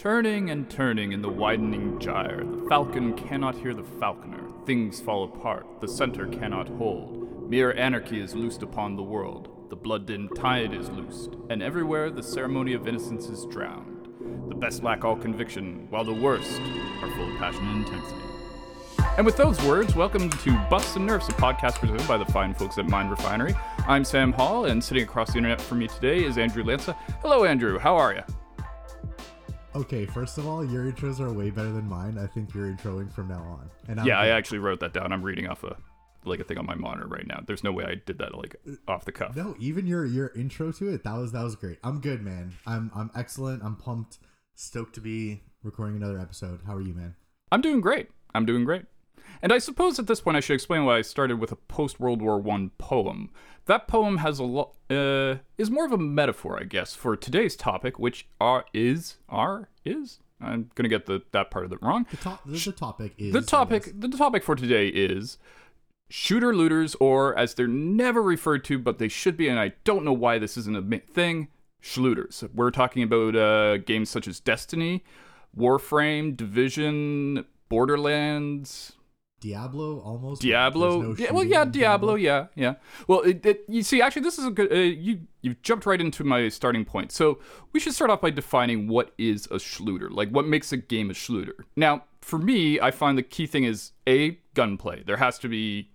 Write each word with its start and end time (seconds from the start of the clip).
Turning 0.00 0.48
and 0.48 0.70
turning 0.70 1.12
in 1.12 1.20
the 1.20 1.28
widening 1.28 1.98
gyre, 1.98 2.42
the 2.42 2.66
falcon 2.70 3.12
cannot 3.12 3.54
hear 3.54 3.74
the 3.74 3.84
falconer. 3.84 4.48
Things 4.64 4.98
fall 4.98 5.24
apart, 5.24 5.66
the 5.82 5.88
center 5.88 6.26
cannot 6.26 6.70
hold. 6.70 7.50
Mere 7.50 7.74
anarchy 7.74 8.18
is 8.18 8.34
loosed 8.34 8.62
upon 8.62 8.96
the 8.96 9.02
world. 9.02 9.68
The 9.68 9.76
blood 9.76 10.06
dimmed 10.06 10.34
tide 10.34 10.72
is 10.72 10.88
loosed, 10.88 11.36
and 11.50 11.62
everywhere 11.62 12.08
the 12.08 12.22
ceremony 12.22 12.72
of 12.72 12.88
innocence 12.88 13.26
is 13.26 13.44
drowned. 13.44 14.08
The 14.48 14.54
best 14.54 14.82
lack 14.82 15.04
all 15.04 15.16
conviction, 15.16 15.86
while 15.90 16.04
the 16.04 16.14
worst 16.14 16.62
are 17.02 17.10
full 17.10 17.30
of 17.30 17.36
passion 17.36 17.68
and 17.68 17.84
intensity. 17.84 18.22
And 19.18 19.26
with 19.26 19.36
those 19.36 19.62
words, 19.64 19.94
welcome 19.94 20.30
to 20.30 20.66
Buffs 20.70 20.96
and 20.96 21.04
Nerfs, 21.04 21.28
a 21.28 21.32
podcast 21.32 21.74
presented 21.74 22.08
by 22.08 22.16
the 22.16 22.24
fine 22.24 22.54
folks 22.54 22.78
at 22.78 22.88
Mind 22.88 23.10
Refinery. 23.10 23.54
I'm 23.86 24.06
Sam 24.06 24.32
Hall, 24.32 24.64
and 24.64 24.82
sitting 24.82 25.02
across 25.02 25.32
the 25.32 25.36
internet 25.36 25.60
from 25.60 25.80
me 25.80 25.88
today 25.88 26.24
is 26.24 26.38
Andrew 26.38 26.64
Lanza. 26.64 26.94
Hello, 27.20 27.44
Andrew. 27.44 27.78
How 27.78 27.96
are 27.96 28.14
you? 28.14 28.22
Okay, 29.74 30.04
first 30.04 30.36
of 30.38 30.46
all, 30.48 30.64
your 30.64 30.90
intros 30.90 31.20
are 31.20 31.32
way 31.32 31.50
better 31.50 31.70
than 31.70 31.88
mine. 31.88 32.18
I 32.18 32.26
think 32.26 32.52
you're 32.54 32.66
introing 32.66 33.10
from 33.12 33.28
now 33.28 33.40
on. 33.42 33.70
And 33.88 34.00
I'm 34.00 34.06
Yeah, 34.06 34.18
I 34.18 34.26
good. 34.26 34.32
actually 34.32 34.58
wrote 34.58 34.80
that 34.80 34.92
down. 34.92 35.12
I'm 35.12 35.22
reading 35.22 35.46
off 35.46 35.62
a 35.62 35.76
like 36.24 36.38
a 36.40 36.44
thing 36.44 36.58
on 36.58 36.66
my 36.66 36.74
monitor 36.74 37.06
right 37.06 37.26
now. 37.26 37.40
There's 37.46 37.64
no 37.64 37.72
way 37.72 37.84
I 37.84 37.94
did 37.94 38.18
that 38.18 38.34
like 38.36 38.56
uh, 38.68 38.72
off 38.90 39.04
the 39.06 39.12
cuff. 39.12 39.34
no, 39.36 39.54
even 39.60 39.86
your 39.86 40.04
your 40.04 40.32
intro 40.36 40.70
to 40.72 40.88
it 40.92 41.04
that 41.04 41.16
was 41.16 41.32
that 41.32 41.44
was 41.44 41.54
great. 41.56 41.78
I'm 41.84 42.00
good, 42.00 42.20
man. 42.20 42.52
I'm 42.66 42.90
I'm 42.94 43.10
excellent. 43.14 43.62
I'm 43.62 43.76
pumped. 43.76 44.18
Stoked 44.56 44.94
to 44.96 45.00
be 45.00 45.42
recording 45.62 45.96
another 45.96 46.18
episode. 46.18 46.60
How 46.66 46.74
are 46.74 46.80
you, 46.82 46.92
man? 46.92 47.14
I'm 47.52 47.60
doing 47.62 47.80
great. 47.80 48.08
I'm 48.34 48.44
doing 48.44 48.64
great. 48.64 48.84
And 49.42 49.52
I 49.52 49.58
suppose 49.58 49.98
at 49.98 50.06
this 50.06 50.20
point 50.20 50.36
I 50.36 50.40
should 50.40 50.54
explain 50.54 50.84
why 50.84 50.98
I 50.98 51.02
started 51.02 51.38
with 51.38 51.52
a 51.52 51.56
post 51.56 52.00
World 52.00 52.22
War 52.22 52.38
One 52.38 52.70
poem. 52.78 53.30
That 53.66 53.88
poem 53.88 54.18
has 54.18 54.38
a 54.38 54.44
lot 54.44 54.74
uh, 54.90 55.36
is 55.58 55.70
more 55.70 55.84
of 55.84 55.92
a 55.92 55.98
metaphor, 55.98 56.58
I 56.60 56.64
guess, 56.64 56.94
for 56.94 57.16
today's 57.16 57.56
topic, 57.56 57.98
which 57.98 58.26
are 58.40 58.64
is 58.72 59.18
are 59.28 59.68
is. 59.84 60.20
I'm 60.40 60.70
gonna 60.74 60.88
get 60.88 61.06
the 61.06 61.22
that 61.32 61.50
part 61.50 61.64
of 61.64 61.72
it 61.72 61.78
wrong. 61.82 62.06
The 62.10 62.16
top 62.16 62.42
the, 62.44 62.72
topic 62.72 63.12
is 63.18 63.32
The 63.32 63.42
topic 63.42 63.92
the 63.98 64.08
topic 64.08 64.42
for 64.42 64.56
today 64.56 64.88
is 64.88 65.38
shooter 66.08 66.54
looters, 66.54 66.96
or 66.96 67.38
as 67.38 67.54
they're 67.54 67.68
never 67.68 68.22
referred 68.22 68.64
to, 68.64 68.78
but 68.78 68.98
they 68.98 69.08
should 69.08 69.36
be, 69.36 69.48
and 69.48 69.58
I 69.58 69.72
don't 69.84 70.04
know 70.04 70.12
why 70.12 70.38
this 70.38 70.56
isn't 70.56 70.76
a 70.76 70.98
thing. 70.98 71.48
Shlooters. 71.82 72.46
We're 72.54 72.70
talking 72.70 73.02
about 73.02 73.34
uh, 73.34 73.78
games 73.78 74.10
such 74.10 74.28
as 74.28 74.38
Destiny, 74.38 75.02
Warframe, 75.56 76.36
Division, 76.36 77.46
Borderlands, 77.70 78.92
Diablo 79.40 80.00
almost. 80.00 80.42
Diablo. 80.42 81.00
No 81.00 81.14
yeah, 81.16 81.32
well, 81.32 81.44
yeah, 81.44 81.62
in 81.62 81.70
Diablo. 81.70 82.14
Yeah, 82.14 82.46
yeah. 82.54 82.74
Well, 83.08 83.20
it, 83.20 83.44
it, 83.44 83.64
you 83.68 83.82
see, 83.82 84.02
actually, 84.02 84.22
this 84.22 84.38
is 84.38 84.46
a 84.46 84.50
good. 84.50 84.70
Uh, 84.70 84.76
you 84.76 85.20
you 85.40 85.56
jumped 85.62 85.86
right 85.86 86.00
into 86.00 86.24
my 86.24 86.48
starting 86.48 86.84
point. 86.84 87.10
So 87.10 87.38
we 87.72 87.80
should 87.80 87.94
start 87.94 88.10
off 88.10 88.20
by 88.20 88.30
defining 88.30 88.86
what 88.86 89.12
is 89.16 89.46
a 89.46 89.56
Shlooter. 89.56 90.10
Like, 90.10 90.28
what 90.28 90.46
makes 90.46 90.72
a 90.72 90.76
game 90.76 91.10
a 91.10 91.14
Shlooter? 91.14 91.64
Now, 91.74 92.04
for 92.20 92.38
me, 92.38 92.78
I 92.80 92.90
find 92.90 93.16
the 93.16 93.22
key 93.22 93.46
thing 93.46 93.64
is 93.64 93.92
a 94.06 94.38
gunplay. 94.54 95.02
There 95.04 95.16
has 95.16 95.38
to 95.38 95.48
be 95.48 95.90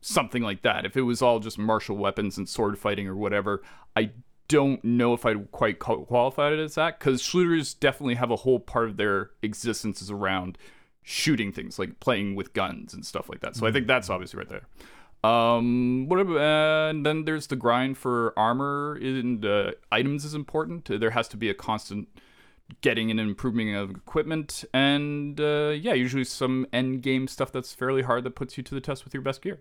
something 0.00 0.42
like 0.42 0.62
that. 0.62 0.84
If 0.84 0.96
it 0.96 1.02
was 1.02 1.22
all 1.22 1.38
just 1.38 1.58
martial 1.58 1.96
weapons 1.96 2.36
and 2.36 2.48
sword 2.48 2.78
fighting 2.78 3.06
or 3.06 3.16
whatever, 3.16 3.62
I 3.94 4.10
don't 4.48 4.82
know 4.82 5.12
if 5.12 5.26
I'd 5.26 5.52
quite 5.52 5.78
qualify 5.78 6.52
it 6.52 6.58
as 6.58 6.74
that 6.76 6.98
because 6.98 7.22
Shlooters 7.22 7.78
definitely 7.78 8.14
have 8.14 8.30
a 8.30 8.36
whole 8.36 8.58
part 8.58 8.88
of 8.88 8.96
their 8.96 9.30
existence 9.42 10.00
is 10.00 10.10
around 10.10 10.58
shooting 11.08 11.50
things, 11.50 11.78
like 11.78 11.98
playing 12.00 12.34
with 12.34 12.52
guns 12.52 12.92
and 12.92 13.04
stuff 13.04 13.30
like 13.30 13.40
that. 13.40 13.56
So 13.56 13.66
I 13.66 13.72
think 13.72 13.86
that's 13.86 14.10
obviously 14.10 14.36
right 14.36 14.48
there. 14.50 15.30
Um, 15.30 16.06
what 16.06 16.20
about, 16.20 16.36
and 16.90 17.06
then 17.06 17.24
there's 17.24 17.46
the 17.46 17.56
grind 17.56 17.96
for 17.96 18.34
armor 18.36 18.94
and 19.00 19.42
uh, 19.42 19.72
items 19.90 20.26
is 20.26 20.34
important. 20.34 20.84
There 20.84 21.10
has 21.12 21.26
to 21.28 21.38
be 21.38 21.48
a 21.48 21.54
constant 21.54 22.08
getting 22.82 23.10
and 23.10 23.18
improving 23.18 23.74
of 23.74 23.90
equipment, 23.90 24.66
and 24.74 25.40
uh, 25.40 25.70
yeah, 25.70 25.94
usually 25.94 26.24
some 26.24 26.66
end 26.74 27.00
game 27.00 27.26
stuff 27.26 27.50
that's 27.50 27.72
fairly 27.72 28.02
hard 28.02 28.22
that 28.24 28.32
puts 28.32 28.58
you 28.58 28.62
to 28.64 28.74
the 28.74 28.80
test 28.82 29.06
with 29.06 29.14
your 29.14 29.22
best 29.22 29.40
gear. 29.40 29.60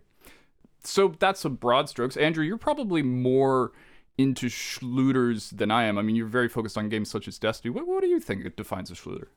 So 0.83 1.15
that's 1.17 1.45
a 1.45 1.49
broad 1.49 1.87
strokes. 1.87 2.17
Andrew, 2.17 2.43
you're 2.43 2.57
probably 2.57 3.03
more 3.03 3.71
into 4.17 4.47
Shlooters 4.47 5.55
than 5.55 5.71
I 5.71 5.85
am. 5.85 5.97
I 5.97 6.01
mean, 6.01 6.17
you're 6.17 6.27
very 6.27 6.49
focused 6.49 6.77
on 6.77 6.89
games 6.89 7.09
such 7.09 7.25
as 7.25 7.39
Destiny. 7.39 7.73
What, 7.73 7.87
what 7.87 8.01
do 8.01 8.07
you 8.07 8.19
think 8.19 8.53
defines 8.57 8.91
a 8.91 8.95
Shlooter? 8.95 9.27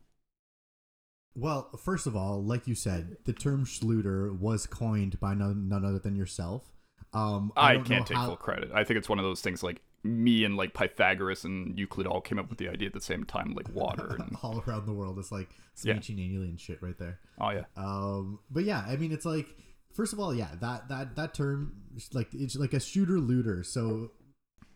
Well, 1.35 1.71
first 1.83 2.07
of 2.07 2.17
all, 2.17 2.43
like 2.43 2.67
you 2.67 2.75
said, 2.75 3.17
the 3.25 3.33
term 3.33 3.65
Shlooter 3.65 4.37
was 4.39 4.67
coined 4.67 5.19
by 5.21 5.35
none, 5.35 5.69
none 5.69 5.85
other 5.85 5.99
than 5.99 6.17
yourself. 6.17 6.73
Um, 7.13 7.53
I, 7.57 7.75
don't 7.75 7.85
can't 7.85 8.07
take 8.07 8.17
how- 8.17 8.27
full 8.27 8.37
credit. 8.37 8.71
I 8.75 8.85
think 8.85 8.99
it's 8.99 9.09
one 9.09 9.19
of 9.19 9.25
those 9.25 9.41
things 9.41 9.63
like 9.63 9.81
me 10.03 10.45
and 10.45 10.57
like 10.57 10.73
Pythagoras 10.75 11.45
and 11.45 11.79
Euclid 11.79 12.07
all 12.07 12.21
came 12.21 12.39
up 12.39 12.49
with 12.49 12.59
the 12.59 12.69
idea 12.69 12.87
at 12.89 12.95
the 12.95 13.01
same 13.01 13.25
time, 13.25 13.53
like 13.55 13.69
water. 13.75 14.17
And, 14.19 14.37
all 14.43 14.63
around 14.67 14.87
the 14.87 14.93
world. 14.93 15.19
It's 15.19 15.31
like 15.33 15.49
Yeah. 15.83 15.95
speeching 16.01 16.19
alien 16.19 16.57
shit 16.57 16.83
right 16.83 16.99
there. 16.99 17.21
oh 17.41 17.51
yeah, 17.51 17.65
Um, 17.77 18.39
but 18.51 18.65
yeah, 18.65 18.85
I 18.87 18.97
mean, 18.97 19.13
it's 19.13 19.25
like 19.27 19.47
first 19.93 20.13
of 20.13 20.21
all, 20.21 20.35
yeah, 20.35 20.49
that 20.61 20.89
that 20.89 21.17
that 21.17 21.35
term, 21.35 21.75
like 22.13 22.29
it's 22.33 22.57
like 22.57 22.73
a 22.73 22.81
shooter 22.81 23.19
looter. 23.21 23.63
So 23.63 24.11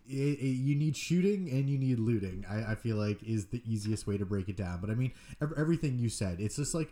it, 0.07 0.39
it, 0.41 0.45
you 0.47 0.75
need 0.75 0.97
shooting 0.97 1.49
and 1.51 1.69
you 1.69 1.79
need 1.79 1.99
looting. 1.99 2.45
I, 2.49 2.73
I 2.73 2.75
feel 2.75 2.97
like 2.97 3.23
is 3.23 3.47
the 3.47 3.63
easiest 3.65 4.07
way 4.07 4.19
to 4.19 4.27
break 4.27 4.49
it 4.49 4.57
down. 4.57 4.81
But 4.81 4.91
I 4.91 4.95
mean, 4.95 5.13
ev- 5.41 5.53
everything 5.57 5.99
you 5.99 6.09
said, 6.09 6.41
it's 6.41 6.57
just 6.57 6.75
like 6.75 6.91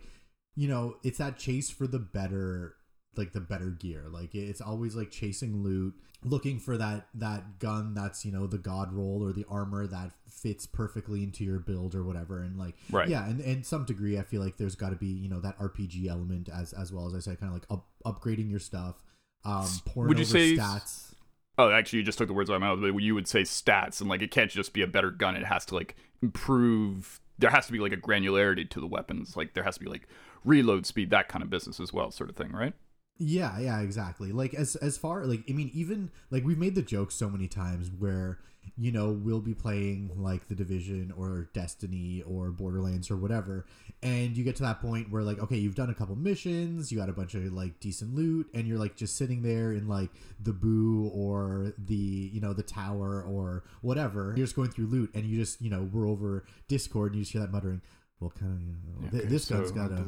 you 0.54 0.68
know, 0.68 0.96
it's 1.02 1.18
that 1.18 1.38
chase 1.38 1.70
for 1.70 1.86
the 1.86 1.98
better, 1.98 2.74
like 3.16 3.32
the 3.32 3.40
better 3.40 3.70
gear. 3.70 4.04
Like 4.10 4.34
it's 4.34 4.60
always 4.60 4.94
like 4.94 5.10
chasing 5.10 5.62
loot, 5.62 5.94
looking 6.24 6.58
for 6.58 6.76
that 6.78 7.06
that 7.14 7.58
gun 7.58 7.94
that's 7.94 8.24
you 8.24 8.32
know 8.32 8.46
the 8.46 8.58
god 8.58 8.92
roll 8.92 9.22
or 9.22 9.32
the 9.32 9.46
armor 9.48 9.86
that 9.86 10.10
fits 10.28 10.66
perfectly 10.66 11.22
into 11.22 11.44
your 11.44 11.58
build 11.58 11.94
or 11.94 12.02
whatever. 12.02 12.42
And 12.42 12.58
like 12.58 12.74
Right. 12.90 13.08
yeah, 13.08 13.26
and 13.28 13.40
and 13.40 13.64
some 13.64 13.84
degree, 13.84 14.18
I 14.18 14.22
feel 14.22 14.42
like 14.42 14.56
there's 14.56 14.74
got 14.74 14.90
to 14.90 14.96
be 14.96 15.06
you 15.06 15.28
know 15.28 15.40
that 15.40 15.58
RPG 15.58 16.06
element 16.08 16.48
as 16.54 16.72
as 16.72 16.92
well 16.92 17.06
as 17.06 17.14
I 17.14 17.18
said, 17.20 17.40
kind 17.40 17.54
of 17.54 17.60
like 17.60 17.66
up, 17.70 17.86
upgrading 18.04 18.50
your 18.50 18.60
stuff. 18.60 18.96
Um, 19.44 19.66
pouring 19.86 20.08
Would 20.08 20.18
you 20.18 20.24
over 20.24 20.32
say- 20.32 20.56
stats? 20.56 21.11
Oh, 21.58 21.70
actually, 21.70 22.00
you 22.00 22.04
just 22.04 22.18
took 22.18 22.28
the 22.28 22.34
words 22.34 22.50
out 22.50 22.54
of 22.54 22.60
my 22.60 22.68
mouth. 22.68 22.80
But 22.80 23.02
you 23.02 23.14
would 23.14 23.28
say 23.28 23.42
stats, 23.42 24.00
and 24.00 24.08
like 24.08 24.22
it 24.22 24.30
can't 24.30 24.50
just 24.50 24.72
be 24.72 24.82
a 24.82 24.86
better 24.86 25.10
gun. 25.10 25.36
It 25.36 25.44
has 25.44 25.64
to 25.66 25.74
like 25.74 25.96
improve. 26.22 27.20
There 27.38 27.50
has 27.50 27.66
to 27.66 27.72
be 27.72 27.78
like 27.78 27.92
a 27.92 27.96
granularity 27.96 28.68
to 28.70 28.80
the 28.80 28.86
weapons. 28.86 29.36
Like 29.36 29.54
there 29.54 29.64
has 29.64 29.74
to 29.74 29.80
be 29.80 29.90
like 29.90 30.08
reload 30.44 30.86
speed, 30.86 31.10
that 31.10 31.28
kind 31.28 31.42
of 31.42 31.50
business 31.50 31.80
as 31.80 31.92
well, 31.92 32.10
sort 32.10 32.30
of 32.30 32.36
thing, 32.36 32.52
right? 32.52 32.74
Yeah, 33.18 33.58
yeah, 33.58 33.80
exactly. 33.80 34.32
Like 34.32 34.54
as 34.54 34.76
as 34.76 34.96
far 34.96 35.24
like 35.26 35.44
I 35.48 35.52
mean 35.52 35.70
even 35.74 36.10
like 36.30 36.44
we've 36.44 36.58
made 36.58 36.74
the 36.74 36.82
joke 36.82 37.12
so 37.12 37.28
many 37.28 37.48
times 37.48 37.90
where 37.96 38.38
you 38.76 38.90
know 38.90 39.10
we'll 39.10 39.40
be 39.40 39.54
playing 39.54 40.10
like 40.16 40.48
the 40.48 40.54
division 40.54 41.12
or 41.16 41.48
Destiny 41.52 42.22
or 42.26 42.50
Borderlands 42.50 43.10
or 43.10 43.16
whatever 43.16 43.66
and 44.02 44.36
you 44.36 44.42
get 44.42 44.56
to 44.56 44.62
that 44.62 44.80
point 44.80 45.10
where 45.10 45.22
like 45.22 45.38
okay, 45.38 45.56
you've 45.56 45.76
done 45.76 45.90
a 45.90 45.94
couple 45.94 46.16
missions, 46.16 46.90
you 46.90 46.98
got 46.98 47.08
a 47.08 47.12
bunch 47.12 47.34
of 47.34 47.44
like 47.52 47.78
decent 47.78 48.14
loot 48.14 48.48
and 48.52 48.66
you're 48.66 48.78
like 48.78 48.96
just 48.96 49.16
sitting 49.16 49.42
there 49.42 49.72
in 49.72 49.86
like 49.86 50.10
the 50.40 50.52
boo 50.52 51.10
or 51.14 51.72
the 51.78 51.94
you 51.94 52.40
know 52.40 52.52
the 52.52 52.62
tower 52.62 53.22
or 53.22 53.62
whatever. 53.80 54.34
You're 54.36 54.46
just 54.46 54.56
going 54.56 54.70
through 54.70 54.86
loot 54.86 55.10
and 55.14 55.24
you 55.24 55.38
just, 55.38 55.62
you 55.62 55.70
know, 55.70 55.88
we're 55.92 56.08
over 56.08 56.44
Discord 56.68 57.12
and 57.12 57.18
you 57.18 57.22
just 57.22 57.32
hear 57.32 57.42
that 57.42 57.52
muttering, 57.52 57.80
well 58.22 58.32
kind 58.38 58.52
of 58.52 58.60
you 58.62 59.04
know, 59.04 59.10
th- 59.18 59.30
this 59.30 59.48
gun's 59.48 59.70
got 59.72 59.90
a 59.90 60.04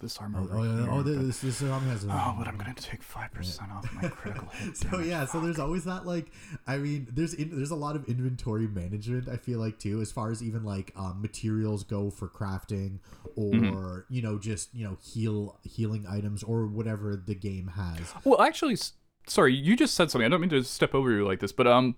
this 0.00 0.18
armor. 0.18 0.40
Oh, 0.40 0.48
oh, 0.58 0.62
yeah, 0.64 0.86
oh, 0.90 1.02
this 1.02 1.40
this 1.42 1.62
army 1.62 1.88
has 1.90 2.02
a 2.04 2.08
Oh, 2.10 2.34
but 2.36 2.48
I'm 2.48 2.56
gonna 2.56 2.74
take 2.74 3.02
five 3.04 3.32
percent 3.32 3.70
off 3.70 3.88
my 3.94 4.08
critical 4.08 4.48
hit. 4.52 4.76
so 4.76 4.88
damage. 4.90 5.06
yeah 5.06 5.26
so 5.26 5.38
there's 5.40 5.60
always 5.60 5.84
that 5.84 6.04
like 6.06 6.26
i 6.66 6.76
mean 6.76 7.06
there's 7.12 7.34
in, 7.34 7.54
there's 7.56 7.70
a 7.70 7.76
lot 7.76 7.94
of 7.94 8.04
inventory 8.08 8.66
management 8.66 9.28
i 9.28 9.36
feel 9.36 9.60
like 9.60 9.78
too 9.78 10.00
as 10.00 10.10
far 10.10 10.32
as 10.32 10.42
even 10.42 10.64
like 10.64 10.90
um, 10.96 11.22
materials 11.22 11.84
go 11.84 12.10
for 12.10 12.26
crafting 12.28 12.98
or 13.36 13.52
Mm-hmm. 13.52 14.14
you 14.14 14.22
know 14.22 14.38
just 14.40 14.74
you 14.74 14.84
know 14.84 14.96
heal 15.00 15.58
healing 15.62 16.04
items 16.08 16.42
or 16.42 16.66
whatever 16.66 17.14
the 17.16 17.34
game 17.36 17.68
has 17.76 18.12
Well, 18.24 18.42
actually, 18.42 18.76
sorry, 19.28 19.54
you 19.54 19.76
just 19.76 19.94
said 19.94 20.10
something. 20.10 20.26
I 20.26 20.28
don't 20.28 20.40
mean 20.40 20.50
to 20.50 20.64
step 20.64 20.94
over 20.96 21.12
you 21.12 21.24
like 21.24 21.38
this, 21.38 21.52
but 21.52 21.68
um, 21.68 21.94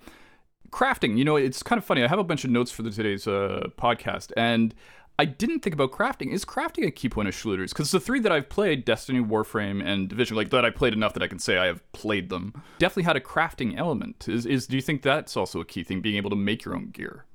crafting. 0.71 1.17
You 1.17 1.25
know, 1.25 1.37
it's 1.37 1.63
kind 1.63 1.79
of 1.79 1.85
funny. 1.85 2.03
I 2.05 2.09
have 2.09 2.19
a 2.19 2.25
bunch 2.25 2.45
of 2.45 2.51
notes 2.51 2.71
for 2.71 2.83
the, 2.83 2.91
today's 2.91 3.27
uh 3.27 3.69
podcast, 3.79 4.31
and 4.37 4.75
I 5.17 5.25
didn't 5.27 5.61
think 5.61 5.75
about 5.75 5.93
crafting. 5.93 6.33
Is 6.33 6.45
crafting 6.45 6.85
a 6.87 6.91
key 6.91 7.09
point 7.09 7.29
of 7.29 7.35
Shlooters? 7.35 7.69
Because 7.69 7.93
the 7.93 8.01
three 8.01 8.19
that 8.21 8.33
I've 8.33 8.49
played, 8.49 8.85
Destiny, 8.85 9.21
Warframe, 9.21 9.81
and 9.85 10.09
Division, 10.09 10.37
like 10.37 10.51
that, 10.51 10.65
I 10.65 10.71
played 10.71 10.93
enough 10.93 11.15
that 11.15 11.23
I 11.23 11.29
can 11.29 11.39
say 11.39 11.57
I 11.57 11.67
have 11.67 11.93
played 11.93 12.31
them. 12.31 12.53
Definitely 12.79 13.05
had 13.05 13.17
a 13.17 13.21
crafting 13.21 13.79
element. 13.79 14.29
Is 14.29 14.45
is 14.45 14.67
do 14.67 14.75
you 14.75 14.83
think 14.83 15.03
that's 15.03 15.37
also 15.37 15.61
a 15.61 15.65
key 15.65 15.85
thing, 15.85 16.01
being 16.01 16.17
able 16.17 16.31
to 16.31 16.37
make 16.37 16.65
your 16.65 16.75
own 16.75 16.91
gear? 16.91 17.27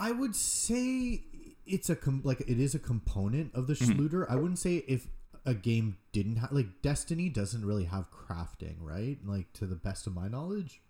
i 0.00 0.12
would 0.12 0.36
say 0.36 1.24
it's 1.66 1.90
a 1.90 1.96
com- 1.96 2.20
like 2.24 2.40
it 2.42 2.60
is 2.60 2.72
a 2.72 2.78
component 2.78 3.52
of 3.52 3.66
the 3.66 3.74
Mm-hmm. 3.74 3.98
shlooter 4.00 4.26
i 4.30 4.36
wouldn't 4.36 4.60
say 4.60 4.76
if 4.86 5.08
a 5.44 5.54
game 5.54 5.96
didn't 6.12 6.36
have 6.36 6.52
like 6.52 6.82
destiny 6.82 7.28
doesn't 7.28 7.64
really 7.64 7.86
have 7.86 8.08
crafting 8.12 8.76
right 8.80 9.18
like 9.26 9.52
to 9.54 9.66
the 9.66 9.74
best 9.74 10.06
of 10.06 10.14
my 10.14 10.28
knowledge 10.28 10.82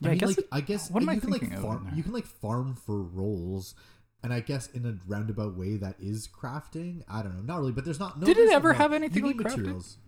Yeah, 0.00 0.08
I 0.08 0.10
I 0.10 0.10
mean, 0.12 0.18
guess 0.18 0.28
like 0.28 0.38
it- 0.38 0.48
I 0.52 0.60
guess 0.60 0.90
what 0.90 1.02
am 1.02 1.08
you 1.08 1.16
I 1.16 1.18
can 1.20 1.30
like 1.30 1.60
farm. 1.62 1.90
You 1.94 2.02
can 2.02 2.12
like 2.12 2.26
farm 2.26 2.74
for 2.74 3.00
rolls, 3.00 3.74
and 4.22 4.32
I 4.32 4.40
guess 4.40 4.68
in 4.68 4.86
a 4.86 4.98
roundabout 5.06 5.56
way 5.56 5.76
that 5.76 5.96
is 6.00 6.28
crafting. 6.28 7.02
I 7.08 7.22
don't 7.22 7.36
know, 7.36 7.42
not 7.42 7.60
really, 7.60 7.72
but 7.72 7.84
there's 7.84 8.00
not. 8.00 8.20
No, 8.20 8.26
Did 8.26 8.38
it 8.38 8.50
ever 8.50 8.72
have 8.74 8.92
anything 8.92 9.24
like 9.24 9.36
materials. 9.36 9.98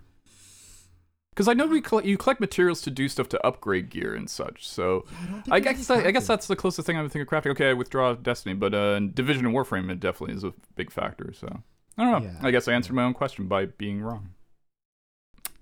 Because 1.30 1.46
I 1.46 1.54
know 1.54 1.66
we 1.66 1.80
coll- 1.80 2.04
you 2.04 2.16
collect 2.16 2.40
materials 2.40 2.80
to 2.82 2.90
do 2.90 3.08
stuff 3.08 3.28
to 3.28 3.46
upgrade 3.46 3.90
gear 3.90 4.12
and 4.12 4.28
such. 4.28 4.66
So 4.68 5.04
think 5.42 5.52
I, 5.52 5.60
there's 5.60 5.76
guess 5.76 5.88
I, 5.88 6.06
I 6.06 6.10
guess 6.10 6.26
that's 6.26 6.48
the 6.48 6.56
closest 6.56 6.84
thing 6.84 6.96
I 6.96 7.02
would 7.02 7.12
think 7.12 7.22
of 7.22 7.28
crafting. 7.28 7.52
Okay, 7.52 7.70
I 7.70 7.74
withdraw 7.74 8.14
Destiny, 8.14 8.56
but 8.56 8.74
uh, 8.74 8.98
Division 8.98 9.46
and 9.46 9.54
Warframe 9.54 9.88
it 9.88 10.00
definitely 10.00 10.34
is 10.34 10.42
a 10.42 10.52
big 10.74 10.90
factor. 10.90 11.32
So 11.32 11.62
I 11.96 12.04
don't 12.04 12.24
know. 12.24 12.28
Yeah. 12.28 12.38
I 12.42 12.50
guess 12.50 12.66
I 12.66 12.72
answered 12.72 12.94
my 12.94 13.04
own 13.04 13.14
question 13.14 13.46
by 13.46 13.66
being 13.66 14.00
wrong. 14.02 14.30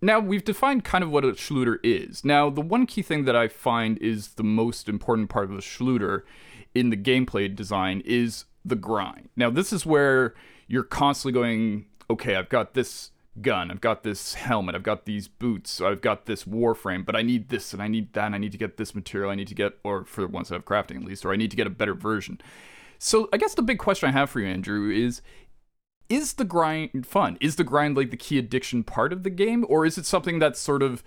Now 0.00 0.19
we've 0.19 0.44
defined 0.44 0.84
kind 0.84 1.04
of 1.04 1.10
what 1.10 1.26
a 1.26 1.32
Shlooter 1.32 1.76
is. 1.82 2.25
Now 2.25 2.48
the 2.48 2.62
one 2.62 2.87
key 2.87 3.02
thing 3.02 3.26
that 3.26 3.37
I 3.37 3.48
find 3.48 3.98
is 3.98 4.28
the 4.28 4.44
most 4.44 4.88
important 4.88 5.28
part 5.28 5.44
of 5.44 5.58
a 5.58 5.60
Shlooter 5.60 6.22
in 6.76 6.90
the 6.90 6.96
gameplay 6.96 7.55
design 7.55 8.02
is 8.05 8.44
the 8.64 8.76
grind. 8.76 9.28
Now 9.37 9.50
this 9.50 9.73
is 9.73 9.87
where 9.87 10.34
you're 10.67 10.82
constantly 10.82 11.32
going, 11.32 11.87
okay, 12.11 12.37
I've 12.37 12.49
got 12.49 12.75
this 12.75 13.11
gun, 13.40 13.70
I've 13.70 13.81
got 13.81 14.02
this 14.02 14.34
helmet, 14.34 14.75
I've 14.75 14.82
got 14.82 15.05
these 15.05 15.28
boots, 15.28 15.81
I've 15.81 16.00
got 16.00 16.26
this 16.26 16.44
warframe, 16.44 17.05
but 17.05 17.17
I 17.17 17.23
need 17.23 17.49
this 17.49 17.73
and 17.73 17.82
I 17.82 17.88
need 17.88 18.12
that, 18.14 18.26
and 18.26 18.34
I 18.34 18.38
need 18.38 18.52
to 18.52 18.58
get 18.58 18.76
this 18.76 18.94
material, 18.94 19.31
I 19.31 19.34
need 19.34 19.49
to 19.49 19.55
get, 19.55 19.78
or 19.84 20.05
for 20.05 20.23
the 20.23 20.28
ones 20.28 20.49
that 20.49 20.55
have 20.55 20.64
crafting 20.64 20.96
at 20.96 21.05
least, 21.05 21.25
or 21.25 21.32
I 21.32 21.37
need 21.37 21.50
to 21.50 21.56
get 21.56 21.67
a 21.67 21.70
better 21.70 21.94
version. 21.94 22.40
So 22.99 23.29
I 23.32 23.37
guess 23.37 23.55
the 23.55 23.62
big 23.62 23.79
question 23.79 24.08
I 24.08 24.12
have 24.12 24.31
for 24.31 24.40
you, 24.40 24.46
Andrew, 24.46 24.90
is 24.90 25.22
is 26.08 26.34
the 26.34 26.44
grind 26.44 27.06
fun? 27.06 27.37
Is 27.40 27.56
the 27.56 27.64
grind 27.64 27.96
like 27.96 28.11
the 28.11 28.17
key 28.17 28.38
addiction 28.38 28.84
part 28.84 29.12
of 29.12 29.22
the 29.22 29.31
game, 29.31 29.67
or 29.69 29.84
is 29.84 29.99
it 29.99 30.06
something 30.06 30.38
that's 30.38 30.61
sort 30.61 30.82
of 30.82 31.02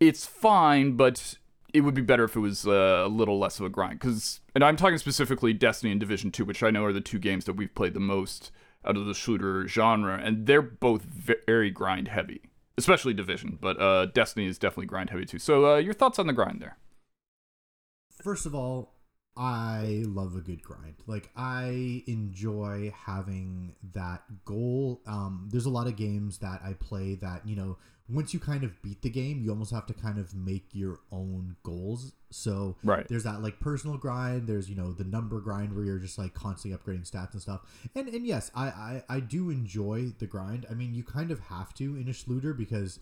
it's 0.00 0.26
fine, 0.26 0.92
but 0.92 1.34
it 1.72 1.82
would 1.82 1.94
be 1.94 2.02
better 2.02 2.24
if 2.24 2.36
it 2.36 2.40
was 2.40 2.66
uh, 2.66 3.02
a 3.04 3.08
little 3.08 3.38
less 3.38 3.58
of 3.58 3.66
a 3.66 3.68
grind? 3.68 3.98
Because, 4.00 4.40
and 4.54 4.64
I'm 4.64 4.76
talking 4.76 4.98
specifically 4.98 5.52
Destiny 5.52 5.90
and 5.90 6.00
Division 6.00 6.30
Two, 6.30 6.44
which 6.44 6.62
I 6.62 6.70
know 6.70 6.84
are 6.84 6.92
the 6.92 7.00
two 7.00 7.18
games 7.18 7.44
that 7.44 7.54
we've 7.54 7.74
played 7.74 7.94
the 7.94 8.00
most 8.00 8.50
out 8.84 8.96
of 8.96 9.06
the 9.06 9.14
shooter 9.14 9.66
genre, 9.66 10.18
and 10.22 10.46
they're 10.46 10.62
both 10.62 11.02
very 11.02 11.70
grind 11.70 12.08
heavy, 12.08 12.42
especially 12.76 13.12
Division. 13.12 13.58
But 13.60 13.80
uh, 13.80 14.06
Destiny 14.06 14.46
is 14.46 14.58
definitely 14.58 14.86
grind 14.86 15.10
heavy 15.10 15.26
too. 15.26 15.38
So, 15.38 15.74
uh, 15.74 15.76
your 15.76 15.94
thoughts 15.94 16.18
on 16.18 16.26
the 16.26 16.32
grind 16.32 16.60
there? 16.60 16.78
First 18.22 18.46
of 18.46 18.54
all, 18.54 18.94
I 19.38 20.02
love 20.04 20.34
a 20.34 20.40
good 20.40 20.62
grind. 20.62 20.96
Like 21.06 21.30
I 21.36 22.02
enjoy 22.08 22.92
having 23.06 23.76
that 23.94 24.24
goal. 24.44 25.00
Um, 25.06 25.48
there's 25.52 25.66
a 25.66 25.70
lot 25.70 25.86
of 25.86 25.94
games 25.94 26.38
that 26.38 26.60
I 26.64 26.72
play 26.72 27.14
that 27.16 27.46
you 27.46 27.54
know 27.54 27.78
once 28.08 28.32
you 28.32 28.40
kind 28.40 28.64
of 28.64 28.80
beat 28.82 29.02
the 29.02 29.10
game, 29.10 29.42
you 29.42 29.50
almost 29.50 29.70
have 29.70 29.86
to 29.86 29.94
kind 29.94 30.18
of 30.18 30.34
make 30.34 30.64
your 30.72 30.98
own 31.12 31.56
goals. 31.62 32.12
So 32.30 32.76
Right. 32.82 33.06
there's 33.08 33.24
that 33.24 33.42
like 33.42 33.60
personal 33.60 33.96
grind. 33.98 34.46
There's 34.46 34.68
you 34.70 34.76
know 34.76 34.92
the 34.92 35.04
number 35.04 35.40
grind 35.40 35.74
where 35.74 35.84
you're 35.84 35.98
just 35.98 36.18
like 36.18 36.34
constantly 36.34 36.78
upgrading 36.78 37.10
stats 37.10 37.32
and 37.32 37.42
stuff. 37.42 37.60
And 37.94 38.08
and 38.08 38.26
yes, 38.26 38.50
I 38.54 38.66
I, 38.66 39.02
I 39.08 39.20
do 39.20 39.50
enjoy 39.50 40.12
the 40.18 40.26
grind. 40.26 40.66
I 40.70 40.74
mean, 40.74 40.94
you 40.94 41.02
kind 41.04 41.30
of 41.30 41.40
have 41.40 41.74
to 41.74 41.96
in 41.96 42.08
a 42.08 42.12
Shlooter 42.12 42.56
because 42.56 42.98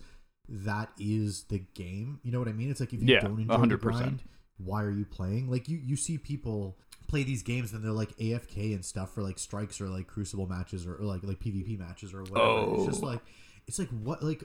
that 0.49 0.89
is 0.99 1.43
the 1.45 1.59
game. 1.73 2.19
You 2.23 2.31
know 2.31 2.39
what 2.39 2.47
I 2.47 2.53
mean? 2.53 2.69
It's 2.71 2.79
like 2.79 2.93
if 2.93 3.01
you 3.01 3.07
Yeah, 3.07 3.19
don't 3.21 3.39
enjoy 3.39 3.53
the 3.65 3.77
100%. 3.77 3.81
grind, 3.81 4.23
why 4.57 4.81
are 4.83 4.91
you 4.91 5.05
playing? 5.05 5.49
Like 5.51 5.67
you 5.69 5.77
you 5.77 5.95
see 5.95 6.17
people 6.17 6.77
play 7.07 7.23
these 7.23 7.43
games 7.43 7.71
and 7.71 7.81
they're 7.83 7.91
like 7.91 8.15
AFK 8.17 8.73
and 8.73 8.83
stuff 8.83 9.13
for 9.13 9.21
like 9.21 9.39
strikes 9.39 9.79
or 9.79 9.87
like 9.87 10.07
crucible 10.07 10.47
matches 10.47 10.85
or, 10.85 10.95
or 10.95 11.03
like 11.05 11.23
like 11.23 11.39
PvP 11.39 11.77
matches 11.79 12.13
or 12.13 12.23
whatever. 12.23 12.75
It's 12.75 12.85
just 12.85 13.03
Oh. 13.03 13.07
like 13.07 13.21
it's 13.67 13.79
like 13.79 13.89
what 13.89 14.21
like 14.23 14.43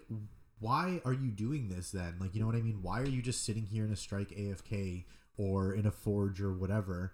why 0.63 1.01
are 1.05 1.13
you 1.13 1.31
doing 1.31 1.69
this 1.69 1.91
then? 1.91 2.15
Like 2.21 2.35
you 2.35 2.41
know 2.41 2.47
what 2.47 2.57
I 2.57 2.63
mean? 2.63 2.79
Why 2.83 3.01
are 3.01 3.09
you 3.09 3.21
just 3.21 3.45
sitting 3.45 3.67
here 3.67 3.85
in 3.85 3.93
a 3.93 3.97
strike 3.97 4.31
AFK 4.31 5.05
or 5.37 5.75
in 5.75 5.87
a 5.87 5.91
forge 5.91 6.41
or 6.41 6.53
whatever? 6.53 7.13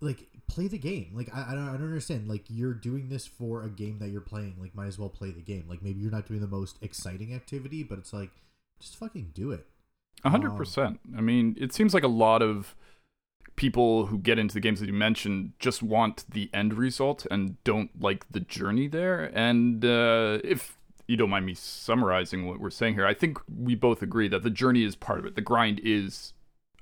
Like 0.00 0.28
play 0.46 0.68
the 0.68 0.78
game. 0.78 1.12
Like 1.14 1.34
I, 1.34 1.52
I 1.52 1.54
don't 1.54 1.68
I 1.68 1.72
don't 1.72 1.84
understand. 1.84 2.28
Like 2.28 2.44
you're 2.48 2.74
doing 2.74 3.08
this 3.08 3.26
for 3.26 3.62
a 3.62 3.70
game 3.70 3.98
that 4.00 4.10
you're 4.10 4.20
playing. 4.20 4.56
Like 4.60 4.74
might 4.74 4.88
as 4.88 4.98
well 4.98 5.08
play 5.08 5.30
the 5.30 5.40
game. 5.40 5.64
Like 5.68 5.82
maybe 5.82 6.00
you're 6.00 6.10
not 6.10 6.26
doing 6.26 6.40
the 6.40 6.46
most 6.46 6.76
exciting 6.82 7.34
activity, 7.34 7.82
but 7.82 7.98
it's 7.98 8.12
like 8.12 8.30
just 8.78 8.96
fucking 8.96 9.30
do 9.34 9.50
it. 9.50 9.66
A 10.22 10.30
hundred 10.30 10.56
percent. 10.56 11.00
I 11.16 11.22
mean, 11.22 11.56
it 11.58 11.72
seems 11.72 11.94
like 11.94 12.04
a 12.04 12.08
lot 12.08 12.42
of 12.42 12.76
people 13.56 14.06
who 14.06 14.18
get 14.18 14.38
into 14.38 14.54
the 14.54 14.60
games 14.60 14.80
that 14.80 14.86
you 14.86 14.92
mentioned 14.92 15.52
just 15.58 15.82
want 15.82 16.24
the 16.28 16.50
end 16.52 16.74
result 16.74 17.26
and 17.30 17.62
don't 17.64 17.90
like 18.00 18.26
the 18.30 18.40
journey 18.40 18.88
there. 18.88 19.30
And 19.34 19.84
uh, 19.84 20.38
if 20.42 20.76
you 21.06 21.16
don't 21.16 21.30
mind 21.30 21.46
me 21.46 21.54
summarizing 21.54 22.46
what 22.46 22.60
we're 22.60 22.70
saying 22.70 22.94
here, 22.94 23.06
I 23.06 23.14
think 23.14 23.38
we 23.48 23.74
both 23.74 24.02
agree 24.02 24.28
that 24.28 24.42
the 24.42 24.50
journey 24.50 24.84
is 24.84 24.96
part 24.96 25.18
of 25.18 25.26
it. 25.26 25.34
The 25.34 25.40
grind 25.42 25.80
is 25.82 26.32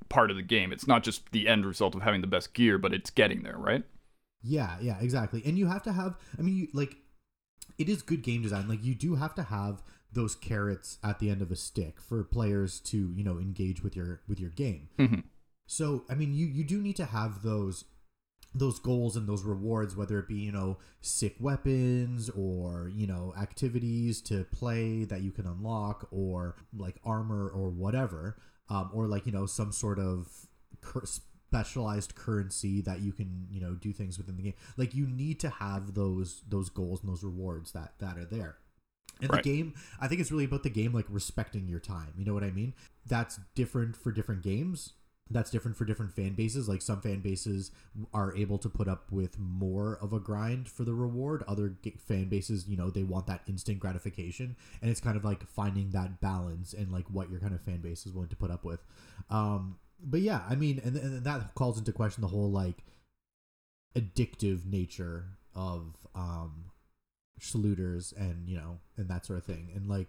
part 0.09 0.31
of 0.31 0.37
the 0.37 0.43
game. 0.43 0.73
It's 0.73 0.87
not 0.87 1.03
just 1.03 1.31
the 1.33 1.49
end 1.49 1.67
result 1.67 1.95
of 1.95 2.03
having 2.03 2.21
the 2.21 2.27
best 2.27 2.55
gear, 2.55 2.79
but 2.79 2.93
it's 2.93 3.11
getting 3.11 3.43
there, 3.43 3.57
right? 3.57 3.85
Yeah, 4.43 4.77
yeah, 4.81 4.99
exactly. 5.01 5.43
And 5.45 5.57
you 5.57 5.67
have 5.67 5.83
to 5.85 5.93
have 5.93 6.17
I 6.39 6.43
mean 6.43 6.57
you 6.57 6.69
like 6.73 6.97
it 7.79 7.89
is 7.89 8.03
good 8.03 8.23
game 8.23 8.43
design. 8.43 8.69
Like 8.69 8.85
you 8.85 8.95
do 8.95 9.15
have 9.17 9.35
to 9.37 9.43
have 9.43 9.83
those 10.13 10.35
carrots 10.35 10.99
at 11.03 11.19
the 11.19 11.31
end 11.31 11.41
of 11.41 11.51
a 11.51 11.57
stick 11.57 12.01
for 12.01 12.23
players 12.23 12.81
to, 12.81 13.13
you 13.15 13.25
know, 13.25 13.39
engage 13.39 13.83
with 13.83 13.97
your 13.97 14.21
with 14.29 14.39
your 14.39 14.51
game. 14.51 14.89
Mhm. 14.99 15.25
So, 15.67 16.05
I 16.11 16.15
mean, 16.15 16.35
you 16.35 16.47
you 16.47 16.65
do 16.65 16.83
need 16.83 16.97
to 16.97 17.07
have 17.07 17.43
those 17.43 17.85
those 18.55 18.79
goals 18.79 19.17
and 19.17 19.27
those 19.27 19.43
rewards 19.45 19.97
whether 19.97 20.19
it 20.19 20.29
be, 20.29 20.37
you 20.37 20.53
know, 20.53 20.79
sick 21.01 21.37
weapons 21.41 22.29
or, 22.31 22.91
you 22.95 23.07
know, 23.07 23.33
activities 23.41 24.21
to 24.23 24.45
play 24.53 25.05
that 25.05 25.23
you 25.23 25.31
can 25.31 25.47
unlock 25.47 26.07
or 26.11 26.57
like 26.77 26.97
armor 27.05 27.49
or 27.49 27.71
whatever. 27.71 28.37
Um, 28.69 28.91
or 28.95 29.07
like, 29.07 29.27
you 29.27 29.33
know, 29.33 29.45
some 29.47 29.73
sort 29.73 29.99
of 29.99 30.29
cur- 30.81 31.05
specialized 31.05 32.15
currency 32.15 32.81
that 32.83 33.01
you 33.01 33.13
can, 33.13 33.47
you 33.51 33.61
know, 33.61 33.75
do 33.75 33.93
things 33.93 34.17
within 34.17 34.37
the 34.37 34.43
game. 34.43 34.55
Like 34.77 34.95
you 34.95 35.07
need 35.07 35.41
to 35.41 35.51
have 35.51 35.95
those 35.95 36.43
those 36.49 36.71
goals 36.71 37.01
and 37.03 37.11
those 37.11 37.23
rewards 37.23 37.73
that 37.73 37.93
that 37.99 38.17
are 38.17 38.25
there. 38.25 38.57
And 39.21 39.31
Right. 39.31 39.43
the 39.43 39.51
game, 39.57 39.75
I 40.01 40.09
think 40.09 40.21
it's 40.21 40.33
really 40.33 40.45
about 40.47 40.63
the 40.63 40.71
game 40.71 40.93
like 40.93 41.05
respecting 41.09 41.69
your 41.69 41.81
time. 41.81 42.15
You 42.17 42.25
know 42.25 42.35
what 42.35 42.45
I 42.45 42.51
mean? 42.51 42.73
That's 43.07 43.39
different 43.55 43.97
for 43.97 44.11
different 44.11 44.43
games. 44.43 44.95
That's 45.33 45.51
different 45.51 45.77
for 45.77 45.85
different 45.85 46.13
fan 46.13 46.35
bases. 46.35 46.69
Like 46.69 46.83
some 46.83 47.01
fan 47.01 47.21
bases 47.21 47.71
are 48.13 48.35
able 48.37 48.59
to 48.59 48.69
put 48.69 48.89
up 48.89 49.11
with 49.11 49.39
more 49.39 49.99
of 50.01 50.13
a 50.13 50.21
grind 50.21 50.69
for 50.69 50.85
the 50.85 50.95
reward. 50.95 51.43
Other 51.49 51.75
fan 51.99 52.29
bases, 52.29 52.69
you 52.69 52.77
know, 52.77 52.91
they 52.91 53.03
want 53.03 53.27
that 53.27 53.43
instant 53.47 53.81
gratification, 53.81 54.57
and 54.81 54.91
it's 54.91 55.01
kind 55.01 55.17
of 55.17 55.25
like 55.25 55.47
finding 55.47 55.91
that 55.91 56.21
balance 56.21 56.73
and 56.73 56.93
like 56.93 57.07
what 57.11 57.31
your 57.31 57.41
kind 57.41 57.55
of 57.55 57.61
fan 57.61 57.81
base 57.81 58.07
is 58.07 58.13
willing 58.13 58.29
to 58.31 58.37
put 58.37 58.51
up 58.51 58.65
with. 58.65 58.81
Um, 59.31 59.79
but 60.05 60.21
yeah, 60.21 60.43
I 60.49 60.55
mean, 60.55 60.81
and, 60.85 60.97
and 60.97 61.25
that 61.25 61.55
calls 61.55 61.79
into 61.79 61.93
question 61.93 62.23
the 62.23 62.29
whole 62.29 62.51
like 62.51 62.85
addictive 63.97 64.65
nature 64.65 65.27
of 65.55 65.97
um 66.15 66.65
shlooters 67.41 68.17
and 68.17 68.49
you 68.49 68.57
know 68.57 68.79
and 68.97 69.09
that 69.09 69.27
sort 69.27 69.39
of 69.39 69.45
thing 69.45 69.69
and 69.75 69.89
like 69.89 70.09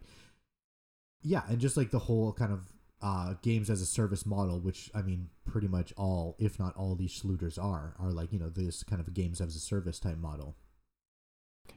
yeah 1.21 1.41
and 1.49 1.59
just 1.59 1.75
like 1.75 1.91
the 1.91 1.99
whole 1.99 2.31
kind 2.31 2.51
of 2.51 2.72
uh 3.03 3.33
games 3.41 3.69
as 3.69 3.81
a 3.81 3.85
service 3.85 4.25
model 4.25 4.59
which 4.59 4.89
i 4.95 5.01
mean 5.01 5.29
pretty 5.45 5.67
much 5.67 5.94
all 5.97 6.35
if 6.39 6.57
not 6.57 6.75
all 6.75 6.95
these 6.95 7.11
shlooters 7.11 7.61
are 7.63 7.95
are 7.99 8.11
like 8.11 8.31
you 8.33 8.39
know 8.39 8.49
this 8.49 8.81
kind 8.83 8.99
of 8.99 9.13
games 9.13 9.39
as 9.42 9.56
a 9.56 9.59
service 9.59 9.99
type 9.99 10.18
model 10.18 10.56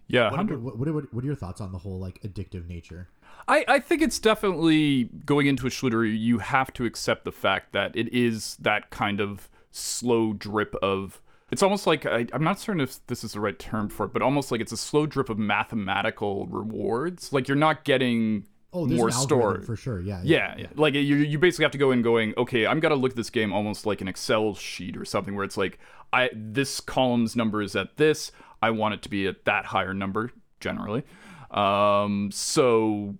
Yeah, 0.06 0.24
what, 0.30 0.38
100 0.38 0.62
what, 0.62 0.78
what, 0.78 0.94
what, 0.94 1.14
what 1.14 1.24
are 1.24 1.26
your 1.26 1.36
thoughts 1.36 1.60
on 1.60 1.72
the 1.72 1.78
whole 1.78 1.98
like 1.98 2.22
addictive 2.22 2.66
nature 2.66 3.08
I, 3.48 3.64
I 3.68 3.78
think 3.78 4.02
it's 4.02 4.18
definitely 4.18 5.04
going 5.24 5.46
into 5.46 5.66
a 5.66 5.70
shooter, 5.70 6.04
you 6.04 6.38
have 6.38 6.72
to 6.74 6.84
accept 6.84 7.24
the 7.24 7.32
fact 7.32 7.72
that 7.72 7.94
it 7.94 8.12
is 8.12 8.56
that 8.56 8.90
kind 8.90 9.20
of 9.20 9.48
slow 9.70 10.32
drip 10.32 10.74
of. 10.82 11.20
It's 11.50 11.62
almost 11.62 11.86
like 11.86 12.04
I, 12.06 12.26
I'm 12.32 12.42
not 12.42 12.58
certain 12.58 12.80
if 12.80 13.06
this 13.06 13.22
is 13.22 13.34
the 13.34 13.40
right 13.40 13.58
term 13.58 13.88
for 13.88 14.06
it, 14.06 14.12
but 14.12 14.22
almost 14.22 14.50
like 14.50 14.60
it's 14.60 14.72
a 14.72 14.76
slow 14.76 15.06
drip 15.06 15.28
of 15.28 15.38
mathematical 15.38 16.46
rewards. 16.46 17.32
Like 17.32 17.46
you're 17.46 17.56
not 17.56 17.84
getting 17.84 18.46
oh 18.76 18.86
more 18.86 19.10
stored. 19.10 19.64
for 19.64 19.76
sure 19.76 20.00
yeah 20.00 20.20
Yeah, 20.22 20.54
yeah. 20.58 20.66
Like 20.74 20.94
you, 20.94 21.00
you 21.00 21.38
basically 21.38 21.64
have 21.64 21.72
to 21.72 21.78
go 21.78 21.90
in 21.90 22.02
going, 22.02 22.34
okay, 22.36 22.66
I'm 22.66 22.80
gonna 22.80 22.94
look 22.94 23.12
at 23.12 23.16
this 23.16 23.30
game 23.30 23.52
almost 23.52 23.86
like 23.86 24.00
an 24.00 24.08
Excel 24.08 24.54
sheet 24.54 24.96
or 24.96 25.04
something 25.04 25.34
where 25.34 25.44
it's 25.44 25.56
like, 25.56 25.78
I 26.12 26.30
this 26.34 26.80
column's 26.80 27.34
number 27.36 27.62
is 27.62 27.74
at 27.74 27.96
this. 27.96 28.32
I 28.62 28.70
want 28.70 28.94
it 28.94 29.02
to 29.02 29.08
be 29.08 29.26
at 29.26 29.44
that 29.44 29.66
higher 29.66 29.94
number 29.94 30.30
generally. 30.60 31.04
Um, 31.50 32.30
so 32.32 33.16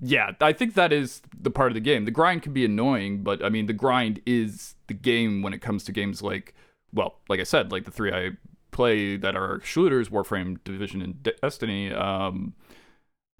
yeah, 0.00 0.32
I 0.40 0.52
think 0.52 0.74
that 0.74 0.92
is 0.92 1.22
the 1.38 1.50
part 1.50 1.70
of 1.70 1.74
the 1.74 1.80
game. 1.80 2.04
The 2.04 2.10
grind 2.10 2.42
can 2.42 2.52
be 2.52 2.64
annoying, 2.64 3.22
but 3.22 3.44
I 3.44 3.48
mean, 3.48 3.66
the 3.66 3.72
grind 3.72 4.20
is 4.26 4.76
the 4.86 4.94
game 4.94 5.42
when 5.42 5.52
it 5.52 5.60
comes 5.60 5.84
to 5.84 5.92
games 5.92 6.22
like, 6.22 6.54
well, 6.92 7.16
like 7.28 7.40
I 7.40 7.44
said, 7.44 7.72
like 7.72 7.84
the 7.84 7.90
three 7.90 8.12
I 8.12 8.30
play 8.70 9.16
that 9.16 9.34
are 9.34 9.60
shooters, 9.64 10.08
Warframe, 10.08 10.62
Division, 10.62 11.02
and 11.02 11.22
Destiny. 11.22 11.92
Um, 11.92 12.54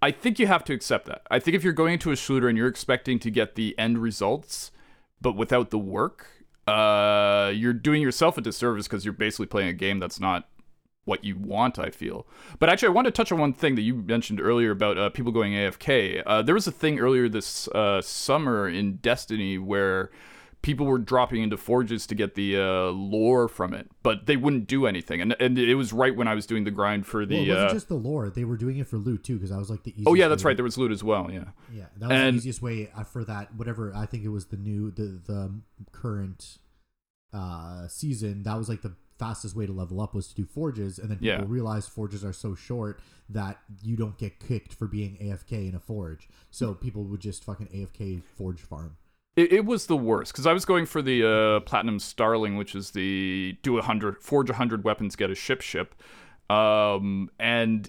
I 0.01 0.11
think 0.11 0.39
you 0.39 0.47
have 0.47 0.65
to 0.65 0.73
accept 0.73 1.07
that. 1.07 1.23
I 1.31 1.39
think 1.39 1.57
if 1.57 1.65
you're 1.65 1.73
going 1.73 1.95
into 1.95 2.11
a 2.11 2.17
shooter 2.17 2.49
and 2.49 2.57
you're 2.57 2.69
expecting 2.69 3.19
to 3.21 3.31
get 3.31 3.57
the 3.57 3.77
end 3.79 3.99
results, 3.99 4.71
but 5.21 5.37
without 5.37 5.71
the 5.71 5.79
work, 5.79 6.29
uh, 6.69 7.51
you're 7.55 7.73
doing 7.73 8.03
yourself 8.03 8.39
a 8.39 8.41
disservice 8.41 8.87
because 8.87 9.05
you're 9.05 9.13
basically 9.13 9.47
playing 9.47 9.69
a 9.69 9.73
game 9.73 9.99
that's 9.99 10.21
not 10.21 10.49
what 11.05 11.25
you 11.25 11.37
want. 11.37 11.79
I 11.79 11.91
feel. 11.91 12.27
But 12.59 12.69
actually, 12.69 12.89
I 12.89 12.93
want 12.93 13.07
to 13.07 13.11
touch 13.11 13.33
on 13.33 13.39
one 13.39 13.55
thing 13.55 13.75
that 13.75 13.83
you 13.83 13.95
mentioned 13.95 14.41
earlier 14.41 14.71
about 14.71 14.99
uh, 14.99 15.11
people 15.11 15.33
going 15.33 15.55
AFK. 15.55 16.23
Uh, 16.25 16.43
there 16.43 16.55
was 16.55 16.67
a 16.67 16.73
thing 16.73 17.01
earlier 17.01 17.29
this 17.29 17.67
uh, 17.69 18.01
summer 18.03 18.69
in 18.69 18.97
Destiny 18.97 19.59
where 19.59 20.11
people 20.63 20.87
were 20.87 20.99
dropping 20.99 21.43
into 21.43 21.57
forges 21.57 22.07
to 22.09 22.15
get 22.15 22.35
the 22.35 22.57
uh, 22.57 22.91
lore 22.91 23.49
from 23.49 23.73
it, 23.75 23.89
but 24.03 24.27
they 24.27 24.37
wouldn't 24.37 24.67
do 24.67 24.87
anything. 24.87 25.21
And 25.21 25.35
and 25.41 25.59
it 25.59 25.75
was 25.77 25.93
right 25.93 26.15
when 26.15 26.29
I 26.29 26.35
was 26.35 26.47
doing 26.47 26.65
the 26.65 26.71
grind 26.71 27.07
for 27.07 27.25
the. 27.25 27.37
Well, 27.37 27.45
it 27.45 27.49
wasn't 27.49 27.71
uh, 27.71 27.75
just 27.75 27.89
the 27.89 27.95
lore; 27.95 28.31
they 28.31 28.45
were 28.45 28.57
doing 28.57 28.79
it 28.79 28.87
for 28.87 28.97
loot 28.99 29.25
too, 29.25 29.35
because 29.37 29.53
I 29.53 29.59
was 29.59 29.71
like 29.71 29.83
the. 29.85 29.93
Easiest 29.93 30.09
oh 30.09 30.15
yeah, 30.15 30.29
that's 30.29 30.45
right. 30.45 30.57
There 30.57 30.65
was 30.65 30.77
loot 30.79 30.93
as 30.93 31.03
well. 31.05 31.31
Yeah. 31.31 31.45
Yeah, 31.73 31.85
that 31.99 32.09
was 32.09 32.19
And- 32.19 32.35
the 32.35 32.39
easiest 32.39 32.63
way 32.63 32.91
uh, 32.97 33.05
for 33.05 33.25
that. 33.25 33.55
Whatever 33.55 33.93
I 33.95 34.07
think 34.07 34.25
it 34.25 34.29
was 34.29 34.47
the 34.47 34.57
new 34.57 34.91
the 34.91 35.21
the 35.27 35.61
current 35.93 36.59
uh 37.33 37.87
season. 37.89 38.43
That 38.45 38.57
was 38.57 38.69
like 38.69 38.83
the 38.83 38.95
fastest 39.19 39.57
way 39.57 39.67
to 39.67 39.73
level 39.73 40.01
up 40.01 40.15
was 40.15 40.29
to 40.29 40.35
do 40.35 40.45
forges, 40.45 40.99
and 40.99 41.11
then 41.11 41.19
people 41.19 41.29
Yeah. 41.41 41.45
realized 41.47 41.91
forges 41.91 42.25
are 42.25 42.33
so 42.33 42.55
short 42.55 43.01
that 43.29 43.59
you 43.83 43.97
don't 43.97 44.17
get 44.17 44.39
kicked 44.39 44.73
for 44.73 44.87
being 44.87 45.17
AFK 45.21 45.69
in 45.69 45.75
a 45.75 45.81
forge. 45.81 46.29
So 46.51 46.73
people 46.73 47.05
would 47.05 47.21
just 47.21 47.45
fucking 47.45 47.67
AFK 47.67 48.23
forge 48.37 48.61
farm. 48.61 48.97
It, 49.39 49.53
it 49.53 49.65
was 49.65 49.87
the 49.87 49.97
worst 49.97 50.33
because 50.33 50.47
I 50.49 50.53
was 50.53 50.65
going 50.65 50.85
for 50.85 51.01
the 51.01 51.25
uh, 51.25 51.61
platinum 51.61 52.01
starling, 52.01 52.57
which 52.57 52.75
is 52.75 52.91
the 52.91 53.57
do 53.63 53.79
a 53.79 53.83
hundred 53.83 54.21
forge 54.21 54.51
a 54.51 54.55
hundred 54.55 54.83
weapons, 54.83 55.15
get 55.15 55.31
a 55.31 55.37
ship 55.37 55.61
ship, 55.61 55.95
um, 56.51 57.31
and 57.39 57.89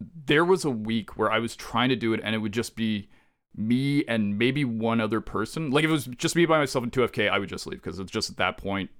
there 0.00 0.44
was 0.44 0.64
a 0.64 0.70
week 0.70 1.18
where 1.18 1.32
I 1.32 1.40
was 1.40 1.56
trying 1.56 1.88
to 1.88 1.96
do 1.96 2.12
it, 2.12 2.20
and 2.22 2.32
it 2.32 2.38
would 2.38 2.52
just 2.52 2.76
be 2.76 3.08
me 3.56 4.04
and 4.06 4.38
maybe 4.38 4.64
one 4.64 5.00
other 5.00 5.20
person. 5.20 5.72
Like 5.72 5.82
if 5.82 5.90
it 5.90 5.92
was 5.92 6.04
just 6.06 6.36
me 6.36 6.46
by 6.46 6.58
myself 6.58 6.84
in 6.84 6.92
two 6.92 7.00
FK, 7.00 7.28
I 7.28 7.40
would 7.40 7.48
just 7.48 7.66
leave 7.66 7.82
because 7.82 7.98
it's 7.98 8.12
just 8.12 8.30
at 8.30 8.36
that 8.36 8.56
point 8.56 8.90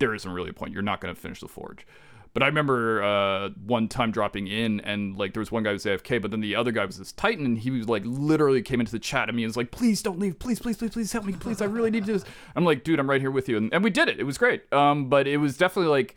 there 0.00 0.14
isn't 0.14 0.30
really 0.30 0.50
a 0.50 0.54
point. 0.54 0.74
You're 0.74 0.82
not 0.82 1.00
going 1.00 1.14
to 1.14 1.20
finish 1.20 1.40
the 1.40 1.48
forge. 1.48 1.86
But 2.34 2.42
I 2.42 2.46
remember 2.46 3.02
uh, 3.02 3.50
one 3.64 3.88
time 3.88 4.10
dropping 4.10 4.46
in 4.46 4.80
and 4.80 5.16
like 5.18 5.34
there 5.34 5.40
was 5.40 5.52
one 5.52 5.64
guy 5.64 5.70
who 5.70 5.74
was 5.74 5.84
AFK, 5.84 6.22
but 6.22 6.30
then 6.30 6.40
the 6.40 6.56
other 6.56 6.72
guy 6.72 6.84
was 6.84 6.96
this 6.98 7.12
Titan, 7.12 7.44
and 7.44 7.58
he 7.58 7.70
was 7.70 7.88
like 7.88 8.02
literally 8.06 8.62
came 8.62 8.80
into 8.80 8.92
the 8.92 8.98
chat 8.98 9.28
at 9.28 9.34
me 9.34 9.42
and 9.42 9.50
was 9.50 9.56
like, 9.56 9.70
"Please 9.70 10.02
don't 10.02 10.18
leave, 10.18 10.38
please, 10.38 10.58
please, 10.58 10.76
please, 10.76 10.92
please 10.92 11.12
help 11.12 11.26
me, 11.26 11.34
please, 11.34 11.60
I 11.60 11.66
really 11.66 11.90
need 11.90 12.06
to." 12.06 12.12
this." 12.14 12.24
I'm 12.56 12.64
like, 12.64 12.84
"Dude, 12.84 12.98
I'm 12.98 13.08
right 13.08 13.20
here 13.20 13.30
with 13.30 13.48
you," 13.48 13.58
and, 13.58 13.72
and 13.74 13.84
we 13.84 13.90
did 13.90 14.08
it. 14.08 14.18
It 14.18 14.24
was 14.24 14.38
great. 14.38 14.72
Um, 14.72 15.10
but 15.10 15.26
it 15.26 15.36
was 15.38 15.58
definitely 15.58 15.90
like, 15.90 16.16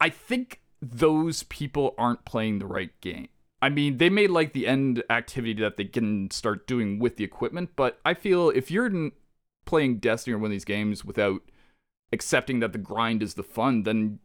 I 0.00 0.08
think 0.08 0.60
those 0.82 1.44
people 1.44 1.94
aren't 1.96 2.24
playing 2.24 2.58
the 2.58 2.66
right 2.66 2.90
game. 3.00 3.28
I 3.62 3.68
mean, 3.68 3.98
they 3.98 4.10
made 4.10 4.30
like 4.30 4.52
the 4.52 4.66
end 4.66 5.02
activity 5.08 5.54
that 5.62 5.76
they 5.76 5.84
can 5.84 6.30
start 6.30 6.66
doing 6.66 6.98
with 6.98 7.16
the 7.16 7.24
equipment, 7.24 7.70
but 7.76 8.00
I 8.04 8.14
feel 8.14 8.50
if 8.50 8.70
you're 8.70 9.10
playing 9.64 9.98
Destiny 9.98 10.34
or 10.34 10.38
one 10.38 10.46
of 10.46 10.50
these 10.50 10.64
games 10.64 11.04
without 11.04 11.40
accepting 12.12 12.60
that 12.60 12.72
the 12.72 12.78
grind 12.78 13.22
is 13.22 13.34
the 13.34 13.42
fun, 13.42 13.84
then 13.84 14.18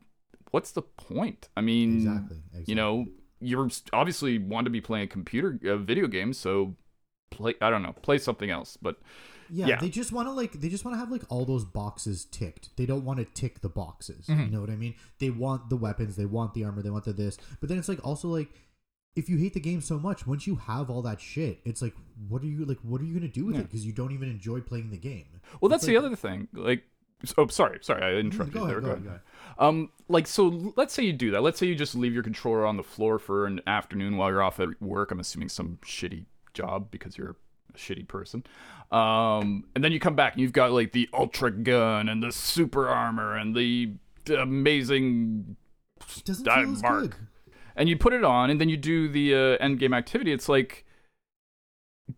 what's 0.52 0.72
the 0.72 0.82
point? 0.82 1.50
I 1.58 1.62
mean, 1.62 1.96
Exactly. 1.98 2.38
exactly. 2.48 2.66
you 2.68 2.76
know, 2.76 3.06
you're 3.40 3.70
obviously 3.94 4.38
want 4.38 4.66
to 4.66 4.72
be 4.72 4.82
playing 4.82 5.06
a 5.06 5.08
computer 5.08 5.60
uh, 5.70 5.78
video 5.78 6.08
game, 6.08 6.34
so 6.34 6.76
play. 7.32 7.56
I 7.62 7.70
don't 7.70 7.84
know, 7.84 7.94
play 7.94 8.18
something 8.18 8.50
else. 8.50 8.78
But 8.82 8.98
Yeah, 9.52 9.68
Yeah. 9.68 9.80
they 9.80 9.90
just 9.90 10.12
want 10.12 10.28
to 10.28 10.32
like 10.32 10.54
they 10.54 10.70
just 10.70 10.84
want 10.86 10.96
to 10.96 11.00
have 11.00 11.12
like 11.12 11.24
all 11.30 11.46
those 11.46 11.66
boxes 11.66 12.26
ticked. 12.26 12.76
They 12.78 12.86
don't 12.86 13.04
want 13.06 13.20
to 13.20 13.26
tick 13.26 13.62
the 13.62 13.70
boxes. 13.70 14.28
Mm-hmm. 14.28 14.42
You 14.46 14.52
know 14.52 14.62
what 14.62 14.70
I 14.70 14.76
mean? 14.76 14.96
They 15.20 15.30
want 15.30 15.70
the 15.70 15.76
weapons, 15.78 16.16
they 16.16 16.26
want 16.26 16.54
the 16.54 16.64
armor, 16.66 16.82
they 16.82 16.90
want 16.90 17.06
the 17.06 17.14
this. 17.14 17.38
But 17.60 17.70
then 17.70 17.78
it's 17.80 17.90
like 17.90 18.06
also 18.06 18.28
like 18.28 18.50
if 19.16 19.28
you 19.28 19.38
hate 19.38 19.54
the 19.56 19.60
game 19.60 19.82
so 19.82 19.98
much, 19.98 20.28
once 20.28 20.46
you 20.46 20.56
have 20.56 20.90
all 20.90 21.02
that 21.02 21.20
shit, 21.20 21.62
it's 21.66 21.82
like 21.82 21.96
what 22.28 22.42
are 22.44 22.46
you 22.46 22.64
like 22.66 22.78
what 22.84 23.02
are 23.02 23.06
you 23.06 23.14
going 23.18 23.28
to 23.30 23.34
do 23.40 23.46
with 23.46 23.56
it 23.56 23.64
because 23.64 23.86
you 23.86 23.92
don't 23.92 24.12
even 24.12 24.30
enjoy 24.30 24.60
playing 24.62 24.92
the 24.92 24.98
game. 24.98 25.42
well, 25.62 25.70
that's 25.70 25.84
It's 25.84 25.88
the 25.88 25.98
other 25.98 26.16
thing. 26.16 26.48
Like, 26.54 26.84
oh, 27.38 27.48
sorry, 27.48 27.80
sorry, 27.82 28.02
I 28.04 28.20
interrupted 28.20 28.54
Go 28.54 28.64
ahead, 28.64 28.76
there. 28.76 28.82
go 28.82 28.88
ahead, 28.92 29.04
go 29.04 29.10
ahead. 29.10 29.22
Um, 29.58 29.90
like 30.08 30.26
so, 30.28 30.74
let's 30.78 30.94
say 30.94 31.04
you 31.04 31.14
do 31.14 31.32
that. 31.32 31.42
Let's 31.44 31.60
say 31.60 31.66
you 31.68 31.76
just 31.76 31.94
leave 31.96 32.14
your 32.14 32.24
controller 32.24 32.66
on 32.66 32.78
the 32.78 32.84
floor 32.84 33.20
for 33.20 33.46
an 33.46 33.60
afternoon 33.68 34.16
while 34.18 34.30
you're 34.30 34.42
off 34.42 34.60
at 34.60 34.82
work. 34.82 35.12
I'm 35.12 35.20
assuming 35.20 35.50
some 35.50 35.80
shitty 35.84 36.26
job 36.54 36.90
because 36.92 37.18
you're 37.18 37.36
a 37.74 37.78
shitty 37.78 38.08
person. 38.08 38.44
Um, 38.92 39.66
and 39.76 39.84
then 39.84 39.92
you 39.92 40.00
come 40.00 40.16
back 40.16 40.34
and 40.34 40.42
you've 40.42 40.54
got 40.54 40.72
like 40.72 40.94
the 40.94 41.10
ultra 41.14 41.52
gun 41.52 42.08
and 42.10 42.24
the 42.24 42.32
super 42.32 42.88
armor 42.88 43.36
and 43.38 43.54
the 43.56 43.92
amazing 44.38 45.56
doesn't 46.24 46.46
feel 46.46 46.72
as 46.74 46.82
mark. 46.82 47.02
good. 47.02 47.16
and 47.76 47.90
you 47.90 47.98
put 47.98 48.14
it 48.14 48.24
on 48.24 48.50
and 48.50 48.60
then 48.62 48.70
you 48.70 48.78
do 48.78 49.08
the 49.10 49.34
uh, 49.34 49.64
end 49.64 49.80
game 49.80 49.94
activity 49.94 50.32
it's 50.32 50.48
like 50.48 50.86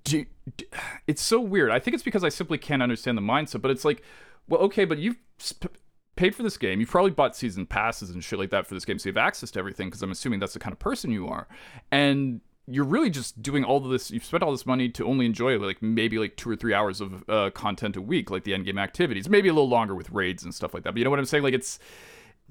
do, 0.04 0.26
do- 0.58 0.66
it's 1.08 1.22
so 1.22 1.40
weird 1.40 1.72
i 1.72 1.80
think 1.80 1.94
it's 1.94 2.04
because 2.04 2.24
i 2.24 2.30
simply 2.30 2.58
can't 2.58 2.82
understand 2.84 3.18
the 3.18 3.22
mindset 3.22 3.62
but 3.62 3.72
it's 3.72 3.86
like 3.86 4.04
well 4.52 4.62
okay 4.62 4.86
but 4.86 5.00
you've 5.00 5.18
sp- 5.42 5.74
paid 6.16 6.36
for 6.36 6.44
this 6.44 6.58
game. 6.58 6.80
You've 6.80 6.90
probably 6.90 7.12
bought 7.12 7.36
season 7.36 7.66
passes 7.66 8.12
and 8.12 8.24
shit 8.24 8.38
like 8.38 8.52
that 8.52 8.68
for 8.68 8.74
this 8.74 8.86
game 8.86 9.00
so 9.00 9.10
you 9.10 9.14
have 9.14 9.26
access 9.26 9.50
to 9.52 9.60
everything 9.60 9.88
because 9.88 10.04
i'm 10.04 10.12
assuming 10.12 10.40
that's 10.40 10.54
the 10.54 10.60
kind 10.60 10.74
of 10.74 10.80
person 10.80 11.12
you 11.12 11.28
are. 11.28 11.48
And 11.92 12.42
you're 12.68 12.86
really 12.86 13.10
just 13.10 13.42
doing 13.42 13.64
all 13.64 13.78
of 13.78 13.90
this 13.90 14.12
you've 14.12 14.24
spent 14.24 14.44
all 14.44 14.52
this 14.52 14.66
money 14.66 14.88
to 14.90 15.06
only 15.06 15.26
enjoy 15.26 15.58
like 15.58 15.82
maybe 15.82 16.20
like 16.20 16.38
two 16.38 16.50
or 16.50 16.56
three 16.56 16.74
hours 16.74 17.02
of 17.02 17.28
uh, 17.28 17.50
content 17.52 17.96
a 17.96 18.02
week 18.02 18.30
like 18.30 18.44
the 18.44 18.54
end 18.54 18.66
game 18.66 18.78
activities. 18.78 19.28
Maybe 19.30 19.50
a 19.50 19.54
little 19.54 19.70
longer 19.70 19.96
with 19.96 20.12
raids 20.12 20.44
and 20.44 20.54
stuff 20.54 20.74
like 20.74 20.84
that 20.84 20.92
but 20.92 21.00
you 21.00 21.04
know 21.06 21.10
what 21.10 21.20
i'm 21.20 21.26
saying? 21.26 21.44
Like 21.44 21.56
it's 21.56 21.80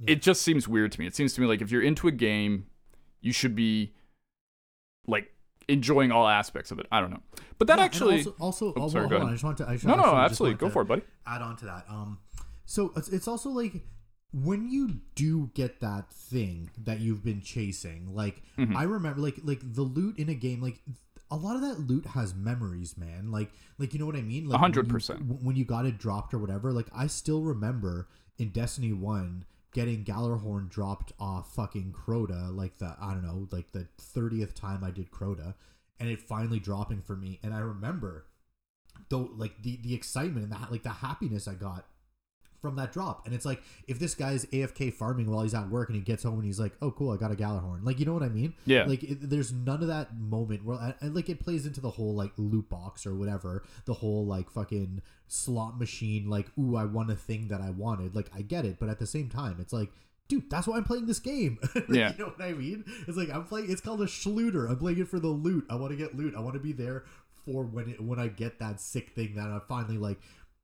it 0.07 0.23
just 0.23 0.43
seems 0.43 0.67
weird 0.67 0.93
to 0.93 1.01
me. 1.01 1.07
It 1.07 1.15
seems 1.15 1.35
to 1.35 1.41
me 1.41 1.47
like 1.47 1.61
if 1.61 1.71
you're 1.71 1.83
into 1.83 2.09
a 2.09 2.13
game, 2.13 2.67
you 3.21 3.33
should 3.33 3.55
be 3.55 3.93
like 5.07 5.31
enjoying 5.71 6.11
all 6.13 6.27
aspects 6.29 6.71
of 6.71 6.79
it. 6.79 6.87
I 6.93 7.01
don't 7.01 7.11
know, 7.11 7.23
but 7.59 7.69
that 7.69 7.79
Yeah, 7.79 7.85
actually, 7.85 8.19
also, 8.19 8.35
also 8.39 8.75
Oh, 8.77 8.89
sorry, 8.89 9.09
hold 9.09 9.11
go 9.11 9.21
on. 9.21 9.29
I 9.29 9.33
just 9.33 9.45
want 9.45 9.59
to 9.59 9.69
I 9.69 9.73
just 9.75 9.85
no, 9.85 9.95
no, 9.95 10.15
absolutely, 10.17 10.57
go 10.59 10.69
for 10.69 10.83
it, 10.83 10.89
buddy. 10.89 11.03
Add 11.27 11.43
on 11.43 11.57
to 11.57 11.65
that. 11.67 11.85
Um, 11.89 12.19
so 12.65 12.93
it's, 12.97 13.09
it's 13.09 13.29
also 13.29 13.51
like 13.51 13.83
when 14.33 14.69
you 14.71 15.01
do 15.15 15.51
get 15.55 15.81
that 15.81 16.13
thing 16.13 16.71
that 16.79 17.01
you've 17.01 17.25
been 17.25 17.41
chasing. 17.41 18.15
Like 18.15 18.43
Mm-hmm. 18.59 18.77
I 18.77 18.83
remember, 18.83 19.21
like 19.21 19.39
like 19.43 19.61
the 19.63 19.83
loot 19.83 20.19
in 20.19 20.29
a 20.29 20.35
game, 20.35 20.61
like. 20.61 20.81
A 21.33 21.37
lot 21.37 21.55
of 21.55 21.63
that 21.63 21.79
loot 21.79 22.07
has 22.07 22.35
memories, 22.35 22.97
man. 22.99 23.31
Like, 23.31 23.53
like 23.79 23.93
you 23.93 24.01
know 24.01 24.07
what 24.07 24.17
I 24.17 24.21
mean? 24.21 24.49
Like 24.49 24.61
100%. 24.61 25.41
When 25.45 25.55
you 25.55 25.65
got 25.65 25.87
it 25.87 25.97
dropped 25.97 26.35
or 26.35 26.39
whatever, 26.39 26.73
like 26.73 26.89
I 26.93 27.07
still 27.07 27.43
remember 27.43 28.09
in 28.37 28.49
Destiny 28.49 28.93
One 28.93 29.45
getting 29.73 30.05
Gjallarhorn 30.05 30.69
dropped 30.69 31.13
off 31.19 31.55
fucking 31.55 31.93
Crota, 31.93 32.55
like 32.55 32.79
the 32.79 32.97
I 33.01 33.13
don't 33.13 33.25
know, 33.25 33.49
like 33.51 33.73
the 33.73 33.87
thirtieth 33.99 34.55
time 34.55 34.83
I 34.85 34.91
did 34.91 35.11
Crota, 35.11 35.55
and 35.99 36.09
it 36.09 36.21
finally 36.21 36.59
dropping 36.59 37.03
for 37.03 37.17
me. 37.17 37.39
And 37.43 37.55
I 37.55 37.59
remember 37.59 38.27
though 39.09 39.31
like 39.37 39.63
the 39.63 39.79
the 39.83 39.95
excitement 39.95 40.45
and 40.45 40.53
the 40.53 40.71
like 40.71 40.83
the 40.83 40.91
happiness 40.91 41.49
I 41.49 41.55
got 41.55 41.87
from 42.61 42.77
that 42.77 42.93
drop. 42.93 43.27
And 43.27 43.35
it's 43.35 43.45
like 43.45 43.63
if 43.87 43.99
this 43.99 44.15
guy's 44.15 44.45
AFK 44.47 44.93
farming 44.93 45.31
while 45.31 45.43
he's 45.43 45.55
at 45.55 45.69
work 45.69 45.89
and 45.89 45.97
he 45.97 46.03
gets 46.03 46.23
home 46.23 46.35
and 46.35 46.45
he's 46.45 46.61
like, 46.61 46.73
"Oh, 46.83 46.91
cool, 46.91 47.11
I 47.13 47.17
got 47.17 47.33
a 47.33 47.35
Gjallarhorn." 47.35 47.85
Like, 47.85 47.99
you 47.99 48.07
know 48.07 48.13
what 48.15 48.23
I 48.23 48.29
mean? 48.29 48.55
Yeah. 48.67 48.85
Like, 48.85 49.03
it, 49.03 49.31
there's 49.31 49.53
none 49.53 49.83
of 49.83 49.89
that 49.89 50.19
moment 50.19 50.65
where, 50.65 50.95
like, 51.03 51.29
it 51.29 51.41
plays 51.41 51.67
into 51.67 51.81
the 51.81 51.91
whole 51.91 52.15
like 52.15 52.33
loot 52.37 52.69
box 52.69 53.07
or 53.07 53.15
whatever, 53.15 53.65
the 53.87 53.95
whole 53.95 54.27
like 54.27 54.51
fucking 54.51 55.03
slot 55.29 55.79
machine. 55.79 56.29
Like, 56.29 56.47
ooh, 56.59 56.77
I 56.77 56.85
won 56.85 57.11
a 57.11 57.17
thing 57.17 57.49
that 57.49 57.61
I 57.61 57.71
wanted. 57.71 58.15
Like, 58.15 58.31
I 58.35 58.43
get 58.43 58.65
it, 58.65 58.77
but 58.79 58.89
at 58.89 58.99
the 58.99 59.07
same 59.07 59.29
time, 59.29 59.57
it's 59.61 59.73
like. 59.73 59.91
Dude, 60.29 60.49
that's 60.49 60.69
why 60.69 60.77
I'm 60.77 60.85
playing 60.85 61.07
this 61.07 61.19
game. 61.19 61.59
Like, 61.75 61.89
Yeah. 61.89 62.13
You 62.13 62.19
know 62.19 62.33
what 62.37 62.41
I 62.41 62.53
mean? 62.53 62.85
It's 63.09 63.17
like 63.17 63.31
I'm 63.31 63.43
playing. 63.43 63.69
It's 63.69 63.81
called 63.81 64.01
a 64.01 64.07
Shlooter. 64.07 64.71
I'm 64.71 64.77
playing 64.79 65.01
it 65.01 65.09
for 65.09 65.19
the 65.19 65.27
loot. 65.27 65.67
I 65.69 65.75
want 65.75 65.91
to 65.91 65.97
get 65.97 66.17
loot. 66.17 66.37
I 66.37 66.41
want 66.41 66.55
to 66.55 66.61
be 66.61 66.73
there 66.73 67.03
for 67.45 67.65
when 67.65 67.89
it 67.89 68.01
when 68.01 68.21
I 68.21 68.29
get 68.29 68.61
that 68.61 68.81
sick 68.81 69.11
thing 69.11 69.35
that 69.35 69.49
I 69.49 69.59
finally 69.69 69.99
like 69.99 70.21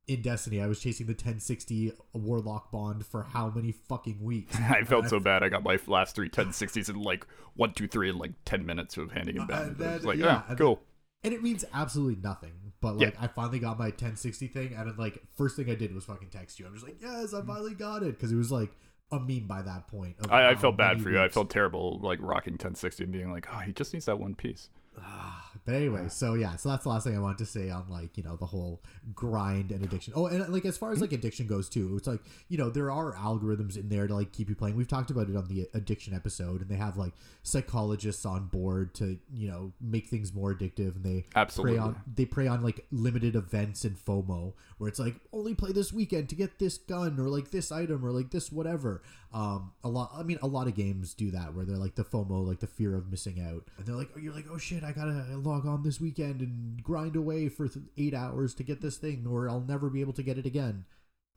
in 0.06 0.22
Destiny. 0.22 0.60
I 0.60 0.66
was 0.66 0.80
chasing 0.80 1.06
the 1.06 1.12
1060 1.12 1.92
Warlock 2.12 2.70
Bond 2.70 3.04
for 3.04 3.24
how 3.24 3.50
many 3.50 3.72
fucking 3.72 4.22
weeks? 4.22 4.56
I 4.60 4.84
felt 4.84 5.08
so 5.08 5.18
bad. 5.20 5.42
I 5.42 5.48
got 5.48 5.62
my 5.62 5.78
last 5.86 6.14
three 6.14 6.28
1060s 6.28 6.88
in 6.88 7.00
like 7.02 7.26
one, 7.54 7.72
two, 7.72 7.88
three 7.88 8.08
in 8.08 8.18
like 8.18 8.32
10 8.44 8.64
minutes 8.64 8.96
of 8.96 9.12
handing 9.12 9.36
it 9.36 9.42
uh, 9.42 9.46
back. 9.46 9.62
and 9.62 9.70
It 9.72 9.78
was 9.78 9.78
then- 9.78 10.02
like, 10.02 10.18
yeah, 10.18 10.24
yeah, 10.26 10.42
and 10.48 10.58
cool. 10.58 10.80
and 11.24 11.34
it 11.34 11.42
means 11.42 11.64
absolutely 11.72 12.20
nothing. 12.22 12.52
But 12.80 13.00
Yeah. 13.00 13.06
like, 13.06 13.22
I 13.22 13.26
finally 13.28 13.58
got 13.58 13.78
my 13.78 13.86
1060 13.86 14.48
thing, 14.48 14.74
and 14.74 14.88
then 14.88 14.96
like, 14.96 15.22
first 15.36 15.56
thing 15.56 15.70
I 15.70 15.74
did 15.74 15.94
was 15.94 16.04
fucking 16.04 16.28
text 16.28 16.58
you. 16.60 16.66
I'm 16.66 16.74
just 16.74 16.86
like, 16.86 17.00
yes, 17.00 17.34
I 17.34 17.40
mm. 17.40 17.46
finally 17.46 17.74
got 17.74 18.02
it 18.02 18.16
because 18.16 18.32
it 18.32 18.36
was 18.36 18.52
like 18.52 18.70
a 19.10 19.18
meme 19.18 19.46
by 19.46 19.62
that 19.62 19.88
point. 19.88 20.16
I, 20.30 20.50
I 20.50 20.54
felt 20.56 20.76
bad 20.76 21.00
for 21.00 21.10
you. 21.10 21.20
I 21.20 21.28
felt 21.28 21.50
terrible, 21.50 21.98
like 22.02 22.18
rocking 22.20 22.54
1060 22.54 23.04
and 23.04 23.12
being 23.12 23.30
like, 23.32 23.46
oh, 23.52 23.58
he 23.58 23.72
just 23.72 23.92
needs 23.92 24.06
that 24.06 24.18
one 24.18 24.34
piece. 24.34 24.68
Ah, 24.98 25.50
but 25.64 25.74
anyway, 25.74 26.08
so 26.08 26.34
yeah, 26.34 26.56
so 26.56 26.68
that's 26.68 26.84
the 26.84 26.88
last 26.88 27.04
thing 27.04 27.16
I 27.16 27.20
wanted 27.20 27.38
to 27.38 27.46
say 27.46 27.70
on 27.70 27.88
like 27.88 28.16
you 28.16 28.22
know 28.22 28.36
the 28.36 28.46
whole 28.46 28.82
grind 29.14 29.72
and 29.72 29.84
addiction. 29.84 30.12
Oh, 30.16 30.26
and 30.26 30.48
like 30.52 30.64
as 30.64 30.78
far 30.78 30.92
as 30.92 31.00
like 31.00 31.12
addiction 31.12 31.46
goes 31.46 31.68
too, 31.68 31.96
it's 31.96 32.06
like 32.06 32.20
you 32.48 32.56
know 32.56 32.70
there 32.70 32.90
are 32.90 33.12
algorithms 33.14 33.76
in 33.76 33.88
there 33.88 34.06
to 34.06 34.14
like 34.14 34.32
keep 34.32 34.48
you 34.48 34.54
playing. 34.54 34.76
We've 34.76 34.88
talked 34.88 35.10
about 35.10 35.28
it 35.28 35.36
on 35.36 35.48
the 35.48 35.68
addiction 35.74 36.14
episode, 36.14 36.60
and 36.60 36.70
they 36.70 36.76
have 36.76 36.96
like 36.96 37.12
psychologists 37.42 38.24
on 38.24 38.46
board 38.46 38.94
to 38.94 39.18
you 39.34 39.48
know 39.48 39.72
make 39.80 40.06
things 40.08 40.32
more 40.32 40.54
addictive, 40.54 40.96
and 40.96 41.04
they 41.04 41.24
Absolutely. 41.34 41.76
prey 41.76 41.82
on 41.82 42.00
they 42.14 42.24
prey 42.24 42.46
on 42.46 42.62
like 42.62 42.86
limited 42.90 43.34
events 43.34 43.84
and 43.84 43.96
FOMO, 43.96 44.52
where 44.78 44.88
it's 44.88 44.98
like 44.98 45.16
only 45.32 45.54
play 45.54 45.72
this 45.72 45.92
weekend 45.92 46.28
to 46.28 46.34
get 46.34 46.58
this 46.58 46.78
gun 46.78 47.18
or 47.18 47.28
like 47.28 47.50
this 47.50 47.72
item 47.72 48.04
or 48.04 48.10
like 48.10 48.30
this 48.30 48.52
whatever. 48.52 49.02
Um, 49.32 49.72
a 49.84 49.88
lot. 49.88 50.12
I 50.14 50.22
mean, 50.22 50.38
a 50.42 50.46
lot 50.46 50.66
of 50.66 50.74
games 50.74 51.12
do 51.12 51.30
that 51.32 51.54
where 51.54 51.64
they're 51.64 51.76
like 51.76 51.94
the 51.94 52.04
FOMO, 52.04 52.46
like 52.46 52.60
the 52.60 52.66
fear 52.66 52.94
of 52.94 53.10
missing 53.10 53.40
out, 53.40 53.64
and 53.76 53.86
they're 53.86 53.94
like, 53.96 54.10
oh, 54.16 54.18
you're 54.18 54.32
like, 54.32 54.46
oh 54.50 54.56
shit, 54.58 54.82
I 54.84 54.92
gotta 54.92 55.24
log 55.36 55.66
on 55.66 55.82
this 55.82 56.00
weekend 56.00 56.40
and 56.40 56.82
grind 56.82 57.16
away 57.16 57.48
for 57.48 57.68
th- 57.68 57.84
eight 57.98 58.14
hours 58.14 58.54
to 58.54 58.62
get 58.62 58.80
this 58.80 58.96
thing, 58.96 59.26
or 59.28 59.48
I'll 59.48 59.60
never 59.60 59.90
be 59.90 60.00
able 60.00 60.14
to 60.14 60.22
get 60.22 60.38
it 60.38 60.46
again. 60.46 60.84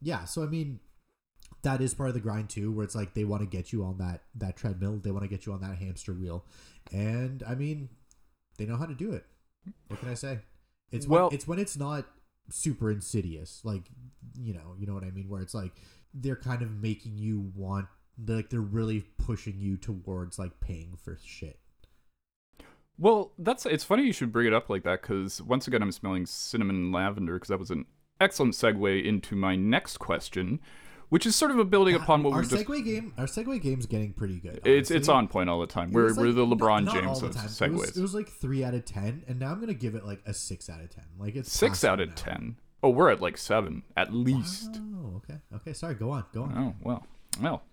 Yeah. 0.02 0.26
So 0.26 0.44
I 0.44 0.48
mean. 0.48 0.80
That 1.64 1.82
is 1.82 1.94
part 1.94 2.10
of 2.10 2.14
the 2.14 2.22
grind 2.22 2.50
too, 2.50 2.72
where 2.72 2.86
it's 2.86 2.96
like 2.96 3.16
they 3.16 3.26
want 3.26 3.42
to 3.42 3.48
get 3.48 3.74
you 3.74 3.84
on 3.84 3.98
that 3.98 4.22
that 4.36 4.56
treadmill, 4.56 4.98
they 4.98 5.12
want 5.12 5.24
to 5.24 5.28
get 5.28 5.46
you 5.46 5.52
on 5.52 5.60
that 5.62 5.78
hamster 5.78 6.14
wheel, 6.14 6.46
and 6.92 7.44
I 7.46 7.56
mean, 7.56 7.90
they 8.58 8.66
know 8.66 8.78
how 8.78 8.86
to 8.86 8.94
do 8.94 9.12
it. 9.12 9.26
What 9.88 10.00
can 10.00 10.10
I 10.10 10.14
say? 10.14 10.40
It's 10.92 11.08
Well- 11.08 11.26
when, 11.28 11.34
it's 11.34 11.48
when 11.48 11.60
it's 11.60 11.76
not 11.76 12.06
super 12.50 12.92
insidious. 12.92 13.62
Like, 13.66 13.90
you 14.40 14.54
know, 14.54 14.76
you 14.78 14.86
know 14.88 14.94
what 14.94 15.04
I 15.04 15.12
mean? 15.12 15.28
Where 15.28 15.42
it's 15.42 15.54
like 15.54 15.74
they're 16.14 16.36
kind 16.36 16.62
of 16.62 16.72
making 16.72 17.18
you 17.18 17.52
want, 17.56 17.88
like 18.28 18.50
they're 18.50 18.60
really 18.62 19.06
pushing 19.18 19.60
you 19.60 19.78
towards 19.78 20.38
like 20.40 20.60
paying 20.60 20.98
for 21.04 21.18
shit. 21.24 21.60
Well, 22.98 23.32
that's 23.38 23.66
it's 23.66 23.84
funny 23.84 24.04
you 24.04 24.12
should 24.14 24.32
bring 24.32 24.48
it 24.48 24.54
up 24.54 24.70
like 24.70 24.84
that 24.84 25.02
because 25.02 25.42
once 25.42 25.68
again 25.68 25.82
I'm 25.82 25.92
smelling 25.92 26.26
cinnamon 26.26 26.76
and 26.76 26.92
lavender 26.94 27.36
because 27.36 27.48
that 27.50 27.60
was 27.60 27.72
an 27.72 27.86
excellent 28.20 28.54
segue 28.56 29.06
into 29.06 29.38
my 29.38 29.56
next 29.56 29.98
question, 30.00 30.60
which 31.08 31.26
is 31.26 31.34
sort 31.34 31.52
of 31.52 31.60
a 31.60 31.64
building 31.64 31.96
upon 31.96 32.24
what 32.24 32.34
our 32.34 32.42
we 32.42 32.48
just. 32.48 32.66
segue 32.66 32.84
game, 32.84 33.14
our 33.18 33.26
segue 33.26 33.62
game's 33.62 33.86
getting 33.86 34.12
pretty 34.12 34.40
good. 34.42 34.60
It's 34.66 34.92
it's 34.92 35.08
on 35.08 35.30
point 35.30 35.50
all 35.50 35.62
the 35.62 35.68
time. 35.68 35.92
It 35.92 35.96
We're, 35.96 36.04
was 36.06 36.18
we're 36.18 36.26
like- 36.26 36.36
the 36.36 36.46
LeBron 36.58 36.84
not- 36.84 36.96
not 36.96 37.06
all 37.06 37.20
James 37.22 37.38
of 37.38 37.42
segues. 37.44 37.62
It 37.68 37.72
was, 37.72 37.98
it 37.98 38.02
was 38.02 38.14
like 38.14 38.28
three 38.28 38.66
out 38.66 38.74
of 38.74 38.84
ten, 38.84 39.24
and 39.30 39.40
now 39.40 39.52
I'm 39.52 39.62
gonna 39.62 39.74
give 39.74 39.96
it 39.96 40.06
like 40.06 40.22
a 40.26 40.34
six 40.34 40.70
out 40.70 40.82
of 40.82 40.90
ten. 40.90 41.06
Like 41.18 41.38
it's 41.38 41.50
Six 41.54 41.86
out 41.86 42.02
of 42.02 42.10
now. 42.10 42.16
ten. 42.16 42.56
Oh, 42.82 42.90
we're 42.90 43.10
at 43.10 43.22
like 43.22 43.38
seven 43.38 43.84
at 43.98 44.14
least. 44.14 44.80
Oh, 44.96 45.18
okay, 45.18 45.40
okay. 45.56 45.74
Sorry, 45.74 45.96
go 45.96 46.12
on, 46.12 46.26
go 46.34 46.44
on. 46.44 46.58
Oh 46.58 46.76
well, 46.82 47.08
well, 47.42 47.64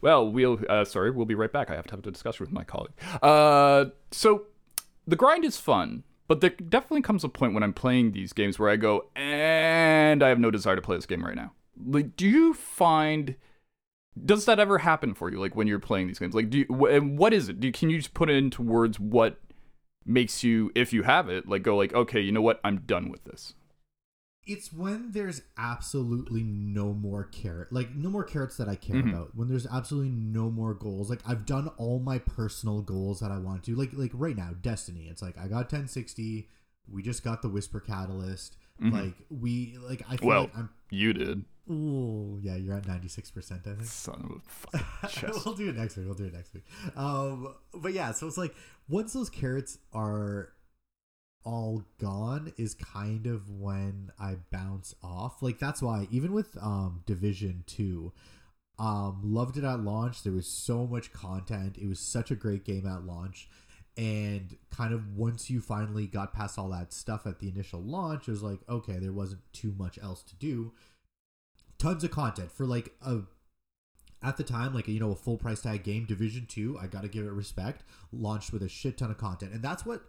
well. 0.00 0.30
We'll 0.30 0.60
uh, 0.68 0.84
sorry. 0.84 1.10
We'll 1.10 1.26
be 1.26 1.34
right 1.34 1.52
back. 1.52 1.70
I 1.70 1.74
have 1.74 1.86
to 1.86 1.92
have 1.92 2.06
a 2.06 2.10
discussion 2.10 2.44
with 2.44 2.52
my 2.52 2.64
colleague. 2.64 2.92
Uh, 3.22 3.86
so 4.10 4.44
the 5.06 5.16
grind 5.16 5.44
is 5.44 5.56
fun, 5.56 6.04
but 6.28 6.40
there 6.40 6.50
definitely 6.50 7.02
comes 7.02 7.24
a 7.24 7.28
point 7.28 7.54
when 7.54 7.62
I'm 7.62 7.72
playing 7.72 8.12
these 8.12 8.32
games 8.32 8.58
where 8.58 8.70
I 8.70 8.76
go, 8.76 9.06
and 9.16 10.22
I 10.22 10.28
have 10.28 10.38
no 10.38 10.50
desire 10.50 10.76
to 10.76 10.82
play 10.82 10.96
this 10.96 11.06
game 11.06 11.24
right 11.24 11.36
now. 11.36 11.52
Like, 11.84 12.16
do 12.16 12.26
you 12.26 12.54
find? 12.54 13.36
Does 14.24 14.44
that 14.44 14.60
ever 14.60 14.78
happen 14.78 15.12
for 15.12 15.28
you? 15.28 15.40
Like 15.40 15.56
when 15.56 15.66
you're 15.66 15.80
playing 15.80 16.06
these 16.06 16.20
games, 16.20 16.34
like 16.34 16.48
do 16.48 16.58
you, 16.58 16.86
and 16.86 17.18
what 17.18 17.34
is 17.34 17.48
it? 17.48 17.58
Do 17.58 17.66
you, 17.66 17.72
can 17.72 17.90
you 17.90 17.96
just 17.96 18.14
put 18.14 18.30
it 18.30 18.36
into 18.36 18.62
words 18.62 19.00
what 19.00 19.40
makes 20.06 20.44
you, 20.44 20.70
if 20.76 20.92
you 20.92 21.02
have 21.02 21.28
it, 21.28 21.48
like 21.48 21.62
go 21.62 21.76
like, 21.76 21.92
okay, 21.92 22.20
you 22.20 22.30
know 22.30 22.40
what, 22.40 22.60
I'm 22.62 22.78
done 22.86 23.10
with 23.10 23.24
this. 23.24 23.54
It's 24.46 24.72
when 24.72 25.12
there's 25.12 25.40
absolutely 25.56 26.42
no 26.42 26.92
more 26.92 27.24
carrot, 27.24 27.72
like 27.72 27.94
no 27.94 28.10
more 28.10 28.24
carrots 28.24 28.56
that 28.58 28.68
I 28.68 28.76
care 28.76 28.96
Mhm. 28.96 29.10
about. 29.10 29.34
When 29.34 29.48
there's 29.48 29.66
absolutely 29.66 30.10
no 30.10 30.50
more 30.50 30.74
goals, 30.74 31.08
like 31.08 31.20
I've 31.26 31.46
done 31.46 31.68
all 31.78 31.98
my 31.98 32.18
personal 32.18 32.82
goals 32.82 33.20
that 33.20 33.30
I 33.30 33.38
want 33.38 33.64
to. 33.64 33.74
Like 33.74 33.92
like 33.94 34.10
right 34.14 34.36
now, 34.36 34.50
Destiny. 34.60 35.08
It's 35.08 35.22
like 35.22 35.38
I 35.38 35.48
got 35.48 35.68
1060. 35.72 36.48
We 36.86 37.02
just 37.02 37.24
got 37.24 37.40
the 37.42 37.48
Whisper 37.48 37.80
Catalyst. 37.80 38.56
Like 38.80 39.14
we 39.30 39.76
like 39.78 40.02
I 40.08 40.16
feel 40.16 40.18
Mm-hmm. 40.18 40.26
Well, 40.26 40.42
like 40.42 40.56
I'm. 40.58 40.70
You 40.90 41.12
did, 41.14 41.44
Ooh, 41.70 42.38
yeah, 42.42 42.56
you're 42.56 42.74
at 42.74 42.86
96 42.86 43.30
percent. 43.30 43.62
I 43.66 43.70
think. 43.70 43.84
son 43.84 44.20
of 44.24 44.74
a 44.74 44.78
fucking 45.08 45.30
we'll 45.46 45.54
do 45.54 45.68
it 45.70 45.76
next 45.76 45.96
week. 45.96 46.06
We'll 46.06 46.14
do 46.16 46.24
it 46.26 46.34
next 46.34 46.52
week. 46.52 46.64
Um, 46.96 47.54
but 47.72 47.92
yeah, 47.94 48.12
so 48.12 48.26
it's 48.26 48.36
like 48.36 48.54
once 48.88 49.12
those 49.14 49.30
carrots 49.30 49.78
are 49.94 50.50
all 51.44 51.84
gone 52.00 52.52
is 52.56 52.74
kind 52.74 53.26
of 53.26 53.50
when 53.50 54.10
I 54.18 54.36
bounce 54.50 54.94
off. 55.02 55.42
Like 55.42 55.58
that's 55.58 55.82
why 55.82 56.08
even 56.10 56.32
with 56.32 56.56
um 56.60 57.02
Division 57.06 57.64
2 57.66 58.12
um 58.78 59.20
loved 59.22 59.56
it 59.56 59.64
at 59.64 59.80
launch. 59.80 60.22
There 60.22 60.32
was 60.32 60.46
so 60.46 60.86
much 60.86 61.12
content. 61.12 61.76
It 61.78 61.86
was 61.86 62.00
such 62.00 62.30
a 62.30 62.36
great 62.36 62.64
game 62.64 62.86
at 62.86 63.04
launch. 63.04 63.48
And 63.96 64.56
kind 64.70 64.92
of 64.92 65.16
once 65.16 65.48
you 65.50 65.60
finally 65.60 66.08
got 66.08 66.32
past 66.32 66.58
all 66.58 66.70
that 66.70 66.92
stuff 66.92 67.26
at 67.26 67.38
the 67.38 67.48
initial 67.48 67.80
launch, 67.80 68.26
it 68.26 68.32
was 68.32 68.42
like, 68.42 68.58
okay, 68.68 68.98
there 68.98 69.12
wasn't 69.12 69.42
too 69.52 69.72
much 69.78 69.98
else 70.02 70.22
to 70.24 70.34
do. 70.34 70.72
Tons 71.78 72.02
of 72.02 72.10
content 72.10 72.50
for 72.50 72.66
like 72.66 72.92
a 73.02 73.20
at 74.24 74.38
the 74.38 74.42
time, 74.42 74.74
like 74.74 74.88
you 74.88 74.98
know, 74.98 75.12
a 75.12 75.16
full 75.16 75.36
price 75.36 75.60
tag 75.60 75.84
game, 75.84 76.06
Division 76.06 76.46
Two, 76.46 76.78
I 76.80 76.86
gotta 76.86 77.08
give 77.08 77.26
it 77.26 77.32
respect. 77.32 77.84
Launched 78.10 78.52
with 78.52 78.62
a 78.62 78.68
shit 78.68 78.96
ton 78.96 79.10
of 79.10 79.18
content, 79.18 79.52
and 79.52 79.62
that's 79.62 79.84
what 79.84 80.02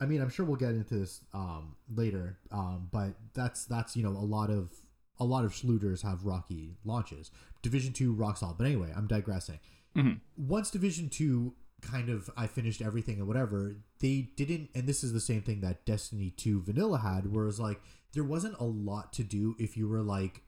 I 0.00 0.06
mean. 0.06 0.20
I'm 0.20 0.30
sure 0.30 0.44
we'll 0.46 0.56
get 0.56 0.70
into 0.70 0.98
this 0.98 1.20
um, 1.34 1.76
later, 1.94 2.38
um, 2.50 2.88
but 2.92 3.14
that's 3.34 3.64
that's 3.64 3.96
you 3.96 4.02
know 4.02 4.10
a 4.10 4.26
lot 4.26 4.50
of 4.50 4.70
a 5.18 5.24
lot 5.24 5.44
of 5.44 5.52
Shlooters 5.52 6.02
have 6.02 6.24
rocky 6.24 6.76
launches. 6.84 7.30
Division 7.62 7.92
Two 7.92 8.12
rocks 8.12 8.42
all, 8.42 8.54
but 8.56 8.66
anyway, 8.66 8.92
I'm 8.96 9.06
digressing. 9.06 9.58
Mhm. 9.96 10.20
Once 10.36 10.70
Division 10.70 11.08
Two 11.08 11.54
kind 11.80 12.08
of 12.08 12.28
I 12.36 12.46
finished 12.46 12.82
everything 12.82 13.18
and 13.18 13.26
whatever, 13.28 13.76
they 14.00 14.30
didn't, 14.36 14.70
and 14.74 14.86
this 14.88 15.02
is 15.04 15.12
the 15.12 15.20
same 15.20 15.42
thing 15.42 15.60
that 15.60 15.84
Destiny 15.84 16.30
Two 16.30 16.62
Vanilla 16.62 16.98
had, 16.98 17.32
where 17.32 17.44
it 17.44 17.48
was 17.48 17.60
like 17.60 17.80
there 18.12 18.24
wasn't 18.24 18.58
a 18.58 18.64
lot 18.64 19.12
to 19.14 19.22
do 19.22 19.54
if 19.58 19.76
you 19.76 19.88
were 19.88 20.02
like 20.02 20.42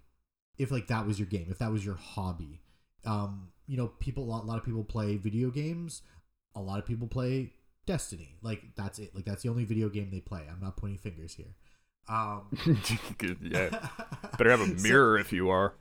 if 0.58 0.70
like 0.70 0.88
that 0.88 1.06
was 1.06 1.18
your 1.18 1.26
game, 1.28 1.46
if 1.50 1.58
that 1.58 1.72
was 1.72 1.84
your 1.84 1.94
hobby 1.96 2.60
um 3.06 3.48
you 3.66 3.78
know 3.78 3.88
people 3.98 4.24
a 4.24 4.28
lot, 4.28 4.44
a 4.44 4.46
lot 4.46 4.58
of 4.58 4.64
people 4.64 4.84
play 4.84 5.16
video 5.16 5.48
games 5.50 6.02
a 6.54 6.60
lot 6.60 6.78
of 6.78 6.84
people 6.84 7.06
play 7.08 7.50
destiny. 7.92 8.30
Like 8.42 8.62
that's 8.76 8.98
it. 8.98 9.14
Like 9.14 9.24
that's 9.24 9.42
the 9.42 9.48
only 9.48 9.64
video 9.64 9.88
game 9.88 10.08
they 10.10 10.20
play. 10.20 10.42
I'm 10.50 10.60
not 10.60 10.76
pointing 10.76 10.98
fingers 10.98 11.34
here. 11.34 11.54
Um 12.08 12.48
yeah, 13.42 13.68
better 14.38 14.50
have 14.50 14.60
a 14.60 14.66
So- 14.78 14.82
mirror 14.88 15.18
if 15.18 15.32
you 15.32 15.48
are. 15.50 15.74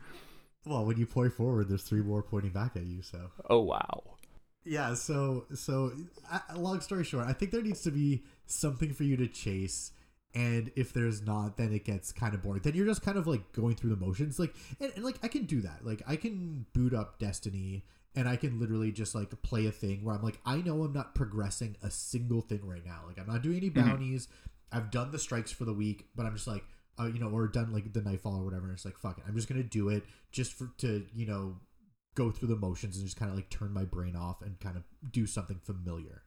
well 0.65 0.85
when 0.85 0.97
you 0.97 1.05
point 1.05 1.33
forward 1.33 1.69
there's 1.69 1.83
three 1.83 2.01
more 2.01 2.21
pointing 2.23 2.51
back 2.51 2.75
at 2.75 2.83
you 2.83 3.01
so. 3.01 3.19
Oh 3.49 3.61
wow. 3.61 3.95
yeah 4.65 4.93
so 4.93 5.45
so 5.55 5.91
long 6.55 6.81
story 6.81 7.03
short 7.03 7.25
i 7.27 7.33
think 7.33 7.51
there 7.51 7.61
needs 7.69 7.81
to 7.81 7.91
be 7.91 8.23
something 8.45 8.91
for 8.93 9.03
you 9.09 9.15
to 9.17 9.27
chase 9.27 9.91
and 10.35 10.69
if 10.75 10.91
there's 10.93 11.21
not 11.33 11.55
then 11.57 11.71
it 11.73 11.83
gets 11.85 12.11
kind 12.11 12.33
of 12.35 12.43
boring. 12.43 12.61
Then 12.63 12.75
you're 12.75 12.85
just 12.93 13.01
kind 13.01 13.17
of 13.17 13.25
like 13.33 13.43
going 13.53 13.75
through 13.75 13.89
the 13.95 14.01
motions. 14.07 14.37
Like 14.37 14.53
and, 14.81 14.91
and 14.95 15.03
like 15.03 15.17
i 15.23 15.27
can 15.35 15.45
do 15.45 15.61
that. 15.61 15.79
Like 15.83 16.01
i 16.07 16.15
can 16.15 16.65
boot 16.73 16.93
up 16.93 17.17
destiny 17.17 17.83
and 18.15 18.27
i 18.27 18.35
can 18.35 18.59
literally 18.59 18.91
just 18.91 19.15
like 19.15 19.29
play 19.41 19.65
a 19.65 19.71
thing 19.71 20.03
where 20.03 20.15
i'm 20.15 20.23
like 20.23 20.39
i 20.45 20.57
know 20.57 20.83
i'm 20.83 20.93
not 20.93 21.15
progressing 21.15 21.75
a 21.83 21.91
single 21.91 22.41
thing 22.41 22.61
right 22.63 22.85
now. 22.85 23.01
Like 23.07 23.19
i'm 23.19 23.27
not 23.27 23.41
doing 23.41 23.57
any 23.57 23.69
bounties. 23.69 24.27
I've 24.71 24.91
done 24.91 25.11
the 25.11 25.19
strikes 25.19 25.51
for 25.51 25.65
the 25.65 25.73
week 25.73 26.07
but 26.15 26.25
i'm 26.25 26.35
just 26.35 26.47
like 26.47 26.63
uh, 26.99 27.05
you 27.05 27.19
know 27.19 27.29
or 27.29 27.47
done 27.47 27.71
like 27.71 27.93
the 27.93 28.01
nightfall 28.01 28.41
or 28.41 28.43
whatever 28.43 28.65
and 28.65 28.73
it's 28.73 28.85
like 28.85 28.97
fuck 28.97 29.17
it. 29.17 29.23
I'm 29.27 29.35
just 29.35 29.47
gonna 29.47 29.63
do 29.63 29.89
it 29.89 30.03
just 30.31 30.53
for 30.53 30.71
to 30.79 31.05
you 31.13 31.25
know 31.25 31.55
go 32.15 32.31
through 32.31 32.49
the 32.49 32.55
motions 32.55 32.97
and 32.97 33.05
just 33.05 33.17
kind 33.17 33.31
of 33.31 33.37
like 33.37 33.49
turn 33.49 33.71
my 33.71 33.85
brain 33.85 34.15
off 34.15 34.41
and 34.41 34.59
kind 34.59 34.75
of 34.75 34.83
do 35.09 35.25
something 35.25 35.59
familiar. 35.63 36.23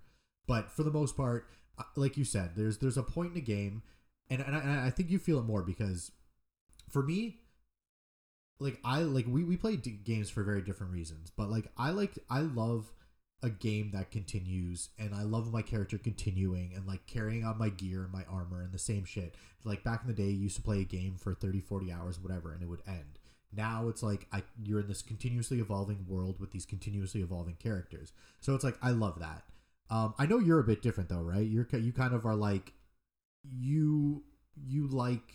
But 0.47 0.71
for 0.71 0.83
the 0.83 0.91
most 0.91 1.17
part, 1.17 1.49
uh, 1.79 1.83
like 1.97 2.17
you 2.17 2.25
said, 2.25 2.53
there's 2.57 2.79
there's 2.79 2.97
a 2.97 3.03
point 3.03 3.33
in 3.33 3.39
a 3.39 3.45
game, 3.45 3.83
and 4.31 4.41
and 4.41 4.57
I, 4.57 4.61
and 4.61 4.81
I 4.81 4.91
think 4.91 5.11
you 5.11 5.19
feel 5.19 5.39
it 5.39 5.45
more 5.45 5.63
because 5.63 6.13
for 6.89 7.03
me, 7.03 7.42
like 8.63 8.79
I 8.85 9.01
like 9.01 9.27
we 9.29 9.45
we 9.45 9.57
play 9.57 9.77
d- 9.77 9.99
games 10.05 10.31
for 10.31 10.43
very 10.43 10.63
different 10.63 10.93
reasons, 10.93 11.31
but 11.37 11.51
like 11.51 11.67
I 11.77 11.91
like 11.91 12.19
I 12.31 12.41
love 12.41 12.93
a 13.43 13.51
game 13.51 13.91
that 13.93 14.11
continues 14.13 14.91
and 14.99 15.13
I 15.15 15.23
love 15.23 15.53
my 15.53 15.63
character 15.63 15.99
continuing 15.99 16.73
and 16.77 16.87
like 16.87 17.07
carrying 17.07 17.45
on 17.45 17.59
my 17.59 17.71
gear 17.71 18.05
and 18.05 18.13
my 18.13 18.25
armor 18.31 18.63
and 18.63 18.73
the 18.73 18.79
same 18.79 19.05
shit. 19.05 19.35
Like 19.65 19.83
back 19.83 20.03
in 20.03 20.09
the 20.09 20.15
day, 20.15 20.29
you 20.29 20.45
used 20.45 20.57
to 20.57 20.63
play 20.63 20.81
a 20.81 20.85
game 20.85 21.17
for 21.19 21.35
30, 21.35 21.61
40 21.61 21.93
hours, 21.93 22.21
whatever, 22.21 22.53
and 22.53 22.63
it 22.63 22.69
would 22.69 22.83
end. 22.87 23.19
Now 23.53 23.89
it's 23.89 24.03
like 24.03 24.27
I 24.33 24.43
you're 24.63 24.81
in 24.81 24.89
this 24.89 25.03
continuously 25.03 25.59
evolving 25.59 26.07
world 26.09 26.39
with 26.39 26.53
these 26.53 26.65
continuously 26.65 27.21
evolving 27.21 27.57
characters. 27.57 28.13
So 28.41 28.55
it's 28.55 28.65
like 28.65 28.79
I 28.81 28.91
love 28.91 29.19
that. 29.19 29.43
Um, 29.91 30.15
I 30.19 30.27
know 30.27 30.39
you're 30.39 30.61
a 30.61 30.65
bit 30.65 30.81
different 30.81 31.11
though, 31.11 31.21
right? 31.21 31.47
You're 31.47 31.67
you 31.73 31.93
kind 31.93 32.15
of 32.15 32.25
are 32.25 32.37
like 32.37 32.73
you 33.43 34.23
you 34.57 34.87
like 34.87 35.35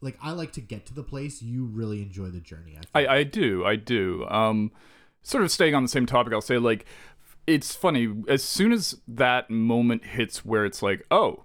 like 0.00 0.18
I 0.22 0.32
like 0.32 0.52
to 0.52 0.60
get 0.60 0.86
to 0.86 0.94
the 0.94 1.02
place. 1.02 1.42
You 1.42 1.64
really 1.64 2.02
enjoy 2.02 2.28
the 2.28 2.40
journey. 2.40 2.72
I, 2.72 2.80
think. 2.80 3.10
I, 3.10 3.16
I 3.16 3.22
do, 3.24 3.64
I 3.64 3.76
do. 3.76 4.26
Um, 4.28 4.72
sort 5.22 5.44
of 5.44 5.50
staying 5.50 5.74
on 5.74 5.82
the 5.82 5.88
same 5.88 6.06
topic, 6.06 6.32
I'll 6.32 6.40
say 6.40 6.58
like, 6.58 6.86
it's 7.46 7.74
funny. 7.74 8.14
As 8.28 8.42
soon 8.42 8.72
as 8.72 9.00
that 9.08 9.50
moment 9.50 10.04
hits 10.04 10.44
where 10.44 10.64
it's 10.64 10.82
like, 10.82 11.04
oh, 11.10 11.44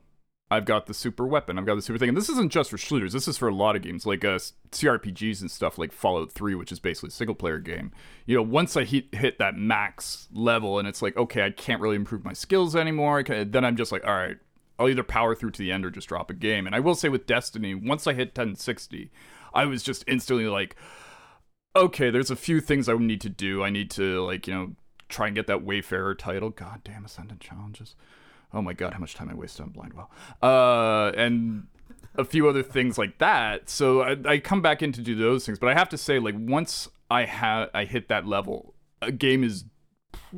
I've 0.52 0.66
got 0.66 0.86
the 0.86 0.94
super 0.94 1.26
weapon, 1.26 1.58
I've 1.58 1.66
got 1.66 1.76
the 1.76 1.82
super 1.82 1.98
thing, 1.98 2.10
and 2.10 2.18
this 2.18 2.30
isn't 2.30 2.52
just 2.52 2.70
for 2.70 2.78
shooters. 2.78 3.14
This 3.14 3.28
is 3.28 3.36
for 3.36 3.48
a 3.48 3.56
lot 3.56 3.76
of 3.76 3.82
games, 3.82 4.06
like 4.06 4.24
uh, 4.24 4.38
CRPGs 4.72 5.42
and 5.42 5.50
stuff, 5.50 5.80
like 5.80 5.92
Fallout 5.92 6.32
Three, 6.32 6.54
which 6.54 6.72
is 6.72 6.80
basically 6.80 7.08
a 7.08 7.12
single 7.12 7.34
player 7.34 7.58
game. 7.58 7.92
You 8.28 8.36
know, 8.36 8.44
once 8.44 8.78
I 8.78 8.84
hit 8.84 9.14
hit 9.16 9.40
that 9.40 9.58
max 9.58 10.28
level, 10.32 10.78
and 10.78 10.88
it's 10.88 11.02
like, 11.02 11.18
okay, 11.18 11.44
I 11.44 11.50
can't 11.50 11.82
really 11.82 11.96
improve 11.96 12.24
my 12.24 12.34
skills 12.34 12.76
anymore. 12.76 13.24
Then 13.24 13.66
I'm 13.66 13.76
just 13.76 13.92
like, 13.92 14.06
all 14.06 14.14
right. 14.14 14.38
I'll 14.78 14.90
either 14.90 15.04
power 15.04 15.36
through 15.36 15.52
to 15.52 15.60
the 15.60 15.72
end 15.72 15.86
or 15.86 15.90
just 15.90 16.08
drop 16.08 16.30
a 16.30 16.34
game. 16.34 16.66
And 16.66 16.76
I 16.76 16.80
will 16.80 16.96
say 16.96 17.10
with 17.10 17.26
Destiny, 17.26 17.74
once 17.74 18.08
I 18.08 18.14
hit 18.14 18.30
1060, 18.30 19.12
I 19.54 19.66
was 19.66 19.84
just 19.84 20.04
instantly 20.08 20.48
like, 20.48 20.76
okay, 21.76 22.10
there's 22.10 22.32
a 22.32 22.36
few 22.36 22.60
things 22.60 22.90
I 22.90 22.94
need 22.96 23.22
to 23.22 23.30
do. 23.30 23.64
I 23.64 23.70
need 23.70 23.90
to 23.92 24.26
like, 24.26 24.48
you 24.48 24.54
know, 24.54 24.72
try 25.10 25.28
and 25.28 25.36
get 25.36 25.48
that 25.48 25.64
Wayfarer 25.64 26.16
title. 26.16 26.50
God 26.50 26.82
damn 26.84 27.06
Ascendant 27.06 27.40
challenges. 27.40 27.96
Oh 28.54 28.62
my 28.62 28.74
god, 28.74 28.94
how 28.94 29.00
much 29.00 29.16
time 29.16 29.30
I 29.30 29.34
wasted 29.34 29.62
on 29.62 29.72
Blindwell. 29.72 30.08
Uh 30.42 31.12
and 31.18 31.68
a 32.18 32.26
few 32.26 32.48
other 32.48 32.64
things 32.64 32.98
like 32.98 33.18
that. 33.18 33.70
So 33.70 34.02
I, 34.02 34.18
I 34.26 34.38
come 34.40 34.62
back 34.62 34.82
in 34.82 34.92
to 34.94 35.02
do 35.02 35.16
those 35.16 35.46
things, 35.46 35.60
but 35.60 35.70
I 35.70 35.74
have 35.74 35.90
to 35.90 35.98
say, 35.98 36.20
like 36.20 36.36
once 36.38 36.88
I 37.10 37.26
have 37.26 37.70
I 37.74 37.86
hit 37.86 38.08
that 38.10 38.26
level, 38.26 38.74
a 39.02 39.12
game 39.12 39.44
is 39.44 39.66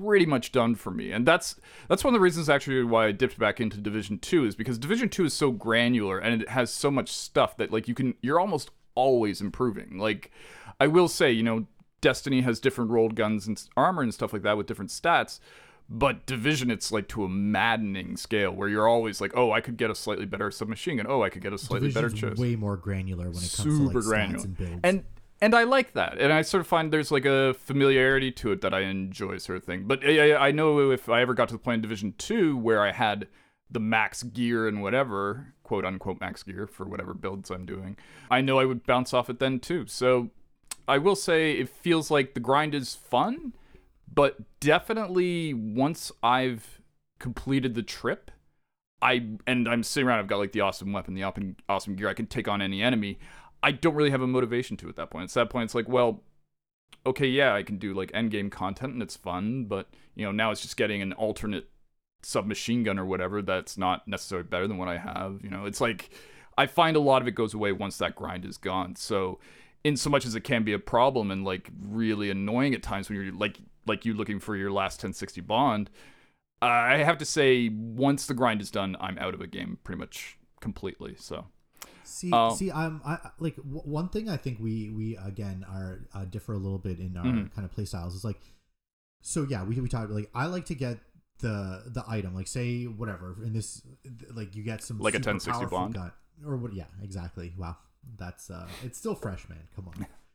pretty 0.03 0.25
much 0.25 0.51
done 0.51 0.75
for 0.75 0.91
me, 0.91 1.12
and 1.12 1.25
that's 1.25 1.55
that's 1.88 2.03
one 2.03 2.13
of 2.13 2.19
the 2.19 2.23
reasons 2.23 2.49
actually 2.49 2.83
why 2.83 3.07
I 3.07 3.12
dipped 3.12 3.38
back 3.39 3.60
into 3.60 3.77
Division 3.77 4.19
Two 4.19 4.45
is 4.45 4.55
because 4.55 4.77
Division 4.77 5.10
Two 5.10 5.25
is 5.25 5.33
so 5.33 5.51
granular 5.51 6.17
and 6.19 6.41
it 6.41 6.49
has 6.49 6.71
so 6.71 6.89
much 6.91 7.12
stuff 7.12 7.57
that 7.57 7.71
like 7.71 7.88
you 7.88 7.95
can 7.95 8.15
you're 8.21 8.39
almost 8.39 8.71
always 8.95 9.41
improving. 9.41 9.97
Like 9.97 10.31
I 10.79 10.88
will 10.88 11.07
say, 11.07 11.31
you 11.31 11.43
know, 11.43 11.67
Destiny 12.01 12.41
has 12.41 12.60
different 12.60 12.91
rolled 12.91 13.15
guns 13.15 13.47
and 13.47 13.62
armor 13.75 14.01
and 14.03 14.13
stuff 14.13 14.33
like 14.33 14.43
that 14.43 14.57
with 14.57 14.67
different 14.67 14.91
stats. 14.91 15.39
But 15.89 16.25
Division, 16.25 16.69
it's 16.69 16.91
like 16.91 17.07
to 17.10 17.23
a 17.23 17.29
maddening 17.29 18.17
scale 18.17 18.51
where 18.51 18.67
you're 18.67 18.89
always 18.89 19.21
like, 19.21 19.31
oh, 19.38 19.53
I 19.53 19.62
could 19.62 19.77
get 19.77 19.89
a 19.89 19.95
slightly 19.95 20.25
better 20.25 20.51
submachine 20.51 20.97
gun. 20.97 21.05
Oh, 21.07 21.23
I 21.23 21.29
could 21.29 21.41
get 21.41 21.53
a 21.53 21.57
slightly 21.57 21.91
better 21.91 22.10
Division's 22.10 22.31
chest. 22.33 22.41
way 22.41 22.57
more 22.57 22.75
granular 22.75 23.23
when 23.29 23.38
it 23.38 23.53
comes 23.55 23.77
Super 23.77 23.91
to 23.93 23.97
like 23.99 24.05
granular. 24.05 24.39
stats 24.39 24.43
and 24.43 24.57
builds. 24.57 24.79
and 24.83 25.03
and 25.41 25.54
I 25.54 25.63
like 25.63 25.93
that, 25.93 26.19
and 26.19 26.34
I 26.34 26.41
sort 26.41 26.62
of 26.62 26.67
find 26.67 26.91
there's 26.91 27.12
like 27.12 27.26
a 27.26 27.54
familiarity 27.54 28.32
to 28.34 28.52
it 28.52 28.62
that 28.62 28.73
I 28.73 28.82
enjoy, 28.82 29.38
sort 29.38 29.58
of 29.58 29.63
thing. 29.63 29.84
But 29.86 30.04
I, 30.06 30.36
I 30.36 30.52
know 30.52 30.91
if 30.91 31.10
I 31.10 31.21
ever 31.21 31.34
got 31.34 31.50
to 31.50 31.56
the 31.56 31.60
point 31.60 31.76
in 31.76 31.82
Division 31.82 32.13
Two 32.17 32.58
where 32.58 32.82
I 32.82 32.91
had 32.91 33.28
the 33.69 33.80
max 33.80 34.23
gear 34.23 34.67
and 34.67 34.82
whatever 34.82 35.54
quote 35.63 35.84
unquote 35.86 36.21
max 36.21 36.41
gear 36.41 36.65
for 36.65 36.86
whatever 36.86 37.13
builds 37.13 37.52
I'm 37.52 37.65
doing, 37.65 37.97
I 38.32 38.41
know 38.41 38.60
I 38.60 38.65
would 38.65 38.86
bounce 38.86 39.13
off 39.13 39.30
it 39.30 39.39
then 39.39 39.60
too. 39.60 39.86
So 39.88 40.32
I 40.88 40.97
will 40.97 41.15
say 41.15 41.54
it 41.54 41.69
feels 41.69 42.10
like 42.10 42.34
the 42.34 42.39
grind 42.39 42.73
is 42.73 42.95
fun, 42.95 43.54
but 44.12 44.38
definitely 44.60 45.54
once 45.54 46.12
I've 46.23 46.82
completed 47.19 47.76
the 47.76 47.84
trip, 47.84 48.32
I 49.02 49.28
and 49.45 49.67
I'm 49.67 49.84
sitting 49.84 50.08
around. 50.08 50.19
I've 50.19 50.28
got 50.28 50.39
like 50.39 50.54
the 50.54 50.62
awesome 50.62 50.93
weapon, 50.93 51.13
the 51.13 51.23
awesome 51.23 51.58
awesome 51.69 51.95
gear. 51.95 52.10
I 52.10 52.13
can 52.13 52.26
take 52.26 52.47
on 52.47 52.62
any 52.62 52.82
enemy. 52.82 53.19
I 53.63 53.72
don't 53.72 53.96
really 53.96 54.12
have 54.12 54.22
a 54.22 54.28
motivation 54.28 54.78
to 54.78 54.89
at 54.89 54.96
that 54.96 55.10
point. 55.10 55.26
At 55.26 55.34
that 55.34 55.50
point. 55.50 55.65
It's 55.65 55.76
like, 55.76 55.89
well, 55.89 56.24
okay, 57.06 57.28
yeah, 57.28 57.54
I 57.54 57.63
can 57.63 57.78
do 57.78 57.93
like 57.93 58.12
end 58.13 58.32
game 58.32 58.50
content 58.50 58.93
and 58.93 59.02
it's 59.02 59.15
fun, 59.15 59.65
but 59.65 59.89
you 60.15 60.26
know 60.26 60.32
now 60.32 60.52
it's 60.52 60.62
just 60.62 60.78
getting 60.78 61.02
an 61.02 61.13
alternate 61.13 61.70
submachine 62.24 62.84
gun 62.84 63.00
or 63.00 63.06
whatever 63.06 63.41
that's 63.41 63.78
not 63.78 64.08
necessarily 64.08 64.48
better 64.48 64.67
than 64.67 64.78
what 64.78 64.88
I 64.88 64.98
have. 64.98 65.39
You 65.43 65.50
know, 65.50 65.65
it's 65.65 65.82
like 65.82 66.10
I 66.58 66.67
find 66.67 66.96
a 66.96 67.02
lot 67.02 67.22
of 67.22 67.28
it 67.28 67.36
goes 67.36 67.54
away 67.54 67.72
once 67.72 67.98
that 67.98 68.15
grind 68.15 68.46
is 68.46 68.58
gone. 68.58 68.96
So, 68.96 69.39
in 69.84 69.96
so 69.96 70.10
much 70.10 70.26
as 70.26 70.36
it 70.36 70.41
can 70.41 70.63
be 70.63 70.74
a 70.74 70.80
problem 70.80 71.32
and 71.32 71.46
like 71.46 71.70
really 71.82 72.30
annoying 72.30 72.74
at 72.74 72.84
times 72.84 73.10
when 73.10 73.22
you're 73.22 73.34
like 73.34 73.58
like 73.86 74.06
you 74.06 74.13
looking 74.13 74.39
for 74.39 74.56
your 74.56 74.72
last 74.72 74.98
1060 74.98 75.41
bond, 75.41 75.89
I 76.62 76.98
have 76.98 77.17
to 77.20 77.26
say 77.26 77.70
once 77.70 78.26
the 78.28 78.34
grind 78.34 78.62
is 78.62 78.72
done, 78.72 78.98
I'm 79.00 79.17
out 79.17 79.34
of 79.34 79.41
a 79.41 79.48
game 79.48 79.80
pretty 79.84 80.00
much 80.00 80.38
completely. 80.60 81.15
So. 81.17 81.46
See, 82.08 82.32
Um, 82.32 82.56
see, 82.56 82.72
I'm 82.72 83.02
I 83.06 83.20
like 83.39 83.56
w- 83.58 83.82
one 83.84 84.10
thing 84.10 84.30
I 84.30 84.38
think 84.38 84.60
we 84.60 84.89
we 84.89 85.17
again 85.17 85.65
are 85.70 86.08
uh, 86.13 86.26
differ 86.26 86.54
a 86.54 86.58
little 86.58 86.80
bit 86.80 87.00
in 87.00 87.17
our 87.17 87.26
Mhm. 87.26 87.54
kind 87.54 87.65
of 87.65 87.72
play 87.72 87.86
styles 87.86 88.15
is 88.15 88.24
like, 88.24 88.39
so 89.22 89.46
yeah, 89.50 89.63
we 89.63 89.80
we 89.80 89.89
talked 89.89 90.10
like 90.12 90.30
I 90.34 90.46
like 90.48 90.65
to 90.67 90.76
get 90.76 91.00
the 91.39 91.84
the 91.88 92.04
item 92.08 92.34
like 92.34 92.48
say 92.48 92.86
whatever 92.86 93.36
in 93.43 93.54
this 93.54 93.82
like 94.34 94.56
you 94.56 94.63
get 94.63 94.82
some 94.84 94.98
Like 95.00 95.13
a 95.13 95.17
super 95.17 95.32
1060 95.38 95.52
powerful 95.52 95.78
bond? 95.78 95.93
gun 95.93 96.12
or 96.46 96.58
what 96.58 96.74
yeah 96.74 96.86
exactly. 97.04 97.54
Wow. 97.58 97.78
That's 98.17 98.50
uh 98.50 98.67
it's 98.84 98.98
still 98.98 99.15
fresh 99.15 99.48
man. 99.50 99.67
Come 99.76 99.89
on 99.89 100.06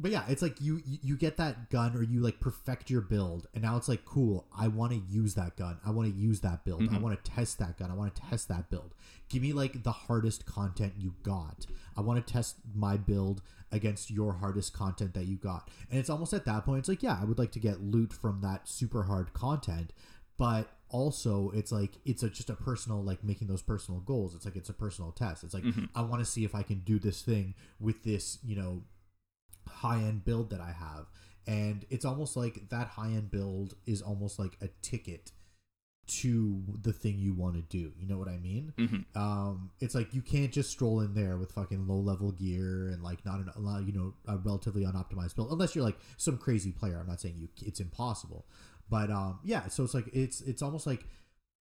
but 0.00 0.10
yeah 0.10 0.24
it's 0.28 0.42
like 0.42 0.60
you 0.60 0.80
you 0.84 1.16
get 1.16 1.36
that 1.36 1.68
gun 1.70 1.94
or 1.96 2.02
you 2.02 2.20
like 2.20 2.40
perfect 2.40 2.88
your 2.90 3.00
build 3.02 3.46
and 3.54 3.62
now 3.62 3.76
it's 3.76 3.88
like 3.88 4.04
cool 4.04 4.46
i 4.56 4.66
want 4.66 4.92
to 4.92 4.98
use 5.10 5.34
that 5.34 5.56
gun. 5.56 5.78
I 5.84 5.90
want 5.90 6.12
to 6.12 6.18
use 6.18 6.40
that 6.40 6.64
build. 6.64 6.82
I 6.82 6.86
Mhm. 6.86 7.00
want 7.02 7.22
to 7.24 7.30
test 7.30 7.58
that 7.58 7.78
gun. 7.78 7.90
I 7.90 7.94
want 7.94 8.14
to 8.14 8.22
test 8.22 8.48
that 8.48 8.70
build. 8.70 8.94
Give 9.28 9.42
me 9.42 9.52
like 9.52 9.82
the 9.82 9.92
hardest 9.92 10.46
content 10.46 10.94
you 10.98 11.14
got. 11.22 11.66
I 11.96 12.00
want 12.00 12.24
to 12.24 12.32
test 12.32 12.56
my 12.74 12.96
build 12.96 13.42
against 13.72 14.10
your 14.10 14.32
hardest 14.34 14.72
content 14.72 15.14
that 15.14 15.26
you 15.26 15.36
got. 15.36 15.68
And 15.90 15.98
it's 16.00 16.10
almost 16.10 16.32
at 16.32 16.44
that 16.46 16.64
point 16.64 16.78
it's 16.80 16.88
like 16.88 17.02
yeah 17.02 17.18
i 17.20 17.24
would 17.24 17.38
like 17.38 17.52
to 17.52 17.60
get 17.60 17.80
loot 17.82 18.12
from 18.12 18.40
that 18.40 18.68
super 18.68 19.02
hard 19.04 19.32
content 19.32 19.92
but 20.36 20.68
also 20.88 21.50
it's 21.50 21.70
like 21.70 21.92
it's 22.04 22.22
a, 22.22 22.30
just 22.30 22.50
a 22.50 22.54
personal 22.54 23.02
like 23.02 23.22
making 23.22 23.46
those 23.48 23.62
personal 23.62 24.00
goals. 24.00 24.34
It's 24.34 24.44
like 24.44 24.56
it's 24.56 24.70
a 24.70 24.72
personal 24.74 25.12
test. 25.12 25.44
It's 25.44 25.54
like 25.54 25.64
Mhm. 25.64 25.88
i 25.94 26.00
want 26.02 26.20
to 26.24 26.30
see 26.30 26.44
if 26.44 26.54
i 26.54 26.62
can 26.62 26.80
do 26.80 26.98
this 26.98 27.22
thing 27.22 27.54
with 27.78 28.02
this 28.04 28.38
you 28.44 28.56
know 28.56 28.82
high 29.70 29.98
end 29.98 30.24
build 30.24 30.50
that 30.50 30.60
I 30.60 30.72
have. 30.72 31.06
And 31.46 31.84
it's 31.90 32.04
almost 32.04 32.36
like 32.36 32.68
that 32.68 32.88
high 32.88 33.08
end 33.08 33.30
build 33.30 33.74
is 33.86 34.02
almost 34.02 34.38
like 34.38 34.56
a 34.60 34.68
ticket 34.82 35.32
to 36.06 36.62
the 36.82 36.92
thing 36.92 37.18
you 37.18 37.32
want 37.34 37.54
to 37.54 37.62
do. 37.62 37.92
You 37.96 38.08
know 38.08 38.18
what 38.18 38.28
I 38.28 38.36
mean? 38.36 38.72
mhm. 38.76 39.04
Um, 39.16 39.70
it's 39.80 39.94
like 39.94 40.12
you 40.12 40.22
can't 40.22 40.50
just 40.52 40.70
stroll 40.70 41.00
in 41.00 41.14
there 41.14 41.36
with 41.36 41.52
fucking 41.52 41.86
low 41.86 41.98
level 42.00 42.32
gear 42.32 42.88
and 42.88 43.02
like 43.02 43.24
not 43.24 43.38
an, 43.38 43.50
a 43.54 43.60
lot- 43.60 43.86
you 43.86 43.92
know, 43.92 44.14
a 44.26 44.36
relatively 44.36 44.84
unoptimized 44.84 45.36
build, 45.36 45.52
unless 45.52 45.74
you're 45.74 45.84
like 45.84 45.98
some 46.16 46.36
crazy 46.36 46.72
player. 46.72 46.98
I'm 47.00 47.06
not 47.06 47.20
saying 47.20 47.36
you, 47.38 47.48
it's 47.64 47.78
impossible, 47.80 48.44
but 48.88 49.08
um, 49.10 49.38
yeah. 49.44 49.68
So 49.68 49.84
it's 49.84 49.94
like 49.94 50.08
it's 50.12 50.40
it's 50.40 50.62
almost 50.62 50.84
like 50.86 51.04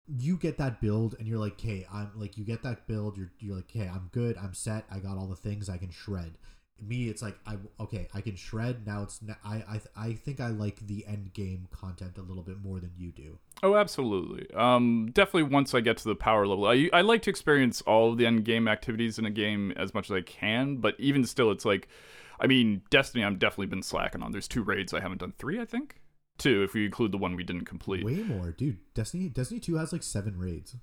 you 0.07 0.35
get 0.37 0.57
that 0.57 0.81
build 0.81 1.15
and 1.19 1.27
you're 1.27 1.37
like, 1.37 1.53
okay, 1.53 1.85
I'm 1.93 2.09
like 2.15 2.35
you 2.35 2.43
get 2.43 2.63
that 2.63 2.87
build. 2.87 3.17
You're 3.17 3.31
you're 3.39 3.55
like, 3.57 3.69
okay, 3.75 3.87
I'm 3.87 4.09
good. 4.11 4.35
I'm 4.37 4.55
set. 4.55 4.85
I 4.89 4.97
got 4.97 5.17
all 5.17 5.27
the 5.27 5.35
things 5.35 5.69
I 5.69 5.77
can 5.77 5.91
shred. 5.91 6.33
Me, 6.81 7.09
it's 7.09 7.21
like 7.21 7.37
I 7.45 7.57
okay, 7.79 8.07
I 8.13 8.21
can 8.21 8.35
shred 8.35 8.85
now. 8.85 9.03
It's 9.03 9.19
i 9.43 9.55
i, 9.55 9.81
I 9.95 10.13
think 10.13 10.39
I 10.39 10.47
like 10.47 10.85
the 10.87 11.05
end 11.05 11.33
game 11.33 11.67
content 11.71 12.17
a 12.17 12.21
little 12.21 12.43
bit 12.43 12.61
more 12.63 12.79
than 12.79 12.91
you 12.97 13.11
do. 13.11 13.37
Oh, 13.61 13.75
absolutely. 13.75 14.53
Um, 14.53 15.09
definitely. 15.13 15.43
Once 15.43 15.73
I 15.73 15.81
get 15.81 15.97
to 15.97 16.07
the 16.07 16.15
power 16.15 16.47
level, 16.47 16.65
I 16.65 16.89
I 16.93 17.01
like 17.01 17.21
to 17.23 17.29
experience 17.29 17.81
all 17.81 18.11
of 18.11 18.17
the 18.17 18.25
end 18.25 18.45
game 18.45 18.67
activities 18.67 19.19
in 19.19 19.25
a 19.25 19.31
game 19.31 19.71
as 19.75 19.93
much 19.93 20.09
as 20.09 20.15
I 20.15 20.21
can. 20.21 20.77
But 20.77 20.95
even 20.99 21.25
still, 21.25 21.51
it's 21.51 21.65
like, 21.65 21.87
I 22.39 22.47
mean, 22.47 22.81
Destiny. 22.89 23.23
I'm 23.23 23.37
definitely 23.37 23.67
been 23.67 23.83
slacking 23.83 24.23
on. 24.23 24.31
There's 24.31 24.47
two 24.47 24.63
raids 24.63 24.93
I 24.93 25.01
haven't 25.01 25.19
done. 25.19 25.33
Three, 25.37 25.59
I 25.59 25.65
think. 25.65 26.01
Two, 26.37 26.63
if 26.63 26.73
we 26.73 26.85
include 26.85 27.11
the 27.11 27.17
one 27.17 27.35
we 27.35 27.43
didn't 27.43 27.65
complete. 27.65 28.05
Way 28.05 28.23
more, 28.23 28.51
dude. 28.51 28.77
Destiny 28.93 29.27
Destiny 29.27 29.59
Two 29.59 29.75
has 29.75 29.91
like 29.91 30.03
seven 30.03 30.39
raids. 30.39 30.75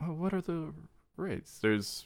Well, 0.00 0.14
what 0.14 0.32
are 0.32 0.40
the 0.40 0.72
raids? 1.16 1.58
There's. 1.60 2.04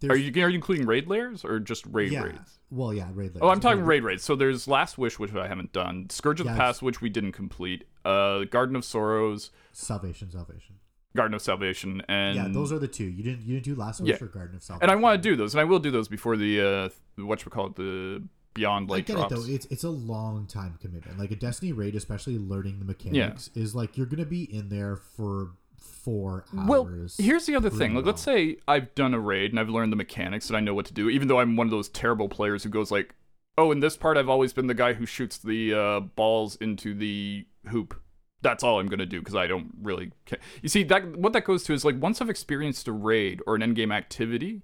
There's, 0.00 0.12
Are 0.12 0.16
you 0.16 0.44
are 0.44 0.48
you 0.48 0.54
including 0.56 0.86
raid 0.86 1.06
layers 1.08 1.44
or 1.44 1.58
just 1.58 1.86
raid 1.86 2.12
yeah. 2.12 2.24
raids? 2.24 2.58
Well, 2.70 2.92
yeah, 2.92 3.08
raid. 3.14 3.34
Layers. 3.34 3.38
Oh, 3.40 3.48
I'm 3.48 3.60
talking 3.60 3.82
raid 3.84 4.02
raids. 4.04 4.22
So 4.24 4.36
there's 4.36 4.68
Last 4.68 4.98
Wish, 4.98 5.18
which 5.18 5.34
I 5.34 5.46
haven't 5.48 5.72
done. 5.72 6.10
Scourge 6.10 6.40
of 6.40 6.46
the 6.46 6.52
Past, 6.52 6.82
which 6.82 7.00
we 7.00 7.08
didn't 7.08 7.32
complete. 7.32 7.84
Uh, 8.04 8.44
Garden 8.44 8.76
of 8.76 8.84
Sorrows, 8.84 9.50
Salvation, 9.72 10.30
Salvation. 10.30 10.74
Garden 11.16 11.34
of 11.34 11.40
Salvation, 11.40 12.02
and 12.08 12.36
yeah, 12.36 12.48
those 12.48 12.72
are 12.72 12.78
the 12.78 12.88
two. 12.88 13.04
You 13.06 13.22
didn't 13.22 13.42
you 13.46 13.54
didn't 13.54 13.64
do 13.64 13.74
Last 13.74 14.00
Wish 14.00 14.10
Yeah. 14.20 14.24
or 14.24 14.28
Garden 14.28 14.56
of 14.56 14.62
Salvation. 14.62 14.82
and 14.82 14.90
I 14.90 15.00
want 15.00 15.22
to 15.22 15.28
do 15.28 15.34
those, 15.34 15.54
and 15.54 15.60
I 15.60 15.64
will 15.64 15.78
do 15.78 15.90
those 15.90 16.08
before 16.08 16.36
the 16.36 16.60
uh, 16.60 16.88
what 17.24 17.44
we 17.44 17.50
call 17.50 17.68
it, 17.68 17.76
the 17.76 18.22
Beyond 18.52 18.90
I 18.90 18.94
Light 18.94 19.06
get 19.06 19.16
drops. 19.16 19.32
it 19.32 19.36
though. 19.36 19.44
It's 19.54 19.66
it's 19.66 19.84
a 19.84 19.90
long 19.90 20.46
time 20.46 20.78
commitment. 20.80 21.18
Like 21.18 21.30
a 21.30 21.36
Destiny 21.36 21.72
raid, 21.72 21.94
especially 21.94 22.38
learning 22.38 22.80
the 22.80 22.84
mechanics, 22.84 23.50
is 23.54 23.74
like 23.74 23.96
you're 23.96 24.06
gonna 24.06 24.26
be 24.26 24.42
in 24.44 24.68
there 24.68 24.96
for 24.96 25.52
four 25.78 26.44
hours. 26.56 26.68
Well, 26.68 26.90
here's 27.18 27.46
the 27.46 27.56
other 27.56 27.70
thing. 27.70 27.94
Like, 27.94 28.04
let's 28.04 28.22
say 28.22 28.56
I've 28.66 28.94
done 28.94 29.14
a 29.14 29.20
raid 29.20 29.50
and 29.50 29.60
I've 29.60 29.68
learned 29.68 29.92
the 29.92 29.96
mechanics 29.96 30.48
and 30.48 30.56
I 30.56 30.60
know 30.60 30.74
what 30.74 30.86
to 30.86 30.94
do, 30.94 31.08
even 31.08 31.28
though 31.28 31.40
I'm 31.40 31.56
one 31.56 31.66
of 31.66 31.70
those 31.70 31.88
terrible 31.88 32.28
players 32.28 32.62
who 32.62 32.68
goes 32.68 32.90
like, 32.90 33.14
"Oh, 33.58 33.72
in 33.72 33.80
this 33.80 33.96
part, 33.96 34.16
I've 34.16 34.28
always 34.28 34.52
been 34.52 34.66
the 34.66 34.74
guy 34.74 34.94
who 34.94 35.06
shoots 35.06 35.38
the 35.38 35.74
uh, 35.74 36.00
balls 36.00 36.56
into 36.56 36.94
the 36.94 37.46
hoop." 37.70 38.00
That's 38.42 38.62
all 38.62 38.78
I'm 38.78 38.86
gonna 38.86 39.06
do 39.06 39.20
because 39.20 39.34
I 39.34 39.46
don't 39.46 39.72
really. 39.82 40.12
Care. 40.26 40.38
You 40.62 40.68
see 40.68 40.84
that 40.84 41.16
what 41.16 41.32
that 41.32 41.44
goes 41.44 41.64
to 41.64 41.72
is 41.72 41.84
like 41.84 42.00
once 42.00 42.20
I've 42.20 42.30
experienced 42.30 42.86
a 42.88 42.92
raid 42.92 43.40
or 43.46 43.56
an 43.56 43.62
endgame 43.62 43.92
activity, 43.92 44.62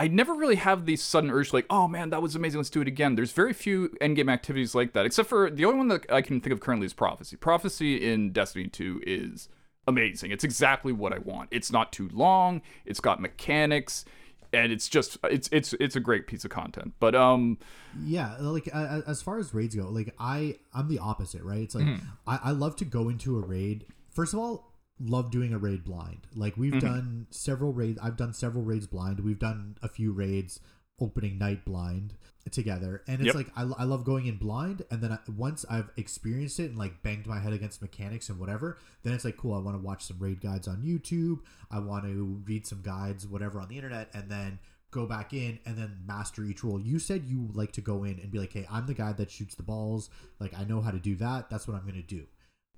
I 0.00 0.08
never 0.08 0.32
really 0.32 0.56
have 0.56 0.86
the 0.86 0.96
sudden 0.96 1.30
urge 1.30 1.52
like, 1.52 1.66
oh 1.68 1.86
man, 1.86 2.08
that 2.08 2.22
was 2.22 2.34
amazing, 2.34 2.58
let's 2.58 2.70
do 2.70 2.80
it 2.80 2.88
again. 2.88 3.16
There's 3.16 3.32
very 3.32 3.52
few 3.52 3.90
endgame 4.00 4.32
activities 4.32 4.74
like 4.74 4.94
that, 4.94 5.04
except 5.04 5.28
for 5.28 5.50
the 5.50 5.66
only 5.66 5.76
one 5.76 5.88
that 5.88 6.10
I 6.10 6.22
can 6.22 6.40
think 6.40 6.54
of 6.54 6.60
currently 6.60 6.86
is 6.86 6.94
Prophecy. 6.94 7.36
Prophecy 7.36 8.10
in 8.10 8.32
Destiny 8.32 8.66
2 8.66 9.02
is 9.06 9.50
amazing. 9.86 10.30
It's 10.30 10.44
exactly 10.44 10.92
what 10.92 11.12
I 11.12 11.18
want. 11.18 11.48
It's 11.50 11.70
not 11.72 11.92
too 11.92 12.08
long, 12.12 12.62
it's 12.84 13.00
got 13.00 13.20
mechanics, 13.20 14.04
and 14.52 14.72
it's 14.72 14.88
just 14.88 15.16
it's 15.24 15.48
it's 15.52 15.72
it's 15.74 15.96
a 15.96 16.00
great 16.00 16.26
piece 16.26 16.44
of 16.44 16.50
content. 16.50 16.94
But 17.00 17.14
um 17.14 17.58
yeah, 18.04 18.36
like 18.40 18.68
uh, 18.72 19.02
as 19.06 19.22
far 19.22 19.38
as 19.38 19.54
raids 19.54 19.74
go, 19.74 19.88
like 19.88 20.14
I 20.18 20.56
I'm 20.74 20.88
the 20.88 20.98
opposite, 20.98 21.42
right? 21.42 21.60
It's 21.60 21.74
like 21.74 21.84
Mm-hmm. 21.84 22.06
I, 22.26 22.38
I 22.44 22.50
love 22.50 22.76
to 22.76 22.84
go 22.84 23.08
into 23.08 23.36
a 23.38 23.40
raid. 23.40 23.86
First 24.10 24.32
of 24.34 24.40
all, 24.40 24.72
love 24.98 25.30
doing 25.30 25.52
a 25.54 25.58
raid 25.58 25.84
blind. 25.84 26.26
Like 26.34 26.56
we've 26.56 26.72
Mm-hmm. 26.72 26.86
done 26.86 27.26
several 27.30 27.72
raids. 27.72 27.98
I've 28.02 28.16
done 28.16 28.32
several 28.34 28.64
raids 28.64 28.86
blind. 28.86 29.20
We've 29.20 29.38
done 29.38 29.76
a 29.82 29.88
few 29.88 30.12
raids 30.12 30.60
opening 31.00 31.38
night 31.38 31.64
blind 31.64 32.14
together, 32.50 33.02
and 33.06 33.20
it's 33.20 33.26
Yep. 33.26 33.34
like 33.34 33.48
I, 33.56 33.62
I 33.78 33.84
love 33.84 34.04
going 34.04 34.26
in 34.26 34.36
blind. 34.36 34.82
And 34.90 35.02
then 35.02 35.12
I, 35.12 35.18
once 35.36 35.64
I've 35.70 35.90
experienced 35.96 36.58
it 36.58 36.70
and 36.70 36.78
like 36.78 37.02
banged 37.02 37.26
my 37.26 37.38
head 37.38 37.52
against 37.52 37.80
mechanics 37.82 38.28
and 38.28 38.38
whatever, 38.38 38.78
then 39.02 39.12
it's 39.12 39.24
like 39.24 39.36
cool. 39.36 39.54
I 39.54 39.58
want 39.58 39.76
to 39.76 39.82
watch 39.82 40.04
some 40.04 40.18
raid 40.18 40.40
guides 40.40 40.66
on 40.66 40.82
YouTube. 40.82 41.40
I 41.70 41.78
want 41.80 42.04
to 42.04 42.42
read 42.46 42.66
some 42.66 42.82
guides, 42.82 43.26
whatever 43.26 43.60
on 43.60 43.68
the 43.68 43.76
internet, 43.76 44.08
and 44.14 44.30
then 44.30 44.58
go 44.90 45.06
back 45.06 45.32
in 45.32 45.58
and 45.64 45.76
then 45.78 45.98
master 46.04 46.42
each 46.44 46.64
role. 46.64 46.80
You 46.80 46.98
said 46.98 47.24
you 47.24 47.48
like 47.52 47.70
to 47.72 47.80
go 47.80 48.02
in 48.04 48.18
and 48.18 48.30
be 48.32 48.38
like, 48.38 48.52
"Hey, 48.52 48.66
I'm 48.70 48.86
the 48.86 48.94
guy 48.94 49.12
that 49.12 49.30
shoots 49.30 49.54
the 49.54 49.62
balls. 49.62 50.10
Like 50.40 50.52
I 50.58 50.64
know 50.64 50.80
how 50.80 50.90
to 50.90 50.98
do 50.98 51.14
that. 51.16 51.50
That's 51.50 51.68
what 51.68 51.76
I'm 51.76 51.82
going 51.82 51.94
to 51.94 52.02
do." 52.02 52.24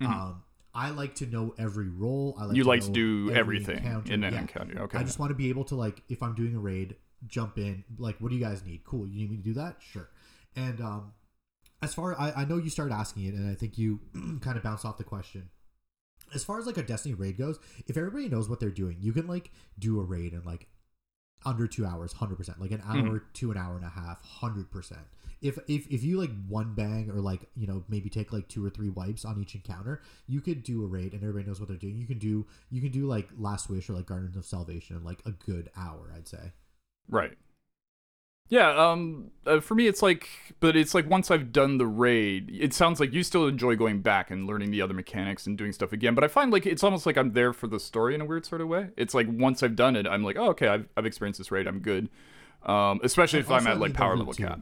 Um, 0.01 0.43
I 0.75 0.91
like 0.91 1.15
to 1.17 1.27
know 1.27 1.55
every 1.59 1.89
role. 1.89 2.35
I 2.39 2.43
like 2.47 2.49
Mm-hmm. 2.49 2.57
you 2.57 2.63
to 2.65 2.69
like 2.69 2.81
to 2.83 2.91
do 2.91 3.31
every 3.31 3.59
everything 3.59 3.77
encounter. 3.85 4.13
in 4.13 4.25
an 4.25 4.33
Yeah. 4.35 4.41
encounter. 4.41 4.81
Okay. 4.83 4.99
I 4.99 5.03
just 5.05 5.19
want 5.19 5.31
to 5.31 5.35
be 5.37 5.49
able 5.51 5.65
to 5.67 5.77
like 5.77 6.03
if 6.09 6.23
I'm 6.23 6.35
doing 6.35 6.57
a 6.57 6.59
raid, 6.59 6.97
jump 7.27 7.59
in. 7.59 7.85
Like, 7.99 8.17
what 8.21 8.31
do 8.31 8.37
you 8.37 8.45
guys 8.45 8.65
need? 8.65 8.85
Cool. 8.85 9.07
You 9.07 9.21
need 9.21 9.31
me 9.31 9.37
to 9.37 9.43
do 9.43 9.55
that? 9.55 9.77
Sure. 9.81 10.09
And 10.57 10.81
um, 10.81 11.13
as 11.83 11.95
far 11.95 12.19
I, 12.19 12.33
I 12.37 12.45
know 12.45 12.59
you 12.59 12.71
started 12.71 12.95
asking 12.95 13.27
it, 13.27 13.35
and 13.35 13.51
I 13.51 13.55
think 13.55 13.79
you 13.79 14.01
kind 14.41 14.57
of 14.57 14.63
bounced 14.63 14.85
off 14.85 14.99
the 14.99 15.05
question. 15.05 15.51
As 16.35 16.45
far 16.45 16.59
as 16.59 16.67
like 16.67 16.79
a 16.79 16.83
Destiny 16.83 17.15
raid 17.15 17.37
goes, 17.37 17.59
if 17.87 17.97
everybody 17.97 18.29
knows 18.29 18.49
what 18.49 18.61
they're 18.61 18.71
doing, 18.71 18.97
you 19.01 19.13
can 19.13 19.27
like 19.27 19.51
do 19.79 20.01
a 20.01 20.05
raid 20.05 20.33
in 20.33 20.43
like 20.45 20.69
under 21.45 21.67
two 21.67 21.85
hours, 21.85 22.13
hundred 22.13 22.37
percent. 22.37 22.61
Like 22.61 22.71
an 22.71 22.83
hour 22.87 23.25
to 23.35 23.51
an 23.51 23.57
hour 23.59 23.77
and 23.77 23.85
a 23.85 23.89
half, 23.89 24.23
hundred 24.23 24.71
percent. 24.71 25.01
If 25.41 25.59
if 25.69 25.87
if 25.91 26.05
you 26.05 26.19
like 26.19 26.31
one 26.49 26.75
bang 26.75 27.11
or 27.11 27.21
like 27.21 27.49
you 27.57 27.67
know 27.67 27.85
maybe 27.89 28.09
take 28.09 28.33
like 28.33 28.49
two 28.49 28.65
or 28.65 28.71
three 28.71 28.89
wipes 28.89 29.25
on 29.25 29.41
each 29.41 29.55
encounter, 29.55 30.01
you 30.27 30.41
could 30.41 30.63
do 30.63 30.85
a 30.85 30.87
raid 30.87 31.13
and 31.13 31.23
everybody 31.23 31.47
knows 31.47 31.59
what 31.59 31.69
they're 31.69 31.77
doing. 31.77 31.99
You 31.99 32.07
can 32.07 32.19
do 32.19 32.47
you 32.71 32.81
can 32.81 32.91
do 32.91 33.07
like 33.07 33.29
Last 33.37 33.69
Wish 33.69 33.91
or 33.91 33.95
like 33.95 34.07
Gardens 34.07 34.37
of 34.37 34.45
Salvation 34.45 34.97
in 34.97 35.05
like 35.05 35.21
a 35.27 35.33
good 35.33 35.71
hour, 35.77 36.13
I'd 36.17 36.29
say. 36.29 36.53
Right. 37.09 37.33
Yeah, 38.49 38.71
um 38.91 39.31
uh, 39.47 39.61
for 39.61 39.75
me 39.75 39.87
it's 39.87 40.03
like 40.03 40.29
but 40.61 40.77
it's 40.77 40.95
like 40.95 41.09
once 41.09 41.31
I've 41.31 41.53
done 41.53 41.79
the 41.79 41.87
raid, 41.87 42.51
it 42.53 42.75
sounds 42.75 43.01
like 43.01 43.13
you 43.13 43.23
still 43.23 43.47
enjoy 43.47 43.77
going 43.77 44.03
back 44.03 44.31
and 44.31 44.47
learning 44.47 44.71
the 44.73 44.83
other 44.83 44.93
mechanics 44.95 45.47
and 45.47 45.57
doing 45.57 45.73
stuff 45.73 45.93
again, 45.93 46.15
but 46.15 46.23
I 46.23 46.29
find 46.29 46.53
like 46.53 46.67
it's 46.67 46.85
almost 46.85 47.07
like 47.07 47.17
I'm 47.17 47.33
there 47.33 47.53
for 47.55 47.67
the 47.67 47.81
story 47.81 48.15
in 48.15 48.21
a 48.21 48.25
weird 48.27 48.45
sort 48.45 48.61
of 48.61 48.69
way. 48.69 48.91
It's 48.97 49.15
like 49.15 49.27
once 49.31 49.63
I've 49.63 49.75
done 49.77 49.97
it, 49.97 50.07
I'm 50.07 50.23
like, 50.23 50.37
"Oh, 50.37 50.51
okay, 50.51 50.69
I've 50.69 50.87
I've 50.97 51.07
experienced 51.07 51.39
this 51.39 51.51
raid. 51.51 51.67
I'm 51.67 51.79
good." 51.81 52.11
Um 52.65 53.01
especially 53.03 53.41
if 53.41 53.51
I'm 53.51 53.67
at 53.67 53.81
like 53.81 53.95
power 53.95 54.17
level 54.17 54.35
cap. 54.35 54.61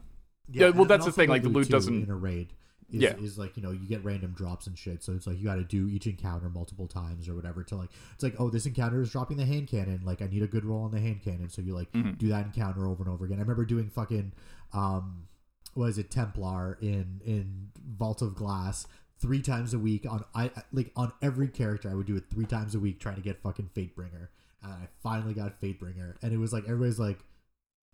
Yeah, 0.49 0.69
well, 0.69 0.85
that's 0.85 1.05
the 1.05 1.11
thing, 1.11 1.29
like, 1.29 1.43
the 1.43 1.49
loot 1.49 1.69
doesn't- 1.69 2.03
in 2.03 2.09
a 2.09 2.15
raid. 2.15 2.53
Is, 2.91 3.01
Yeah. 3.01 3.15
is 3.17 3.37
like 3.37 3.55
you 3.55 3.63
know 3.63 3.71
you 3.71 3.87
get 3.87 4.03
random 4.03 4.33
drops 4.33 4.67
and 4.67 4.77
shit, 4.77 5.01
so 5.03 5.13
it's 5.13 5.25
like 5.25 5.37
you 5.39 5.45
got 5.45 5.55
to 5.55 5.63
do 5.63 5.87
each 5.87 6.07
encounter 6.07 6.49
multiple 6.49 6.87
times 6.87 7.29
or 7.29 7.35
whatever 7.35 7.63
to 7.63 7.75
like 7.75 7.89
it's 8.13 8.23
like 8.23 8.35
oh 8.39 8.49
this 8.49 8.65
encounter 8.65 9.01
is 9.01 9.11
dropping 9.11 9.37
the 9.37 9.45
hand 9.45 9.67
cannon, 9.67 10.01
like 10.03 10.21
I 10.21 10.27
need 10.27 10.43
a 10.43 10.47
good 10.47 10.65
roll 10.65 10.83
on 10.83 10.91
the 10.91 10.99
hand 10.99 11.21
cannon, 11.23 11.49
so 11.49 11.61
you 11.61 11.73
like 11.73 11.91
Mm-hmm. 11.93 12.11
do 12.13 12.27
that 12.29 12.45
encounter 12.47 12.87
over 12.87 13.01
and 13.03 13.11
over 13.11 13.23
again. 13.25 13.37
I 13.37 13.41
remember 13.41 13.63
doing 13.65 13.89
fucking 13.89 14.33
um, 14.73 15.27
what 15.73 15.85
is 15.87 15.97
it 15.97 16.11
Templar 16.11 16.77
in 16.81 17.21
in 17.25 17.69
Vault 17.97 18.21
of 18.21 18.35
Glass 18.35 18.87
three 19.19 19.41
times 19.41 19.73
a 19.73 19.79
week 19.79 20.05
on 20.09 20.25
I 20.35 20.45
I- 20.45 20.63
like 20.73 20.91
on 20.97 21.13
every 21.21 21.47
character 21.47 21.89
I 21.89 21.93
would 21.93 22.07
do 22.07 22.15
it 22.17 22.25
three 22.29 22.45
times 22.45 22.75
a 22.75 22.79
week 22.79 22.99
trying 22.99 23.15
to 23.15 23.21
get 23.21 23.41
fucking 23.41 23.69
Fatebringer, 23.75 24.27
and 24.63 24.73
I 24.73 24.87
finally 25.01 25.33
got 25.33 25.61
Fatebringer, 25.61 26.15
and 26.21 26.33
it 26.33 26.37
was 26.37 26.51
like 26.51 26.65
everybody's 26.65 26.99
like. 26.99 27.19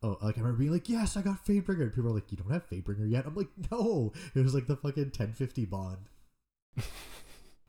Oh, 0.03 0.17
like 0.21 0.37
I 0.37 0.41
remember 0.41 0.59
being 0.59 0.71
like, 0.71 0.89
"Yes, 0.89 1.17
I 1.17 1.21
got 1.21 1.45
Fatebringer." 1.45 1.81
And 1.81 1.93
people 1.93 2.11
are 2.11 2.13
like, 2.13 2.31
"You 2.31 2.37
don't 2.37 2.51
have 2.51 2.69
Fatebringer 2.69 3.09
yet." 3.09 3.25
I'm 3.25 3.35
like, 3.35 3.49
"No." 3.71 4.13
It 4.35 4.43
was 4.43 4.53
like 4.53 4.67
the 4.67 4.75
fucking 4.75 5.05
1050 5.05 5.65
bond. 5.65 6.09
and 6.75 6.83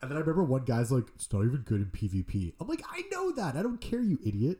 then 0.02 0.12
I 0.12 0.20
remember 0.20 0.44
one 0.44 0.64
guy's 0.64 0.92
like, 0.92 1.06
"It's 1.14 1.32
not 1.32 1.44
even 1.44 1.62
good 1.62 1.80
in 1.80 1.86
PvP." 1.86 2.52
I'm 2.60 2.68
like, 2.68 2.82
"I 2.90 3.02
know 3.10 3.30
that. 3.32 3.56
I 3.56 3.62
don't 3.62 3.80
care, 3.80 4.00
you 4.02 4.18
idiot." 4.24 4.58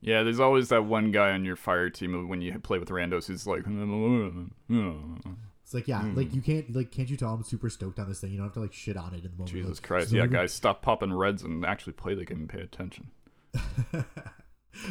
Yeah, 0.00 0.22
there's 0.24 0.40
always 0.40 0.68
that 0.68 0.84
one 0.84 1.10
guy 1.12 1.30
on 1.30 1.44
your 1.44 1.56
fire 1.56 1.90
team 1.90 2.28
when 2.28 2.40
you 2.42 2.58
play 2.58 2.78
with 2.78 2.90
randos 2.90 3.26
who's 3.26 3.46
like 3.46 3.62
mm, 3.64 3.88
mm, 3.88 4.50
mm, 4.70 5.36
It's 5.64 5.72
like, 5.74 5.88
yeah, 5.88 6.02
Hmm. 6.02 6.14
like 6.14 6.34
you 6.34 6.42
can't 6.42 6.74
like 6.74 6.90
can't 6.92 7.08
you 7.08 7.16
tell 7.16 7.32
I'm 7.32 7.42
super 7.42 7.70
stoked 7.70 7.98
on 7.98 8.08
this 8.08 8.20
thing? 8.20 8.30
You 8.30 8.36
don't 8.36 8.46
have 8.46 8.54
to 8.54 8.60
like 8.60 8.72
shit 8.74 8.96
on 8.96 9.14
it 9.14 9.24
in 9.24 9.30
the 9.30 9.36
moment. 9.38 9.48
Jesus 9.48 9.78
Like, 9.78 9.82
Christ. 9.82 10.12
Yeah, 10.12 10.26
guys, 10.26 10.52
stop 10.52 10.82
popping 10.82 11.12
reds 11.14 11.42
and 11.42 11.64
actually 11.64 11.94
play 11.94 12.14
the 12.14 12.24
game 12.24 12.40
and 12.40 12.48
pay 12.48 12.60
attention. 12.60 13.10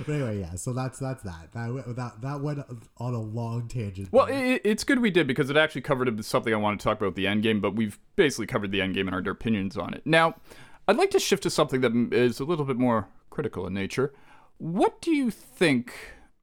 but 0.06 0.13
anyway, 0.13 0.39
yeah. 0.39 0.56
So 0.56 0.74
that's 0.74 1.00
that's 1.00 1.24
that. 1.24 1.52
That 1.54 1.95
that 1.95 2.21
that 2.21 2.41
went 2.41 2.60
on 2.98 3.13
a 3.13 3.21
long 3.21 3.67
tangent. 3.67 4.10
Well, 4.12 4.26
it, 4.26 4.62
it's 4.63 4.84
good 4.84 5.00
we 5.00 5.12
did 5.12 5.28
because 5.28 5.50
it 5.50 5.58
actually 5.58 5.82
covered 5.82 6.24
something 6.26 6.54
I 6.54 6.58
want 6.58 6.80
to 6.80 6.84
talk 6.84 7.00
about 7.00 7.15
the 7.15 7.28
end 7.28 7.43
game, 7.43 7.62
but 7.62 7.76
we've 7.76 8.00
basically 8.15 8.48
covered 8.48 8.71
the 8.71 8.82
end 8.82 8.95
game 8.95 9.08
and 9.08 9.15
our 9.15 9.32
opinions 9.32 9.78
on 9.78 9.93
it. 9.93 10.02
Now, 10.06 10.36
I'd 10.88 10.98
like 10.98 11.12
to 11.12 11.19
shift 11.19 11.43
to 11.43 11.50
something 11.50 11.82
that 11.82 12.13
is 12.13 12.39
a 12.39 12.45
little 12.45 12.65
bit 12.65 12.78
more 12.78 13.08
critical 13.30 13.65
in 13.65 13.74
nature. 13.74 14.13
What 14.58 15.02
do 15.02 15.12
you 15.12 15.32
think 15.32 15.93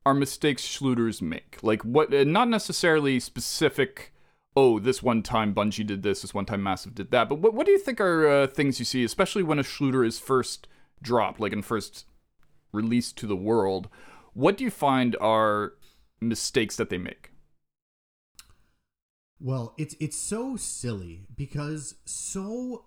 are 0.04 0.14
mistakes 0.14 0.62
Shlooters 0.62 1.22
make? 1.22 1.58
Like, 1.62 1.82
what, 1.82 2.12
uh, 2.12 2.24
not 2.24 2.48
necessarily 2.48 3.20
specific, 3.20 4.12
oh, 4.56 4.78
this 4.78 5.02
one 5.02 5.22
time 5.22 5.54
Bungie 5.54 5.86
did 5.86 6.02
this, 6.02 6.22
this 6.22 6.34
one 6.34 6.44
time 6.44 6.62
Massive 6.62 6.94
did 6.94 7.10
that, 7.12 7.28
but 7.28 7.38
what, 7.38 7.54
what 7.54 7.66
do 7.66 7.72
you 7.72 7.78
think 7.78 8.00
are 8.00 8.28
uh, 8.28 8.46
things 8.48 8.78
you 8.78 8.84
see, 8.84 9.04
especially 9.04 9.42
when 9.42 9.58
a 9.58 9.62
Shlooter 9.62 10.06
is 10.06 10.18
first 10.18 10.66
dropped, 11.00 11.40
like 11.40 11.52
in 11.52 11.62
first 11.62 12.04
released 12.72 13.16
to 13.18 13.26
the 13.26 13.36
world? 13.36 13.88
What 14.34 14.56
do 14.56 14.64
you 14.64 14.70
find 14.70 15.16
are 15.20 15.74
mistakes 16.20 16.76
that 16.76 16.90
they 16.90 16.98
make? 16.98 17.30
Well, 19.40 19.74
it's 19.76 19.96
it's 19.98 20.16
so 20.16 20.56
silly 20.56 21.26
because 21.36 21.96
so 22.04 22.84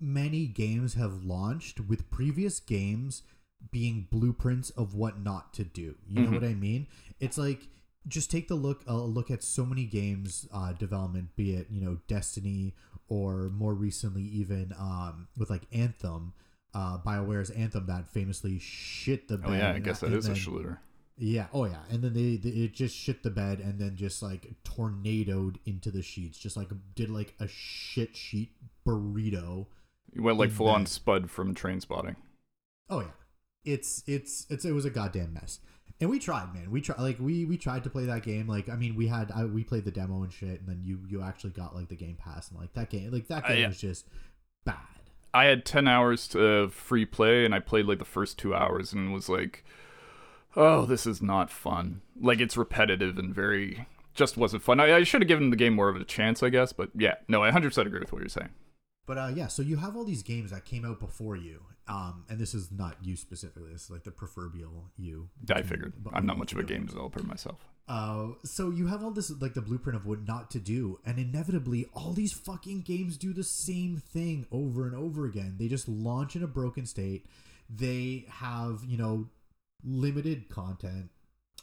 many 0.00 0.46
games 0.46 0.94
have 0.94 1.22
launched 1.22 1.80
with 1.80 2.10
previous 2.10 2.60
games 2.60 3.22
being 3.70 4.08
blueprints 4.10 4.70
of 4.70 4.94
what 4.94 5.20
not 5.20 5.52
to 5.54 5.64
do. 5.64 5.94
You 6.08 6.22
know 6.22 6.30
what 6.32 6.44
I 6.44 6.54
mean? 6.54 6.88
It's 7.20 7.38
like 7.38 7.68
just 8.08 8.30
take 8.30 8.48
the 8.48 8.54
look 8.54 8.82
a 8.86 8.94
look 8.94 9.30
at 9.30 9.44
so 9.44 9.64
many 9.64 9.84
games 9.84 10.48
uh, 10.52 10.72
development, 10.72 11.36
be 11.36 11.54
it 11.54 11.68
you 11.70 11.80
know 11.80 11.98
Destiny 12.08 12.74
or 13.08 13.50
more 13.50 13.74
recently 13.74 14.22
even 14.22 14.72
um, 14.78 15.28
with 15.36 15.50
like 15.50 15.66
Anthem, 15.72 16.32
uh, 16.74 16.98
Bioware's 16.98 17.50
Anthem 17.50 17.86
that 17.86 18.08
famously 18.08 18.58
shit 18.58 19.28
the 19.28 19.38
bed. 19.38 19.50
Oh, 19.50 19.52
yeah, 19.54 19.72
I 19.72 19.78
guess 19.78 20.00
that 20.00 20.06
and 20.06 20.16
is 20.16 20.26
a 20.26 20.34
then- 20.34 20.78
yeah. 21.18 21.46
Oh 21.52 21.66
yeah. 21.66 21.76
And 21.90 22.02
then 22.02 22.14
they, 22.14 22.36
they 22.36 22.48
it 22.64 22.72
just 22.74 22.96
shit 22.96 23.22
the 23.22 23.30
bed 23.30 23.60
and 23.60 23.78
then 23.78 23.96
just 23.96 24.22
like 24.22 24.46
tornadoed 24.64 25.58
into 25.66 25.90
the 25.90 26.02
sheets. 26.02 26.38
Just 26.38 26.56
like 26.56 26.68
did 26.94 27.10
like 27.10 27.34
a 27.38 27.46
shit 27.46 28.16
sheet 28.16 28.52
burrito. 28.86 29.66
You 30.14 30.22
went 30.22 30.38
like 30.38 30.50
full 30.50 30.68
on. 30.68 30.86
Spud 30.86 31.30
from 31.30 31.54
Trainspotting. 31.54 32.16
Oh 32.88 33.00
yeah. 33.00 33.06
It's 33.64 34.02
it's 34.06 34.46
it's 34.50 34.64
it 34.64 34.72
was 34.72 34.84
a 34.84 34.90
goddamn 34.90 35.34
mess. 35.34 35.60
And 36.00 36.10
we 36.10 36.18
tried, 36.18 36.52
man. 36.52 36.70
We 36.70 36.80
tried 36.80 36.98
like 36.98 37.18
we 37.20 37.44
we 37.44 37.56
tried 37.56 37.84
to 37.84 37.90
play 37.90 38.06
that 38.06 38.22
game. 38.24 38.48
Like 38.48 38.68
I 38.68 38.74
mean, 38.74 38.96
we 38.96 39.06
had 39.06 39.30
I, 39.30 39.44
we 39.44 39.62
played 39.62 39.84
the 39.84 39.92
demo 39.92 40.22
and 40.24 40.32
shit, 40.32 40.60
and 40.60 40.66
then 40.66 40.80
you 40.82 40.98
you 41.08 41.22
actually 41.22 41.50
got 41.50 41.76
like 41.76 41.88
the 41.88 41.94
game 41.94 42.16
pass 42.18 42.50
and 42.50 42.58
like 42.58 42.72
that 42.74 42.90
game 42.90 43.10
like 43.12 43.28
that 43.28 43.44
Uh, 43.44 43.48
game 43.48 43.58
yeah. 43.60 43.68
was 43.68 43.80
just 43.80 44.08
bad. 44.64 44.76
I 45.34 45.44
had 45.44 45.64
10 45.64 45.88
hours 45.88 46.28
to 46.28 46.64
uh, 46.64 46.68
free 46.68 47.06
play 47.06 47.44
and 47.44 47.54
I 47.54 47.58
played 47.58 47.86
like 47.86 47.98
the 47.98 48.04
first 48.04 48.38
two 48.38 48.54
hours 48.54 48.92
and 48.92 49.12
was 49.12 49.28
like, 49.28 49.64
oh, 50.56 50.84
this 50.84 51.06
is 51.06 51.22
not 51.22 51.50
fun. 51.50 52.02
Like 52.20 52.40
it's 52.40 52.56
repetitive 52.56 53.18
and 53.18 53.34
very, 53.34 53.86
just 54.14 54.36
wasn't 54.36 54.62
fun. 54.62 54.80
I, 54.80 54.96
I 54.96 55.02
should 55.04 55.22
have 55.22 55.28
given 55.28 55.50
the 55.50 55.56
game 55.56 55.74
more 55.74 55.88
of 55.88 55.96
a 55.96 56.04
chance, 56.04 56.42
I 56.42 56.50
guess. 56.50 56.72
But 56.72 56.90
yeah, 56.94 57.14
no, 57.28 57.42
I 57.42 57.50
100% 57.50 57.86
agree 57.86 58.00
with 58.00 58.12
what 58.12 58.20
you're 58.20 58.28
saying. 58.28 58.50
But 59.06 59.18
uh, 59.18 59.30
yeah, 59.34 59.48
so 59.48 59.62
you 59.62 59.76
have 59.76 59.96
all 59.96 60.04
these 60.04 60.22
games 60.22 60.50
that 60.52 60.64
came 60.64 60.84
out 60.84 61.00
before 61.00 61.36
you, 61.36 61.62
um, 61.88 62.24
and 62.28 62.38
this 62.38 62.54
is 62.54 62.70
not 62.70 62.96
you 63.02 63.16
specifically. 63.16 63.72
This 63.72 63.84
is 63.84 63.90
like 63.90 64.04
the 64.04 64.12
proverbial 64.12 64.90
you. 64.96 65.28
I 65.52 65.62
figured. 65.62 65.94
I'm 66.12 66.24
not 66.24 66.38
much 66.38 66.52
of 66.52 66.58
a 66.58 66.62
game. 66.62 66.78
game 66.78 66.86
developer 66.86 67.22
myself. 67.22 67.66
Uh, 67.88 68.28
so 68.44 68.70
you 68.70 68.86
have 68.86 69.02
all 69.02 69.10
this 69.10 69.30
like 69.40 69.54
the 69.54 69.60
blueprint 69.60 69.96
of 69.96 70.06
what 70.06 70.26
not 70.26 70.50
to 70.52 70.60
do, 70.60 71.00
and 71.04 71.18
inevitably 71.18 71.86
all 71.94 72.12
these 72.12 72.32
fucking 72.32 72.82
games 72.82 73.16
do 73.16 73.32
the 73.32 73.42
same 73.42 73.96
thing 73.96 74.46
over 74.52 74.86
and 74.86 74.94
over 74.94 75.26
again. 75.26 75.56
They 75.58 75.68
just 75.68 75.88
launch 75.88 76.36
in 76.36 76.42
a 76.44 76.46
broken 76.46 76.86
state. 76.86 77.26
They 77.68 78.26
have 78.28 78.82
you 78.86 78.96
know 78.96 79.28
limited 79.84 80.48
content. 80.48 81.10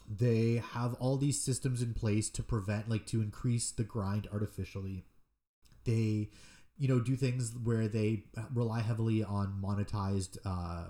They 0.10 0.62
have 0.74 0.96
all 0.96 1.18
these 1.18 1.42
systems 1.42 1.82
in 1.82 1.94
place 1.94 2.30
to 2.32 2.44
prevent 2.44 2.90
like 2.90 3.06
to 3.08 3.22
increase 3.22 3.72
the 3.72 3.84
grind 3.84 4.28
artificially. 4.32 5.06
They 5.86 6.30
you 6.80 6.88
know 6.88 7.00
do 7.00 7.16
things 7.16 7.54
where 7.64 7.88
they 7.88 8.24
rely 8.54 8.82
heavily 8.82 9.24
on 9.24 9.62
monetized 9.64 10.38
uh 10.46 10.86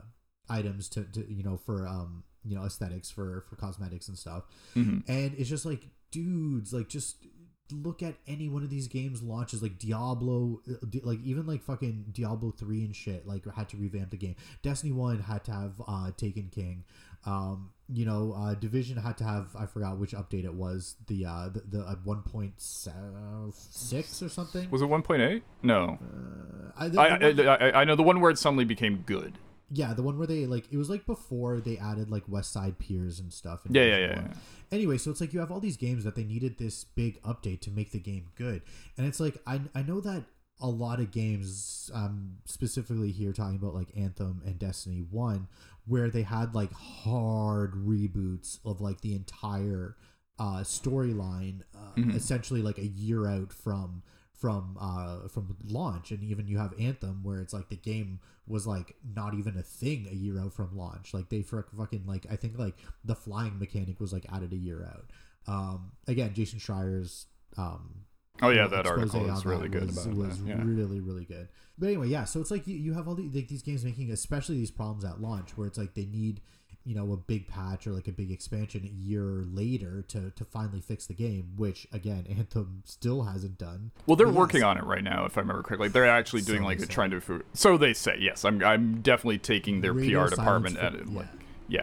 items 0.50 0.88
to, 0.90 1.04
to 1.04 1.32
you 1.32 1.44
know 1.44 1.58
for 1.58 1.88
um 1.88 2.24
you 2.46 2.56
know 2.56 2.64
aesthetics 2.64 3.10
for 3.12 3.44
for 3.50 3.56
cosmetics 3.58 4.08
and 4.08 4.18
stuff. 4.18 4.44
Mhm. 4.76 5.04
and 5.10 5.34
it's 5.38 5.50
just 5.50 5.66
like 5.66 5.82
dudes 6.12 6.72
like 6.74 6.88
just 6.88 7.26
look 7.72 8.02
at 8.02 8.16
any 8.28 8.50
one 8.50 8.64
of 8.64 8.70
these 8.72 8.88
games 8.88 9.22
launches 9.22 9.62
like 9.62 9.78
diablo 9.78 10.60
uh, 10.68 10.74
like 11.04 11.20
even 11.24 11.46
like 11.46 11.62
fucking 11.62 12.06
diablo 12.12 12.50
3 12.52 12.84
and 12.86 12.96
shit 12.96 13.28
like 13.28 13.46
had 13.54 13.70
to 13.70 13.78
revamp 13.78 14.10
the 14.10 14.18
game. 14.18 14.36
Destiny 14.64 14.92
1 14.92 15.20
had 15.20 15.44
to 15.46 15.52
have 15.52 15.74
uh 15.88 16.12
taken 16.18 16.50
king. 16.50 16.84
Um 17.26 17.72
you 17.92 18.06
know 18.06 18.36
uh 18.38 18.54
division 18.54 18.98
had 18.98 19.18
to 19.18 19.24
have 19.24 19.48
i 19.58 19.66
forgot 19.66 19.98
which 19.98 20.12
update 20.12 20.46
it 20.46 20.54
was 20.54 20.96
the 21.08 21.26
uh 21.26 21.50
the, 21.50 21.62
the 21.70 21.80
uh, 21.82 21.96
1.6 22.06 24.26
or 24.26 24.30
something 24.30 24.70
Was 24.70 24.82
it 24.82 24.86
1.8? 24.90 25.42
No. 25.64 25.98
uh, 26.02 26.72
I, 26.78 26.86
I, 26.98 27.18
I, 27.18 27.30
I, 27.70 27.82
I 27.82 27.84
know 27.84 27.96
the 27.96 28.04
one 28.04 28.20
where 28.22 28.32
it 28.32 28.38
suddenly 28.38 28.66
became 28.66 29.04
good. 29.06 29.34
yeah 29.72 29.94
the 29.94 30.04
one 30.04 30.18
where 30.18 30.28
they 30.28 30.46
like 30.46 30.66
it 30.72 30.78
was 30.78 30.90
like 30.90 31.06
before 31.06 31.60
they 31.60 31.78
added 31.78 32.10
like 32.10 32.24
west 32.28 32.52
side 32.52 32.78
piers 32.80 33.20
and 33.20 33.32
stuff 33.34 33.66
in 33.66 33.74
Yeah, 33.74 33.84
yeah, 33.84 33.98
yeah, 33.98 34.22
yeah. 34.22 34.34
anyway 34.72 34.98
so 34.98 35.12
it's 35.12 35.22
like 35.22 35.34
you 35.34 35.40
have 35.40 35.52
all 35.52 35.60
these 35.60 35.78
games 35.78 36.04
that 36.04 36.16
they 36.16 36.24
needed 36.24 36.58
this 36.58 36.84
big 36.84 37.22
update 37.24 37.62
to 37.62 37.72
make 37.72 37.92
the 37.92 38.00
game 38.00 38.28
good 38.36 38.62
and 38.98 39.08
it's 39.08 39.20
like 39.20 39.38
i, 39.48 39.60
I 39.76 39.82
know 39.84 40.00
that 40.02 40.24
a 40.62 40.68
lot 40.68 41.00
of 41.00 41.12
games 41.12 41.90
um 41.94 42.38
specifically 42.46 43.12
here 43.12 43.32
talking 43.32 43.56
about 43.56 43.74
like 43.74 43.88
anthem 43.96 44.42
and 44.46 44.60
destiny 44.60 45.06
1 45.10 45.48
where 45.90 46.10
they 46.10 46.22
had 46.22 46.54
like 46.56 46.72
hard 46.74 47.74
reboots 47.74 48.60
of 48.66 48.80
like 48.82 49.02
the 49.02 49.14
entire 49.16 49.96
uh 50.38 50.60
storyline 50.64 51.62
uh, 51.76 51.94
Mhm. 51.98 52.16
essentially 52.16 52.62
like 52.62 52.78
a 52.78 52.88
year 52.88 53.28
out 53.28 53.52
from 53.52 54.04
from 54.34 54.78
uh 54.80 55.28
from 55.28 55.58
launch 55.66 56.12
and 56.12 56.24
even 56.24 56.48
you 56.48 56.58
have 56.58 56.74
anthem 56.80 57.24
where 57.24 57.42
it's 57.42 57.52
like 57.54 57.68
the 57.70 57.76
game 57.76 58.20
was 58.48 58.66
like 58.66 58.96
not 59.16 59.34
even 59.34 59.58
a 59.58 59.62
thing 59.62 60.08
a 60.10 60.16
year 60.16 60.40
out 60.40 60.54
from 60.54 60.78
launch 60.78 61.14
like 61.14 61.28
they 61.30 61.42
for 61.42 61.68
fucking 61.78 62.06
like 62.06 62.26
i 62.32 62.38
think 62.38 62.58
like 62.58 62.76
the 63.04 63.16
flying 63.16 63.60
mechanic 63.60 64.00
was 64.00 64.14
like 64.14 64.26
added 64.32 64.54
a 64.54 64.56
year 64.56 64.86
out 64.86 65.10
um 65.54 65.92
again 66.08 66.34
jason 66.34 66.60
schreier's 66.60 67.26
um 67.58 68.06
Oh, 68.42 68.52
yeah, 68.52 68.68
that 68.68 68.88
article 68.88 69.30
is 69.30 69.46
really 69.46 69.68
good 69.68 69.88
was, 69.88 69.98
about 70.06 70.16
was 70.16 70.42
that. 70.42 70.48
Yeah. 70.48 70.64
really 70.64 71.02
really 71.02 71.26
good 71.26 71.50
but 71.80 71.88
anyway 71.88 72.08
yeah 72.08 72.26
so 72.26 72.40
it's 72.40 72.52
like 72.52 72.68
you, 72.68 72.76
you 72.76 72.94
have 72.94 73.08
all 73.08 73.16
the, 73.16 73.30
like 73.34 73.48
these 73.48 73.64
games 73.64 73.84
making 73.84 74.12
especially 74.12 74.56
these 74.58 74.72
problems 74.72 75.04
at 75.06 75.22
launch 75.22 75.58
where 75.58 75.68
it's 75.68 75.78
like 75.78 75.94
they 75.96 76.06
need 76.06 76.42
you 76.86 76.96
know 76.96 77.12
a 77.12 77.18
big 77.18 77.48
patch 77.48 77.86
or 77.86 77.92
like 77.92 78.08
a 78.08 78.12
big 78.12 78.32
expansion 78.32 78.84
a 78.86 78.88
year 78.88 79.44
later 79.52 80.04
to 80.08 80.32
to 80.32 80.46
finally 80.46 80.82
fix 80.82 81.06
the 81.06 81.14
game 81.14 81.52
which 81.58 81.88
again 81.92 82.26
anthem 82.38 82.82
still 82.86 83.24
hasn't 83.24 83.58
done 83.58 83.92
Well, 84.06 84.16
they're 84.16 84.28
But 84.28 84.36
working 84.36 84.64
on 84.64 84.78
it 84.78 84.84
right 84.84 85.04
now, 85.04 85.26
if 85.26 85.38
I 85.38 85.42
remember 85.42 85.64
correctly. 85.64 85.90
They're 85.90 86.06
actually 86.08 86.42
doing 86.42 86.62
So 86.62 86.66
like 86.66 86.80
they 86.80 86.84
a 86.84 86.88
say. 86.88 86.94
trying 86.94 87.12
to. 87.12 87.44
So 87.54 87.78
they 87.78 87.94
say. 87.94 88.18
Yes, 88.20 88.46
I'm. 88.46 88.64
I'm 88.64 89.02
definitely 89.02 89.38
taking 89.40 89.82
their 89.82 89.94
Radio 89.94 90.24
PR 90.26 90.30
department 90.36 90.78
at 90.78 90.96
it. 90.96 91.08
Like, 91.14 91.28
yeah. 91.68 91.82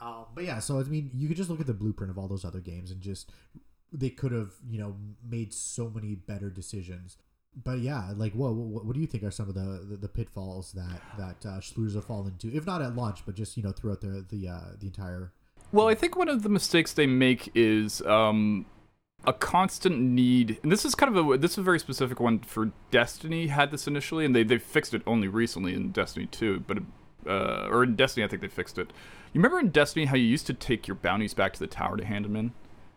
yeah. 0.00 0.06
Um, 0.06 0.26
but 0.34 0.44
yeah, 0.44 0.58
so 0.58 0.78
I 0.80 0.84
mean, 0.84 1.10
you 1.14 1.28
could 1.28 1.36
just 1.36 1.50
look 1.50 1.60
at 1.60 1.66
the 1.66 1.74
blueprint 1.74 2.10
of 2.10 2.18
all 2.18 2.28
those 2.28 2.44
other 2.44 2.60
games 2.60 2.90
and 2.90 3.00
just 3.00 3.30
they 3.92 4.10
could 4.10 4.32
have, 4.32 4.52
you 4.68 4.78
know, 4.78 4.96
made 5.26 5.54
so 5.54 5.88
many 5.88 6.14
better 6.14 6.50
decisions. 6.50 7.16
But 7.64 7.78
yeah, 7.78 8.12
like, 8.16 8.34
what 8.34 8.54
what, 8.54 8.84
what 8.84 8.94
do 8.94 9.00
you 9.00 9.06
think 9.06 9.22
are 9.24 9.30
some 9.30 9.48
of 9.48 9.54
the, 9.54 9.84
the, 9.88 9.96
the 9.96 10.08
pitfalls 10.08 10.72
that 10.72 11.00
that 11.18 11.48
uh, 11.48 11.60
have 11.94 12.04
fallen 12.04 12.32
into, 12.32 12.54
if 12.54 12.66
not 12.66 12.82
at 12.82 12.94
launch, 12.94 13.20
but 13.24 13.34
just 13.34 13.56
you 13.56 13.62
know 13.62 13.72
throughout 13.72 14.00
the 14.00 14.24
the 14.28 14.48
uh, 14.48 14.72
the 14.78 14.86
entire. 14.86 15.32
Well, 15.72 15.88
I 15.88 15.94
think 15.94 16.16
one 16.16 16.28
of 16.28 16.42
the 16.42 16.48
mistakes 16.48 16.92
they 16.92 17.06
make 17.06 17.50
is 17.54 18.00
um, 18.02 18.66
a 19.26 19.32
constant 19.32 20.00
need, 20.00 20.58
and 20.62 20.70
this 20.70 20.84
is 20.84 20.94
kind 20.94 21.16
of 21.16 21.30
a 21.30 21.38
this 21.38 21.52
is 21.52 21.58
a 21.58 21.62
very 21.62 21.80
specific 21.80 22.20
one 22.20 22.40
for 22.40 22.72
Destiny. 22.90 23.48
Had 23.48 23.70
this 23.70 23.86
initially, 23.86 24.24
and 24.24 24.34
they 24.36 24.42
they 24.42 24.58
fixed 24.58 24.94
it 24.94 25.02
only 25.06 25.28
recently 25.28 25.74
in 25.74 25.90
Destiny 25.92 26.26
2, 26.26 26.64
but 26.66 26.78
uh, 27.26 27.68
or 27.70 27.82
in 27.82 27.96
Destiny, 27.96 28.24
I 28.24 28.28
think 28.28 28.42
they 28.42 28.48
fixed 28.48 28.78
it. 28.78 28.92
You 29.32 29.40
remember 29.40 29.58
in 29.58 29.70
Destiny 29.70 30.06
how 30.06 30.16
you 30.16 30.24
used 30.24 30.46
to 30.46 30.54
take 30.54 30.86
your 30.86 30.94
bounties 30.94 31.34
back 31.34 31.52
to 31.54 31.58
the 31.58 31.66
tower 31.66 31.96
to 31.96 32.04
hand 32.04 32.24
them 32.24 32.36
in? 32.36 32.52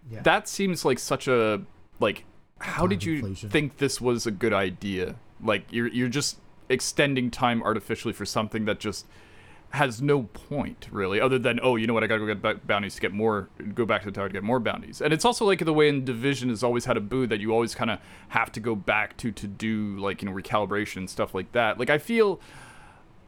Yeah. 0.10 0.22
That 0.22 0.48
seems 0.48 0.86
like 0.86 1.00
such 1.00 1.28
a 1.28 1.62
like. 2.00 2.26
How 2.60 2.88
did 2.88 3.04
you 3.04 3.15
inflation. 3.15 3.50
think 3.50 3.78
this 3.78 4.02
was 4.02 4.26
a 4.26 4.32
good 4.32 4.54
idea? 4.54 5.15
Like 5.41 5.65
you're 5.72 5.88
you're 5.88 6.10
just 6.10 6.38
extending 6.67 7.32
time 7.32 7.63
artificially 7.63 8.13
for 8.13 8.26
something 8.26 8.65
that 8.65 8.80
just 8.80 9.06
has 9.72 10.02
no 10.02 10.24
point 10.24 10.88
really, 10.91 11.22
other 11.22 11.38
than 11.38 11.60
oh, 11.62 11.76
you 11.76 11.88
know 11.88 11.93
what, 11.93 12.04
I 12.04 12.08
gotta 12.08 12.26
go 12.26 12.34
get 12.34 12.67
bounties 12.67 12.95
to 12.95 13.02
get 13.02 13.13
more, 13.13 13.50
go 13.76 13.86
back 13.86 14.02
to 14.02 14.08
the 14.08 14.12
tower 14.12 14.28
to 14.28 14.34
get 14.34 14.43
more 14.43 14.60
bounties. 14.60 15.02
And 15.02 15.13
it's 15.13 15.26
also 15.26 15.45
like 15.45 15.63
the 15.63 15.74
way 15.74 15.89
in 15.89 16.04
Division 16.04 16.50
has 16.50 16.63
always 16.63 16.86
had 16.86 16.98
a 16.98 17.02
boo 17.02 17.28
that 17.28 17.39
you 17.39 17.54
always 17.54 17.76
kind 17.76 17.91
of 17.91 18.00
have 18.30 18.52
to 18.54 18.60
go 18.60 18.76
back 18.76 19.15
to 19.17 19.32
to 19.32 19.48
do 19.48 19.98
like 19.98 20.22
you 20.22 20.30
know 20.30 20.36
recalibration 20.36 20.98
and 20.98 21.10
stuff 21.10 21.34
like 21.34 21.52
that. 21.54 21.80
Like 21.80 21.89
I 21.89 21.98
feel. 21.98 22.39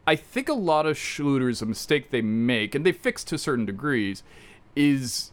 I 0.04 0.16
think 0.16 0.48
a 0.48 0.54
lot 0.54 0.84
of 0.84 0.98
shooters, 0.98 1.62
a 1.62 1.66
mistake 1.66 2.10
they 2.10 2.22
make, 2.22 2.74
and 2.74 2.84
they 2.84 2.90
fix 2.90 3.22
to 3.22 3.38
certain 3.38 3.64
degrees, 3.64 4.24
is 4.74 5.30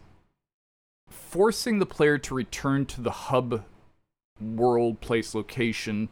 forcing 1.09 1.79
the 1.79 1.87
player 1.87 2.19
to 2.19 2.35
return 2.35 2.85
to 2.85 3.01
the 3.01 3.09
hub 3.09 3.63
world, 4.41 5.01
place, 5.01 5.33
location 5.33 6.09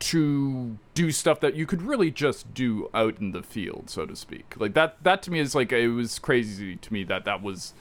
to 0.00 0.78
do 0.94 1.10
stuff 1.12 1.40
that 1.40 1.54
you 1.54 1.66
could 1.66 1.82
really 1.82 2.10
just 2.10 2.52
do 2.54 2.88
out 2.94 3.18
in 3.20 3.32
the 3.32 3.42
field, 3.42 3.90
so 3.90 4.06
to 4.06 4.16
speak. 4.16 4.54
Like 4.58 4.74
that 4.74 5.02
that 5.04 5.22
to 5.24 5.30
me 5.30 5.38
is 5.38 5.54
like 5.54 5.72
it 5.72 5.88
was 5.88 6.18
crazy 6.18 6.76
to 6.76 6.92
me 6.92 7.04
that 7.04 7.24
that 7.26 7.42
was 7.42 7.74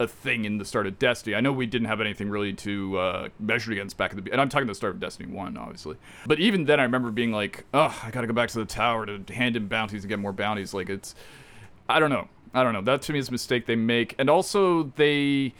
a 0.00 0.08
thing 0.08 0.44
in 0.44 0.58
the 0.58 0.64
start 0.64 0.86
of 0.86 0.98
Destiny. 0.98 1.36
I 1.36 1.40
know 1.40 1.52
we 1.52 1.66
didn't 1.66 1.86
have 1.86 2.00
anything 2.00 2.28
really 2.28 2.52
to 2.54 2.98
uh, 2.98 3.28
measure 3.38 3.70
against 3.72 3.96
back 3.96 4.12
at 4.12 4.24
the 4.24 4.32
and 4.32 4.40
I'm 4.40 4.48
talking 4.48 4.66
the 4.66 4.74
start 4.74 4.94
of 4.94 5.00
Destiny 5.00 5.32
1 5.32 5.56
obviously. 5.56 5.96
But 6.26 6.38
even 6.40 6.64
then 6.64 6.78
I 6.78 6.84
remember 6.84 7.10
being 7.10 7.32
like, 7.32 7.64
"Oh, 7.74 8.00
I 8.04 8.10
got 8.10 8.22
to 8.22 8.26
go 8.28 8.32
back 8.32 8.50
to 8.50 8.58
the 8.58 8.64
tower 8.64 9.06
to 9.06 9.32
hand 9.32 9.56
in 9.56 9.66
bounties 9.66 10.04
and 10.04 10.08
get 10.08 10.20
more 10.20 10.32
bounties." 10.32 10.74
Like 10.74 10.88
it's 10.88 11.14
I 11.88 11.98
don't 11.98 12.10
know. 12.10 12.28
I 12.54 12.62
don't 12.62 12.72
know. 12.72 12.82
That 12.82 13.02
to 13.02 13.12
me 13.12 13.18
is 13.18 13.28
a 13.28 13.32
mistake 13.32 13.66
they 13.66 13.76
make. 13.76 14.14
And 14.16 14.30
also 14.30 14.92
they 14.96 15.54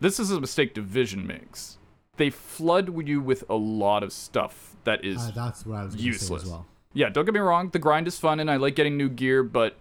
this 0.00 0.18
is 0.18 0.30
a 0.30 0.40
mistake 0.40 0.74
Division 0.74 1.26
makes. 1.26 1.77
They 2.18 2.30
flood 2.30 2.94
you 3.08 3.20
with 3.20 3.44
a 3.48 3.54
lot 3.56 4.02
of 4.02 4.12
stuff 4.12 4.76
that 4.84 5.04
is 5.04 5.18
Uh, 5.18 5.30
that's 5.34 5.64
what 5.64 5.78
I 5.78 5.84
was 5.84 5.96
useless. 5.96 6.42
say 6.42 6.46
as 6.46 6.50
well. 6.52 6.66
yeah, 6.92 7.08
don't 7.08 7.24
get 7.24 7.32
me 7.34 7.40
wrong, 7.40 7.70
the 7.70 7.78
grind 7.78 8.06
is 8.06 8.18
fun 8.18 8.38
and 8.40 8.50
I 8.50 8.56
like 8.56 8.74
getting 8.76 8.96
new 8.96 9.08
gear, 9.08 9.42
but 9.42 9.76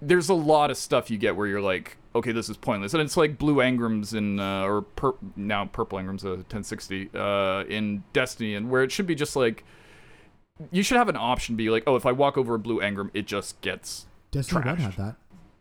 there's 0.00 0.28
a 0.28 0.34
lot 0.34 0.70
of 0.70 0.76
stuff 0.76 1.10
you 1.10 1.18
get 1.18 1.34
where 1.36 1.46
you're 1.48 1.60
like, 1.60 1.96
okay, 2.14 2.30
this 2.32 2.48
is 2.48 2.56
pointless. 2.56 2.94
And 2.94 3.02
it's 3.02 3.16
like 3.16 3.36
blue 3.38 3.56
engrams 3.56 4.14
in 4.14 4.38
uh, 4.38 4.62
or 4.62 4.82
pur- 4.82 5.16
now 5.36 5.64
purple 5.66 5.98
engrams 5.98 6.24
uh, 6.24 6.36
1060 6.46 7.10
uh, 7.14 7.64
in 7.68 8.04
Destiny 8.12 8.54
and 8.54 8.70
where 8.70 8.82
it 8.82 8.92
should 8.92 9.06
be 9.06 9.14
just 9.16 9.34
like 9.34 9.64
you 10.72 10.82
should 10.82 10.96
have 10.98 11.08
an 11.08 11.16
option 11.16 11.56
be 11.56 11.70
like, 11.70 11.84
oh, 11.86 11.96
if 11.96 12.04
I 12.06 12.12
walk 12.12 12.36
over 12.36 12.54
a 12.54 12.58
blue 12.58 12.80
engram, 12.80 13.10
it 13.14 13.26
just 13.26 13.60
gets 13.60 14.06
Destiny 14.30 14.60
One 14.64 14.76
Trashed. 14.76 14.80
had 14.80 14.92
that. 14.96 15.16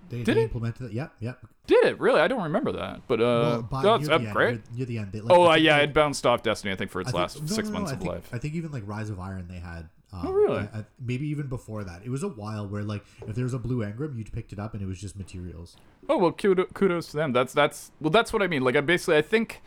They, 0.10 0.24
Did 0.24 0.38
they 0.38 0.44
implemented 0.44 0.88
it. 0.88 0.94
Yep, 0.94 1.14
yep. 1.20 1.40
Did 1.68 1.86
it 1.86 2.00
really? 2.00 2.20
I 2.20 2.28
don't 2.28 2.44
remember 2.44 2.72
that, 2.72 3.02
but 3.08 3.22
uh, 3.22 3.62
well, 3.72 3.82
that's 3.98 4.08
near 4.08 4.16
uh, 4.16 4.18
the 4.18 4.26
end, 4.26 4.34
great. 4.34 4.52
Near, 4.54 4.62
near 4.78 4.86
the 4.86 4.98
end. 4.98 5.12
They, 5.12 5.22
like, 5.22 5.32
Oh, 5.38 5.52
uh, 5.52 5.56
yeah, 5.56 5.78
they- 5.78 5.84
it 5.84 5.94
bounced 5.94 6.26
off 6.26 6.42
Destiny, 6.42 6.74
I 6.74 6.76
think, 6.76 6.90
for 6.92 7.02
its 7.02 7.12
think- 7.12 7.20
last 7.20 7.42
no, 7.42 7.48
six 7.48 7.68
no, 7.68 7.74
no, 7.74 7.80
months 7.80 7.92
I 7.92 7.96
of 7.96 8.00
think, 8.02 8.12
life. 8.12 8.30
I 8.34 8.38
think 8.40 8.56
even 8.56 8.72
like 8.72 8.84
Rise 8.88 9.10
of 9.10 9.20
Iron 9.20 9.48
they 9.48 9.60
had. 9.60 9.90
Um, 10.14 10.22
Oh, 10.28 10.32
really? 10.32 10.60
I- 10.60 10.80
I- 10.80 10.86
maybe 11.06 11.28
even 11.28 11.48
before 11.48 11.84
that. 11.84 12.02
It 12.06 12.10
was 12.10 12.24
a 12.24 12.30
while 12.30 12.68
where 12.68 12.82
like 12.84 13.04
if 13.28 13.36
there 13.36 13.44
was 13.44 13.54
a 13.54 13.60
blue 13.60 13.80
engram, 13.86 14.18
you 14.18 14.24
picked 14.24 14.54
it 14.54 14.60
up 14.60 14.74
and 14.74 14.82
it 14.82 14.86
was 14.86 15.00
just 15.00 15.18
materials. 15.18 15.76
Oh 16.10 16.18
well, 16.18 16.32
kudo- 16.32 16.74
kudos 16.74 17.08
to 17.12 17.18
them. 17.18 17.34
That's 17.34 17.52
that's 17.54 17.92
well, 18.00 18.10
that's 18.12 18.32
what 18.32 18.42
I 18.42 18.48
mean. 18.48 18.64
Like 18.64 18.76
I 18.78 18.82
basically, 18.82 19.18
I 19.18 19.22
think 19.22 19.62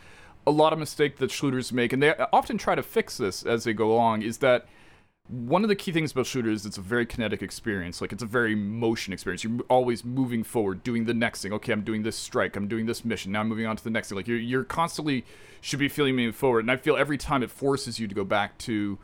a 0.47 0.51
lot 0.51 0.73
of 0.73 0.79
mistake 0.79 1.19
that 1.19 1.31
shooters 1.31 1.71
make, 1.71 1.93
and 1.93 2.03
they 2.03 2.15
often 2.33 2.57
try 2.57 2.75
to 2.75 2.83
fix 2.83 3.19
this 3.19 3.43
as 3.45 3.65
they 3.65 3.75
go 3.75 3.93
along, 3.93 4.23
is 4.23 4.39
that 4.39 4.67
one 5.31 5.63
of 5.63 5.69
the 5.69 5.77
key 5.77 5.93
things 5.93 6.11
about 6.13 6.27
shooters 6.27 6.67
it's 6.67 6.77
a 6.79 6.81
very 6.81 7.07
kinetic 7.07 7.41
experience. 7.43 8.01
Like 8.01 8.13
it's 8.13 8.23
a 8.23 8.27
very 8.27 8.55
motion 8.55 9.13
experience. 9.13 9.45
You're 9.45 9.61
always 9.69 10.05
moving 10.05 10.43
forward, 10.43 10.83
doing 10.83 11.05
the 11.05 11.15
next 11.15 11.43
thing. 11.43 11.53
Okay, 11.53 11.73
I'm 11.73 11.83
doing 11.85 12.03
this 12.03 12.17
strike. 12.17 12.57
I'm 12.57 12.67
doing 12.69 12.87
this 12.87 13.05
mission. 13.05 13.33
Now 13.33 13.41
I'm 13.41 13.49
moving 13.49 13.67
on 13.67 13.77
to 13.77 13.85
the 13.85 13.91
next 13.91 14.09
thing. 14.09 14.17
Like 14.17 14.27
you're 14.29 14.39
you're 14.39 14.65
constantly 14.65 15.25
should 15.61 15.79
be 15.79 15.89
feeling 15.89 16.17
moving 16.17 16.33
forward, 16.33 16.61
and 16.61 16.71
I 16.71 16.77
feel 16.77 16.97
every 16.97 17.19
time 17.19 17.43
it 17.43 17.51
forces 17.51 17.99
you 18.01 18.09
to 18.09 18.15
go 18.15 18.25
back 18.25 18.59
to 18.59 18.99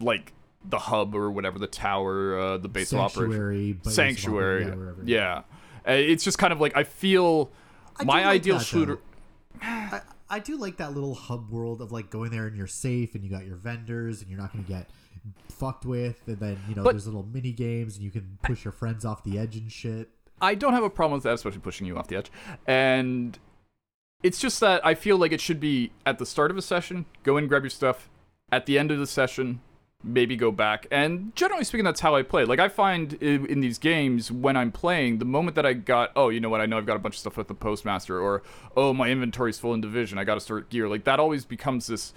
like 0.00 0.32
the 0.64 0.78
hub 0.78 1.14
or 1.14 1.30
whatever 1.30 1.58
the 1.58 1.66
tower, 1.66 2.38
uh, 2.38 2.58
the 2.58 2.68
base 2.68 2.92
of 2.92 2.98
operation 3.00 3.32
Sanctuary, 3.32 3.78
sanctuary. 3.84 4.64
yeah, 4.66 4.74
wherever. 4.74 5.02
Yeah, 5.04 5.38
Uh, 5.88 5.92
it's 5.92 6.22
just 6.24 6.38
kind 6.38 6.52
of 6.52 6.60
like 6.60 6.76
I 6.76 6.84
feel 6.84 7.50
I 7.96 8.04
my 8.04 8.24
like 8.24 8.26
ideal 8.26 8.58
that, 8.58 8.64
shooter. 8.64 8.98
I, 9.60 10.00
I 10.28 10.38
do 10.38 10.56
like 10.56 10.76
that 10.78 10.92
little 10.94 11.14
hub 11.14 11.50
world 11.50 11.80
of 11.80 11.92
like 11.92 12.10
going 12.10 12.30
there 12.30 12.46
and 12.46 12.56
you're 12.56 12.66
safe 12.66 13.14
and 13.14 13.22
you 13.24 13.30
got 13.30 13.44
your 13.46 13.56
vendors 13.56 14.20
and 14.22 14.30
you're 14.30 14.40
not 14.40 14.52
going 14.52 14.64
to 14.64 14.70
get 14.70 14.88
fucked 15.48 15.84
with 15.84 16.20
and 16.26 16.38
then 16.38 16.58
you 16.68 16.74
know 16.74 16.82
But- 16.82 16.92
there's 16.92 17.06
little 17.06 17.26
mini 17.32 17.52
games 17.52 17.96
and 17.96 18.04
you 18.04 18.10
can 18.10 18.38
push 18.42 18.64
your 18.64 18.72
friends 18.72 19.04
off 19.04 19.22
the 19.24 19.38
edge 19.38 19.56
and 19.56 19.70
shit. 19.70 20.10
I 20.40 20.56
don't 20.56 20.72
have 20.72 20.82
a 20.82 20.90
problem 20.90 21.14
with 21.14 21.22
that, 21.22 21.34
especially 21.34 21.60
pushing 21.60 21.86
you 21.86 21.96
off 21.96 22.08
the 22.08 22.16
edge. 22.16 22.32
And 22.66 23.38
it's 24.24 24.40
just 24.40 24.58
that 24.60 24.84
I 24.84 24.94
feel 24.94 25.16
like 25.16 25.30
it 25.30 25.40
should 25.40 25.60
be 25.60 25.92
at 26.04 26.18
the 26.18 26.26
start 26.26 26.50
of 26.50 26.56
a 26.56 26.62
session, 26.62 27.06
go 27.22 27.36
in, 27.36 27.46
grab 27.46 27.62
your 27.62 27.70
stuff. 27.70 28.10
At 28.50 28.66
the 28.66 28.78
end 28.78 28.90
of 28.90 28.98
the 28.98 29.06
session, 29.06 29.60
maybe 30.04 30.36
go 30.36 30.50
back. 30.50 30.86
And 30.90 31.34
generally 31.36 31.64
speaking, 31.64 31.84
that's 31.84 32.00
how 32.00 32.14
I 32.14 32.22
play. 32.22 32.44
Like 32.44 32.58
I 32.58 32.68
find 32.68 33.14
in, 33.14 33.46
in 33.46 33.60
these 33.60 33.78
games 33.78 34.30
when 34.30 34.56
I'm 34.56 34.72
playing, 34.72 35.18
the 35.18 35.24
moment 35.24 35.54
that 35.54 35.64
I 35.64 35.72
got, 35.74 36.10
oh, 36.16 36.28
you 36.28 36.40
know 36.40 36.48
what, 36.48 36.60
I 36.60 36.66
know 36.66 36.76
I've 36.76 36.86
got 36.86 36.96
a 36.96 37.00
bunch 37.00 37.14
of 37.14 37.20
stuff 37.20 37.36
with 37.36 37.48
the 37.48 37.54
postmaster, 37.54 38.20
or 38.20 38.42
oh, 38.76 38.92
my 38.92 39.08
inventory's 39.08 39.58
full 39.58 39.74
in 39.74 39.80
division, 39.80 40.18
I 40.18 40.24
got 40.24 40.34
to 40.34 40.40
start 40.40 40.70
gear. 40.70 40.88
Like 40.88 41.04
that 41.04 41.20
always 41.20 41.44
becomes 41.44 41.86
this 41.86 42.12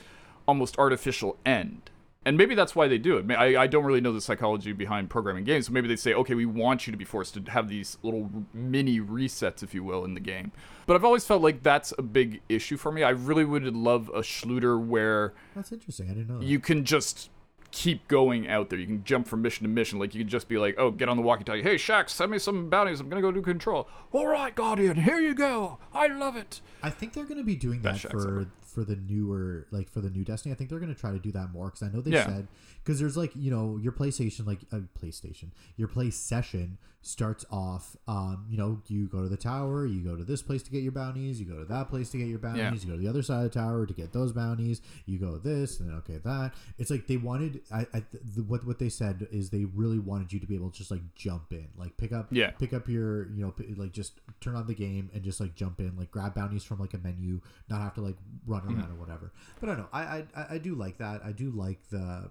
almost 0.47 0.77
artificial 0.77 1.37
end. 1.45 1.89
And 2.25 2.37
maybe 2.37 2.55
that's 2.55 2.75
why 2.75 2.87
they 2.87 2.97
do 2.97 3.17
it. 3.17 3.31
I, 3.31 3.63
I 3.63 3.67
don't 3.67 3.85
really 3.85 4.01
know 4.01 4.11
the 4.11 4.19
psychology 4.19 4.73
behind 4.73 5.11
programming 5.11 5.43
games. 5.43 5.67
So 5.67 5.73
maybe 5.73 5.87
they 5.87 5.95
say, 5.95 6.13
okay, 6.15 6.33
we 6.33 6.47
want 6.47 6.87
you 6.87 6.91
to 6.91 6.97
be 6.97 7.05
forced 7.05 7.35
to 7.35 7.51
have 7.51 7.69
these 7.69 7.99
little 8.01 8.29
mini 8.51 8.99
resets, 8.99 9.61
if 9.61 9.75
you 9.75 9.83
will, 9.83 10.03
in 10.03 10.15
the 10.15 10.19
game. 10.19 10.51
But 10.87 10.95
I've 10.95 11.05
always 11.05 11.23
felt 11.23 11.43
like 11.43 11.61
that's 11.61 11.93
a 11.97 12.01
big 12.01 12.41
issue 12.49 12.77
for 12.77 12.91
me. 12.91 13.03
I 13.03 13.09
really 13.09 13.45
would 13.45 13.63
love 13.75 14.09
a 14.09 14.21
Shlooter 14.21 14.83
where 14.83 15.33
That's 15.55 15.71
interesting. 15.71 16.07
I 16.09 16.13
didn't 16.13 16.29
know. 16.29 16.39
That. 16.39 16.45
you 16.45 16.59
can 16.59 16.83
just 16.83 17.29
keep 17.71 18.07
going 18.07 18.47
out 18.47 18.69
there. 18.69 18.79
You 18.79 18.87
can 18.87 19.03
jump 19.03 19.27
from 19.27 19.41
mission 19.41 19.63
to 19.63 19.69
mission. 19.69 19.99
Like 19.99 20.15
you 20.15 20.21
can 20.21 20.29
just 20.29 20.47
be 20.47 20.57
like, 20.57 20.75
oh, 20.79 20.91
get 20.91 21.09
on 21.09 21.17
the 21.17 21.23
walkie-talkie. 21.23 21.61
Hey, 21.61 21.75
Shaxx, 21.75 22.09
send 22.09 22.31
me 22.31 22.39
some 22.39 22.69
bounties. 22.69 23.01
I'm 23.01 23.09
gonna 23.09 23.21
go 23.21 23.31
do 23.31 23.41
control. 23.41 23.87
All 24.13 24.27
right, 24.27 24.55
Guardian, 24.55 24.95
here 24.95 25.19
you 25.19 25.35
go. 25.35 25.77
I 25.93 26.07
love 26.07 26.35
it. 26.35 26.61
I 26.81 26.89
think 26.89 27.13
they're 27.13 27.25
going 27.25 27.39
to 27.39 27.43
be 27.43 27.55
doing 27.55 27.81
that 27.81 28.01
That 28.01 28.11
for 28.11 28.47
for 28.75 28.83
the 28.83 28.95
newer 28.97 29.65
like 29.71 29.89
for 29.89 30.01
the 30.01 30.09
new 30.09 30.23
Destiny. 30.23 30.53
I 30.53 30.55
think 30.57 30.69
they're 30.69 30.79
going 30.79 30.93
to 30.93 30.99
try 30.99 31.11
to 31.11 31.19
do 31.19 31.31
that 31.31 31.51
more 31.51 31.67
because 31.67 31.81
I 31.81 31.89
know 31.89 32.01
they 32.01 32.11
Yeah. 32.11 32.25
said 32.27 32.47
because 32.83 32.99
there's 32.99 33.17
like 33.17 33.31
you 33.35 33.49
know 33.49 33.77
your 33.81 33.93
PlayStation 33.93 34.45
like 34.45 34.59
uh, 34.71 34.79
PlayStation 35.01 35.51
your 35.77 35.87
play 35.87 36.09
session 36.11 36.77
starts 37.01 37.45
off 37.51 37.95
um 38.07 38.47
you 38.49 38.57
know 38.57 38.81
you 38.87 39.05
go 39.07 39.21
to 39.21 39.29
the 39.29 39.37
tower 39.37 39.85
you 39.85 40.01
go 40.03 40.15
to 40.15 40.23
this 40.23 40.41
place 40.41 40.63
to 40.63 40.71
get 40.71 40.81
your 40.81 40.91
bounties 40.91 41.39
you 41.39 41.45
go 41.45 41.59
to 41.59 41.65
that 41.65 41.87
place 41.87 42.09
to 42.09 42.17
get 42.17 42.25
your 42.25 42.39
bounties 42.39 42.63
Yeah. 42.63 42.71
you 42.73 42.87
go 42.87 42.93
to 42.93 42.97
the 43.03 43.07
other 43.07 43.21
side 43.21 43.45
of 43.45 43.53
the 43.53 43.59
tower 43.59 43.85
to 43.85 43.93
get 43.93 44.11
those 44.11 44.33
bounties 44.33 44.81
you 45.05 45.19
go 45.19 45.37
this 45.37 45.79
and 45.79 45.89
then 45.89 45.97
okay 45.97 46.17
that 46.25 46.55
it's 46.79 46.89
like 46.89 47.05
they 47.05 47.17
wanted 47.17 47.61
I, 47.71 47.81
I 47.93 48.03
the, 48.35 48.41
what 48.41 48.65
what 48.65 48.79
they 48.79 48.89
said 48.89 49.27
is 49.31 49.51
they 49.51 49.65
really 49.65 49.99
wanted 49.99 50.33
you 50.33 50.39
to 50.39 50.47
be 50.47 50.55
able 50.55 50.71
to 50.71 50.77
just 50.79 50.89
like 50.89 51.01
jump 51.13 51.51
in 51.51 51.67
like 51.77 51.95
pick 51.97 52.11
up 52.11 52.29
Yeah. 52.31 52.49
pick 52.51 52.73
up 52.73 52.89
your 52.89 53.29
you 53.33 53.45
know 53.45 53.51
p- 53.51 53.75
like 53.77 53.91
just 53.91 54.19
turn 54.41 54.55
on 54.55 54.65
the 54.65 54.73
game 54.73 55.11
and 55.13 55.21
just 55.21 55.39
like 55.39 55.53
jump 55.53 55.79
in 55.79 55.95
like 55.97 56.09
grab 56.09 56.33
bounties 56.33 56.63
from 56.63 56.79
like 56.79 56.95
a 56.95 56.97
menu 56.97 57.39
not 57.69 57.81
have 57.81 57.93
to 57.95 58.01
like 58.01 58.17
run 58.47 58.64
Mm-hmm. 58.65 58.79
around 58.79 58.91
or 58.91 58.95
whatever. 58.95 59.31
But 59.59 59.69
i 59.69 59.73
don't 59.73 59.81
know. 59.83 59.89
I, 59.93 60.23
I 60.35 60.45
I- 60.51 60.57
do 60.57 60.75
like 60.75 60.97
that. 60.99 61.21
I 61.23 61.31
do 61.31 61.51
like 61.51 61.89
the 61.89 62.29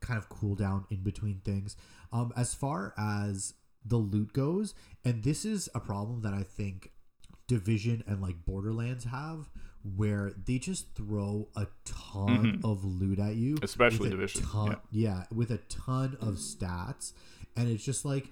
kind 0.00 0.18
of 0.18 0.28
cool 0.28 0.54
down 0.54 0.84
in 0.90 1.02
between 1.02 1.40
things. 1.44 1.76
Um 2.12 2.32
as 2.36 2.54
far 2.54 2.92
as 2.98 3.54
the 3.84 3.96
loot 3.96 4.32
goes 4.32 4.74
and 5.04 5.24
this 5.24 5.44
is 5.44 5.68
a 5.74 5.80
problem 5.80 6.22
that 6.22 6.32
i 6.32 6.44
think 6.44 6.92
division 7.48 8.04
and 8.06 8.22
like 8.22 8.44
borderlands 8.44 9.04
have 9.06 9.50
where 9.96 10.32
they 10.46 10.56
just 10.58 10.94
throw 10.94 11.48
a 11.56 11.66
ton 11.84 12.60
of 12.62 12.84
loot 12.84 13.18
at 13.18 13.34
you 13.34 13.56
Mm-hmm. 13.56 13.64
Especially 13.64 14.10
Division, 14.10 14.42
ton- 14.42 14.76
yeah 14.92 15.24
with 15.34 15.50
a 15.50 15.58
ton 15.68 16.16
of 16.20 16.34
stats. 16.34 17.12
And 17.56 17.68
it's 17.68 17.84
just 17.84 18.04
like 18.04 18.28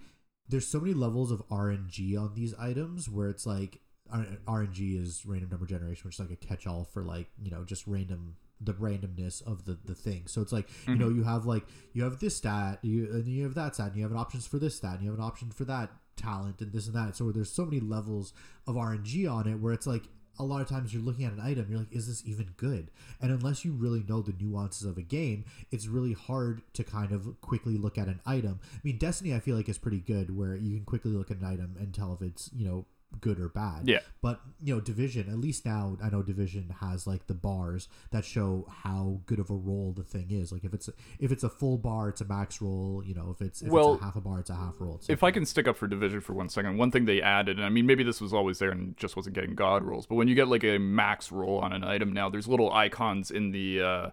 there's 0.49 0.69
so 0.69 0.79
many 0.79 0.95
levels 0.95 1.33
of 1.33 1.43
RNG 1.49 2.17
on 2.17 2.35
these 2.35 2.55
items 2.55 3.09
where 3.09 3.29
it's 3.29 3.45
like 3.47 3.81
RNG 4.11 5.01
is 5.01 5.25
random 5.27 5.51
number 5.51 5.67
generation, 5.67 6.03
which 6.05 6.17
is 6.17 6.21
like 6.21 6.31
a 6.31 6.37
catch-all 6.37 6.85
for 6.85 7.03
like 7.03 7.29
you 7.43 7.51
know 7.51 7.65
just 7.65 7.87
random 7.87 8.37
the 8.61 8.75
randomness 8.75 9.43
of 9.47 9.65
the 9.65 9.79
the 9.85 9.95
thing. 9.95 10.25
So 10.27 10.41
it's 10.43 10.53
like 10.53 10.69
you 10.87 10.97
know 10.97 11.07
mm-hmm. 11.07 11.19
you 11.19 11.25
have 11.25 11.47
like 11.47 11.65
you 11.93 12.05
have 12.05 12.19
this 12.21 12.37
stat, 12.37 12.79
you 12.83 13.11
and 13.13 13.27
you 13.27 13.45
have 13.45 13.55
that 13.55 13.75
stat, 13.75 13.89
and 13.89 13.97
you 13.97 14.03
have 14.03 14.13
an 14.13 14.19
options 14.19 14.47
for 14.47 14.59
this 14.59 14.77
stat, 14.77 14.95
and 14.95 15.03
you 15.03 15.11
have 15.11 15.19
an 15.19 15.25
option 15.25 15.51
for 15.51 15.65
that 15.65 15.91
talent 16.17 16.61
and 16.61 16.73
this 16.73 16.87
and 16.87 16.97
that. 16.97 17.17
So 17.17 17.31
there's 17.33 17.51
so 17.51 17.65
many 17.65 17.81
levels 17.81 18.33
of 18.67 18.77
RNG 18.77 19.31
on 19.31 19.47
it 19.49 19.55
where 19.55 19.73
it's 19.73 19.87
like 19.87 20.05
a 20.39 20.45
lot 20.45 20.63
of 20.63 20.69
times 20.69 20.93
you're 20.93 21.03
looking 21.03 21.25
at 21.27 21.33
an 21.33 21.41
item, 21.41 21.67
you're 21.69 21.79
like, 21.79 21.93
is 21.93 22.07
this 22.07 22.23
even 22.25 22.55
good? 22.57 22.91
And 23.21 23.31
unless 23.31 23.65
you 23.65 23.73
really 23.73 24.03
know 24.09 24.23
the 24.23 24.35
nuances 24.41 24.87
of 24.87 24.97
a 24.97 25.03
game, 25.03 25.45
it's 25.71 25.87
really 25.87 26.15
hard 26.15 26.63
to 26.75 26.85
kind 26.85 27.13
of 27.13 27.41
quickly 27.43 27.77
look 27.77 27.99
at 27.99 28.09
an 28.09 28.21
item. 28.25 28.61
I 28.73 28.79
mean, 28.83 28.97
Destiny, 28.97 29.35
I 29.35 29.41
feel 29.41 29.57
like 29.57 29.69
is 29.69 29.77
pretty 29.77 30.01
good 30.01 30.37
where 30.37 30.57
you 30.57 30.77
can 30.77 30.85
quickly 30.87 31.13
look 31.13 31.31
at 31.31 31.39
an 31.39 31.45
item 31.45 31.77
and 31.79 31.93
tell 31.93 32.15
if 32.15 32.23
it's 32.23 32.51
you 32.57 32.67
know 32.67 32.87
good 33.21 33.41
or 33.41 33.49
bad. 33.49 33.89
Yeah. 33.89 34.01
But 34.23 34.41
you 34.63 34.75
know, 34.75 34.81
Division, 34.81 35.29
at 35.29 35.39
least 35.39 35.65
now 35.65 35.97
I 36.03 36.11
know 36.11 36.23
Division 36.23 36.75
has 36.81 37.07
like 37.07 37.27
the 37.27 37.35
bars 37.35 37.89
that 38.11 38.25
show 38.25 38.67
how 38.83 39.21
good 39.27 39.39
of 39.39 39.51
a 39.51 39.55
roll 39.55 39.93
the 39.93 40.03
thing 40.03 40.29
is. 40.31 40.53
Like 40.53 40.65
if 40.65 40.75
it's 40.75 40.89
if 41.19 41.33
it's 41.33 41.43
a 41.45 41.49
full 41.49 41.79
bar, 41.79 42.09
it's 42.09 42.21
a 42.21 42.25
max 42.25 42.61
roll. 42.61 43.03
You 43.05 43.15
know, 43.15 43.31
if 43.31 43.45
it's 43.45 43.63
if 43.63 43.69
Well, 43.69 43.95
it's 43.95 44.03
a 44.03 44.05
half 44.05 44.17
a 44.17 44.21
bar, 44.21 44.41
it's 44.41 44.51
a 44.51 44.55
half 44.55 44.75
roll. 44.79 45.01
If 45.09 45.23
I 45.23 45.31
can 45.31 45.45
stick 45.45 45.67
up 45.67 45.77
for 45.77 45.89
Division 45.89 46.21
for 46.21 46.33
one 46.33 46.49
second, 46.49 46.77
one 46.77 46.91
thing 46.91 47.05
they 47.05 47.23
added, 47.23 47.57
and 47.57 47.65
I 47.65 47.69
mean 47.69 47.87
maybe 47.87 48.05
this 48.05 48.21
was 48.21 48.33
always 48.33 48.59
there 48.59 48.71
and 48.71 48.97
just 48.97 49.17
wasn't 49.17 49.35
getting 49.35 49.55
God 49.55 49.83
rolls, 49.83 50.07
but 50.07 50.15
when 50.15 50.29
you 50.29 50.35
get 50.35 50.49
like 50.49 50.65
a 50.65 50.79
max 50.79 51.33
roll 51.33 51.59
on 51.59 51.73
an 51.73 51.85
item 51.85 52.13
now, 52.13 52.29
there's 52.29 52.49
little 52.49 52.73
icons 52.73 53.31
in 53.31 53.51
the 53.51 53.81
uh, 53.81 54.11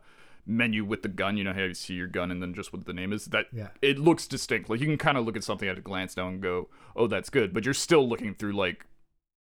menu 0.47 0.83
with 0.85 1.01
the 1.03 1.09
gun. 1.09 1.37
You 1.37 1.43
know 1.43 1.53
how 1.53 1.63
you 1.63 1.73
see 1.73 1.93
your 1.93 2.07
gun 2.07 2.31
and 2.31 2.41
then 2.41 2.53
just 2.53 2.71
what 2.73 2.85
the 2.85 2.93
name 2.93 3.11
is. 3.13 3.25
That 3.25 3.47
Yeah. 3.51 3.69
it 3.81 3.99
looks 3.99 4.25
distinct. 4.27 4.69
Like 4.69 4.79
you 4.79 4.87
can 4.87 4.97
kind 4.97 5.17
of 5.17 5.25
look 5.25 5.35
at 5.35 5.43
something 5.43 5.67
at 5.69 5.77
a 5.77 5.81
glance 5.81 6.15
now 6.17 6.27
and 6.29 6.41
go, 6.41 6.69
"Oh, 6.95 7.07
that's 7.07 7.29
good," 7.29 7.53
but 7.53 7.65
you're 7.65 7.73
still 7.73 8.07
looking 8.07 8.33
through 8.33 8.53
like. 8.53 8.85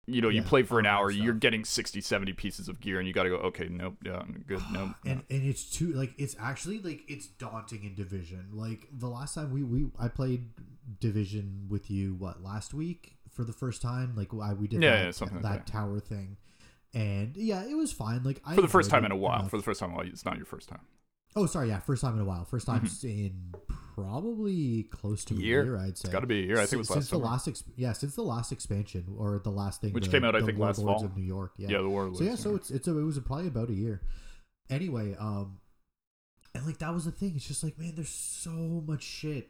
You 0.07 0.21
know, 0.21 0.29
you 0.29 0.43
play 0.43 0.63
for 0.65 0.79
an 0.79 0.85
hour, 0.85 1.11
you're 1.11 1.33
getting 1.33 1.65
60, 1.65 2.03
70 2.03 2.35
pieces 2.35 2.69
of 2.69 2.79
gear, 2.79 2.99
and 2.99 3.09
you 3.09 3.15
got 3.15 3.23
to 3.23 3.31
go, 3.31 3.37
okay, 3.37 3.69
nope, 3.71 3.97
yeah, 4.05 4.19
I'm 4.19 4.45
good, 4.47 4.61
nope. 4.71 4.91
and 5.07 5.23
and 5.31 5.43
it's 5.45 5.65
too 5.65 5.95
like 5.95 6.13
it's 6.19 6.37
actually 6.39 6.79
like 6.81 7.05
it's 7.09 7.27
daunting 7.27 7.85
in 7.85 7.95
division 7.95 8.49
like 8.53 8.87
the 8.93 9.09
last 9.09 9.35
time 9.35 9.51
we 9.51 9.63
we 9.63 9.87
i 9.99 10.09
played 10.09 10.51
division 11.01 11.67
with 11.71 11.91
you 11.91 12.15
what 12.17 12.43
last 12.43 12.75
week 12.75 13.17
for 13.31 13.45
the 13.45 13.53
first 13.55 13.81
time 13.81 14.15
like 14.15 14.29
I, 14.35 14.53
we 14.53 14.69
did 14.69 14.83
Yeah, 14.83 14.91
that, 14.97 15.05
yeah, 15.07 15.11
something 15.13 15.37
like 15.41 15.43
that 15.45 15.67
that. 15.67 15.73
tower 15.73 16.01
thing 16.01 16.37
and 16.93 17.35
yeah 17.39 17.65
it 17.65 17.75
was 17.75 17.91
fine 17.91 18.23
like 18.25 18.43
I 18.45 18.55
for 18.55 18.61
the 18.61 18.69
first 18.69 18.91
time 18.91 19.07
in 19.07 19.11
a 19.11 19.17
while. 19.17 19.41
enough. 19.41 19.51
For 19.51 19.57
the 19.57 19.63
first 19.63 19.81
time 19.81 19.89
in 19.89 19.95
a 19.95 19.99
while, 19.99 20.07
it's 20.07 20.25
not 20.27 20.37
your 20.37 20.45
first 20.47 20.69
time. 20.69 20.81
Oh 21.37 21.47
sorry 21.47 21.69
yeah 21.69 21.81
first 21.81 22.03
time 22.03 22.15
in 22.15 22.21
a 22.21 22.25
while 22.25 22.45
first 22.45 22.67
time 22.67 22.83
Mm-hmm. 22.83 23.07
in 23.09 23.55
probably 23.95 24.85
close 24.91 25.25
to 25.27 25.35
a 25.35 25.39
Year? 25.39 25.65
year, 25.65 25.77
i'd 25.79 25.97
say 25.99 26.07
It's 26.07 26.09
got 26.13 26.21
to 26.21 26.27
be 26.27 26.41
a 26.41 26.47
year. 26.47 26.57
I 26.57 26.63
think 26.67 26.75
it 26.75 26.77
was 26.79 26.89
since 26.89 27.11
last 27.11 27.11
the 27.11 27.19
last 27.19 27.63
yeah 27.77 27.93
since 27.93 28.15
the 28.17 28.23
last 28.23 28.51
expansion 28.53 29.05
or 29.19 29.41
the 29.45 29.51
last 29.51 29.81
thing 29.81 29.93
Which 29.93 30.07
the- 30.07 30.11
came 30.11 30.25
out, 30.25 30.35
I 30.35 30.41
think, 30.43 30.59
last 30.59 30.79
Warlords 30.79 31.03
fall. 31.03 31.11
of 31.11 31.17
new 31.17 31.23
york 31.25 31.53
yeah 31.59 31.69
yeah, 31.71 31.79
the 31.79 31.89
war. 31.89 32.11
so 32.15 32.25
yeah, 32.25 32.35
so 32.35 32.55
it's 32.57 32.71
it's 32.71 32.89
a, 32.89 32.97
it 32.99 33.03
was 33.03 33.19
probably 33.21 33.47
about 33.49 33.69
a 33.71 33.75
year. 33.75 34.01
Anyway, 34.71 35.15
um, 35.19 35.59
and 36.55 36.65
like 36.67 36.79
that 36.79 36.93
was 36.95 37.05
the 37.05 37.11
thing. 37.13 37.33
It's 37.37 37.47
just 37.47 37.63
like 37.63 37.79
man, 37.79 37.93
there's 37.95 38.09
so 38.09 38.51
much 38.51 39.03
shit. 39.03 39.49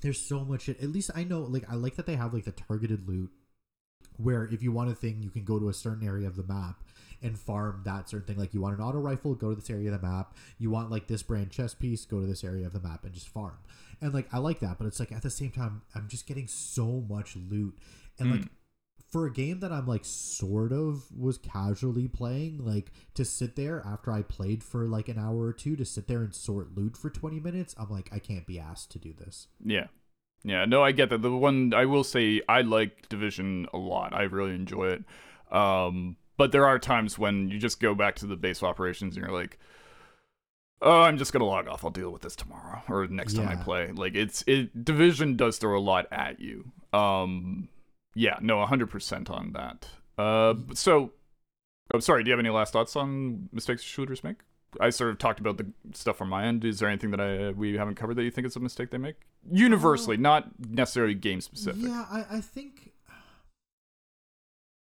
There's 0.00 0.20
so 0.20 0.44
much 0.44 0.62
shit. 0.62 0.80
At 0.82 0.90
least 0.90 1.10
I 1.14 1.24
know. 1.24 1.40
Like 1.42 1.64
I 1.70 1.74
like 1.74 1.96
that 1.96 2.06
they 2.06 2.14
have 2.16 2.32
like 2.32 2.44
the 2.44 2.52
targeted 2.52 3.08
loot, 3.08 3.30
where 4.16 4.44
if 4.44 4.62
you 4.62 4.70
want 4.72 4.90
a 4.90 4.94
thing, 4.94 5.22
you 5.22 5.30
can 5.30 5.44
go 5.44 5.58
to 5.58 5.68
a 5.68 5.74
certain 5.74 6.06
area 6.06 6.26
of 6.28 6.36
the 6.36 6.44
map 6.44 6.82
and 7.22 7.38
farm 7.38 7.82
that 7.84 8.08
certain 8.08 8.26
thing. 8.26 8.38
Like 8.38 8.54
you 8.54 8.60
want 8.60 8.76
an 8.78 8.84
auto 8.84 8.98
rifle, 8.98 9.34
go 9.34 9.50
to 9.50 9.56
this 9.56 9.70
area 9.70 9.92
of 9.92 10.00
the 10.00 10.06
map. 10.06 10.34
You 10.58 10.70
want 10.70 10.90
like 10.90 11.06
this 11.06 11.22
brand 11.22 11.50
chest 11.50 11.78
piece, 11.78 12.04
go 12.04 12.20
to 12.20 12.26
this 12.26 12.44
area 12.44 12.66
of 12.66 12.72
the 12.72 12.80
map 12.80 13.04
and 13.04 13.12
just 13.12 13.28
farm. 13.28 13.58
And 14.00 14.14
like 14.14 14.32
I 14.32 14.38
like 14.38 14.60
that, 14.60 14.78
but 14.78 14.86
it's 14.86 15.00
like 15.00 15.12
at 15.12 15.22
the 15.22 15.30
same 15.30 15.50
time, 15.50 15.82
I'm 15.94 16.08
just 16.08 16.26
getting 16.26 16.46
so 16.46 17.04
much 17.08 17.36
loot 17.36 17.76
and 18.18 18.30
like 18.30 18.40
Mm. 18.42 18.48
for 19.10 19.26
a 19.26 19.32
game 19.32 19.60
that 19.60 19.72
I'm 19.72 19.86
like 19.86 20.04
sort 20.04 20.70
of 20.72 21.04
was 21.16 21.38
casually 21.38 22.08
playing, 22.08 22.64
like 22.64 22.92
to 23.14 23.24
sit 23.24 23.56
there 23.56 23.82
after 23.86 24.12
I 24.12 24.22
played 24.22 24.62
for 24.62 24.86
like 24.86 25.08
an 25.08 25.18
hour 25.18 25.46
or 25.46 25.52
two 25.52 25.76
to 25.76 25.84
sit 25.84 26.08
there 26.08 26.22
and 26.22 26.34
sort 26.34 26.76
loot 26.76 26.96
for 26.96 27.08
20 27.10 27.40
minutes, 27.40 27.74
I'm 27.78 27.88
like, 27.90 28.10
I 28.12 28.18
can't 28.18 28.46
be 28.46 28.58
asked 28.58 28.90
to 28.92 28.98
do 28.98 29.12
this. 29.14 29.48
Yeah. 29.64 29.86
Yeah, 30.44 30.66
no, 30.66 30.84
I 30.84 30.92
get 30.92 31.10
that. 31.10 31.22
The 31.22 31.32
one 31.32 31.74
I 31.74 31.86
will 31.86 32.04
say 32.04 32.42
I 32.48 32.60
like 32.60 33.08
Division 33.08 33.66
a 33.72 33.78
lot. 33.78 34.12
I 34.14 34.22
really 34.22 34.54
enjoy 34.54 34.88
it. 34.88 35.04
Um, 35.50 36.16
but 36.38 36.52
there 36.52 36.64
are 36.64 36.78
times 36.78 37.18
when 37.18 37.50
you 37.50 37.58
just 37.58 37.80
go 37.80 37.94
back 37.94 38.16
to 38.16 38.26
the 38.26 38.36
base 38.36 38.58
of 38.58 38.64
operations 38.64 39.16
and 39.16 39.26
you're 39.26 39.38
like, 39.38 39.58
"Oh, 40.80 41.02
I'm 41.02 41.18
just 41.18 41.34
gonna 41.34 41.44
log 41.44 41.68
off. 41.68 41.84
I'll 41.84 41.90
deal 41.90 42.10
with 42.10 42.22
this 42.22 42.36
tomorrow 42.36 42.82
or 42.88 43.06
next 43.08 43.34
time 43.34 43.48
I 43.48 43.56
play." 43.56 43.92
Like 43.92 44.14
it's 44.14 44.42
it 44.46 44.84
Division 44.84 45.36
does 45.36 45.58
throw 45.58 45.78
a 45.78 45.80
lot 45.80 46.06
at 46.10 46.40
you. 46.40 46.72
Um, 46.94 47.68
yeah, 48.14 48.38
no, 48.40 48.56
100% 48.64 49.30
on 49.30 49.52
that. 49.52 49.88
Uh, 50.16 50.54
so, 50.74 51.12
I'm 51.92 52.00
sorry. 52.00 52.24
Do 52.24 52.30
you 52.30 52.32
have 52.32 52.40
any 52.40 52.50
last 52.50 52.72
thoughts 52.72 52.96
on 52.96 53.48
mistakes 53.52 53.82
shooters 53.82 54.24
make? 54.24 54.38
I 54.80 54.90
sort 54.90 55.10
of 55.10 55.18
talked 55.18 55.40
about 55.40 55.56
the 55.56 55.66
stuff 55.92 56.20
on 56.20 56.28
my 56.28 56.44
end. 56.44 56.64
Is 56.64 56.78
there 56.78 56.88
anything 56.88 57.10
that 57.12 57.20
I 57.20 57.50
we 57.50 57.76
haven't 57.76 57.94
covered 57.94 58.16
that 58.16 58.24
you 58.24 58.30
think 58.30 58.46
is 58.46 58.56
a 58.56 58.60
mistake 58.60 58.90
they 58.90 58.98
make? 58.98 59.16
Universally, 59.50 60.16
not 60.16 60.48
necessarily 60.68 61.14
game 61.14 61.40
specific. 61.40 61.82
Yeah, 61.82 62.04
I, 62.10 62.24
I 62.38 62.40
think 62.40 62.87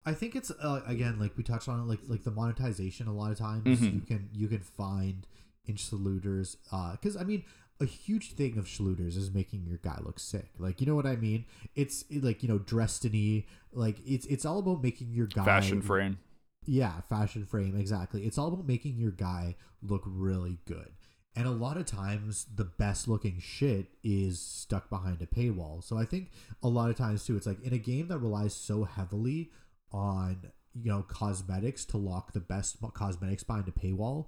I 0.07 0.13
think 0.13 0.37
it's 0.37 0.51
uh, 0.51 0.83
again 0.87 1.19
like 1.19 1.37
we 1.37 1.43
touched 1.43 1.69
on 1.69 1.81
it 1.81 1.85
like 1.85 2.01
like 2.09 2.25
the 2.25 2.31
monetization 2.31 3.07
a 3.07 3.15
lot 3.15 3.31
of 3.33 3.39
times 3.39 3.65
Mhm. 3.81 3.95
you 3.95 4.01
can 4.01 4.29
you 4.33 4.49
can 4.49 4.61
find 4.61 5.27
in 5.67 5.77
Shlooters 5.77 6.57
uh 6.73 6.97
cuz 6.97 7.17
I 7.17 7.25
mean 7.25 7.45
a 7.81 7.87
huge 7.87 8.33
thing 8.33 8.57
of 8.57 8.67
Shlooters 8.67 9.17
is 9.17 9.33
making 9.35 9.65
your 9.67 9.79
guy 9.79 9.99
look 10.05 10.21
sick. 10.21 10.51
Like 10.59 10.81
you 10.81 10.87
know 10.87 10.95
what 10.95 11.07
I 11.07 11.17
mean? 11.17 11.45
It's 11.75 12.05
like 12.11 12.43
you 12.43 12.49
know 12.49 12.59
Destiny 12.59 13.47
like 13.73 13.99
it's 14.07 14.27
it's 14.27 14.45
all 14.45 14.59
about 14.59 14.83
making 14.83 15.13
your 15.13 15.27
guy 15.27 15.45
Fashion 15.45 15.81
frame. 15.83 16.19
Yeah, 16.67 17.01
fashion 17.03 17.45
frame, 17.45 17.77
exactly. 17.77 18.25
It's 18.25 18.39
all 18.39 18.49
about 18.49 18.67
making 18.67 18.97
your 18.97 19.11
guy 19.11 19.55
look 19.83 20.03
really 20.07 20.59
good. 20.65 20.93
And 21.37 21.47
a 21.47 21.51
lot 21.51 21.77
of 21.77 21.85
times, 21.85 22.47
the 22.55 22.65
best 22.65 23.07
looking 23.07 23.39
shit 23.39 23.89
is 24.03 24.41
stuck 24.41 24.89
behind 24.89 25.21
a 25.21 25.27
paywall. 25.27 25.83
So 25.85 25.99
I 25.99 26.07
think 26.07 26.31
a 26.63 26.69
lot 26.69 26.89
of 26.89 26.97
times, 26.97 27.27
too, 27.27 27.37
it's 27.37 27.47
like 27.47 27.61
in 27.63 27.75
a 27.75 27.79
game 27.79 28.09
that 28.09 28.19
relies 28.19 28.55
so 28.55 28.85
heavily 28.85 29.51
on, 29.95 30.51
you 30.75 30.91
know, 30.91 31.03
cosmetics 31.03 31.85
to 31.87 31.97
lock 31.97 32.33
the 32.33 32.41
best 32.41 32.77
cosmetics 32.93 33.45
behind 33.45 33.69
a 33.69 33.71
paywall 33.71 34.27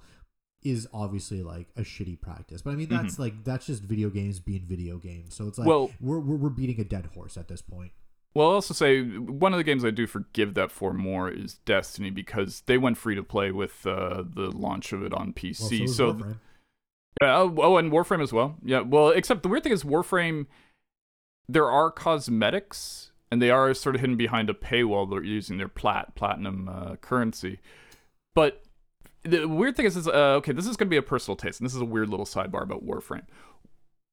is 0.62 0.88
obviously 0.94 1.42
like 1.42 1.68
a 1.76 1.82
shitty 1.82 2.20
practice. 2.20 2.62
But 2.62 2.70
I 2.70 2.74
mean, 2.76 2.88
that's 2.88 3.18
like, 3.18 3.44
that's 3.44 3.66
just 3.66 3.82
video 3.82 4.08
games 4.08 4.38
being 4.40 4.64
video 4.64 4.96
games. 4.98 5.34
So 5.34 5.46
it's 5.48 5.58
like, 5.58 5.68
Well- 5.68 5.90
we're, 6.00 6.18
we're, 6.20 6.36
we're 6.36 6.48
beating 6.50 6.80
a 6.80 6.84
dead 6.84 7.06
horse 7.14 7.36
at 7.36 7.48
this 7.48 7.60
point. 7.60 7.92
Well, 8.34 8.48
I'll 8.48 8.54
also 8.54 8.74
say 8.74 9.02
one 9.02 9.54
of 9.54 9.56
the 9.56 9.64
games 9.64 9.82
I 9.82 9.90
do 9.90 10.06
forgive 10.06 10.52
that 10.54 10.70
for 10.70 10.92
more 10.92 11.30
is 11.30 11.54
Destiny 11.64 12.10
because 12.10 12.62
they 12.66 12.76
went 12.76 12.98
free 12.98 13.14
to 13.14 13.22
play 13.22 13.50
with 13.50 13.86
uh, 13.86 14.24
the 14.28 14.50
launch 14.50 14.92
of 14.92 15.02
it 15.02 15.14
on 15.14 15.32
PC. 15.32 15.84
is 15.84 15.96
so 15.96 16.12
Warframe. 16.12 16.36
Yeah, 17.22 17.38
oh, 17.38 17.54
oh, 17.56 17.76
and 17.78 17.90
Warframe 17.90 18.22
as 18.22 18.34
well. 18.34 18.56
Yeah, 18.62 18.80
well, 18.80 19.08
except 19.08 19.42
the 19.42 19.48
weird 19.48 19.62
thing 19.62 19.72
is 19.72 19.84
Warframe, 19.84 20.46
there 21.48 21.70
are 21.70 21.90
cosmetics, 21.90 23.10
and 23.30 23.42
they 23.42 23.50
are 23.50 23.74
sort 23.74 23.94
of 23.94 24.00
hidden 24.00 24.16
behind 24.16 24.50
a 24.50 24.54
paywall. 24.54 25.08
They're 25.08 25.22
using 25.22 25.58
their 25.58 25.68
plat 25.68 26.14
platinum 26.14 26.68
uh, 26.68 26.96
currency, 26.96 27.60
but 28.34 28.62
the 29.22 29.46
weird 29.46 29.76
thing 29.76 29.86
is, 29.86 29.96
is 29.96 30.06
uh, 30.06 30.34
okay, 30.36 30.52
this 30.52 30.66
is 30.66 30.76
going 30.76 30.88
to 30.88 30.90
be 30.90 30.96
a 30.96 31.02
personal 31.02 31.36
taste, 31.36 31.60
and 31.60 31.66
this 31.66 31.74
is 31.74 31.80
a 31.80 31.86
weird 31.86 32.08
little 32.08 32.26
sidebar 32.26 32.62
about 32.62 32.86
Warframe. 32.86 33.26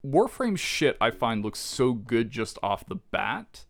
Warframe 0.05 0.57
shit 0.57 0.97
I 0.99 1.11
find 1.11 1.43
looks 1.43 1.59
so 1.59 1.93
good 1.93 2.30
just 2.30 2.57
off 2.61 2.86
the 2.86 2.95
bat 2.95 3.66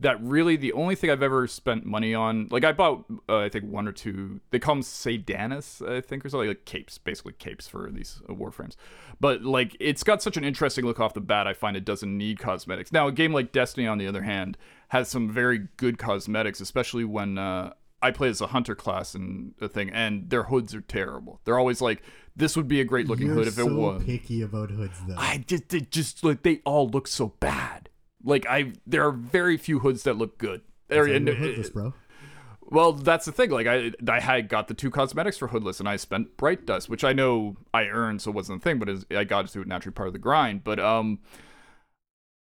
that 0.00 0.22
really 0.22 0.56
the 0.56 0.72
only 0.74 0.94
thing 0.94 1.10
I've 1.10 1.22
ever 1.22 1.46
spent 1.46 1.86
money 1.86 2.14
on, 2.14 2.48
like 2.50 2.64
I 2.64 2.72
bought, 2.72 3.06
uh, 3.28 3.38
I 3.38 3.48
think 3.48 3.64
one 3.64 3.88
or 3.88 3.92
two. 3.92 4.40
They 4.50 4.58
call 4.58 4.74
them 4.74 4.82
Syandanas, 4.82 5.86
I 5.88 6.02
think, 6.02 6.24
or 6.24 6.28
something 6.28 6.48
like 6.48 6.66
capes, 6.66 6.98
basically 6.98 7.32
capes 7.32 7.66
for 7.66 7.90
these 7.90 8.20
uh, 8.28 8.34
warframes. 8.34 8.76
But 9.20 9.42
like, 9.42 9.74
it's 9.80 10.02
got 10.02 10.22
such 10.22 10.36
an 10.36 10.44
interesting 10.44 10.84
look 10.84 11.00
off 11.00 11.14
the 11.14 11.20
bat. 11.22 11.46
I 11.46 11.54
find 11.54 11.76
it 11.76 11.86
doesn't 11.86 12.16
need 12.16 12.38
cosmetics. 12.38 12.92
Now, 12.92 13.08
a 13.08 13.12
game 13.12 13.32
like 13.32 13.52
Destiny, 13.52 13.86
on 13.86 13.96
the 13.96 14.06
other 14.06 14.22
hand, 14.22 14.58
has 14.88 15.08
some 15.08 15.30
very 15.30 15.68
good 15.76 15.98
cosmetics, 15.98 16.60
especially 16.60 17.04
when 17.04 17.38
uh, 17.38 17.72
I 18.02 18.10
play 18.10 18.28
as 18.28 18.40
a 18.40 18.48
hunter 18.48 18.74
class 18.74 19.14
and 19.14 19.54
a 19.60 19.68
thing, 19.68 19.90
and 19.90 20.30
their 20.30 20.44
hoods 20.44 20.74
are 20.74 20.80
terrible. 20.80 21.40
They're 21.44 21.58
always 21.58 21.80
like, 21.80 22.02
this 22.36 22.56
would 22.56 22.68
be 22.68 22.80
a 22.80 22.84
great 22.84 23.08
looking 23.08 23.26
You're 23.26 23.36
hood 23.36 23.48
if 23.48 23.54
so 23.54 23.68
it 23.68 23.72
was. 23.74 24.04
picky 24.04 24.42
about 24.42 24.70
hoods, 24.70 24.98
though. 25.08 25.16
I 25.16 25.44
just, 25.46 25.72
it 25.72 25.90
just 25.90 26.22
like 26.22 26.42
they 26.42 26.60
all 26.64 26.88
look 26.88 27.08
so 27.08 27.34
bad. 27.40 27.88
Like 28.22 28.46
I, 28.48 28.72
there 28.86 29.06
are 29.06 29.12
very 29.12 29.56
few 29.56 29.80
hoods 29.80 30.02
that 30.04 30.16
look 30.16 30.38
good. 30.38 30.62
There, 30.88 31.06
and, 31.06 31.28
hoodless, 31.28 31.70
bro. 31.70 31.94
well, 32.60 32.92
that's 32.92 33.26
the 33.26 33.32
thing. 33.32 33.50
Like 33.50 33.66
I, 33.66 33.92
I 34.08 34.20
had 34.20 34.48
got 34.48 34.68
the 34.68 34.74
two 34.74 34.90
cosmetics 34.90 35.36
for 35.38 35.48
hoodless, 35.48 35.80
and 35.80 35.88
I 35.88 35.96
spent 35.96 36.36
bright 36.36 36.64
dust, 36.64 36.88
which 36.88 37.02
I 37.02 37.12
know 37.12 37.56
I 37.74 37.86
earned, 37.86 38.22
so 38.22 38.30
it 38.30 38.34
wasn't 38.34 38.60
a 38.60 38.62
thing, 38.62 38.78
but 38.78 38.88
is 38.88 39.06
I 39.10 39.24
got 39.24 39.46
to 39.46 39.52
do 39.52 39.62
it 39.62 39.66
naturally 39.66 39.94
part 39.94 40.06
of 40.06 40.12
the 40.12 40.20
grind. 40.20 40.62
But 40.62 40.78
um, 40.78 41.20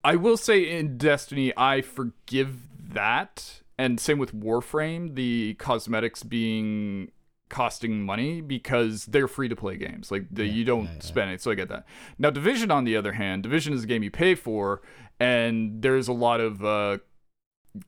I 0.02 0.16
will 0.16 0.36
say 0.36 0.78
in 0.78 0.96
Destiny, 0.96 1.52
I 1.56 1.82
forgive 1.82 2.68
that, 2.94 3.60
and 3.78 4.00
same 4.00 4.18
with 4.18 4.34
Warframe, 4.34 5.14
the 5.14 5.54
cosmetics 5.54 6.22
being 6.22 7.12
costing 7.50 8.02
money 8.02 8.40
because 8.40 9.06
they're 9.06 9.28
free 9.28 9.48
to 9.48 9.56
play 9.56 9.76
games. 9.76 10.10
Like 10.10 10.26
the, 10.30 10.46
Yeah, 10.46 10.52
you 10.52 10.64
don't 10.64 10.84
yeah, 10.84 10.94
yeah. 10.94 11.00
spend 11.02 11.30
it, 11.32 11.42
so 11.42 11.50
I 11.50 11.54
get 11.54 11.68
that. 11.68 11.84
Now, 12.18 12.30
Division, 12.30 12.70
on 12.70 12.84
the 12.84 12.96
other 12.96 13.12
hand, 13.12 13.42
Division 13.42 13.74
is 13.74 13.84
a 13.84 13.86
game 13.86 14.02
you 14.02 14.10
pay 14.10 14.34
for, 14.34 14.80
and 15.18 15.82
there's 15.82 16.08
a 16.08 16.12
lot 16.12 16.40
of 16.40 16.64
uh, 16.64 16.98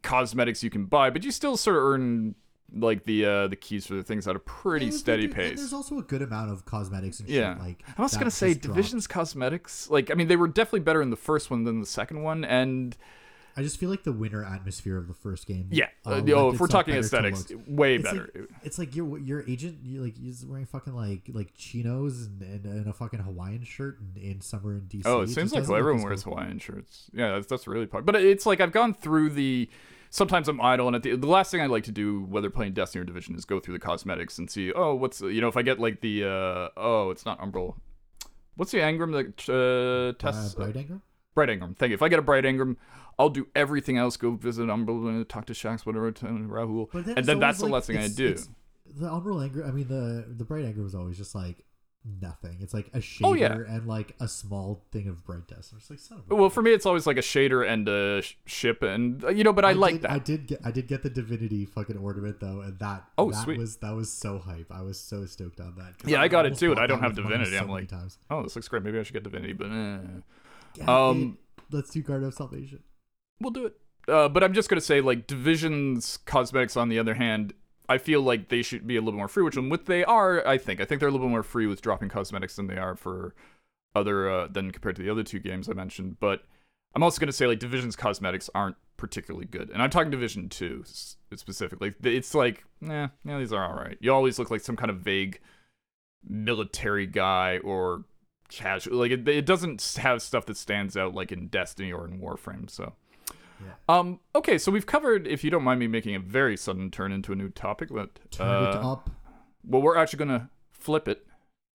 cosmetics 0.03 0.63
you 0.63 0.71
can 0.71 0.85
buy, 0.87 1.11
but 1.11 1.25
you 1.25 1.31
still 1.31 1.57
sort 1.57 1.77
of 1.77 1.83
earn 1.83 2.35
like 2.75 3.05
the 3.05 3.25
uh, 3.25 3.47
the 3.49 3.57
keys 3.57 3.87
for 3.87 3.95
the 3.95 4.03
things 4.03 4.27
at 4.27 4.37
a 4.37 4.39
pretty 4.39 4.87
And 4.87 4.95
steady 4.95 5.25
and 5.25 5.35
pace. 5.35 5.59
There's 5.59 5.73
also 5.73 5.99
a 5.99 6.03
good 6.03 6.23
amount 6.23 6.51
of 6.51 6.65
cosmetics 6.65 7.21
and 7.21 7.29
Yeah. 7.29 7.55
shit. 7.55 7.63
Like 7.63 7.83
I 7.99 8.03
was 8.03 8.17
gonna 8.17 8.31
say. 8.31 8.55
Division's 8.55 9.07
cosmetics. 9.07 9.91
Like, 9.91 10.11
I 10.11 10.15
mean, 10.15 10.29
they 10.29 10.37
were 10.37 10.49
definitely 10.49 10.81
better 10.81 11.03
in 11.03 11.11
the 11.11 11.17
first 11.17 11.51
one 11.51 11.65
than 11.65 11.81
the 11.81 11.87
second 11.87 12.23
one, 12.23 12.45
and 12.45 12.97
I 13.55 13.63
just 13.63 13.79
feel 13.79 13.91
like 13.91 14.03
the 14.03 14.13
winter 14.13 14.43
atmosphere 14.45 14.97
of 14.97 15.09
the 15.09 15.15
first 15.15 15.47
game. 15.47 15.69
yeah. 15.71 15.89
uh, 16.07 16.23
oh, 16.35 16.53
if 16.53 16.61
we're 16.61 16.67
talking 16.69 16.95
aesthetics, 16.95 17.53
way 17.67 17.97
It's 17.97 18.05
better. 18.05 18.31
Like, 18.35 18.49
it's 18.63 18.79
like 18.79 18.97
your 18.97 19.19
your 19.19 19.43
agent, 19.49 19.79
you 19.83 20.03
like 20.03 20.17
he's 20.17 20.47
wearing 20.47 20.65
fucking 20.65 20.95
like 20.95 21.29
like 21.33 21.53
chinos 21.55 22.27
and, 22.27 22.41
and, 22.41 22.65
and 22.65 22.87
a 22.89 22.93
fucking 22.95 23.21
Hawaiian 23.21 23.65
shirt 23.65 23.99
in, 24.17 24.23
in 24.23 24.41
summer 24.41 24.75
in 24.75 24.83
DC. 24.83 25.03
Oh, 25.05 25.21
it 25.21 25.27
just 25.27 25.35
seems 25.35 25.53
like 25.53 25.69
everyone 25.69 26.03
wears 26.03 26.25
cool. 26.25 26.35
Hawaiian 26.35 26.59
shirts. 26.59 27.11
Yeah, 27.13 27.33
that's, 27.33 27.47
that's 27.47 27.67
really 27.67 27.87
part. 27.87 28.07
But 28.07 28.17
it's 28.17 28.47
like 28.47 28.61
I've 28.61 28.73
gone 28.73 28.95
through 28.95 29.31
the. 29.31 29.69
Sometimes 30.15 30.47
I'm 30.47 30.61
idle, 30.61 30.89
and 30.89 30.95
at 30.95 31.03
the, 31.03 31.17
the 31.17 31.27
last 31.27 31.51
thing 31.51 31.63
I 31.63 31.67
like 31.67 31.85
to 31.85 31.91
do, 31.91 32.25
whether 32.25 32.51
playing 32.51 32.75
Destiny 32.75 33.01
or 33.01 33.05
Division, 33.07 33.35
is 33.35 33.47
go 33.47 33.59
through 33.59 33.73
the 33.73 33.81
cosmetics 33.81 34.37
and 34.37 34.51
see. 34.51 34.71
Oh, 34.71 34.95
what's 34.95 35.23
you 35.23 35.41
know 35.41 35.49
if 35.49 35.57
I 35.57 35.63
get 35.63 35.81
like 35.81 36.03
the 36.03 36.25
uh 36.25 36.69
oh, 36.77 37.09
it's 37.11 37.25
not 37.25 37.41
Umbral. 37.41 37.77
What's 38.57 38.73
the 38.73 38.79
Engram 38.81 39.13
that 39.13 39.49
uh, 39.49 40.11
Uh, 40.11 40.13
tests? 40.19 40.55
Bright 40.55 40.75
Engram? 40.75 41.01
Bright 41.35 41.49
Engram. 41.49 41.75
Thank 41.79 41.91
you. 41.91 41.95
If 41.95 42.03
I 42.03 42.09
get 42.11 42.19
a 42.19 42.23
Bright 42.23 42.45
Engram, 42.45 42.77
I'll 43.19 43.31
do 43.31 43.47
everything 43.55 43.97
else. 43.97 44.19
Go 44.19 44.33
visit 44.33 44.67
Umbral, 44.67 45.27
talk 45.29 45.47
to 45.47 45.55
Shaxx, 45.55 45.87
whatever, 45.87 46.13
to 46.13 46.27
Rahool, 46.27 46.93
and 47.17 47.25
then 47.25 47.41
that's 47.41 47.61
the 47.61 47.65
like, 47.65 47.73
last 47.73 47.87
thing 47.87 47.97
I 47.97 48.09
do. 48.09 48.35
The 48.95 49.07
Umbral 49.07 49.49
Engram, 49.49 49.67
I 49.67 49.71
mean 49.71 49.89
the 49.89 50.27
the 50.29 50.45
Bright 50.45 50.67
Engram 50.67 50.83
was 50.83 50.95
always 50.95 51.17
just 51.17 51.35
like 51.35 51.65
nothing. 52.21 52.59
It's 52.61 52.75
like 52.75 52.89
a 52.95 52.99
shader 52.99 53.21
Oh, 53.25 53.33
yeah. 53.35 53.53
and 53.53 53.87
like 53.87 54.15
a 54.21 54.27
small 54.29 54.85
thing 54.91 55.09
of 55.09 55.25
brightness. 55.25 55.71
I'm 55.73 55.79
just 55.79 55.91
like 55.91 55.99
son 56.01 56.23
Well, 56.29 56.51
for 56.51 56.63
me, 56.63 56.73
it's 56.73 56.85
always 56.87 57.07
like 57.07 57.17
a 57.17 57.21
shader 57.23 57.67
and 57.67 57.89
a 57.89 58.23
sh- 58.23 58.35
ship, 58.45 58.83
and 58.83 59.25
uh, 59.25 59.29
you 59.31 59.45
know, 59.45 59.53
but 59.53 59.65
I, 59.65 59.73
like 59.73 59.95
did, 59.95 60.03
that. 60.03 60.11
I 60.11 60.19
did 60.19 60.47
get 60.47 60.61
I 60.65 60.71
did 60.71 60.89
get 60.89 61.03
the 61.03 61.11
Divinity 61.11 61.65
fucking 61.65 61.97
ornament 61.97 62.41
though, 62.41 62.61
and 62.61 62.79
that 62.81 63.05
Oh, 63.19 63.31
that 63.31 63.43
sweet. 63.45 63.59
was 63.59 63.77
that 63.77 63.95
was 63.95 64.13
so 64.13 64.39
hype. 64.39 64.67
I 64.71 64.83
was 64.83 64.99
so 64.99 65.27
stoked 65.27 65.61
on 65.61 65.75
that. 65.77 65.95
Yeah, 66.09 66.21
I 66.21 66.29
got 66.29 66.47
it 66.47 66.57
too, 66.59 66.73
and 66.73 66.81
I 66.81 66.87
don't 66.87 67.01
have 67.01 67.15
Divinity. 67.15 67.53
so 67.53 67.59
I'm 67.59 67.69
like, 67.69 67.89
times. 67.89 68.19
oh, 68.31 68.43
this 68.43 68.57
looks 68.57 68.69
great. 68.69 68.83
Maybe 68.83 68.99
I 68.99 69.03
should 69.05 69.15
get 69.15 69.23
Divinity, 69.23 69.53
but 69.53 69.67
eh. 69.71 69.99
Yeah, 70.77 70.85
Um, 71.09 71.39
let's 71.71 71.91
do 71.91 72.01
Garden 72.03 72.29
of 72.29 72.35
Salvation. 72.35 72.81
we'll 73.41 73.51
do 73.53 73.67
it. 73.67 73.75
Uh, 74.09 74.29
but 74.29 74.43
I'm 74.43 74.53
just 74.53 74.69
gonna 74.69 74.81
say, 74.81 75.01
like, 75.01 75.27
Division's 75.29 76.17
cosmetics, 76.27 76.77
on 76.77 76.89
the 76.89 76.99
other 76.99 77.15
hand, 77.15 77.53
I 77.89 77.99
feel 77.99 78.23
like 78.23 78.49
they 78.49 78.63
should 78.63 78.87
be 78.87 78.97
a 78.97 79.01
little 79.01 79.19
more 79.19 79.29
free, 79.29 79.43
which 79.43 79.57
what 79.57 79.87
they 79.87 80.05
are. 80.05 80.47
I 80.47 80.59
think. 80.59 80.81
I 80.81 80.85
think 80.85 81.01
they're 81.01 81.09
a 81.09 81.13
little 81.13 81.29
more 81.29 81.43
free 81.43 81.67
with 81.67 81.83
dropping 81.83 82.09
cosmetics 82.09 82.57
than 82.57 82.67
they 82.67 82.77
are 82.77 82.97
for 82.97 83.35
other 83.95 84.31
uh, 84.31 84.47
than 84.49 84.71
compared 84.71 84.97
to 84.97 85.03
the 85.03 85.11
other 85.11 85.23
two 85.23 85.39
games 85.39 85.69
I 85.69 85.73
mentioned. 85.73 86.19
But 86.21 86.45
I'm 86.95 87.03
also 87.03 87.21
gonna 87.21 87.33
say, 87.33 87.47
like, 87.47 87.59
Division's 87.59 87.97
cosmetics 87.97 88.49
aren't 88.55 88.77
particularly 88.97 89.47
good, 89.47 89.71
and 89.71 89.83
I'm 89.83 89.91
talking 89.91 90.11
Division 90.11 90.49
Two 90.49 90.85
specifically. 90.87 91.95
It's 92.03 92.35
like, 92.35 92.65
eh, 92.89 93.09
yeah, 93.25 93.39
these 93.39 93.53
are 93.53 93.65
all 93.69 93.77
right. 93.77 93.99
You 94.01 94.13
always 94.13 94.39
look 94.39 94.51
like 94.51 94.61
some 94.61 94.77
kind 94.77 94.91
of 94.91 94.99
vague 94.99 95.41
military 96.27 97.07
guy 97.07 97.59
or 97.59 98.05
casual. 98.49 98.97
Like, 98.97 99.11
it, 99.11 99.29
it 99.29 99.47
doesn't 99.47 99.97
have 99.99 100.23
stuff 100.23 100.47
that 100.47 100.57
stands 100.57 100.97
out 100.97 101.15
like 101.15 101.33
in 101.33 101.49
Destiny 101.49 101.93
or 101.93 102.07
in 102.07 102.21
Warframe. 102.21 102.71
So. 102.71 102.95
Yeah. 103.65 103.75
Um. 103.89 104.21
Okay, 104.35 104.59
so 104.59 104.71
we've 104.73 104.87
covered. 104.87 105.27
If 105.27 105.45
you 105.45 105.51
don't 105.51 105.63
mind 105.65 105.81
me 105.81 105.87
making 105.87 106.15
a 106.15 106.21
very 106.21 106.57
sudden 106.57 106.91
turn 106.91 107.13
into 107.13 107.33
a 107.33 107.37
new 107.37 107.49
topic, 107.51 107.89
but 107.91 108.19
Turn 108.31 108.49
it 108.65 108.75
uh, 108.77 108.93
up. 108.93 109.11
well, 109.65 109.83
we're 109.83 109.97
actually 109.97 110.19
gonna 110.19 110.51
flip 110.71 111.09
it 111.09 111.27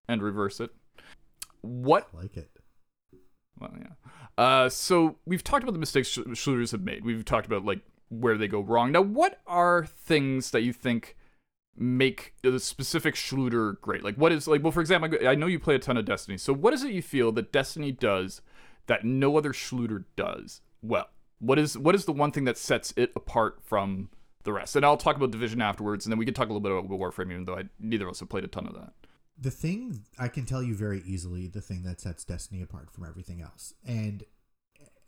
and 0.07 0.21
reverse 0.21 0.59
it. 0.59 0.71
What? 1.61 2.07
I 2.13 2.21
like 2.21 2.37
it. 2.37 2.49
Well, 3.59 3.73
yeah. 3.79 3.93
Uh. 4.37 4.69
So 4.69 5.17
we've 5.25 5.43
talked 5.43 5.63
about 5.63 5.73
the 5.73 5.79
mistakes 5.79 6.07
sh- 6.07 6.19
shooters 6.33 6.71
have 6.71 6.81
made. 6.81 7.03
We've 7.05 7.25
talked 7.25 7.45
about 7.47 7.65
like 7.65 7.81
where 8.09 8.37
they 8.37 8.47
go 8.47 8.61
wrong. 8.61 8.91
Now, 8.91 9.01
what 9.01 9.41
are 9.47 9.85
things 9.85 10.51
that 10.51 10.61
you 10.61 10.71
think 10.73 11.15
make 11.75 12.33
the 12.41 12.59
specific 12.59 13.15
shooter 13.15 13.73
great? 13.81 14.03
Like, 14.03 14.15
what 14.15 14.31
is 14.31 14.47
like? 14.47 14.63
Well, 14.63 14.71
for 14.71 14.81
example, 14.81 15.09
I 15.27 15.35
know 15.35 15.47
you 15.47 15.59
play 15.59 15.75
a 15.75 15.79
ton 15.79 15.97
of 15.97 16.05
Destiny. 16.05 16.37
So, 16.37 16.53
what 16.53 16.73
is 16.73 16.83
it 16.83 16.91
you 16.91 17.01
feel 17.01 17.31
that 17.33 17.51
Destiny 17.51 17.91
does 17.91 18.41
that 18.87 19.03
no 19.03 19.37
other 19.37 19.53
shooter 19.53 20.05
does 20.15 20.61
well? 20.81 21.07
What 21.39 21.59
is 21.59 21.77
what 21.77 21.95
is 21.95 22.05
the 22.05 22.11
one 22.11 22.31
thing 22.31 22.45
that 22.45 22.57
sets 22.57 22.93
it 22.97 23.11
apart 23.15 23.59
from 23.63 24.09
the 24.43 24.53
rest? 24.53 24.75
And 24.75 24.85
I'll 24.85 24.97
talk 24.97 25.15
about 25.15 25.31
Division 25.31 25.61
afterwards, 25.61 26.05
and 26.05 26.11
then 26.11 26.17
we 26.17 26.25
can 26.25 26.33
talk 26.33 26.49
a 26.49 26.53
little 26.53 26.61
bit 26.61 26.71
about 26.71 26.89
Warframe, 26.89 27.31
even 27.31 27.45
though 27.45 27.57
I, 27.57 27.63
neither 27.79 28.05
of 28.05 28.11
us 28.11 28.19
have 28.19 28.29
played 28.29 28.43
a 28.43 28.47
ton 28.47 28.67
of 28.67 28.73
that. 28.73 28.93
The 29.39 29.51
thing 29.51 30.03
I 30.17 30.29
can 30.29 30.45
tell 30.45 30.63
you 30.63 30.73
very 30.73 31.03
easily, 31.05 31.47
the 31.47 31.61
thing 31.61 31.83
that 31.83 32.01
sets 32.01 32.23
Destiny 32.23 32.61
apart 32.61 32.91
from 32.91 33.05
everything 33.05 33.41
else, 33.41 33.75
and 33.85 34.23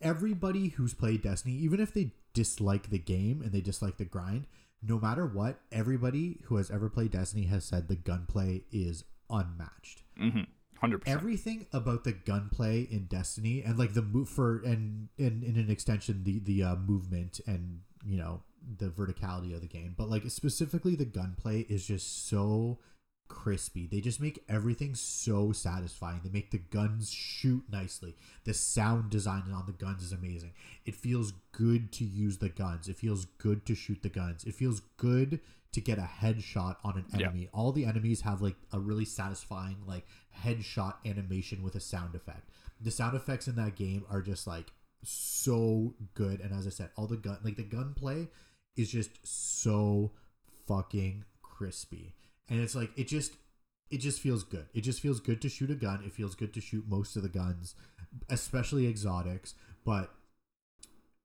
everybody 0.02 0.70
who's 0.70 0.94
played 0.94 1.24
Destiny, 1.24 1.56
even 1.56 1.80
if 1.80 1.94
they 1.94 2.12
dislike 2.34 2.90
the 2.90 3.00
game 3.00 3.42
and 3.42 3.52
they 3.52 3.62
dislike 3.62 3.98
the 3.98 4.06
grind, 4.06 4.46
no 4.82 5.00
matter 5.00 5.26
what, 5.26 5.60
everybody 5.72 6.40
who 6.46 6.58
has 6.58 6.72
ever 6.72 6.90
played 6.90 7.12
Destiny 7.12 7.46
has 7.46 7.66
said 7.66 7.88
the 7.88 7.96
gunplay 7.96 8.64
is 8.72 9.04
unmatched. 9.30 10.04
Mm-hmm. 10.20 10.44
Hundred 10.80 11.00
percent. 11.00 11.20
Everything 11.20 11.66
about 11.74 12.04
the 12.04 12.14
gunplay 12.14 12.82
in 12.90 13.06
Destiny 13.06 13.62
and 13.64 13.78
like 13.78 13.94
the 13.94 14.02
move 14.02 14.30
for 14.30 14.62
and 14.64 15.10
in 15.18 15.44
in 15.44 15.58
an 15.58 15.70
extension 15.70 16.24
the 16.24 16.40
the 16.40 16.64
uh, 16.64 16.76
movement 16.76 17.40
and 17.46 17.82
you 18.06 18.18
know 18.18 18.42
the 18.78 18.90
verticality 18.90 19.54
of 19.54 19.62
the 19.62 19.68
game, 19.68 19.94
but 19.98 20.10
like 20.10 20.30
specifically 20.30 20.96
the 20.96 21.06
gunplay 21.06 21.62
is 21.70 21.86
just 21.86 22.28
so 22.28 22.78
crispy. 23.28 23.88
They 23.88 24.02
just 24.02 24.20
make 24.20 24.44
everything 24.50 24.96
so 24.96 25.52
satisfying. 25.52 26.22
They 26.24 26.30
make 26.30 26.52
the 26.52 26.58
guns 26.58 27.12
shoot 27.12 27.64
nicely. 27.72 28.16
The 28.44 28.54
sound 28.54 29.10
design 29.12 29.44
on 29.54 29.66
the 29.68 29.72
guns 29.72 30.04
is 30.04 30.12
amazing. 30.12 30.54
It 30.86 30.96
feels 30.96 31.34
good 31.52 31.92
to 31.94 32.04
use 32.04 32.40
the 32.40 32.50
guns. 32.50 32.88
It 32.90 32.98
feels 32.98 33.26
good 33.26 33.66
to 33.68 33.76
shoot 33.76 34.02
the 34.02 34.10
guns. 34.10 34.44
It 34.46 34.56
feels 34.56 34.82
good 34.98 35.40
to 35.72 35.82
get 35.82 36.00
a 36.00 36.10
headshot 36.22 36.78
on 36.84 36.98
an 36.98 37.06
Yeah. 37.14 37.28
enemy. 37.28 37.48
All 37.54 37.72
the 37.72 37.86
enemies 37.86 38.22
have 38.22 38.42
like 38.42 38.56
a 38.74 38.80
really 38.80 39.06
satisfying 39.06 39.78
like 39.86 40.08
headshot 40.44 40.96
animation 41.06 41.64
with 41.64 41.76
a 41.76 41.80
sound 41.80 42.16
effect. 42.16 42.50
The 42.82 42.92
sound 42.92 43.16
effects 43.16 43.48
in 43.48 43.56
that 43.56 43.76
game 43.76 44.06
are 44.10 44.22
just 44.22 44.48
like 44.48 44.72
so 45.04 45.94
good 46.14 46.42
and 46.42 46.54
as 46.54 46.68
I 46.68 46.72
said, 46.72 46.90
all 46.96 47.08
the 47.08 47.18
gun 47.18 47.38
like 47.44 47.56
the 47.56 47.64
gunplay 47.64 48.28
is 48.76 48.92
just 48.92 49.12
so 49.24 50.12
fucking 50.68 51.26
crispy. 51.42 52.16
And 52.50 52.62
it's 52.62 52.76
like 52.76 52.92
it 52.98 53.08
just 53.08 53.34
it 53.90 53.98
just 53.98 54.22
feels 54.22 54.44
good. 54.44 54.68
It 54.74 54.82
just 54.82 55.02
feels 55.02 55.20
good 55.20 55.42
to 55.42 55.50
shoot 55.50 55.72
a 55.72 55.76
gun. 55.76 56.04
It 56.06 56.14
feels 56.14 56.36
good 56.36 56.54
to 56.54 56.62
shoot 56.62 56.86
most 56.88 57.16
of 57.16 57.24
the 57.24 57.30
guns, 57.30 57.76
especially 58.30 58.88
exotics, 58.88 59.56
but 59.84 60.14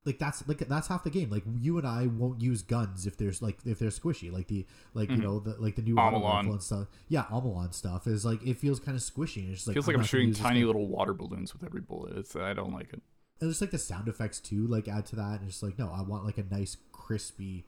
like 0.05 0.19
that's 0.19 0.47
like 0.47 0.59
that's 0.59 0.89
half 0.89 1.03
the 1.05 1.11
game. 1.11 1.31
Like 1.31 1.45
you 1.61 1.79
and 1.79 1.87
I 1.87 2.07
won't 2.07 2.41
use 2.41 2.63
guns 2.63 3.07
if 3.07 3.17
there's 3.17 3.41
like 3.41 3.59
if 3.65 3.79
they're 3.79 3.89
squishy. 3.91 4.31
Like 4.33 4.49
the 4.49 4.67
like 4.93 5.11
you 5.11 5.17
Mhm. 5.17 5.23
know 5.23 5.39
the 5.41 5.57
like 5.59 5.77
the 5.77 5.83
new 5.83 5.95
Omolon. 5.97 6.51
and 6.51 6.63
stuff. 6.63 6.89
Yeah, 7.09 7.25
Omolon 7.25 7.73
stuff 7.73 8.07
is 8.07 8.25
like 8.25 8.47
it 8.47 8.59
feels 8.59 8.81
kind 8.81 8.97
of 8.97 9.03
squishy. 9.03 9.39
And 9.45 9.51
it's 9.51 9.61
just 9.61 9.67
like 9.69 9.75
Feels 9.75 9.87
like 9.87 9.95
I'm 9.97 10.01
not 10.03 10.11
gonna 10.11 10.23
shooting 10.25 10.35
tiny 10.35 10.65
little 10.65 10.87
water 10.87 11.15
balloons 11.15 11.53
with 11.55 11.65
every 11.65 11.81
bullet. 11.81 12.17
It's 12.19 12.37
I 12.37 12.53
don't 12.53 12.73
like 12.73 12.93
it. 12.93 13.01
and 13.41 13.51
just 13.51 13.61
like 13.61 13.71
the 13.71 13.79
sound 13.79 14.09
effects 14.09 14.39
too 14.41 14.67
like 14.69 14.87
add 14.89 15.07
to 15.07 15.17
that 15.17 15.41
and 15.41 15.49
it's 15.49 15.61
like 15.63 15.77
no 15.79 15.91
i 15.91 16.01
want 16.03 16.25
like 16.25 16.39
a 16.39 16.45
nice 16.45 16.77
crispy 16.93 17.65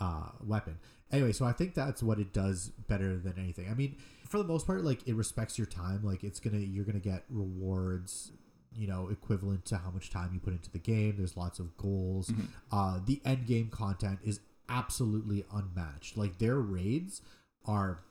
uh 0.00 0.30
weapon 0.42 0.78
anyway 1.12 1.30
so 1.30 1.44
i 1.44 1.52
think 1.52 1.74
that's 1.74 2.02
what 2.02 2.18
it 2.18 2.32
does 2.32 2.70
better 2.88 3.18
than 3.18 3.34
anything 3.38 3.68
i 3.70 3.74
mean 3.74 3.94
for 4.26 4.38
the 4.38 4.44
most 4.44 4.66
part 4.66 4.82
like 4.82 5.06
it 5.06 5.14
respects 5.14 5.58
your 5.58 5.66
time 5.66 6.02
like 6.02 6.24
it's 6.24 6.40
gonna 6.40 6.56
you're 6.56 6.86
gonna 6.86 6.98
get 6.98 7.24
rewards 7.28 8.32
you 8.76 8.86
know 8.86 9.08
equivalent 9.08 9.64
to 9.66 9.76
how 9.78 9.90
much 9.90 10.10
time 10.10 10.30
you 10.32 10.40
put 10.40 10.52
into 10.52 10.70
the 10.70 10.78
game. 10.78 11.16
There's 11.16 11.36
lots 11.36 11.58
of 11.58 11.76
goals. 11.76 12.30
Mhm. 12.30 12.46
uh 12.72 13.00
the 13.04 13.20
end 13.24 13.46
game 13.46 13.68
content 13.68 14.18
is 14.22 14.40
absolutely 14.68 15.44
unmatched. 15.52 16.16
Like 16.16 16.38
their 16.38 16.58
raids 16.60 17.20
are 17.66 18.02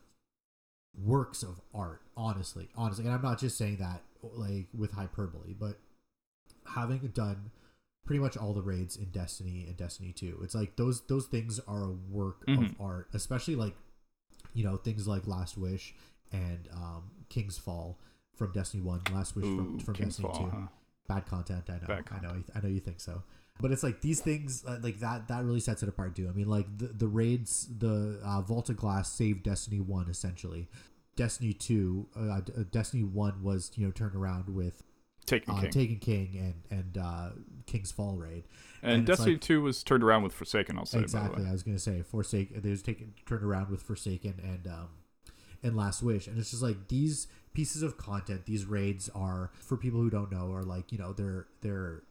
works 0.98 1.44
of 1.44 1.62
art 1.74 2.02
honestly 2.18 2.68
honestly. 2.76 3.06
And 3.06 3.14
i'm 3.14 3.22
not 3.22 3.40
just 3.40 3.58
saying 3.58 3.78
that 3.78 4.02
like 4.22 4.68
with 4.78 4.92
hyperbole 4.92 5.54
but 5.58 5.80
having 6.76 7.00
done 7.14 7.52
pretty 8.06 8.20
much 8.20 8.36
all 8.36 8.54
the 8.54 8.62
raids 8.62 8.98
in 8.98 9.06
Destiny 9.12 9.66
and 9.68 9.78
Destiny 9.78 10.12
2, 10.12 10.40
it's 10.44 10.56
like 10.56 10.76
those 10.78 11.02
those 11.02 11.28
things 11.28 11.60
are 11.68 11.84
a 11.84 11.92
work 11.92 12.44
Mhm. 12.48 12.72
of 12.72 12.82
art, 12.82 13.08
especially 13.14 13.56
like 13.56 13.76
you 14.54 14.64
know 14.64 14.78
things 14.78 15.08
like 15.08 15.28
Last 15.28 15.58
Wish 15.58 15.94
and 16.32 16.68
um, 16.74 17.04
King's 17.30 17.58
Fall 17.60 18.00
from 18.40 18.52
Destiny 18.54 18.82
1, 18.82 19.02
Last 19.14 19.36
Wish 19.36 19.46
from, 19.46 19.76
Ooh, 19.76 19.80
from 19.80 19.94
King's 19.94 20.18
Destiny 20.18 20.30
Fall, 20.34 20.46
2. 20.46 20.50
huh? 20.52 20.68
Bad 21.08 21.26
content, 21.28 21.64
I 21.70 21.74
know. 21.74 21.88
Bad 21.88 22.04
I 22.12 22.20
know. 22.22 22.44
I 22.56 22.60
know 22.62 22.70
you 22.70 22.80
think 22.80 23.00
so. 23.02 23.22
But 23.62 23.72
it's 23.72 23.84
like 23.84 24.02
these 24.02 24.22
things 24.22 24.64
uh, 24.66 24.78
like 24.82 25.00
that 25.02 25.28
that 25.28 25.44
really 25.44 25.60
sets 25.60 25.84
it 25.84 25.90
apart 25.90 26.16
too. 26.16 26.30
I 26.30 26.32
mean 26.32 26.48
like 26.48 26.66
the 26.78 26.88
the 26.88 27.08
raids 27.08 27.68
the 27.78 28.20
uh, 28.24 28.42
Vault 28.42 28.70
of 28.70 28.78
Glass 28.78 29.12
saved 29.12 29.44
Destiny 29.44 29.82
1 29.82 30.10
essentially. 30.10 30.70
Destiny 31.18 31.52
2 31.52 32.08
uh, 32.16 32.22
uh, 32.22 32.42
Destiny 32.72 33.04
1 33.04 33.44
was, 33.44 33.72
you 33.76 33.86
know, 33.86 33.92
turned 33.92 34.16
around 34.16 34.48
with 34.56 34.82
Taken 35.26 35.54
uh, 35.54 35.62
King. 35.62 35.72
Taken 35.72 35.96
King 35.98 36.54
and 36.70 36.80
and 36.80 36.98
uh, 36.98 37.30
King's 37.66 37.92
Fall 37.92 38.16
raid. 38.16 38.46
and 38.82 38.94
and 38.94 39.06
Destiny 39.06 39.34
like- 39.34 39.42
2 39.42 39.62
was 39.62 39.84
turned 39.84 40.04
around 40.04 40.24
with 40.24 40.32
Forsaken, 40.34 40.78
I'll 40.78 40.86
say, 40.86 41.00
by 41.00 41.02
the 41.02 41.06
exactly. 41.06 41.46
I 41.46 41.52
was 41.52 41.64
gonna 41.64 41.80
say 41.80 42.02
Forsaken. 42.02 42.62
They 42.62 42.70
was 42.70 42.82
taken 42.82 43.14
turned 43.26 43.44
around 43.44 43.70
with 43.70 43.82
Forsaken 43.82 44.36
and 44.42 44.68
um, 44.68 44.88
in 45.62 45.76
Last 45.76 46.02
Wish, 46.02 46.28
and 46.28 46.40
it's 46.40 46.52
just 46.52 46.64
like 46.64 46.88
these 46.88 47.28
pieces 47.60 47.84
of 47.84 47.98
content, 47.98 48.46
these 48.46 48.64
raids 48.64 49.10
are 49.14 49.52
for 49.60 49.76
people 49.76 50.00
who 50.00 50.10
don't 50.10 50.32
know, 50.32 50.50
are 50.54 50.64
like 50.64 50.94
you 50.94 50.98
know 50.98 51.12
they're 51.12 51.46
they're 51.60 52.04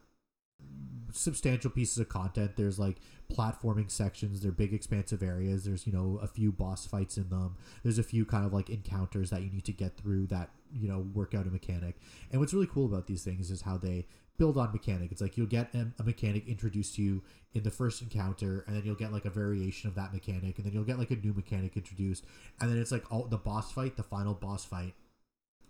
substantial 1.11 1.71
pieces 1.71 1.97
of 1.97 2.07
content. 2.07 2.51
There's 2.55 2.77
like 2.77 2.97
platforming 3.33 3.89
sections. 3.89 4.41
They're 4.41 4.51
big, 4.51 4.75
expansive 4.75 5.23
areas. 5.23 5.65
There's 5.65 5.87
you 5.87 5.93
know 5.93 6.19
a 6.21 6.27
few 6.27 6.51
boss 6.51 6.85
fights 6.85 7.17
in 7.17 7.29
them. 7.29 7.55
There's 7.81 7.97
a 7.97 8.03
few 8.03 8.25
kind 8.25 8.45
of 8.45 8.53
like 8.53 8.69
encounters 8.69 9.31
that 9.31 9.41
you 9.41 9.49
need 9.49 9.65
to 9.65 9.71
get 9.71 9.97
through 9.97 10.27
that 10.27 10.51
you 10.71 10.87
know 10.87 10.99
work 11.15 11.33
out 11.33 11.47
a 11.47 11.49
mechanic. 11.49 11.95
And 12.31 12.39
what's 12.39 12.53
really 12.53 12.67
cool 12.67 12.85
about 12.85 13.07
these 13.07 13.23
things 13.23 13.49
is 13.49 13.63
how 13.63 13.77
they 13.77 14.05
build 14.37 14.55
on 14.55 14.71
mechanic. 14.71 15.11
It's 15.11 15.19
like 15.19 15.35
you'll 15.35 15.47
get 15.47 15.73
a, 15.73 16.03
mechanic 16.03 16.47
introduced 16.47 16.93
to 16.97 17.01
you 17.01 17.23
in 17.55 17.63
the 17.63 17.71
first 17.71 18.03
encounter, 18.03 18.65
and 18.67 18.75
then 18.75 18.83
you'll 18.85 18.93
get 18.93 19.11
like 19.11 19.25
a 19.25 19.31
variation 19.31 19.89
of 19.89 19.95
that 19.95 20.13
mechanic, 20.13 20.57
and 20.57 20.65
then 20.67 20.73
you'll 20.73 20.83
get 20.83 20.99
like 20.99 21.09
a 21.09 21.15
new 21.15 21.33
mechanic 21.33 21.75
introduced, 21.75 22.23
and 22.61 22.69
then 22.69 22.77
it's 22.77 22.91
like 22.91 23.11
all 23.11 23.23
the 23.23 23.37
boss 23.37 23.71
fight, 23.71 23.97
the 23.97 24.03
final 24.03 24.35
boss 24.35 24.63
fight, 24.63 24.93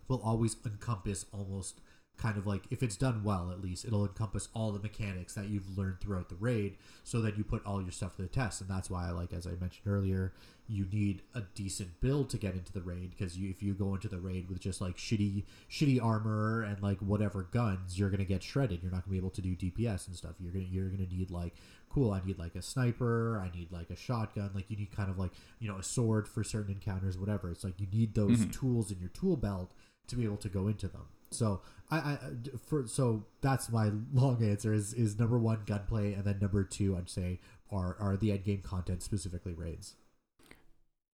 will 0.09 0.21
always 0.21 0.57
encompass 0.65 1.25
almost 1.31 1.79
kind 2.17 2.37
of 2.37 2.45
like 2.45 2.63
if 2.69 2.83
it's 2.83 2.97
done 2.97 3.23
well 3.23 3.49
at 3.49 3.61
least 3.61 3.85
it'll 3.85 4.05
encompass 4.05 4.49
all 4.53 4.71
the 4.71 4.79
mechanics 4.79 5.35
that 5.35 5.47
you've 5.47 5.77
learned 5.77 6.01
throughout 6.01 6.27
the 6.27 6.35
raid 6.35 6.75
so 7.05 7.21
that 7.21 7.37
you 7.37 7.45
put 7.45 7.65
all 7.65 7.81
your 7.81 7.91
stuff 7.91 8.17
to 8.17 8.21
the 8.21 8.27
test 8.27 8.59
and 8.59 8.69
that's 8.69 8.89
why 8.89 9.09
like 9.09 9.31
as 9.31 9.47
i 9.47 9.51
mentioned 9.51 9.87
earlier 9.87 10.33
you 10.69 10.85
need 10.91 11.23
a 11.33 11.41
decent 11.55 11.99
build 11.99 12.29
to 12.29 12.37
get 12.37 12.53
into 12.53 12.71
the 12.71 12.81
raid 12.81 13.09
because 13.09 13.37
you 13.37 13.49
if 13.49 13.63
you 13.63 13.73
go 13.73 13.95
into 13.95 14.07
the 14.07 14.19
raid 14.19 14.47
with 14.47 14.59
just 14.59 14.79
like 14.79 14.95
shitty 14.97 15.43
shitty 15.69 16.01
armor 16.01 16.61
and 16.61 16.81
like 16.83 16.99
whatever 16.99 17.47
guns 17.51 17.97
you're 17.97 18.11
gonna 18.11 18.23
get 18.23 18.43
shredded. 18.43 18.83
You're 18.83 18.91
not 18.91 19.03
gonna 19.03 19.13
be 19.13 19.17
able 19.17 19.31
to 19.31 19.41
do 19.41 19.55
dps 19.55 20.07
and 20.07 20.15
stuff. 20.15 20.33
You're 20.39 20.53
gonna 20.53 20.65
you're 20.65 20.89
gonna 20.89 21.09
need 21.09 21.31
like 21.31 21.55
cool 21.89 22.11
i 22.11 22.21
need 22.23 22.37
like 22.37 22.53
a 22.53 22.61
sniper 22.61 23.41
i 23.43 23.49
need 23.57 23.71
like 23.71 23.89
a 23.89 23.95
shotgun 23.95 24.51
like 24.53 24.69
you 24.69 24.77
need 24.77 24.95
kind 24.95 25.09
of 25.09 25.17
like 25.17 25.31
you 25.57 25.67
know 25.67 25.77
a 25.77 25.81
sword 25.81 26.27
for 26.27 26.43
certain 26.43 26.71
encounters 26.71 27.17
whatever. 27.17 27.49
It's 27.49 27.63
like 27.63 27.79
you 27.79 27.87
need 27.91 28.13
those 28.13 28.39
mm-hmm. 28.39 28.51
tools 28.51 28.91
in 28.91 28.99
your 28.99 29.09
tool 29.09 29.37
belt 29.37 29.73
to 30.09 30.15
be 30.15 30.25
able 30.25 30.37
to 30.37 30.49
go 30.49 30.67
into 30.67 30.87
them 30.87 31.05
so 31.31 31.61
I, 31.91 31.97
I 31.97 32.17
for 32.65 32.87
so 32.87 33.25
that's 33.41 33.69
my 33.71 33.91
long 34.13 34.43
answer 34.43 34.73
is 34.73 34.93
is 34.93 35.17
number 35.17 35.37
one 35.37 35.63
gunplay 35.65 36.13
and 36.13 36.23
then 36.23 36.39
number 36.39 36.63
two 36.63 36.95
I'd 36.97 37.09
say 37.09 37.39
are 37.71 37.95
are 37.99 38.17
the 38.17 38.31
end 38.31 38.43
game 38.43 38.61
content 38.61 39.03
specifically 39.03 39.53
raids. 39.53 39.95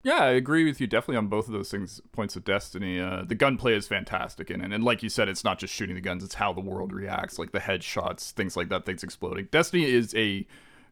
Yeah, 0.05 0.24
I 0.24 0.30
agree 0.30 0.64
with 0.64 0.80
you 0.80 0.88
definitely 0.88 1.18
on 1.18 1.28
both 1.28 1.47
of 1.47 1.53
those 1.53 1.70
things. 1.70 2.01
Points 2.11 2.34
of 2.34 2.45
Destiny. 2.45 2.99
Uh, 2.99 3.22
the 3.24 3.36
gunplay 3.36 3.74
is 3.74 3.86
fantastic 3.86 4.51
in 4.51 4.61
it, 4.61 4.72
and 4.72 4.82
like 4.82 5.03
you 5.03 5.09
said, 5.09 5.28
it's 5.28 5.45
not 5.45 5.61
just 5.61 5.72
shooting 5.72 5.95
the 5.95 6.01
guns; 6.01 6.24
it's 6.24 6.34
how 6.34 6.53
the 6.53 6.61
world 6.61 6.93
reacts, 6.93 7.38
like 7.38 7.53
the 7.53 7.61
headshots, 7.61 8.32
things 8.32 8.57
like 8.57 8.68
that, 8.68 8.84
things 8.84 9.05
exploding. 9.05 9.49
Destiny 9.53 9.84
is 9.84 10.12
a 10.16 10.45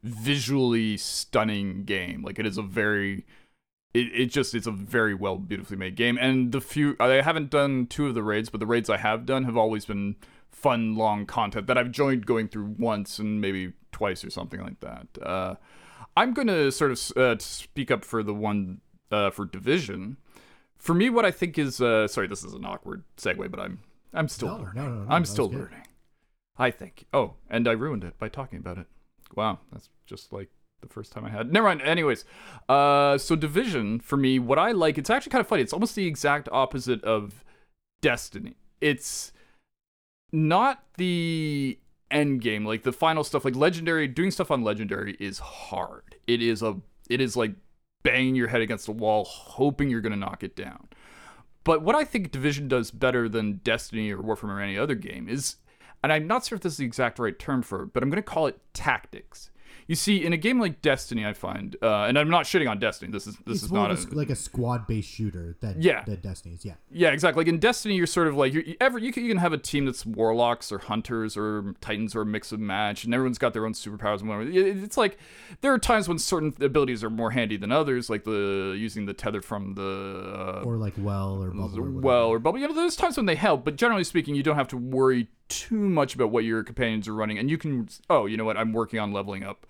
visually 0.04 0.96
stunning 0.96 1.84
game. 1.84 2.22
Like 2.22 2.38
it 2.38 2.46
is 2.46 2.56
a 2.56 2.62
very 2.62 3.26
it, 3.94 4.06
it 4.14 4.26
just 4.26 4.54
it's 4.54 4.66
a 4.66 4.70
very 4.72 5.14
well 5.14 5.36
beautifully 5.38 5.76
made 5.76 5.96
game. 5.96 6.18
And 6.20 6.52
the 6.52 6.60
few 6.60 6.96
i 7.00 7.08
haven't 7.22 7.50
done 7.50 7.86
two 7.86 8.06
of 8.06 8.14
the 8.14 8.22
raids 8.22 8.48
but 8.50 8.60
the 8.60 8.66
raids 8.66 8.88
i 8.90 8.96
have 8.96 9.26
done 9.26 9.44
have 9.44 9.56
always 9.56 9.84
been 9.84 10.16
fun 10.50 10.94
long 10.96 11.26
content 11.26 11.66
that 11.68 11.78
i've 11.78 11.90
joined 11.90 12.26
going 12.26 12.46
through 12.48 12.74
once 12.78 13.18
and 13.18 13.40
maybe 13.40 13.72
twice 13.92 14.24
or 14.24 14.30
something 14.30 14.60
like 14.60 14.78
that. 14.80 15.06
Uh, 15.22 15.54
i'm 16.16 16.32
gonna 16.34 16.70
sort 16.70 16.90
of 16.92 17.16
uh, 17.16 17.36
speak 17.38 17.90
up 17.90 18.04
for 18.04 18.22
the 18.22 18.34
one 18.34 18.80
uh, 19.10 19.30
for 19.30 19.44
division. 19.44 20.16
For 20.76 20.94
me 20.94 21.10
what 21.10 21.24
i 21.24 21.30
think 21.30 21.58
is 21.58 21.80
uh, 21.80 22.06
sorry 22.08 22.26
this 22.26 22.44
is 22.44 22.52
an 22.54 22.64
awkward 22.64 23.04
segue 23.16 23.50
but 23.50 23.60
i'm 23.60 23.80
i'm 24.12 24.28
still 24.28 24.48
No, 24.48 24.56
learning. 24.64 24.74
no, 24.82 24.88
no, 24.88 25.04
no, 25.04 25.10
i'm 25.14 25.24
still 25.24 25.48
good. 25.48 25.58
learning. 25.60 25.86
I 26.58 26.70
think 26.70 27.06
oh 27.12 27.34
and 27.48 27.66
i 27.66 27.72
ruined 27.72 28.04
it 28.04 28.18
by 28.18 28.28
talking 28.28 28.58
about 28.58 28.76
it. 28.78 28.86
Wow 29.34 29.58
that's 29.72 29.88
just 30.06 30.32
like 30.32 30.50
the 30.80 30.88
first 30.88 31.12
time 31.12 31.24
I 31.24 31.30
had. 31.30 31.52
Never 31.52 31.66
mind. 31.66 31.82
Anyways, 31.82 32.24
uh, 32.68 33.18
so 33.18 33.36
Division 33.36 34.00
for 34.00 34.16
me, 34.16 34.38
what 34.38 34.58
I 34.58 34.72
like, 34.72 34.98
it's 34.98 35.10
actually 35.10 35.30
kind 35.30 35.40
of 35.40 35.46
funny. 35.46 35.62
It's 35.62 35.72
almost 35.72 35.94
the 35.94 36.06
exact 36.06 36.48
opposite 36.52 37.02
of 37.04 37.44
Destiny. 38.00 38.56
It's 38.80 39.32
not 40.32 40.84
the 40.96 41.78
end 42.10 42.40
game, 42.40 42.64
like 42.64 42.82
the 42.82 42.92
final 42.92 43.24
stuff. 43.24 43.44
Like 43.44 43.56
Legendary, 43.56 44.08
doing 44.08 44.30
stuff 44.30 44.50
on 44.50 44.62
Legendary 44.62 45.16
is 45.20 45.38
hard. 45.38 46.16
It 46.26 46.42
is 46.42 46.62
a, 46.62 46.76
it 47.08 47.20
is 47.20 47.36
like 47.36 47.52
banging 48.02 48.34
your 48.34 48.48
head 48.48 48.60
against 48.60 48.86
the 48.86 48.92
wall, 48.92 49.24
hoping 49.24 49.90
you're 49.90 50.00
gonna 50.00 50.16
knock 50.16 50.42
it 50.42 50.56
down. 50.56 50.88
But 51.64 51.82
what 51.82 51.94
I 51.94 52.04
think 52.04 52.32
Division 52.32 52.68
does 52.68 52.90
better 52.90 53.28
than 53.28 53.60
Destiny 53.62 54.10
or 54.10 54.18
Warframe 54.18 54.48
or 54.48 54.60
any 54.60 54.78
other 54.78 54.94
game 54.94 55.28
is, 55.28 55.56
and 56.02 56.12
I'm 56.12 56.26
not 56.26 56.44
sure 56.46 56.56
if 56.56 56.62
this 56.62 56.74
is 56.74 56.78
the 56.78 56.86
exact 56.86 57.18
right 57.18 57.38
term 57.38 57.62
for 57.62 57.82
it, 57.82 57.92
but 57.92 58.02
I'm 58.02 58.10
to 58.10 58.22
call 58.22 58.46
it 58.46 58.58
tactics. 58.72 59.50
You 59.90 59.96
see, 59.96 60.24
in 60.24 60.32
a 60.32 60.36
game 60.36 60.60
like 60.60 60.82
Destiny, 60.82 61.26
I 61.26 61.32
find, 61.32 61.74
uh, 61.82 62.04
and 62.04 62.16
I'm 62.16 62.30
not 62.30 62.44
shitting 62.44 62.70
on 62.70 62.78
Destiny. 62.78 63.10
This 63.10 63.26
is 63.26 63.34
this 63.44 63.56
it's 63.56 63.62
is 63.64 63.72
not 63.72 63.90
a, 63.90 63.94
a, 63.94 64.14
like 64.14 64.30
a 64.30 64.36
squad 64.36 64.86
based 64.86 65.10
shooter 65.10 65.56
that 65.62 65.82
Yeah. 65.82 66.04
that 66.04 66.22
Destiny's 66.22 66.64
yeah. 66.64 66.74
yeah, 66.92 67.08
exactly. 67.10 67.40
Like 67.40 67.48
in 67.48 67.58
Destiny, 67.58 67.96
you're 67.96 68.06
sort 68.06 68.28
of 68.28 68.36
like 68.36 68.52
you're, 68.54 68.62
ever 68.80 68.98
you 69.00 69.10
can, 69.12 69.24
you 69.24 69.30
can 69.30 69.38
have 69.38 69.52
a 69.52 69.58
team 69.58 69.86
that's 69.86 70.06
warlocks 70.06 70.70
or 70.70 70.78
hunters 70.78 71.36
or 71.36 71.74
titans 71.80 72.14
or 72.14 72.20
a 72.20 72.24
mix 72.26 72.52
of 72.52 72.60
match, 72.60 73.02
and 73.02 73.12
everyone's 73.12 73.38
got 73.38 73.52
their 73.52 73.66
own 73.66 73.72
superpowers 73.72 74.20
and 74.20 74.28
whatever. 74.28 74.48
It- 74.48 74.76
It's 74.84 74.96
like 74.96 75.18
there 75.60 75.72
are 75.74 75.78
times 75.78 76.08
when 76.08 76.20
certain 76.20 76.54
abilities 76.60 77.02
are 77.02 77.10
more 77.10 77.32
handy 77.32 77.56
than 77.56 77.72
others, 77.72 78.08
like 78.08 78.22
the 78.22 78.76
using 78.78 79.06
the 79.06 79.12
tether 79.12 79.40
from 79.42 79.74
the 79.74 80.62
uh, 80.62 80.62
Or 80.64 80.76
like 80.76 80.94
well 80.98 81.42
or 81.42 81.50
bubble 81.50 81.80
or 81.80 81.90
well 81.90 82.28
or 82.28 82.38
bubble. 82.38 82.60
You 82.60 82.68
know, 82.68 82.74
there's 82.74 82.94
times 82.94 83.16
when 83.16 83.26
they 83.26 83.34
help, 83.34 83.64
but 83.64 83.74
generally 83.74 84.04
speaking, 84.04 84.36
you 84.36 84.44
don't 84.44 84.54
have 84.54 84.68
to 84.68 84.76
worry 84.76 85.30
too 85.48 85.74
much 85.90 86.14
about 86.14 86.30
what 86.30 86.44
your 86.44 86.62
companions 86.62 87.08
are 87.08 87.14
running, 87.14 87.38
and 87.40 87.50
you 87.50 87.58
can. 87.58 87.88
Oh, 88.08 88.26
you 88.26 88.36
know 88.36 88.44
what? 88.44 88.56
I'm 88.56 88.72
working 88.72 89.00
on 89.00 89.12
leveling 89.12 89.42
up 89.42 89.66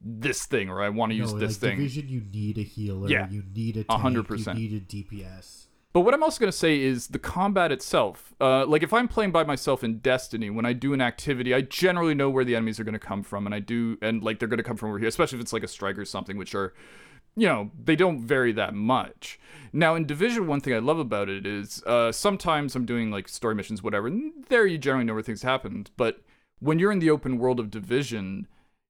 this 0.00 0.44
thing, 0.46 0.68
or 0.68 0.82
I 0.82 0.88
want 0.88 1.10
to 1.12 1.16
use 1.16 1.32
this 1.34 1.54
like 1.54 1.70
thing. 1.70 1.76
Division, 1.78 2.08
you 2.08 2.22
need 2.32 2.58
a 2.58 2.62
healer. 2.62 3.08
Yeah. 3.08 3.28
you 3.28 3.42
need 3.54 3.76
a 3.76 3.84
tank, 3.84 4.00
hundred 4.00 4.26
percent. 4.26 4.58
You 4.58 4.68
need 4.68 4.82
a 4.82 4.84
DPS. 4.84 5.66
But 5.96 6.00
what 6.00 6.12
I'm 6.12 6.22
also 6.22 6.38
going 6.38 6.52
to 6.52 6.56
say 6.58 6.78
is 6.78 7.08
the 7.08 7.18
combat 7.18 7.72
itself. 7.72 8.34
Uh, 8.38 8.66
like 8.66 8.82
if 8.82 8.92
I'm 8.92 9.08
playing 9.08 9.32
by 9.32 9.44
myself 9.44 9.82
in 9.82 10.00
Destiny, 10.00 10.50
when 10.50 10.66
I 10.66 10.74
do 10.74 10.92
an 10.92 11.00
activity, 11.00 11.54
I 11.54 11.62
generally 11.62 12.12
know 12.12 12.28
where 12.28 12.44
the 12.44 12.54
enemies 12.54 12.78
are 12.78 12.84
going 12.84 12.92
to 12.92 12.98
come 12.98 13.22
from, 13.22 13.46
and 13.46 13.54
I 13.54 13.60
do, 13.60 13.96
and 14.02 14.22
like 14.22 14.38
they're 14.38 14.46
going 14.46 14.58
to 14.58 14.62
come 14.62 14.76
from 14.76 14.90
over 14.90 14.98
here, 14.98 15.08
especially 15.08 15.38
if 15.38 15.42
it's 15.42 15.54
like 15.54 15.62
a 15.62 15.68
strike 15.68 15.96
or 15.96 16.04
something, 16.04 16.36
which 16.36 16.54
are, 16.54 16.74
you 17.34 17.48
know, 17.48 17.70
they 17.82 17.96
don't 17.96 18.20
vary 18.20 18.52
that 18.52 18.74
much. 18.74 19.40
Now 19.72 19.94
in 19.94 20.04
Division, 20.04 20.46
one 20.46 20.60
thing 20.60 20.74
I 20.74 20.80
love 20.80 20.98
about 20.98 21.30
it 21.30 21.46
is 21.46 21.82
uh, 21.84 22.12
sometimes 22.12 22.76
I'm 22.76 22.84
doing 22.84 23.10
like 23.10 23.26
story 23.26 23.54
missions, 23.54 23.82
whatever. 23.82 24.06
And 24.06 24.44
there 24.50 24.66
you 24.66 24.76
generally 24.76 25.06
know 25.06 25.14
where 25.14 25.22
things 25.22 25.44
happened, 25.44 25.92
but 25.96 26.20
when 26.58 26.78
you're 26.78 26.92
in 26.92 26.98
the 26.98 27.10
open 27.10 27.38
world 27.38 27.58
of 27.58 27.70
Division 27.70 28.48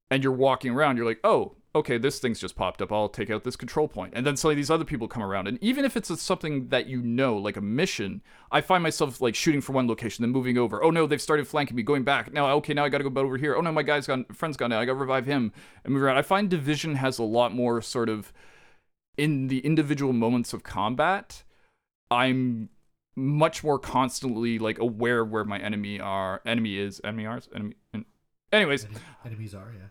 and 0.09 0.23
you're 0.23 0.31
walking 0.31 0.71
around, 0.71 0.97
you're 0.97 1.05
like, 1.05 1.19
oh, 1.23 1.55
okay, 1.75 1.97
this 1.97 2.19
thing's 2.19 2.39
just 2.39 2.55
popped 2.55 2.81
up. 2.81 2.91
I'll 2.91 3.09
take 3.09 3.29
out 3.29 3.43
this 3.43 3.55
control 3.55 3.87
point. 3.87 4.13
And 4.15 4.25
then 4.25 4.35
suddenly 4.35 4.55
these 4.55 4.71
other 4.71 4.83
people 4.83 5.07
come 5.07 5.21
around. 5.21 5.47
And 5.47 5.61
even 5.61 5.85
if 5.85 5.95
it's 5.95 6.09
a, 6.09 6.17
something 6.17 6.69
that 6.69 6.87
you 6.87 7.01
know, 7.01 7.37
like 7.37 7.57
a 7.57 7.61
mission, 7.61 8.21
I 8.51 8.61
find 8.61 8.81
myself 8.81 9.21
like 9.21 9.35
shooting 9.35 9.61
from 9.61 9.75
one 9.75 9.87
location, 9.87 10.23
then 10.23 10.31
moving 10.31 10.57
over. 10.57 10.83
Oh 10.83 10.89
no, 10.89 11.05
they've 11.05 11.21
started 11.21 11.47
flanking 11.47 11.75
me, 11.75 11.83
going 11.83 12.03
back. 12.03 12.33
Now, 12.33 12.51
okay, 12.55 12.73
now 12.73 12.83
I 12.83 12.89
gotta 12.89 13.07
go 13.07 13.21
over 13.21 13.37
here. 13.37 13.55
Oh 13.55 13.61
no, 13.61 13.71
my 13.71 13.83
guy's 13.83 14.07
gone, 14.07 14.25
friend's 14.33 14.57
gone 14.57 14.71
now. 14.71 14.79
I 14.79 14.85
gotta 14.85 14.97
revive 14.97 15.25
him 15.25 15.53
and 15.83 15.93
move 15.93 16.03
around. 16.03 16.17
I 16.17 16.23
find 16.23 16.49
Division 16.49 16.95
has 16.95 17.19
a 17.19 17.23
lot 17.23 17.53
more 17.53 17.81
sort 17.81 18.09
of 18.09 18.33
in 19.17 19.47
the 19.47 19.59
individual 19.59 20.13
moments 20.13 20.53
of 20.53 20.63
combat. 20.63 21.43
I'm 22.09 22.69
much 23.15 23.63
more 23.63 23.79
constantly 23.79 24.59
like 24.59 24.77
aware 24.77 25.21
of 25.21 25.31
where 25.31 25.43
my 25.43 25.57
enemy 25.57 25.99
are 25.99 26.39
enemy 26.45 26.77
is 26.77 27.01
enemy 27.03 27.25
are 27.25 27.41
enemy 27.55 27.73
anyways 28.53 28.85
Enemies 29.25 29.55
are 29.55 29.73
yeah. 29.75 29.87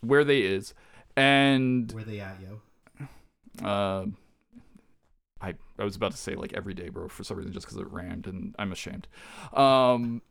Where 0.00 0.24
they 0.24 0.40
is 0.40 0.74
and 1.16 1.90
Where 1.92 2.04
they 2.04 2.20
at, 2.20 2.36
yo? 2.40 3.66
uh, 3.66 4.06
I 5.40 5.54
I 5.78 5.84
was 5.84 5.96
about 5.96 6.12
to 6.12 6.16
say 6.16 6.34
like 6.34 6.52
every 6.54 6.74
day, 6.74 6.88
bro, 6.88 7.08
for 7.08 7.24
some 7.24 7.36
reason, 7.36 7.52
just 7.52 7.66
because 7.66 7.78
it 7.78 7.90
rhymed, 7.90 8.26
and 8.26 8.54
I'm 8.58 8.72
ashamed. 8.72 9.08
Um, 9.52 10.22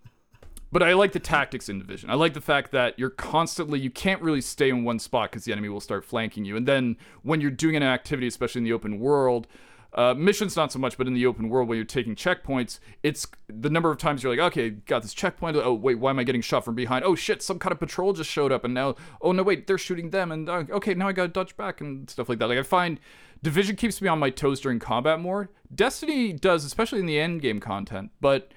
but 0.72 0.82
I 0.82 0.94
like 0.94 1.12
the 1.12 1.20
tactics 1.20 1.68
in 1.68 1.80
Division. 1.80 2.10
I 2.10 2.14
like 2.14 2.34
the 2.34 2.42
fact 2.42 2.72
that 2.72 2.98
you're 2.98 3.10
constantly 3.10 3.80
you 3.80 3.90
can't 3.90 4.22
really 4.22 4.42
stay 4.42 4.70
in 4.70 4.84
one 4.84 5.00
spot 5.00 5.30
because 5.30 5.44
the 5.44 5.52
enemy 5.52 5.68
will 5.70 5.82
start 5.82 6.06
flanking 6.06 6.46
you, 6.46 6.56
and 6.56 6.68
then 6.68 6.98
when 7.24 7.42
you're 7.42 7.52
doing 7.52 7.76
an 7.76 7.84
activity, 7.84 8.28
especially 8.28 8.60
in 8.60 8.66
the 8.66 8.74
open 8.74 9.00
world. 9.00 9.48
Uh, 9.94 10.14
missions 10.14 10.56
not 10.56 10.72
so 10.72 10.80
much, 10.80 10.98
but 10.98 11.06
in 11.06 11.14
the 11.14 11.26
open 11.26 11.50
world 11.50 11.68
when 11.68 11.76
you're 11.76 11.84
taking 11.84 12.16
checkpoints, 12.16 12.80
it's 13.04 13.28
the 13.48 13.70
number 13.70 13.92
of 13.92 13.98
times 13.98 14.24
you're 14.24 14.34
like, 14.34 14.46
okay, 14.52 14.70
got 14.70 15.02
this 15.02 15.14
checkpoint. 15.14 15.58
Oh 15.58 15.74
wait, 15.74 16.00
why 16.00 16.12
am 16.12 16.20
I 16.20 16.24
getting 16.24 16.42
shot 16.42 16.64
from 16.64 16.76
behind? 16.76 17.04
Oh 17.04 17.14
shit, 17.14 17.42
some 17.42 17.60
kind 17.60 17.74
of 17.74 17.80
patrol 17.80 18.14
just 18.14 18.30
showed 18.30 18.54
up, 18.54 18.64
and 18.64 18.74
now, 18.74 18.96
oh 19.22 19.34
no, 19.34 19.44
wait, 19.44 19.68
they're 19.68 19.78
shooting 19.78 20.12
them, 20.12 20.32
and 20.32 20.50
uh, 20.50 20.64
okay, 20.70 20.94
now 20.94 21.10
I 21.10 21.12
got 21.12 21.24
to 21.24 21.28
dodge 21.28 21.58
back 21.58 21.82
and 21.82 22.10
stuff 22.10 22.30
like 22.30 22.40
that. 22.40 22.48
Like 22.48 22.58
I 22.58 22.64
find 22.64 23.02
Division 23.44 23.76
keeps 23.76 24.02
me 24.02 24.08
on 24.08 24.18
my 24.18 24.30
toes 24.30 24.62
during 24.62 24.80
combat 24.80 25.20
more. 25.20 25.50
Destiny 25.74 26.32
does, 26.32 26.64
especially 26.64 27.00
in 27.00 27.06
the 27.06 27.20
end 27.20 27.42
game 27.42 27.60
content, 27.60 28.12
but 28.22 28.54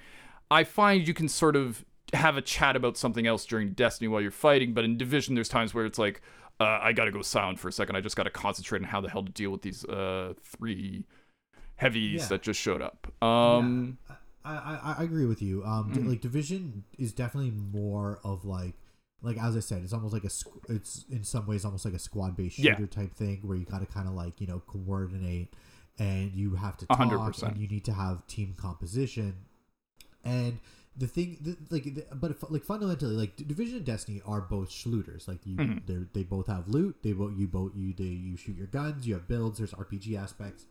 I 0.49 0.63
find 0.63 1.05
you 1.05 1.13
can 1.13 1.27
sort 1.27 1.57
of 1.57 1.83
have 2.13 2.37
a 2.37 2.41
chat 2.41 2.77
about 2.77 2.95
something 2.95 3.27
else 3.27 3.45
during 3.45 3.71
Destiny 3.73 4.07
while 4.07 4.21
you're 4.21 4.31
fighting, 4.31 4.73
but 4.73 4.85
in 4.85 4.97
Division, 4.97 5.35
there's 5.35 5.49
times 5.49 5.73
where 5.73 5.85
it's 5.85 5.99
like, 5.99 6.21
uh, 6.61 6.79
I 6.81 6.93
gotta 6.93 7.11
go 7.11 7.21
silent 7.21 7.59
for 7.59 7.67
a 7.67 7.73
second. 7.73 7.97
I 7.97 8.01
just 8.01 8.15
gotta 8.15 8.29
concentrate 8.29 8.79
on 8.79 8.85
how 8.85 9.01
the 9.01 9.09
hell 9.09 9.23
to 9.23 9.31
deal 9.31 9.49
with 9.49 9.63
these 9.63 9.83
uh, 9.83 10.33
three 10.41 11.03
heavies 11.75 12.21
Yeah. 12.21 12.27
that 12.27 12.41
just 12.41 12.59
showed 12.59 12.81
up. 12.81 13.07
Um, 13.21 13.97
I, 14.43 14.53
I 14.55 14.95
I 14.99 15.03
agree 15.03 15.25
with 15.25 15.41
you. 15.41 15.63
Um, 15.63 15.91
Mm-hmm. 15.91 16.09
like 16.09 16.21
Division 16.21 16.83
is 16.97 17.13
definitely 17.13 17.51
more 17.51 18.19
of 18.23 18.45
like 18.45 18.73
like 19.21 19.37
as 19.37 19.55
I 19.55 19.59
said, 19.59 19.81
it's 19.83 19.93
almost 19.93 20.13
like 20.13 20.23
a 20.23 20.27
squ- 20.27 20.69
it's 20.69 21.05
in 21.09 21.23
some 21.23 21.47
ways 21.47 21.65
almost 21.65 21.83
like 21.85 21.95
a 21.95 21.99
squad 21.99 22.35
based 22.37 22.59
Yeah. 22.59 22.75
shooter 22.75 22.85
type 22.87 23.13
thing 23.15 23.39
where 23.43 23.57
you 23.57 23.65
got 23.65 23.79
to 23.79 23.85
kind 23.87 24.07
of 24.07 24.13
like 24.13 24.39
you 24.39 24.47
know 24.47 24.61
coordinate 24.67 25.53
and 25.97 26.31
you 26.33 26.55
have 26.55 26.77
to 26.77 26.85
talk 26.85 26.97
hundred 26.97 27.19
percent. 27.19 27.53
and 27.53 27.61
you 27.61 27.67
need 27.67 27.85
to 27.85 27.93
have 27.93 28.25
team 28.27 28.53
composition 28.57 29.33
and 30.23 30.59
the 30.97 31.07
thing 31.07 31.37
the, 31.41 31.57
like 31.71 31.83
the, 31.95 32.05
but 32.15 32.31
if, 32.31 32.43
like 32.51 32.63
fundamentally 32.63 33.15
like 33.15 33.35
division 33.47 33.77
and 33.77 33.85
destiny 33.85 34.21
are 34.25 34.41
both 34.41 34.71
shooters 34.71 35.27
like 35.27 35.39
you 35.45 35.55
Mhm. 35.55 35.85
they're 35.87 36.07
they 36.13 36.23
both 36.23 36.47
have 36.47 36.67
loot 36.67 36.97
they 37.03 37.11
both 37.13 37.33
you 37.37 37.47
both 37.47 37.71
you 37.75 37.93
they 37.93 38.03
you 38.03 38.37
shoot 38.37 38.55
your 38.55 38.67
guns 38.67 39.07
you 39.07 39.13
have 39.13 39.27
builds 39.27 39.57
there's 39.57 39.71
rpg 39.73 40.17
aspects 40.21 40.65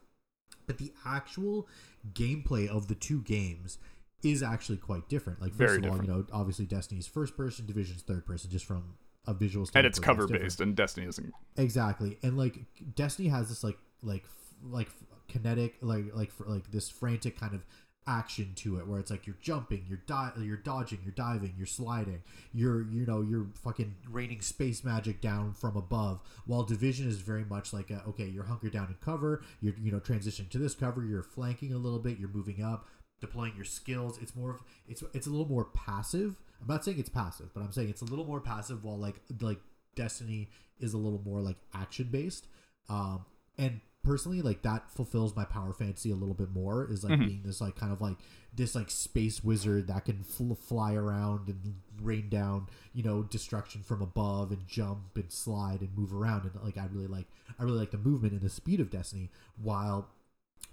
but 0.67 0.79
the 0.79 0.93
actual 1.07 1.69
gameplay 2.13 2.69
of 2.69 2.89
the 2.89 2.95
two 2.95 3.21
games 3.23 3.79
is 4.23 4.43
actually 4.43 4.79
quite 4.79 5.09
different 5.09 5.41
like 5.41 5.51
first 5.51 5.59
Very 5.59 5.77
of 5.79 5.85
all 5.85 5.91
different. 5.99 6.09
you 6.09 6.15
know 6.15 6.27
obviously 6.33 6.65
destiny's 6.65 7.07
first 7.07 7.37
person 7.37 7.67
division's 7.67 8.03
third 8.03 8.25
person 8.27 8.51
just 8.51 8.65
from 8.65 8.95
a 9.27 9.33
visual 9.35 9.65
standpoint. 9.67 9.87
and 9.87 9.91
it's 9.91 9.99
cover 9.99 10.27
based, 10.29 10.61
and 10.61 10.77
Destiny 10.77 11.07
isn't. 11.07 11.33
Exactly, 11.57 12.19
and 12.23 12.37
like 12.37 12.59
Destiny 12.95 13.29
has 13.29 13.49
this 13.49 13.65
like 13.65 13.79
like 14.03 14.25
like 14.63 14.89
kinetic 15.29 15.77
like 15.81 16.15
like 16.15 16.31
like 16.47 16.71
this 16.71 16.91
frantic 16.91 17.39
kind 17.41 17.55
of 17.55 17.65
action 18.07 18.53
to 18.55 18.79
it 18.79 18.87
where 18.87 19.01
it's 19.01 19.11
like 19.11 19.27
you're 19.27 19.37
jumping, 19.41 19.85
you're 19.89 20.03
di- 20.07 20.33
you're 20.41 20.57
dodging, 20.57 20.99
you're 21.03 21.13
diving, 21.13 21.55
you're 21.57 21.67
sliding, 21.67 22.23
you're 22.53 22.83
you 22.91 23.07
know 23.07 23.23
you're 23.23 23.47
fucking 23.63 23.95
raining 24.11 24.41
space 24.41 24.85
magic 24.85 25.21
down 25.21 25.53
from 25.55 25.77
above. 25.77 26.21
While 26.47 26.65
Division 26.65 27.09
is 27.09 27.21
very 27.21 27.45
much 27.45 27.73
like 27.73 27.91
a, 27.91 28.03
okay, 28.09 28.27
you're 28.27 28.45
hunkered 28.45 28.73
down 28.73 28.89
in 28.89 28.97
cover, 29.05 29.43
you're 29.61 29.75
you 29.81 29.91
know 29.91 30.01
transitioning 30.01 30.51
to 30.51 30.59
this 30.59 30.75
cover, 30.75 31.05
you're 31.05 31.23
flanking 31.23 31.73
a 31.73 31.79
little 31.79 31.99
bit, 31.99 32.19
you're 32.19 32.29
moving 32.29 32.63
up, 32.63 32.89
deploying 33.21 33.55
your 33.57 33.65
skills. 33.65 34.19
It's 34.21 34.37
more 34.37 34.51
of 34.51 34.63
it's 34.89 35.03
it's 35.15 35.27
a 35.27 35.31
little 35.31 35.49
more 35.49 35.65
passive. 35.67 36.37
I'm 36.61 36.69
not 36.69 36.85
saying 36.85 36.99
it's 36.99 37.09
passive, 37.09 37.51
but 37.55 37.63
I'm 37.63 37.73
saying 37.73 37.89
it's 37.89 38.03
a 38.03 38.07
little 38.07 38.25
more 38.27 38.41
passive 38.41 38.85
while 38.85 38.99
like 38.99 39.17
like 39.41 39.61
Destiny 39.95 40.51
is 40.81 40.93
a 40.93 40.99
little 40.99 41.23
more 41.25 41.41
like 41.41 41.57
action 41.73 42.09
based. 42.11 42.47
Um, 42.89 43.25
and 43.57 43.81
personally, 44.05 44.43
like 44.43 44.63
that 44.63 44.91
fulfills 44.91 45.35
my 45.35 45.45
power 45.45 45.73
fantasy 45.73 46.11
a 46.11 46.15
little 46.15 46.35
bit 46.35 46.51
more. 46.53 46.89
Is 46.91 47.03
like 47.03 47.19
Mhm. 47.19 47.27
being 47.27 47.43
this 47.43 47.61
like 47.61 47.75
kind 47.77 47.93
of 47.93 48.01
like 48.01 48.17
this 48.55 48.75
like 48.77 48.91
space 48.91 49.43
wizard 49.43 49.89
that 49.89 50.05
can 50.05 50.23
fl- 50.23 50.55
fly 50.55 50.95
around 50.95 51.49
and 51.49 51.75
rain 52.01 52.29
down 52.29 52.69
you 52.93 53.03
know 53.03 53.23
destruction 53.25 53.83
from 53.83 54.01
above 54.01 54.53
and 54.53 54.65
jump 54.69 55.17
and 55.17 55.33
slide 55.33 55.81
and 55.81 55.97
move 55.97 56.15
around 56.15 56.45
and 56.45 56.55
like 56.63 56.77
I 56.79 56.87
really 56.87 57.09
like 57.09 57.27
I 57.59 57.65
really 57.65 57.79
like 57.79 57.91
the 57.91 57.99
movement 57.99 58.33
and 58.33 58.43
the 58.43 58.49
speed 58.49 58.79
of 58.79 58.91
Destiny 58.91 59.31
while 59.61 60.09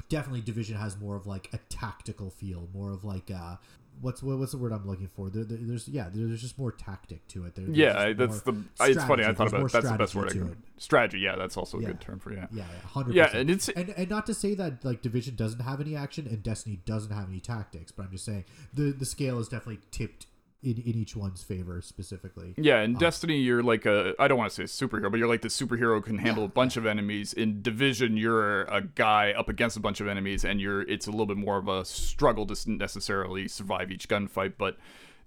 definitely 0.10 0.42
division 0.42 0.76
has 0.78 0.98
more 1.00 1.16
of 1.16 1.26
like 1.26 1.50
a 1.54 1.58
tactical 1.70 2.30
feel 2.30 2.70
more 2.74 2.92
of 2.92 3.04
like 3.04 3.32
uh 3.32 3.56
what's 4.02 4.22
what, 4.24 4.38
what's 4.38 4.52
the 4.52 4.58
word 4.58 4.72
i'm 4.72 4.86
looking 4.88 5.08
for 5.08 5.30
there, 5.30 5.44
there- 5.44 5.58
there's 5.62 5.88
yeah 5.88 6.10
there- 6.14 6.28
there's 6.28 6.42
just 6.42 6.58
more 6.58 6.72
tactic 6.72 7.28
to 7.30 7.46
it 7.46 7.56
there, 7.56 7.66
Yeah, 7.70 8.14
that's 8.14 8.42
the. 8.42 8.54
I- 8.80 8.90
It's 8.90 9.04
funny. 9.06 9.24
I 9.24 9.34
thought 9.34 9.48
about 9.48 9.72
that's 9.72 9.90
the 9.90 9.98
best 9.98 10.16
word 10.16 10.26
I 10.26 10.30
strategy 10.30 10.52
it. 10.52 10.58
Strategy. 10.82 11.20
Yeah, 11.20 11.36
that's 11.36 11.56
also 11.58 11.78
a 11.78 11.82
Yeah. 11.82 11.88
good 11.88 12.02
term 12.02 12.20
for 12.20 12.34
yeah. 12.34 12.48
yeah 12.52 12.64
yeah 12.72 12.90
100% 13.04 13.14
Yeah, 13.14 13.36
and 13.38 13.50
it's 13.50 13.70
and, 13.70 13.90
and 13.92 14.10
not 14.10 14.26
to 14.26 14.34
say 14.34 14.54
that 14.56 14.84
like 14.84 15.02
division 15.02 15.36
doesn't 15.36 15.62
have 15.62 15.80
any 15.80 15.96
action 15.96 16.26
and 16.28 16.42
destiny 16.42 16.80
doesn't 16.86 17.12
have 17.12 17.30
any 17.30 17.40
tactics 17.40 17.92
but 17.92 18.06
i'm 18.06 18.12
just 18.12 18.26
saying 18.26 18.46
the 18.74 18.92
the 18.92 19.06
scale 19.06 19.38
is 19.40 19.48
definitely 19.48 19.82
tipped 19.92 20.26
in, 20.64 20.78
in 20.78 20.96
each 20.96 21.16
one's 21.16 21.42
favor 21.42 21.82
specifically 21.82 22.54
Yeah, 22.58 22.82
in 22.82 22.96
Um, 22.96 23.00
Destiny, 23.00 23.38
you're 23.38 23.64
like 23.64 23.86
a 23.86 24.14
I 24.20 24.28
don't 24.28 24.38
want 24.38 24.52
to 24.52 24.56
say 24.56 24.64
a 24.64 24.88
superhero, 24.88 25.10
but 25.10 25.18
you're 25.18 25.28
like 25.28 25.42
the 25.42 25.48
superhero 25.48 25.96
who 25.96 26.02
can 26.02 26.18
handle 26.20 26.44
Yeah, 26.44 26.50
a 26.50 26.52
bunch 26.52 26.78
of 26.78 26.86
enemies. 26.86 27.34
In 27.34 27.62
Division, 27.62 28.18
you're 28.18 28.64
a 28.64 28.82
guy 28.82 29.32
up 29.32 29.50
against 29.50 29.78
a 29.78 29.80
bunch 29.80 30.02
of 30.02 30.08
enemies, 30.08 30.46
and 30.46 30.62
you're 30.62 30.82
it's 30.84 31.08
a 31.08 31.12
little 31.12 31.26
bit 31.26 31.38
more 31.38 31.58
of 31.58 31.68
a 31.68 31.84
struggle 31.86 32.46
to 32.46 32.72
necessarily 32.72 33.48
survive 33.48 33.92
each 33.92 34.08
gunfight. 34.08 34.54
But 34.58 34.78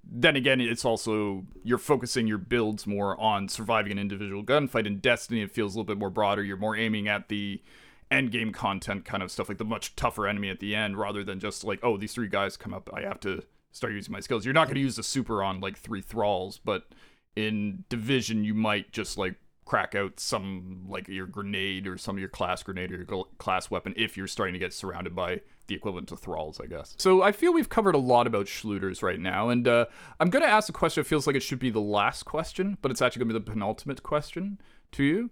then 0.07 0.37
again, 0.37 0.61
it's 0.61 0.85
also 0.85 1.45
you're 1.63 1.79
focusing 1.79 2.27
your 2.27 2.39
builds 2.39 2.87
more 2.87 3.19
on 3.21 3.49
surviving 3.49 3.93
an 3.93 3.99
individual 3.99 4.45
gunfight. 4.45 4.87
In 4.87 4.99
Destiny, 4.99 5.43
it 5.43 5.51
feels 5.51 5.75
a 5.75 5.79
little 5.79 5.87
bit 5.87 5.99
more 5.99 6.11
broader. 6.11 6.43
You're 6.45 6.57
more 6.57 6.77
aiming 6.77 7.09
at 7.09 7.29
the 7.29 7.63
end 8.11 8.31
game 8.31 8.53
content 8.53 9.05
kind 9.05 9.23
of 9.23 9.31
stuff, 9.33 9.49
like 9.49 9.59
the 9.59 9.65
much 9.65 9.97
tougher 9.97 10.29
enemy 10.29 10.51
at 10.51 10.61
the 10.61 10.77
end, 10.77 10.99
rather 10.99 11.25
than 11.25 11.41
just 11.41 11.65
like, 11.65 11.81
oh, 11.83 11.97
these 11.97 12.13
three 12.13 12.29
guys 12.29 12.57
come 12.57 12.75
up, 12.75 12.91
I 12.93 13.01
have 13.01 13.19
to 13.21 13.43
start 13.75 13.93
using 13.93 14.13
my 14.13 14.21
skills. 14.21 14.45
You're 14.45 14.55
not 14.55 14.69
going 14.69 14.77
to 14.77 14.81
use 14.81 14.97
the 14.97 15.03
super 15.03 15.43
on 15.43 15.61
like 15.61 15.77
three 15.77 16.01
thralls, 16.01 16.59
but 16.65 16.87
in 17.37 17.85
Division, 17.89 18.45
you 18.45 18.55
might 18.55 18.93
just 18.93 19.19
like 19.19 19.35
crack 19.65 19.95
out 19.95 20.21
some 20.21 20.85
like 20.89 21.09
your 21.09 21.27
grenade 21.27 21.87
or 21.87 21.97
some 21.97 22.17
of 22.17 22.21
your 22.21 22.29
class 22.29 22.63
grenade 22.63 22.93
or 22.93 22.97
your 22.97 23.25
class 23.39 23.71
weapon 23.71 23.95
if 23.97 24.17
you're 24.17 24.27
starting 24.27 24.53
to 24.53 24.59
get 24.59 24.75
surrounded 24.75 25.15
by 25.15 25.41
the 25.67 25.75
equivalent 25.75 26.09
to 26.09 26.17
thralls, 26.17 26.61
I 26.61 26.67
guess. 26.67 26.95
So 26.99 27.23
I 27.23 27.33
feel 27.33 27.53
we've 27.53 27.69
covered 27.69 27.95
a 27.95 27.99
lot 27.99 28.27
about 28.27 28.47
Shlooters 28.47 29.03
right 29.03 29.19
now, 29.19 29.49
and 29.49 29.67
uh, 29.67 29.87
I'm 30.21 30.31
going 30.31 30.45
to 30.45 30.49
ask 30.49 30.69
a 30.69 30.73
question. 30.73 31.01
It 31.01 31.07
feels 31.07 31.27
like 31.27 31.35
it 31.35 31.43
should 31.43 31.59
be 31.59 31.71
the 31.71 31.81
last 31.81 32.25
question, 32.25 32.79
but 32.81 32.91
it's 32.91 33.03
actually 33.03 33.21
going 33.21 33.31
to 33.31 33.41
be 33.41 33.45
the 33.45 33.51
penultimate 33.53 34.03
question 34.03 34.61
to 34.93 35.03
you. 35.03 35.31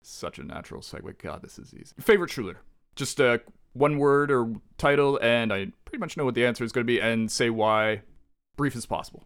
Such 0.00 0.38
a 0.38 0.44
natural 0.44 0.80
segue. 0.80 1.18
God, 1.18 1.42
this 1.42 1.58
is 1.58 1.74
easy. 1.74 1.92
Favorite 2.00 2.30
Shlooter? 2.30 2.58
Just 2.94 3.20
uh, 3.20 3.38
one 3.72 3.98
word 3.98 4.30
or 4.30 4.54
title, 4.76 5.18
and 5.22 5.52
I 5.52 5.72
pretty 5.84 5.98
much 5.98 6.16
know 6.16 6.24
what 6.24 6.34
the 6.34 6.44
answer 6.46 6.64
is 6.64 6.72
going 6.72 6.84
to 6.86 6.90
be, 6.92 7.00
and 7.00 7.30
say 7.30 7.50
why. 7.50 8.02
Brief 8.56 8.74
as 8.74 8.86
possible. 8.86 9.24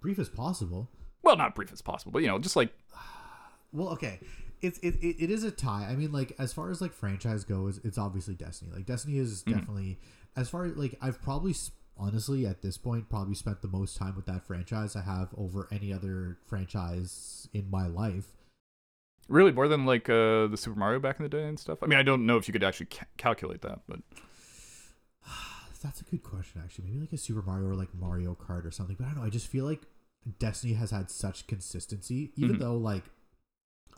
brief 0.00 0.18
as 0.18 0.28
possible 0.28 0.88
Well, 1.22 1.36
not 1.36 1.54
brief 1.54 1.72
as 1.72 1.80
possible, 1.80 2.10
but 2.12 2.22
you 2.22 2.28
know, 2.28 2.38
just 2.38 2.56
like 2.56 2.72
Well, 3.72 3.88
okay. 3.90 4.18
It's 4.62 4.78
it, 4.80 4.94
it, 5.02 5.16
it 5.24 5.30
is 5.30 5.44
a 5.44 5.50
tie. 5.50 5.86
I 5.88 5.94
mean, 5.96 6.10
like 6.12 6.32
as 6.38 6.52
far 6.52 6.70
as 6.70 6.80
like 6.80 6.92
franchise 6.92 7.44
goes, 7.44 7.78
it's 7.84 7.98
obviously 7.98 8.34
Destiny. 8.34 8.72
Like 8.74 8.86
Destiny 8.86 9.18
is 9.18 9.42
Mhm. 9.44 9.52
definitely 9.52 9.98
as 10.34 10.48
far 10.48 10.64
as 10.64 10.76
like 10.76 10.96
I've 11.00 11.20
probably 11.22 11.54
honestly 11.98 12.46
at 12.46 12.62
this 12.62 12.76
point 12.78 13.08
probably 13.08 13.34
spent 13.34 13.62
the 13.62 13.68
most 13.68 13.96
time 13.96 14.16
with 14.16 14.26
that 14.26 14.44
franchise 14.46 14.96
I 14.96 15.02
have 15.02 15.28
over 15.36 15.68
any 15.70 15.92
other 15.92 16.38
franchise 16.46 17.48
in 17.52 17.70
my 17.70 17.86
life. 17.86 18.35
Really 19.28 19.52
more 19.52 19.68
than 19.68 19.84
like 19.86 20.08
uh, 20.08 20.46
the 20.46 20.56
Super 20.56 20.78
Mario 20.78 20.98
back 21.00 21.18
in 21.18 21.22
the 21.24 21.28
day 21.28 21.44
and 21.46 21.58
stuff. 21.58 21.82
I 21.82 21.86
mean, 21.86 21.98
I 21.98 22.02
don't 22.02 22.26
know 22.26 22.36
if 22.36 22.46
you 22.48 22.52
could 22.52 22.64
actually 22.64 22.86
ca- 22.86 23.06
calculate 23.16 23.62
that, 23.62 23.80
but 23.88 24.00
That's 25.82 26.00
a 26.00 26.04
good 26.04 26.22
question, 26.22 26.60
actually. 26.64 26.86
Maybe 26.86 27.00
like 27.00 27.12
a 27.12 27.18
Super 27.18 27.42
Mario 27.42 27.68
or 27.68 27.74
like 27.74 27.94
Mario 27.94 28.34
Kart 28.34 28.64
or 28.66 28.70
something. 28.70 28.96
But 28.98 29.04
I 29.06 29.08
don't 29.10 29.18
know. 29.18 29.24
I 29.24 29.30
just 29.30 29.46
feel 29.46 29.64
like 29.64 29.82
Destiny 30.38 30.72
has 30.74 30.90
had 30.90 31.10
such 31.10 31.46
consistency, 31.46 32.32
even 32.36 32.56
Mhm. 32.56 32.60
though 32.60 32.76
like 32.76 33.04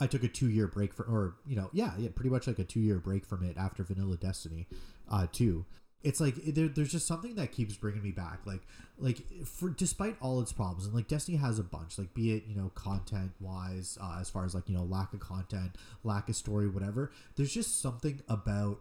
I 0.01 0.07
took 0.07 0.23
a 0.23 0.29
two 0.29 0.49
year 0.51 0.67
break 0.67 0.93
for, 0.93 1.05
or 1.05 1.37
you 1.47 1.57
know, 1.57 1.71
yeah, 1.73 1.97
yeah, 1.99 2.11
pretty 2.15 2.31
much 2.31 2.47
like 2.47 2.59
a 2.59 2.65
two 2.65 2.81
year 2.81 2.99
break 2.99 3.25
from 3.25 3.43
it 3.43 3.57
after 3.57 3.83
Vanilla 3.85 4.17
Destiny, 4.17 4.67
uh, 5.09 5.27
two. 5.33 5.65
It's 6.03 6.21
like 6.21 6.37
there, 6.37 6.69
there's 6.69 6.93
just 6.93 7.07
something 7.09 7.35
that 7.35 7.51
keeps 7.53 7.77
bringing 7.77 8.03
me 8.03 8.13
back. 8.13 8.41
Like, 8.47 8.63
like 8.99 9.19
for 9.45 9.69
despite 9.71 10.17
all 10.21 10.41
its 10.41 10.53
problems, 10.53 10.87
and 10.87 10.95
like 10.95 11.09
Destiny 11.09 11.39
has 11.39 11.59
a 11.59 11.65
bunch, 11.65 11.99
like 11.99 12.15
be 12.15 12.33
it 12.33 12.45
you 12.47 12.55
know 12.55 12.71
content 12.75 13.33
wise, 13.41 13.99
uh, 14.01 14.19
as 14.21 14.31
far 14.31 14.45
as 14.45 14.55
like 14.55 14.69
you 14.69 14.77
know 14.77 14.85
lack 14.85 15.13
of 15.13 15.21
content, 15.21 15.73
lack 16.05 16.29
of 16.29 16.37
story, 16.37 16.69
whatever. 16.69 17.11
There's 17.37 17.53
just 17.53 17.81
something 17.83 18.21
about 18.29 18.81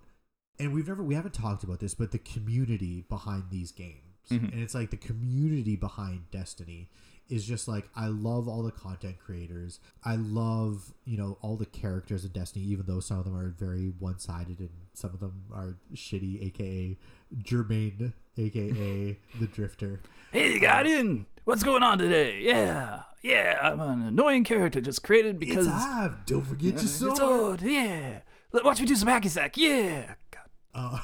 and 0.59 0.73
we've 0.73 0.87
never 0.87 1.03
we 1.03 1.15
haven't 1.15 1.33
talked 1.35 1.63
about 1.63 1.79
this 1.79 1.93
but 1.93 2.11
the 2.11 2.17
community 2.17 3.05
behind 3.09 3.43
these 3.51 3.71
games 3.71 4.01
Mhm. 4.31 4.51
and 4.51 4.59
it's 4.61 4.73
like 4.73 4.89
the 4.89 4.97
community 4.97 5.75
behind 5.75 6.31
destiny 6.31 6.89
is 7.29 7.45
just 7.45 7.67
like 7.67 7.89
i 7.95 8.07
love 8.07 8.47
all 8.47 8.63
the 8.63 8.71
content 8.71 9.17
creators 9.19 9.79
i 10.05 10.15
love 10.15 10.93
you 11.05 11.17
know 11.17 11.37
all 11.41 11.55
the 11.57 11.65
characters 11.65 12.23
in 12.25 12.31
destiny 12.31 12.63
even 12.65 12.85
though 12.87 12.99
some 12.99 13.17
of 13.19 13.25
them 13.25 13.35
are 13.37 13.49
very 13.49 13.91
one-sided 13.99 14.59
and 14.59 14.69
some 14.93 15.11
of 15.13 15.19
them 15.19 15.43
are 15.53 15.77
shitty 15.93 16.45
aka 16.47 16.97
germain 17.43 18.13
aka 18.37 19.17
the 19.39 19.47
drifter 19.47 19.99
Hey, 20.31 20.59
Guardian! 20.59 21.25
What's 21.45 21.63
going 21.63 21.83
on 21.83 21.97
today? 21.99 22.41
Yeah, 22.41 23.03
yeah, 23.23 23.57
I'm 23.61 23.79
an 23.79 24.01
annoying 24.07 24.43
character 24.43 24.81
just 24.81 25.01
created 25.01 25.39
because. 25.39 25.65
it's 25.67 25.75
Av. 25.75 26.25
don't 26.25 26.45
forget 26.45 26.73
your 26.73 26.79
sword. 26.79 27.11
It's 27.11 27.19
old, 27.21 27.61
yeah. 27.61 28.19
Let- 28.51 28.65
Watch 28.65 28.81
me 28.81 28.85
do 28.87 28.95
some 28.97 29.07
hacky 29.07 29.29
sack, 29.29 29.55
yeah. 29.55 30.15
God. 30.29 30.99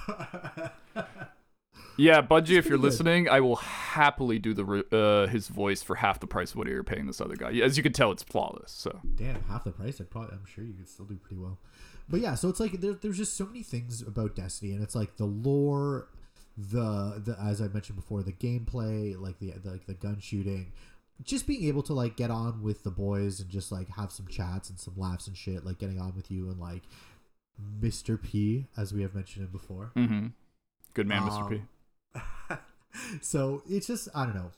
Uh, 0.95 1.03
yeah, 1.97 2.21
Budgie, 2.21 2.57
if 2.57 2.65
you're 2.65 2.77
good. 2.77 2.81
listening, 2.81 3.29
I 3.29 3.39
will 3.39 3.57
happily 3.57 4.39
do 4.39 4.53
the 4.53 4.85
uh, 4.91 5.27
his 5.27 5.47
voice 5.47 5.83
for 5.83 5.95
half 5.95 6.19
the 6.19 6.27
price 6.27 6.51
of 6.51 6.57
what 6.57 6.67
you're 6.67 6.83
paying 6.83 7.07
this 7.07 7.21
other 7.21 7.35
guy. 7.35 7.53
As 7.59 7.77
you 7.77 7.83
can 7.83 7.93
tell, 7.93 8.11
it's 8.11 8.23
flawless. 8.23 8.71
So 8.71 8.99
damn 9.15 9.43
half 9.43 9.63
the 9.63 9.71
price 9.71 9.99
i'd 10.01 10.09
probably 10.09 10.31
i'm 10.33 10.45
sure 10.45 10.63
you 10.63 10.73
could 10.73 10.87
still 10.87 11.05
do 11.05 11.15
pretty 11.15 11.41
well 11.41 11.57
but 12.09 12.19
yeah 12.19 12.35
so 12.35 12.49
it's 12.49 12.59
like 12.59 12.73
there, 12.81 12.93
there's 12.93 13.17
just 13.17 13.35
so 13.35 13.45
many 13.45 13.63
things 13.63 14.01
about 14.01 14.35
destiny 14.35 14.73
and 14.73 14.83
it's 14.83 14.95
like 14.95 15.17
the 15.17 15.25
lore 15.25 16.07
the 16.57 17.21
the 17.23 17.37
as 17.41 17.61
i 17.61 17.67
mentioned 17.67 17.95
before 17.95 18.21
the 18.21 18.31
gameplay 18.31 19.19
like 19.19 19.39
the, 19.39 19.51
the 19.63 19.71
like 19.71 19.85
the 19.85 19.93
gun 19.93 20.19
shooting 20.19 20.71
just 21.23 21.47
being 21.47 21.63
able 21.65 21.83
to 21.83 21.93
like 21.93 22.15
get 22.15 22.31
on 22.31 22.61
with 22.61 22.83
the 22.83 22.91
boys 22.91 23.39
and 23.39 23.49
just 23.49 23.71
like 23.71 23.89
have 23.89 24.11
some 24.11 24.27
chats 24.27 24.69
and 24.69 24.79
some 24.79 24.93
laughs 24.97 25.27
and 25.27 25.37
shit 25.37 25.65
like 25.65 25.77
getting 25.77 25.99
on 25.99 26.13
with 26.15 26.29
you 26.29 26.49
and 26.49 26.59
like 26.59 26.83
mr 27.79 28.21
p 28.21 28.67
as 28.77 28.93
we 28.93 29.01
have 29.01 29.15
mentioned 29.15 29.45
him 29.45 29.51
before 29.51 29.91
hmm 29.95 30.27
good 30.93 31.07
man, 31.07 31.23
Mr. 31.23 31.49
P. 31.49 31.61
so 33.21 33.63
it's 33.69 33.87
just 33.87 34.09
I 34.13 34.25
don't 34.25 34.35
know. 34.35 34.51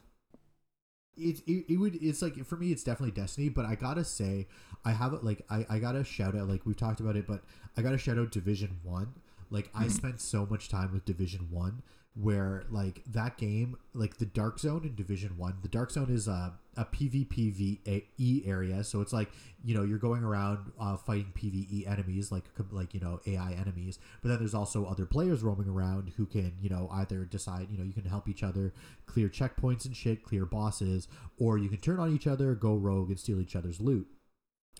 It, 1.17 1.39
it, 1.47 1.73
it 1.73 1.77
would 1.77 1.95
it's 2.01 2.21
like 2.21 2.45
for 2.45 2.57
me 2.57 2.71
it's 2.71 2.83
definitely 2.83 3.11
Destiny, 3.11 3.49
but 3.49 3.65
I 3.65 3.75
gotta 3.75 4.03
say 4.03 4.47
I 4.83 4.91
have 4.91 5.13
it 5.13 5.23
like 5.23 5.43
I, 5.49 5.65
I 5.69 5.79
gotta 5.79 6.03
shout 6.03 6.35
out 6.35 6.47
like 6.47 6.65
we've 6.65 6.77
talked 6.77 6.99
about 6.99 7.15
it, 7.15 7.27
but 7.27 7.41
I 7.77 7.81
gotta 7.81 7.97
shout 7.97 8.17
out 8.17 8.31
Division 8.31 8.79
One. 8.83 9.13
Like 9.49 9.69
I 9.73 9.83
mm-hmm. 9.83 9.89
spent 9.89 10.21
so 10.21 10.45
much 10.49 10.69
time 10.69 10.91
with 10.91 11.05
Division 11.05 11.47
One, 11.51 11.83
where 12.15 12.63
like 12.69 13.03
that 13.07 13.37
game, 13.37 13.75
like 13.93 14.17
the 14.17 14.25
Dark 14.25 14.59
Zone 14.59 14.85
in 14.85 14.95
Division 14.95 15.37
One, 15.37 15.57
the 15.61 15.67
Dark 15.67 15.91
Zone 15.91 16.09
is 16.09 16.27
a 16.27 16.53
a 16.77 16.85
PvPvE 16.85 18.47
area, 18.47 18.83
so 18.83 19.01
it's 19.01 19.11
like 19.11 19.29
you 19.63 19.75
know 19.75 19.83
you're 19.83 19.97
going 19.97 20.23
around 20.23 20.71
uh, 20.79 20.95
fighting 20.95 21.33
PVE 21.35 21.89
enemies, 21.89 22.31
like 22.31 22.45
like 22.71 22.93
you 22.93 23.01
know 23.01 23.19
AI 23.27 23.51
enemies, 23.51 23.99
but 24.21 24.29
then 24.29 24.39
there's 24.39 24.53
also 24.53 24.85
other 24.85 25.05
players 25.05 25.43
roaming 25.43 25.67
around 25.67 26.13
who 26.15 26.25
can 26.25 26.53
you 26.61 26.69
know 26.69 26.87
either 26.93 27.25
decide 27.25 27.67
you 27.69 27.77
know 27.77 27.83
you 27.83 27.93
can 27.93 28.05
help 28.05 28.29
each 28.29 28.43
other 28.43 28.73
clear 29.05 29.27
checkpoints 29.27 29.85
and 29.85 29.95
shit, 29.95 30.23
clear 30.23 30.45
bosses, 30.45 31.09
or 31.37 31.57
you 31.57 31.67
can 31.67 31.79
turn 31.79 31.99
on 31.99 32.13
each 32.13 32.27
other, 32.27 32.55
go 32.55 32.75
rogue, 32.75 33.09
and 33.09 33.19
steal 33.19 33.41
each 33.41 33.57
other's 33.57 33.81
loot. 33.81 34.07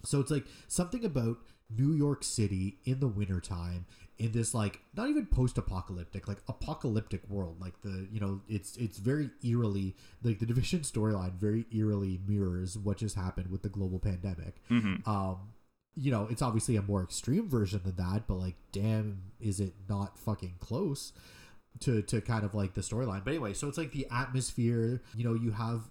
So 0.06 0.22
it's 0.22 0.32
like 0.32 0.46
something 0.68 1.04
about 1.04 1.38
New 1.70 1.94
York 1.94 2.24
City 2.24 2.78
in 2.86 3.00
the 3.00 3.08
wintertime 3.08 3.86
in 4.18 4.32
this 4.32 4.54
like 4.54 4.80
not 4.96 5.10
even 5.10 5.26
post-apocalyptic 5.26 6.28
like 6.28 6.38
apocalyptic 6.48 7.30
world. 7.30 7.60
Like 7.60 7.82
the 7.82 8.08
you 8.12 8.20
know 8.20 8.42
it's 8.48 8.78
it's 8.78 8.98
very 8.98 9.30
eerily 9.44 9.96
like 10.24 10.40
the 10.40 10.46
division 10.46 10.80
storyline 10.82 11.34
very 11.34 11.66
eerily 11.74 12.20
mirrors 12.28 12.78
what 12.78 12.98
just 12.98 13.16
happened 13.16 13.52
with 13.52 13.62
the 13.62 13.70
global 13.70 14.00
pandemic. 14.00 14.56
Um 15.06 15.38
you 15.96 16.12
know 16.12 16.28
it's 16.30 16.42
obviously 16.42 16.76
a 16.76 16.82
more 16.82 17.04
extreme 17.04 17.50
version 17.50 17.82
than 17.84 17.96
that 17.96 18.28
but 18.28 18.36
like 18.36 18.56
damn 18.72 19.22
is 19.40 19.60
it 19.60 19.74
not 19.88 20.18
fucking 20.18 20.56
close 20.60 21.14
to 21.80 22.02
to 22.04 22.22
kind 22.22 22.44
of 22.46 22.54
like 22.54 22.74
the 22.74 22.82
storyline. 22.82 23.24
But 23.24 23.32
anyway 23.32 23.54
so 23.54 23.68
it's 23.68 23.78
like 23.78 23.92
the 23.92 24.08
atmosphere 24.12 25.02
you 25.16 25.24
know 25.26 25.34
you 25.34 25.52
have 25.52 25.90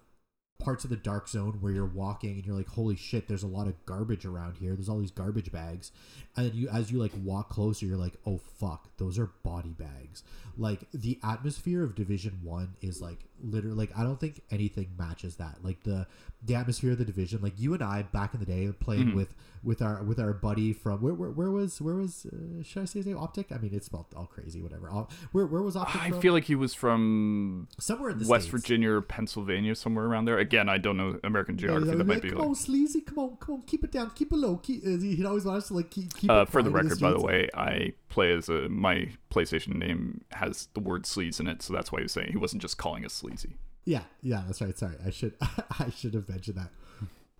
parts 0.59 0.83
of 0.83 0.89
the 0.89 0.95
dark 0.95 1.27
zone 1.27 1.57
where 1.59 1.71
you're 1.71 1.85
walking 1.85 2.31
and 2.31 2.45
you're 2.45 2.55
like 2.55 2.69
holy 2.69 2.95
shit 2.95 3.27
there's 3.27 3.43
a 3.43 3.47
lot 3.47 3.67
of 3.67 3.85
garbage 3.85 4.25
around 4.25 4.57
here. 4.57 4.73
There's 4.73 4.89
all 4.89 4.99
these 4.99 5.11
garbage 5.11 5.51
bags. 5.51 5.91
And 6.35 6.53
you 6.53 6.69
as 6.69 6.91
you 6.91 6.99
like 6.99 7.11
walk 7.23 7.49
closer 7.49 7.85
you're 7.85 7.97
like 7.97 8.15
oh 8.25 8.37
fuck 8.37 8.89
those 8.97 9.19
are 9.19 9.31
body 9.43 9.75
bags. 9.77 10.23
Like 10.57 10.81
the 10.93 11.19
atmosphere 11.23 11.83
of 11.83 11.95
division 11.95 12.39
1 12.43 12.75
is 12.81 13.01
like 13.01 13.25
literally 13.45 13.77
like 13.77 13.91
i 13.97 14.03
don't 14.03 14.19
think 14.19 14.41
anything 14.51 14.89
matches 14.97 15.35
that 15.37 15.55
like 15.63 15.83
the 15.83 16.07
the 16.43 16.55
atmosphere 16.55 16.91
of 16.91 16.97
the 16.97 17.05
division 17.05 17.41
like 17.41 17.53
you 17.57 17.73
and 17.73 17.83
i 17.83 18.01
back 18.01 18.33
in 18.33 18.39
the 18.39 18.45
day 18.45 18.69
playing 18.79 19.05
Mm-hmm. 19.07 19.15
with 19.17 19.35
with 19.63 19.81
our 19.81 20.03
with 20.03 20.19
our 20.19 20.31
buddy 20.33 20.73
from 20.73 21.01
where 21.01 21.13
where, 21.13 21.29
where 21.31 21.51
was 21.51 21.81
where 21.81 21.95
was 21.95 22.25
uh, 22.27 22.61
should 22.63 22.81
i 22.83 22.85
say 22.85 22.99
his 22.99 23.05
name 23.07 23.17
optic 23.17 23.51
i 23.51 23.57
mean 23.57 23.71
it's 23.73 23.87
spelled 23.87 24.05
all 24.15 24.25
crazy 24.27 24.61
whatever 24.61 24.87
where 25.31 25.45
where 25.47 25.61
was 25.61 25.75
optic 25.75 26.01
I 26.01 26.09
from? 26.09 26.21
feel 26.21 26.33
like 26.33 26.45
he 26.45 26.55
was 26.55 26.73
from 26.73 27.67
somewhere 27.79 28.11
in 28.11 28.19
the 28.19 28.27
West 28.27 28.45
States. 28.45 28.51
Virginia 28.61 28.91
or 28.91 29.01
Pennsylvania, 29.01 29.75
somewhere 29.75 30.05
around 30.05 30.25
there. 30.25 30.37
Again, 30.39 30.69
I 30.69 30.77
don't 30.77 30.97
know 30.97 31.19
American 31.23 31.57
geography. 31.57 31.89
Yeah, 31.89 31.95
that 31.97 32.03
might 32.05 32.13
like, 32.15 32.21
be 32.23 32.29
come 32.29 32.39
like. 32.39 32.47
on, 32.49 32.55
sleazy, 32.55 33.01
come 33.01 33.19
on, 33.19 33.37
come 33.37 33.55
on, 33.55 33.61
keep 33.63 33.83
it 33.83 33.91
down, 33.91 34.11
keep 34.15 34.31
it 34.31 34.35
low. 34.37 34.57
Keep, 34.57 34.83
uh, 34.85 34.89
he'd 34.97 35.25
always 35.25 35.45
want 35.45 35.57
us 35.57 35.67
to 35.69 35.73
like 35.73 35.89
keep. 35.91 36.13
keep 36.15 36.29
Uh, 36.29 36.41
it 36.43 36.49
for 36.49 36.61
the 36.63 36.69
record, 36.69 36.99
by 36.99 37.11
the 37.11 37.19
way, 37.19 37.49
I 37.53 37.93
play 38.15 38.33
as 38.33 38.49
a 38.49 38.67
my 38.69 39.09
PlayStation 39.31 39.75
name 39.75 40.21
has 40.31 40.69
the 40.73 40.79
word 40.79 41.03
sleaze 41.03 41.39
in 41.39 41.47
it, 41.47 41.61
so 41.61 41.73
that's 41.73 41.91
why 41.91 41.99
he 41.99 42.03
was 42.03 42.13
saying 42.13 42.29
he 42.31 42.37
wasn't 42.37 42.61
just 42.61 42.77
calling 42.77 43.05
us 43.05 43.13
sleazy. 43.13 43.57
Yeah, 43.83 44.03
yeah, 44.23 44.41
that's 44.47 44.61
right. 44.61 44.75
Sorry, 44.77 44.95
I 45.05 45.11
should, 45.11 45.33
I 45.79 45.89
should 45.95 46.13
have 46.15 46.27
mentioned 46.27 46.57
that. 46.57 46.71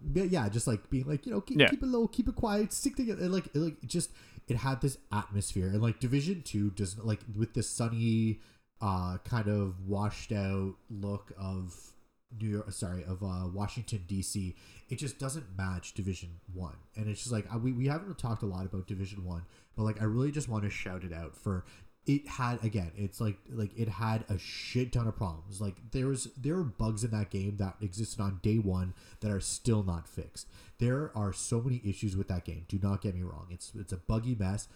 But 0.01 0.29
yeah, 0.29 0.47
just 0.49 0.67
like 0.67 0.87
being 0.91 1.07
like 1.07 1.25
you 1.25 1.31
know, 1.31 1.41
keep, 1.41 1.59
Yeah. 1.59 1.69
keep 1.69 1.81
it 1.81 1.87
low, 1.87 2.07
keep 2.07 2.27
it 2.27 2.35
quiet, 2.35 2.71
stick 2.73 2.95
together. 2.95 3.23
and, 3.23 3.33
Like, 3.33 3.47
it, 3.47 3.55
like 3.55 3.81
just 3.87 4.11
it 4.47 4.57
had 4.57 4.81
this 4.81 4.97
atmosphere, 5.11 5.67
and 5.69 5.81
like 5.81 5.99
Division 5.99 6.43
Two 6.43 6.69
does 6.71 6.99
like 6.99 7.21
with 7.35 7.53
this 7.55 7.67
sunny, 7.69 8.41
uh, 8.81 9.17
kind 9.23 9.47
of 9.47 9.87
washed 9.87 10.31
out 10.31 10.75
look 10.91 11.31
of 11.39 11.73
New 12.39 12.49
York. 12.49 12.71
Sorry, 12.71 13.03
of 13.03 13.23
uh, 13.23 13.47
Washington 13.53 14.03
D.C. 14.07 14.55
It 14.89 14.97
just 14.97 15.19
doesn't 15.19 15.45
match 15.57 15.93
Division 15.93 16.29
One, 16.53 16.75
and 16.95 17.07
it's 17.09 17.21
just 17.21 17.31
like 17.31 17.45
uh, 17.53 17.57
we 17.57 17.71
we 17.71 17.87
haven't 17.87 18.17
talked 18.17 18.43
a 18.43 18.47
lot 18.47 18.65
about 18.65 18.87
Division 18.87 19.25
One, 19.25 19.43
but 19.75 19.83
like 19.83 20.01
I 20.01 20.05
really 20.05 20.31
just 20.31 20.49
want 20.49 20.63
to 20.63 20.69
shout 20.69 21.03
it 21.03 21.13
out 21.13 21.35
for 21.35 21.65
it 22.07 22.27
had 22.27 22.63
again 22.63 22.91
it's 22.95 23.19
like 23.19 23.37
like 23.49 23.71
it 23.75 23.89
had 23.89 24.23
a 24.29 24.37
shit 24.37 24.93
ton 24.93 25.07
of 25.07 25.15
problems 25.15 25.59
like 25.59 25.77
there 25.89 26.05
was 26.05 26.25
there 26.39 26.53
were 26.55 26.63
bugs 26.63 27.03
in 27.03 27.09
that 27.09 27.31
game 27.31 27.57
that 27.57 27.75
existed 27.81 28.21
on 28.21 28.39
day 28.43 28.57
one 28.59 28.93
that 29.21 29.31
are 29.31 29.39
still 29.39 29.81
not 29.81 30.07
fixed 30.07 30.47
there 30.77 31.11
are 31.15 31.33
so 31.33 31.59
many 31.59 31.81
issues 31.83 32.15
with 32.15 32.27
that 32.27 32.45
game 32.45 32.63
do 32.67 32.77
not 32.83 33.01
get 33.01 33.15
me 33.15 33.23
wrong 33.23 33.47
it's 33.49 33.71
it's 33.73 33.91
a 33.91 33.97
buggy 33.97 34.35
mess 34.35 34.67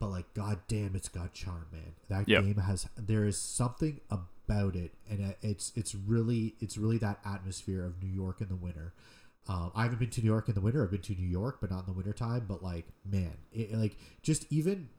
but 0.00 0.08
like 0.08 0.32
god 0.32 0.58
damn 0.68 0.96
it's 0.96 1.10
got 1.10 1.34
charm 1.34 1.66
man 1.70 1.92
that 2.08 2.26
Yep. 2.26 2.42
game 2.42 2.56
has 2.56 2.88
there 2.96 3.26
is 3.26 3.38
something 3.38 4.00
about 4.10 4.28
it 4.50 4.94
and 5.10 5.34
it's 5.42 5.72
it's 5.74 5.94
really 5.94 6.54
it's 6.60 6.76
really 6.76 6.98
that 6.98 7.18
atmosphere 7.24 7.84
of 7.84 8.02
new 8.02 8.10
york 8.10 8.40
in 8.40 8.48
the 8.48 8.56
winter 8.56 8.94
um, 9.48 9.72
I 9.74 9.84
haven't 9.84 9.98
been 9.98 10.10
to 10.10 10.20
New 10.20 10.26
York 10.26 10.48
in 10.48 10.54
the 10.54 10.60
winter. 10.60 10.84
I've 10.84 10.90
been 10.90 11.00
to 11.00 11.14
New 11.14 11.26
York, 11.26 11.58
but 11.60 11.70
not 11.70 11.80
in 11.80 11.86
the 11.86 11.92
winter 11.92 12.12
time. 12.12 12.44
But 12.46 12.62
like, 12.62 12.86
man, 13.10 13.32
it, 13.50 13.72
like 13.72 13.96
just 14.22 14.44
even 14.52 14.90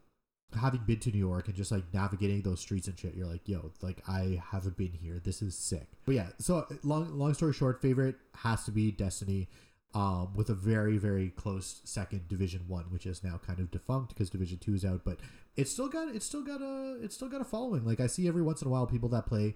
having 0.60 0.82
been 0.88 1.00
to 1.00 1.12
New 1.12 1.20
York 1.20 1.48
and 1.48 1.56
just 1.56 1.72
like 1.72 1.84
navigating 1.94 2.42
those 2.42 2.60
streets 2.60 2.88
and 2.88 2.98
shit, 2.98 3.14
you're 3.14 3.28
like, 3.28 3.48
yo, 3.48 3.72
like 3.82 4.02
I 4.08 4.42
haven't 4.52 4.76
been 4.76 4.92
here. 4.92 5.22
This 5.24 5.44
is 5.44 5.56
sick. 5.56 5.88
But 6.06 6.16
yeah, 6.16 6.28
so 6.40 6.66
long 6.84 7.18
long 7.18 7.36
story 7.36 7.54
short, 7.54 7.82
favorite 7.82 8.16
has 8.38 8.66
to 8.66 8.72
be 8.72 8.92
Destiny. 8.92 9.50
Um, 9.96 10.36
with 10.36 10.50
a 10.50 10.54
very 10.54 11.00
very 11.00 11.30
close 11.30 11.82
second 11.84 12.28
Division 12.28 12.66
One, 12.68 12.86
which 12.92 13.08
is 13.08 13.24
now 13.24 13.40
kind 13.44 13.60
of 13.60 13.72
defunct 13.72 14.10
because 14.10 14.30
Division 14.30 14.60
Two 14.60 14.76
is 14.76 14.86
out, 14.86 15.02
but 15.04 15.18
it's 15.56 15.72
still 15.72 15.90
got 15.90 16.14
it's 16.14 16.26
still 16.26 16.44
got 16.44 16.62
a 16.62 16.98
it's 17.02 17.16
still 17.16 17.28
got 17.28 17.42
a 17.42 17.46
following. 17.46 17.86
Like 17.86 18.00
I 18.00 18.06
see 18.06 18.28
every 18.28 18.44
once 18.44 18.62
in 18.62 18.68
a 18.68 18.72
while 18.72 18.86
people 18.86 19.10
that 19.10 19.26
play 19.26 19.56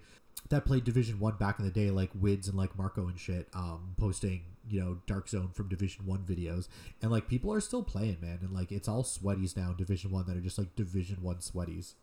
that 0.50 0.66
played 0.66 0.84
Division 0.84 1.20
One 1.20 1.36
back 1.36 1.60
in 1.60 1.66
the 1.66 1.72
day, 1.72 1.92
like 1.92 2.10
Wids 2.20 2.48
and 2.48 2.58
like 2.58 2.78
Marco 2.78 3.08
and 3.08 3.20
shit, 3.20 3.48
um, 3.54 3.94
posting 3.98 4.42
you 4.68 4.80
know 4.80 4.98
Dark 5.06 5.30
Zone 5.30 5.52
from 5.54 5.70
Division 5.70 6.06
One 6.06 6.26
videos, 6.28 6.68
and 7.02 7.12
like 7.12 7.28
people 7.28 7.54
are 7.54 7.62
still 7.62 7.84
playing, 7.84 8.18
man, 8.22 8.40
and 8.42 8.52
like 8.52 8.72
it's 8.72 8.88
all 8.88 9.04
sweaties 9.04 9.56
now 9.56 9.70
in 9.70 9.76
Division 9.78 10.12
One 10.12 10.26
that 10.26 10.36
are 10.36 10.42
just 10.42 10.58
like 10.58 10.76
Division 10.76 11.18
One 11.22 11.38
sweaties. 11.38 11.94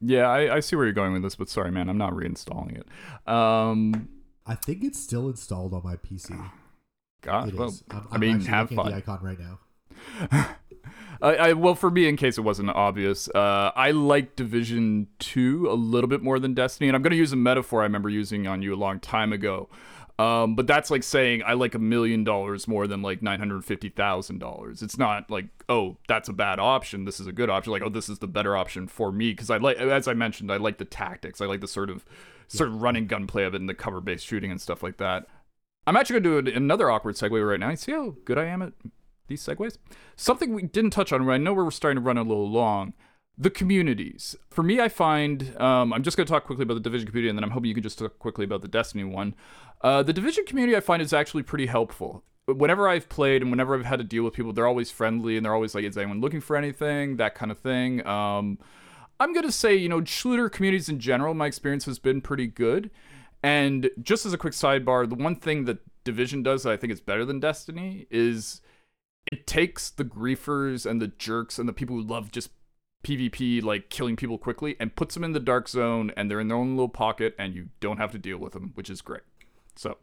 Yeah, 0.00 0.28
I, 0.28 0.56
I 0.56 0.60
see 0.60 0.76
where 0.76 0.84
you're 0.84 0.92
going 0.92 1.14
with 1.14 1.22
this, 1.22 1.36
but 1.36 1.48
sorry, 1.48 1.70
man, 1.70 1.88
I'm 1.88 1.96
not 1.96 2.12
reinstalling 2.12 2.78
it. 2.78 2.86
Um, 3.32 4.08
I 4.46 4.54
think 4.54 4.84
it's 4.84 5.00
still 5.00 5.28
installed 5.28 5.72
on 5.72 5.82
my 5.82 5.96
PC. 5.96 6.50
God, 7.26 7.52
well, 7.54 7.74
I'm, 7.90 8.08
I 8.12 8.18
mean, 8.18 8.40
have 8.42 8.70
fun. 8.70 8.90
the 8.90 8.96
icon 8.96 9.18
right 9.20 9.38
now. 9.38 9.58
I, 11.22 11.34
I 11.34 11.52
well 11.54 11.74
for 11.74 11.90
me 11.90 12.08
in 12.08 12.16
case 12.16 12.38
it 12.38 12.42
wasn't 12.42 12.70
obvious 12.70 13.28
uh, 13.34 13.72
i 13.74 13.90
like 13.90 14.36
division 14.36 15.08
2 15.18 15.68
a 15.70 15.74
little 15.74 16.08
bit 16.08 16.22
more 16.22 16.38
than 16.38 16.54
destiny 16.54 16.88
and 16.88 16.96
i'm 16.96 17.02
going 17.02 17.12
to 17.12 17.16
use 17.16 17.32
a 17.32 17.36
metaphor 17.36 17.80
i 17.80 17.84
remember 17.84 18.08
using 18.08 18.46
on 18.46 18.62
you 18.62 18.74
a 18.74 18.76
long 18.76 19.00
time 19.00 19.32
ago 19.32 19.68
um, 20.18 20.54
but 20.54 20.66
that's 20.66 20.90
like 20.90 21.02
saying 21.02 21.42
i 21.46 21.54
like 21.54 21.74
a 21.74 21.78
million 21.78 22.22
dollars 22.22 22.68
more 22.68 22.86
than 22.86 23.02
like 23.02 23.20
$950000 23.20 24.82
it's 24.82 24.98
not 24.98 25.30
like 25.30 25.46
oh 25.68 25.96
that's 26.06 26.28
a 26.28 26.32
bad 26.32 26.58
option 26.58 27.06
this 27.06 27.18
is 27.18 27.26
a 27.26 27.32
good 27.32 27.50
option 27.50 27.72
like 27.72 27.82
oh 27.82 27.88
this 27.88 28.08
is 28.08 28.18
the 28.18 28.28
better 28.28 28.56
option 28.56 28.86
for 28.86 29.10
me 29.10 29.30
because 29.30 29.50
i 29.50 29.56
like 29.56 29.78
as 29.78 30.06
i 30.06 30.14
mentioned 30.14 30.52
i 30.52 30.58
like 30.58 30.78
the 30.78 30.84
tactics 30.84 31.40
i 31.40 31.46
like 31.46 31.60
the 31.60 31.68
sort 31.68 31.90
of 31.90 32.04
sort 32.48 32.68
of 32.68 32.80
running 32.80 33.06
gunplay 33.06 33.44
of 33.44 33.54
it 33.54 33.60
and 33.60 33.68
the 33.68 33.74
cover 33.74 34.00
based 34.00 34.24
shooting 34.24 34.50
and 34.50 34.60
stuff 34.60 34.82
like 34.82 34.98
that 34.98 35.26
i'm 35.86 35.96
actually 35.96 36.20
going 36.20 36.44
to 36.44 36.50
do 36.50 36.56
another 36.56 36.90
awkward 36.90 37.14
segue 37.14 37.48
right 37.48 37.60
now 37.60 37.70
you 37.70 37.76
see 37.76 37.92
how 37.92 38.14
good 38.24 38.38
i 38.38 38.44
am 38.44 38.62
at 38.62 38.72
these 39.28 39.44
segues. 39.44 39.78
Something 40.16 40.54
we 40.54 40.62
didn't 40.62 40.90
touch 40.90 41.12
on, 41.12 41.28
I 41.28 41.36
know 41.36 41.52
we're 41.52 41.70
starting 41.70 42.02
to 42.02 42.06
run 42.06 42.18
a 42.18 42.22
little 42.22 42.48
long. 42.48 42.94
The 43.38 43.50
communities. 43.50 44.34
For 44.50 44.62
me, 44.62 44.80
I 44.80 44.88
find, 44.88 45.54
um, 45.60 45.92
I'm 45.92 46.02
just 46.02 46.16
going 46.16 46.26
to 46.26 46.32
talk 46.32 46.44
quickly 46.44 46.62
about 46.62 46.74
the 46.74 46.80
Division 46.80 47.06
community, 47.06 47.28
and 47.28 47.38
then 47.38 47.44
I'm 47.44 47.50
hoping 47.50 47.68
you 47.68 47.74
can 47.74 47.82
just 47.82 47.98
talk 47.98 48.18
quickly 48.18 48.44
about 48.44 48.62
the 48.62 48.68
Destiny 48.68 49.04
one. 49.04 49.34
Uh, 49.82 50.02
the 50.02 50.12
Division 50.12 50.46
community, 50.46 50.76
I 50.76 50.80
find, 50.80 51.02
is 51.02 51.12
actually 51.12 51.42
pretty 51.42 51.66
helpful. 51.66 52.24
Whenever 52.46 52.88
I've 52.88 53.08
played 53.08 53.42
and 53.42 53.50
whenever 53.50 53.74
I've 53.74 53.84
had 53.84 53.98
to 53.98 54.04
deal 54.04 54.22
with 54.22 54.32
people, 54.32 54.52
they're 54.52 54.66
always 54.66 54.90
friendly 54.90 55.36
and 55.36 55.44
they're 55.44 55.54
always 55.54 55.74
like, 55.74 55.84
is 55.84 55.98
anyone 55.98 56.20
looking 56.20 56.40
for 56.40 56.56
anything? 56.56 57.16
That 57.16 57.34
kind 57.34 57.50
of 57.50 57.58
thing. 57.58 58.06
Um, 58.06 58.58
I'm 59.18 59.32
going 59.32 59.44
to 59.44 59.52
say, 59.52 59.74
you 59.74 59.88
know, 59.88 60.04
shooter 60.04 60.48
communities 60.48 60.88
in 60.88 61.00
general, 61.00 61.34
my 61.34 61.46
experience 61.46 61.84
has 61.86 61.98
been 61.98 62.20
pretty 62.20 62.46
good. 62.46 62.90
And 63.46 63.90
just 64.02 64.26
as 64.26 64.32
a 64.32 64.38
quick 64.38 64.54
sidebar, 64.54 65.08
the 65.08 65.14
one 65.14 65.36
thing 65.36 65.66
that 65.66 65.78
Division 66.02 66.42
does 66.42 66.64
that 66.64 66.72
I 66.72 66.76
think 66.76 66.92
is 66.92 67.00
better 67.00 67.24
than 67.24 67.38
Destiny 67.38 68.08
is 68.10 68.60
it 69.30 69.46
takes 69.46 69.88
the 69.88 70.04
griefers 70.04 70.84
and 70.84 71.00
the 71.00 71.06
jerks 71.06 71.56
and 71.60 71.68
the 71.68 71.72
people 71.72 71.94
who 71.94 72.02
love 72.02 72.32
just 72.32 72.50
PvP, 73.04 73.62
like 73.62 73.88
killing 73.88 74.16
people 74.16 74.36
quickly, 74.36 74.74
and 74.80 74.96
puts 74.96 75.14
them 75.14 75.22
in 75.22 75.30
the 75.30 75.38
dark 75.38 75.68
zone 75.68 76.10
and 76.16 76.28
they're 76.28 76.40
in 76.40 76.48
their 76.48 76.56
own 76.56 76.70
little 76.74 76.88
pocket 76.88 77.36
and 77.38 77.54
you 77.54 77.68
don't 77.78 77.98
have 77.98 78.10
to 78.10 78.18
deal 78.18 78.38
with 78.38 78.52
them, 78.52 78.72
which 78.74 78.90
is 78.90 79.00
great. 79.00 79.22
So, 79.76 79.98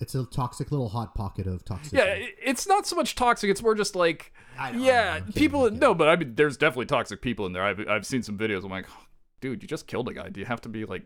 It's 0.00 0.16
a 0.16 0.24
toxic 0.24 0.72
little 0.72 0.88
hot 0.88 1.14
pocket 1.14 1.46
of 1.46 1.64
toxicity. 1.64 1.92
yeah, 1.98 2.26
it's 2.42 2.66
not 2.66 2.84
so 2.88 2.96
much 2.96 3.14
toxic, 3.14 3.48
it's 3.48 3.62
more 3.62 3.76
just 3.76 3.94
like, 3.94 4.32
yeah, 4.74 5.20
kidding, 5.20 5.32
people, 5.34 5.70
no, 5.70 5.94
but 5.94 6.08
I 6.08 6.16
mean, 6.16 6.34
there's 6.34 6.56
definitely 6.56 6.86
toxic 6.86 7.22
people 7.22 7.46
in 7.46 7.52
there. 7.52 7.62
I've, 7.62 7.86
I've 7.88 8.06
seen 8.06 8.24
some 8.24 8.36
videos, 8.36 8.64
I'm 8.64 8.70
like, 8.70 8.86
dude, 9.40 9.62
you 9.62 9.68
just 9.68 9.86
killed 9.86 10.08
a 10.08 10.14
guy. 10.14 10.30
Do 10.30 10.40
you 10.40 10.46
have 10.46 10.62
to 10.62 10.68
be 10.68 10.84
like, 10.84 11.04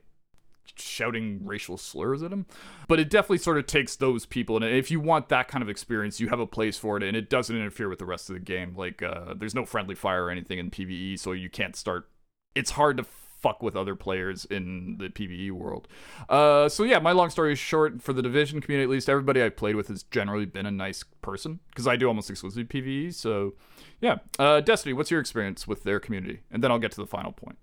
shouting 0.76 1.40
racial 1.44 1.76
slurs 1.76 2.22
at 2.22 2.32
him. 2.32 2.46
But 2.88 3.00
it 3.00 3.10
definitely 3.10 3.38
sort 3.38 3.58
of 3.58 3.66
takes 3.66 3.96
those 3.96 4.26
people, 4.26 4.56
and 4.56 4.64
if 4.64 4.90
you 4.90 5.00
want 5.00 5.28
that 5.28 5.48
kind 5.48 5.62
of 5.62 5.68
experience, 5.68 6.20
you 6.20 6.28
have 6.28 6.40
a 6.40 6.46
place 6.46 6.78
for 6.78 6.96
it, 6.96 7.02
and 7.02 7.16
it 7.16 7.30
doesn't 7.30 7.56
interfere 7.56 7.88
with 7.88 7.98
the 7.98 8.06
rest 8.06 8.30
of 8.30 8.34
the 8.34 8.40
game. 8.40 8.74
Like, 8.76 9.02
uh, 9.02 9.34
there's 9.36 9.54
no 9.54 9.64
friendly 9.64 9.94
fire 9.94 10.24
or 10.24 10.30
anything 10.30 10.58
in 10.58 10.70
PVE, 10.70 11.18
so 11.18 11.32
you 11.32 11.50
can't 11.50 11.76
start. 11.76 12.08
It's 12.54 12.72
hard 12.72 12.98
to 12.98 13.04
fuck 13.42 13.62
with 13.62 13.74
other 13.74 13.96
players 13.96 14.44
in 14.44 14.96
the 14.98 15.08
PvE 15.08 15.50
world. 15.50 15.88
Uh, 16.28 16.68
so 16.68 16.84
yeah, 16.84 17.00
my 17.00 17.10
long 17.10 17.28
story 17.28 17.52
is 17.52 17.58
short, 17.58 18.00
for 18.00 18.12
the 18.12 18.22
Division 18.22 18.60
community 18.60 18.84
at 18.84 18.90
least, 18.90 19.08
everybody 19.08 19.42
I've 19.42 19.56
played 19.56 19.74
with 19.74 19.88
has 19.88 20.04
generally 20.04 20.46
been 20.46 20.64
a 20.64 20.70
nice 20.70 21.04
person 21.22 21.58
because 21.70 21.88
I 21.88 21.96
do 21.96 22.06
almost 22.06 22.30
exclusively 22.30 22.64
PvE. 22.64 23.12
So 23.14 23.54
yeah, 24.00 24.18
uh, 24.38 24.60
Destiny, 24.60 24.92
what's 24.92 25.10
your 25.10 25.20
experience 25.20 25.66
with 25.66 25.82
their 25.82 25.98
community? 25.98 26.40
And 26.50 26.62
then 26.62 26.70
I'll 26.70 26.78
get 26.78 26.92
to 26.92 27.00
the 27.00 27.06
final 27.06 27.32
point. 27.32 27.58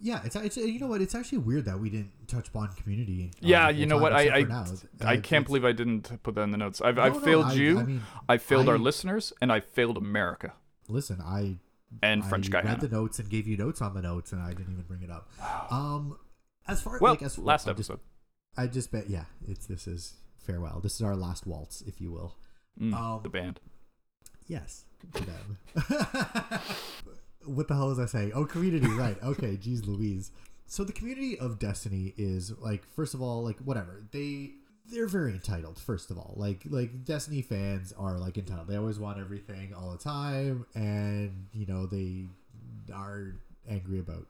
Yeah, 0.00 0.20
it's, 0.24 0.36
it's 0.36 0.56
you 0.56 0.78
know 0.78 0.86
what? 0.86 1.00
It's 1.00 1.14
actually 1.16 1.38
weird 1.38 1.64
that 1.64 1.78
we 1.80 1.90
didn't 1.90 2.12
touch 2.28 2.48
upon 2.48 2.68
community. 2.74 3.30
uh, 3.34 3.38
Yeah, 3.40 3.72
the 3.72 3.78
you 3.78 3.86
know 3.86 3.98
what? 3.98 4.12
I 4.12 4.38
I, 4.38 4.42
now. 4.42 4.64
I 5.00 5.16
can't 5.16 5.44
believe 5.46 5.64
I 5.64 5.72
didn't 5.72 6.22
put 6.22 6.36
that 6.36 6.42
in 6.42 6.52
the 6.52 6.56
notes. 6.56 6.80
I've 6.80 6.96
No, 6.96 7.02
I've 7.02 7.14
no, 7.14 7.20
failed 7.20 7.46
I- 7.46 7.52
you. 7.54 7.78
I 7.80 7.82
mean, 7.84 8.02
I 8.28 8.38
failed 8.38 8.68
I- 8.68 8.72
our 8.72 8.78
listeners, 8.78 9.32
and 9.40 9.50
I 9.50 9.58
failed 9.60 9.96
America 9.96 10.52
Listen, 10.88 11.20
I 11.20 11.56
and 12.02 12.24
French 12.24 12.48
guy 12.50 12.62
read 12.62 12.80
the 12.80 12.88
notes 12.88 13.18
and 13.18 13.28
gave 13.28 13.46
you 13.48 13.56
notes 13.56 13.82
on 13.82 13.94
the 13.94 14.02
notes, 14.02 14.32
and 14.32 14.40
I 14.40 14.50
didn't 14.54 14.72
even 14.72 14.84
bring 14.84 15.02
it 15.02 15.10
up. 15.10 15.28
Um, 15.72 16.16
as 16.68 16.80
far 16.80 16.98
well, 17.00 17.12
like 17.14 17.22
as 17.22 17.36
last 17.38 17.66
I 17.66 17.72
just, 17.72 17.90
episode. 17.90 18.00
I 18.56 18.66
just 18.68 18.92
bet 18.92 19.08
yeah, 19.10 19.24
it's 19.48 19.66
this 19.66 19.86
is 19.88 20.14
farewell. 20.46 20.80
This 20.80 20.94
is 20.94 21.02
our 21.02 21.16
last 21.16 21.46
waltz, 21.46 21.80
if 21.82 22.00
you 22.00 22.12
will. 22.12 22.36
Mm, 22.80 22.94
um, 22.94 23.20
the 23.24 23.30
band. 23.30 23.58
Yes. 24.46 24.84
what 27.44 27.68
the 27.68 27.74
hell 27.74 27.88
was 27.88 27.98
I 27.98 28.06
saying? 28.06 28.32
Oh, 28.34 28.44
community, 28.44 28.88
right? 28.88 29.16
Okay, 29.22 29.56
geez, 29.60 29.86
Louise. 29.86 30.30
So 30.66 30.84
the 30.84 30.92
community 30.92 31.38
of 31.38 31.58
Destiny 31.58 32.14
is 32.16 32.52
like, 32.58 32.84
first 32.94 33.14
of 33.14 33.22
all, 33.22 33.42
like 33.42 33.58
whatever 33.58 34.04
they 34.12 34.52
they're 34.90 35.06
very 35.06 35.32
entitled. 35.32 35.78
First 35.78 36.10
of 36.10 36.18
all, 36.18 36.34
like 36.36 36.62
like 36.68 37.04
Destiny 37.04 37.42
fans 37.42 37.92
are 37.98 38.18
like 38.18 38.38
entitled. 38.38 38.68
They 38.68 38.76
always 38.76 38.98
want 38.98 39.18
everything 39.18 39.74
all 39.74 39.90
the 39.92 39.98
time, 39.98 40.66
and 40.74 41.46
you 41.52 41.66
know 41.66 41.86
they 41.86 42.26
are 42.92 43.34
angry 43.68 43.98
about 43.98 44.26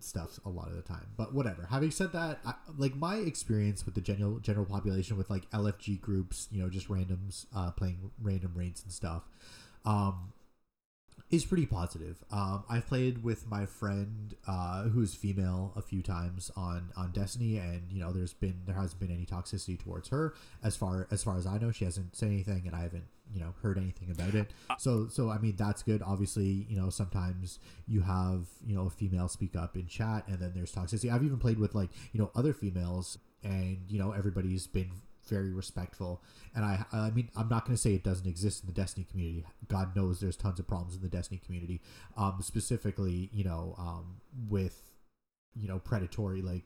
stuff 0.00 0.38
a 0.44 0.48
lot 0.48 0.68
of 0.68 0.76
the 0.76 0.82
time. 0.82 1.06
But 1.16 1.34
whatever. 1.34 1.66
Having 1.70 1.90
said 1.90 2.12
that, 2.12 2.38
I, 2.46 2.54
like 2.76 2.96
my 2.96 3.16
experience 3.16 3.84
with 3.84 3.94
the 3.94 4.00
general 4.00 4.38
general 4.38 4.66
population 4.66 5.16
with 5.16 5.30
like 5.30 5.50
LFG 5.50 6.00
groups, 6.00 6.48
you 6.50 6.62
know, 6.62 6.68
just 6.68 6.88
randoms 6.88 7.46
uh, 7.54 7.70
playing 7.72 8.10
random 8.20 8.52
raids 8.54 8.82
and 8.82 8.92
stuff, 8.92 9.22
um, 9.84 10.32
is 11.30 11.44
pretty 11.44 11.66
positive. 11.66 12.24
Um, 12.30 12.64
I've 12.70 12.86
played 12.86 13.22
with 13.22 13.46
my 13.46 13.66
friend 13.66 14.34
uh, 14.46 14.84
who's 14.84 15.14
female 15.14 15.72
a 15.76 15.82
few 15.82 16.02
times 16.02 16.50
on 16.56 16.90
on 16.96 17.12
Destiny, 17.12 17.58
and 17.58 17.92
you 17.92 18.00
know, 18.00 18.12
there's 18.12 18.32
been 18.32 18.62
there 18.66 18.74
hasn't 18.74 19.00
been 19.00 19.10
any 19.10 19.26
toxicity 19.26 19.78
towards 19.78 20.08
her 20.08 20.34
as 20.62 20.76
far 20.76 21.06
as 21.10 21.22
far 21.22 21.36
as 21.36 21.46
I 21.46 21.58
know. 21.58 21.70
She 21.70 21.84
hasn't 21.84 22.16
said 22.16 22.28
anything, 22.28 22.62
and 22.66 22.74
I 22.74 22.80
haven't 22.80 23.04
you 23.32 23.40
know 23.40 23.54
heard 23.62 23.76
anything 23.76 24.10
about 24.10 24.34
it. 24.34 24.52
So 24.78 25.08
so 25.08 25.28
I 25.30 25.38
mean 25.38 25.56
that's 25.56 25.82
good. 25.82 26.02
Obviously, 26.02 26.66
you 26.68 26.80
know 26.80 26.88
sometimes 26.88 27.58
you 27.86 28.00
have 28.00 28.46
you 28.66 28.74
know 28.74 28.86
a 28.86 28.90
female 28.90 29.28
speak 29.28 29.54
up 29.54 29.76
in 29.76 29.86
chat, 29.86 30.26
and 30.28 30.38
then 30.38 30.52
there's 30.54 30.72
toxicity. 30.72 31.12
I've 31.12 31.24
even 31.24 31.38
played 31.38 31.58
with 31.58 31.74
like 31.74 31.90
you 32.12 32.20
know 32.20 32.30
other 32.34 32.54
females, 32.54 33.18
and 33.42 33.78
you 33.88 33.98
know 33.98 34.12
everybody's 34.12 34.66
been 34.66 34.90
very 35.28 35.52
respectful. 35.52 36.22
And 36.54 36.64
I, 36.64 36.84
I 36.92 37.10
mean, 37.10 37.30
I'm 37.36 37.48
not 37.48 37.64
going 37.64 37.76
to 37.76 37.80
say 37.80 37.94
it 37.94 38.04
doesn't 38.04 38.26
exist 38.26 38.62
in 38.62 38.66
the 38.66 38.72
Destiny 38.72 39.06
community. 39.10 39.44
God 39.68 39.94
knows 39.94 40.20
there's 40.20 40.36
tons 40.36 40.58
of 40.58 40.66
problems 40.66 40.96
in 40.96 41.02
the 41.02 41.08
Destiny 41.08 41.40
community. 41.44 41.80
Um, 42.16 42.38
specifically, 42.40 43.30
you 43.32 43.44
know, 43.44 43.74
um, 43.78 44.20
with 44.48 44.82
you 45.54 45.68
know 45.68 45.78
predatory 45.78 46.42
like 46.42 46.62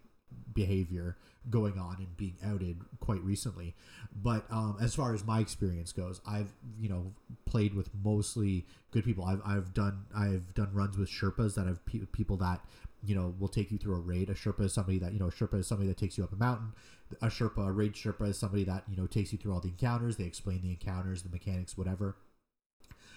behavior 0.55 1.17
going 1.51 1.79
on 1.79 1.97
and 1.99 2.17
being 2.17 2.37
outed 2.45 2.79
quite 3.01 3.23
recently. 3.23 3.75
But 4.15 4.45
um, 4.51 4.77
as 4.81 4.95
far 4.95 5.15
as 5.15 5.25
my 5.25 5.41
experience 5.41 5.93
goes, 5.93 6.21
I've 6.27 6.53
you 6.81 6.89
know 6.89 7.13
played 7.47 7.75
with 7.75 7.91
mostly 8.05 8.67
good 8.91 9.05
people. 9.05 9.25
I've 9.25 9.43
I've 9.45 9.75
done 9.75 10.05
I've 10.17 10.55
done 10.55 10.71
runs 10.73 10.97
with 10.97 11.09
Sherpas 11.09 11.55
that 11.55 11.67
have 11.67 11.85
pe- 11.87 12.07
people 12.13 12.37
that 12.39 12.61
you 13.05 13.15
know 13.15 13.35
will 13.39 13.49
take 13.49 13.71
you 13.71 13.79
through 13.79 13.97
a 13.97 14.01
raid. 14.01 14.31
A 14.31 14.35
Sherpa 14.35 14.65
is 14.65 14.73
somebody 14.73 14.99
that 14.99 15.13
you 15.13 15.19
know. 15.19 15.27
Sherpa 15.27 15.59
is 15.59 15.67
somebody 15.67 15.89
that 15.89 15.97
takes 15.97 16.17
you 16.17 16.25
up 16.25 16.33
a 16.33 16.37
mountain. 16.37 16.73
A 17.21 17.27
Sherpa, 17.27 17.69
a 17.69 17.73
raid 17.73 17.95
Sherpa, 17.95 18.29
is 18.29 18.39
somebody 18.39 18.65
that 18.65 18.85
you 18.89 18.97
know 18.97 19.07
takes 19.07 19.33
you 19.33 19.39
through 19.39 19.53
all 19.53 19.61
the 19.61 19.69
encounters. 19.69 20.17
They 20.17 20.25
explain 20.25 20.63
the 20.63 20.71
encounters, 20.71 21.23
the 21.23 21.31
mechanics, 21.31 21.77
whatever. 21.77 22.17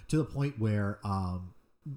To 0.09 0.17
the 0.17 0.25
point 0.25 0.59
where 0.59 0.99
um, 1.03 1.53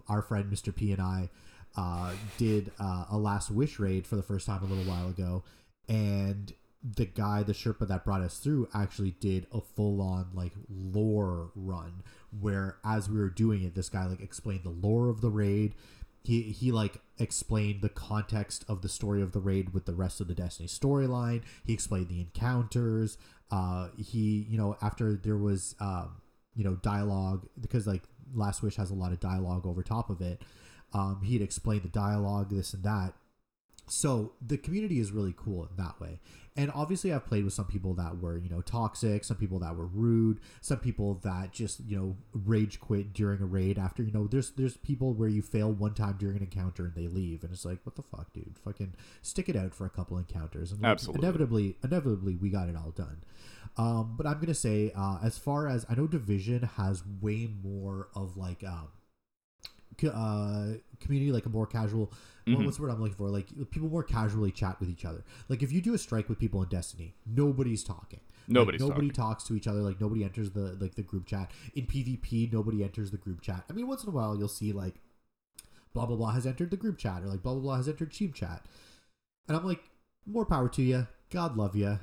our 0.09 0.22
friend 0.22 0.51
Mr. 0.51 0.74
P 0.74 0.92
and 0.92 1.03
I 1.03 1.28
uh, 1.76 2.12
did 2.38 2.72
uh, 2.78 3.07
a 3.11 3.18
last 3.18 3.51
wish 3.51 3.78
raid 3.78 4.07
for 4.07 4.16
the 4.16 4.22
first 4.22 4.46
time 4.46 4.62
a 4.62 4.66
little 4.66 4.84
while 4.84 5.09
ago, 5.09 5.44
and 5.88 6.53
the 6.82 7.07
guy, 7.07 7.42
the 7.42 7.53
Sherpa 7.53 7.88
that 7.88 8.05
brought 8.05 8.20
us 8.20 8.38
through, 8.38 8.68
actually 8.72 9.12
did 9.20 9.46
a 9.53 9.61
full 9.61 10.01
on 10.01 10.28
like 10.32 10.53
lore 10.68 11.51
run 11.55 12.03
where 12.40 12.76
as 12.84 13.09
we 13.09 13.18
were 13.18 13.30
doing 13.30 13.62
it, 13.62 13.74
this 13.74 13.88
guy 13.88 14.07
like 14.07 14.20
explained 14.20 14.62
the 14.64 14.70
lore 14.70 15.09
of 15.09 15.20
the 15.20 15.30
raid. 15.30 15.74
He 16.29 16.43
he 16.43 16.72
like 16.72 17.01
explained 17.18 17.81
the 17.81 17.89
context 17.89 18.62
of 18.68 18.83
the 18.83 18.89
story 18.91 19.22
of 19.22 19.33
the 19.33 19.41
raid 19.41 19.72
with 19.72 19.87
the 19.87 19.95
rest 19.95 20.20
of 20.20 20.29
the 20.29 20.35
Destiny 20.35 20.68
storyline. 20.68 21.41
He 21.64 21.72
explained 21.72 22.11
the 22.11 22.20
encounters. 22.20 23.16
Uh, 23.51 23.89
he 23.97 24.47
you 24.47 24.59
know 24.59 24.76
after 24.83 25.14
there 25.14 25.39
was 25.39 25.74
um 25.81 26.20
you 26.55 26.64
know 26.64 26.74
dialogue 26.83 27.49
because 27.59 27.87
like 27.87 28.03
Last 28.35 28.62
Wish 28.62 28.76
has 28.76 28.91
a 28.91 28.95
lot 28.95 29.11
of 29.11 29.20
dialogue 29.20 29.66
over 29.66 29.83
top 29.83 30.11
of 30.11 30.20
it. 30.20 30.43
Um, 30.93 31.22
he'd 31.24 31.41
explain 31.41 31.81
the 31.81 31.89
dialogue, 31.89 32.51
this 32.51 32.74
and 32.74 32.83
that. 32.83 33.14
So 33.89 34.32
the 34.47 34.57
community 34.59 35.01
is 35.01 35.12
really 35.12 35.34
cool 35.36 35.68
in 35.70 35.76
that 35.76 36.01
way. 36.01 36.20
And 36.57 36.72
obviously, 36.74 37.12
I've 37.12 37.24
played 37.24 37.45
with 37.45 37.55
some 37.55 37.66
people 37.66 37.95
that 37.95 38.20
were, 38.20 38.36
you 38.36 38.49
know, 38.49 38.61
toxic, 38.61 39.22
some 39.22 39.36
people 39.36 39.61
that 39.61 39.76
were 39.76 39.86
rude, 39.86 40.41
some 40.61 40.78
people 40.78 41.14
that 41.22 41.53
just, 41.53 41.78
you 41.86 41.97
know, 41.97 42.16
rage 42.32 42.80
quit 42.80 43.12
during 43.12 43.41
a 43.41 43.47
raid 43.47 43.78
after, 43.78 44.03
you 44.03 44.11
know, 44.11 44.26
there's 44.26 44.51
there's 44.51 44.76
people 44.76 45.14
where 45.14 45.28
you 45.28 45.41
fail 45.41 45.70
one 45.70 45.95
time 45.95 46.16
during 46.18 46.36
an 46.36 46.43
encounter 46.43 46.84
and 46.84 46.97
they 46.97 47.07
leave, 47.07 47.45
and 47.45 47.53
it's 47.53 47.64
like, 47.64 47.78
what 47.84 47.95
the 47.95 48.03
fuck, 48.03 48.32
dude? 48.32 48.57
Fucking 48.64 48.95
stick 49.22 49.49
it 49.49 49.55
out 49.55 49.72
for 49.72 49.86
a 49.86 49.91
couple 49.91 50.18
encounters, 50.18 50.72
and 50.72 50.84
Absolutely. 50.84 51.24
inevitably, 51.24 51.76
inevitably, 51.84 52.34
we 52.34 52.51
got 52.51 52.68
it 52.68 52.74
all 52.74 52.91
done. 52.91 53.22
Um, 53.76 54.14
but 54.16 54.26
I'm 54.26 54.41
gonna 54.41 54.53
say, 54.53 54.91
uh, 54.97 55.18
as 55.22 55.39
far 55.39 55.68
as 55.68 55.86
I 55.89 55.95
know, 55.95 56.09
Division 56.09 56.68
has 56.76 57.05
way 57.20 57.49
more 57.62 58.09
of 58.16 58.36
like 58.36 58.64
um, 58.64 58.89
uh, 60.05 60.78
community, 61.01 61.32
like 61.32 61.46
a 61.46 61.49
more 61.49 61.66
casual. 61.66 62.12
Mhm. 62.46 62.64
What's 62.64 62.76
the 62.78 62.82
word 62.84 62.90
I'm 62.90 63.01
looking 63.01 63.16
for? 63.16 63.28
Like 63.28 63.49
people 63.70 63.88
more 63.88 64.03
casually 64.03 64.51
chat 64.51 64.80
with 64.80 64.88
each 64.88 65.05
other. 65.05 65.24
Like 65.49 65.62
if 65.62 65.72
you 65.72 65.80
do 65.80 65.94
a 65.94 65.99
strike 65.99 66.28
with 66.28 66.38
people 66.38 66.62
in 66.62 66.68
Destiny, 66.68 67.14
nobody's 67.26 67.84
talking. 67.84 68.20
Like, 68.49 68.80
nobody 68.80 69.09
talking. 69.09 69.11
talks 69.11 69.44
to 69.44 69.55
each 69.55 69.66
other. 69.66 69.80
Like 69.80 70.01
nobody 70.01 70.24
enters 70.24 70.51
the 70.51 70.76
like 70.80 70.94
the 70.94 71.03
group 71.03 71.26
chat. 71.26 71.51
In 71.74 71.86
PvP, 71.86 72.53
nobody 72.53 72.82
enters 72.82 73.11
the 73.11 73.18
group 73.18 73.42
chat. 73.42 73.64
I 73.68 73.72
mean, 73.74 73.86
once 73.86 74.03
in 74.03 74.09
a 74.09 74.12
while 74.12 74.36
you'll 74.36 74.49
see 74.49 74.72
like 74.72 74.94
blah 75.92 76.07
blah 76.07 76.16
blah 76.16 76.30
has 76.30 76.46
entered 76.46 76.70
the 76.70 76.76
group 76.76 76.96
chat 76.99 77.22
or 77.22 77.26
like 77.26 77.42
blah 77.42 77.53
blah 77.53 77.62
blah 77.62 77.76
has 77.76 77.88
entered 77.88 78.12
team 78.12 78.32
chat, 78.32 78.64
and 79.46 79.57
I'm 79.57 79.66
like, 79.66 79.80
more 80.26 80.46
power 80.46 80.68
to 80.70 80.82
you. 80.82 81.07
God 81.30 81.57
love 81.57 81.76
you. 81.76 81.99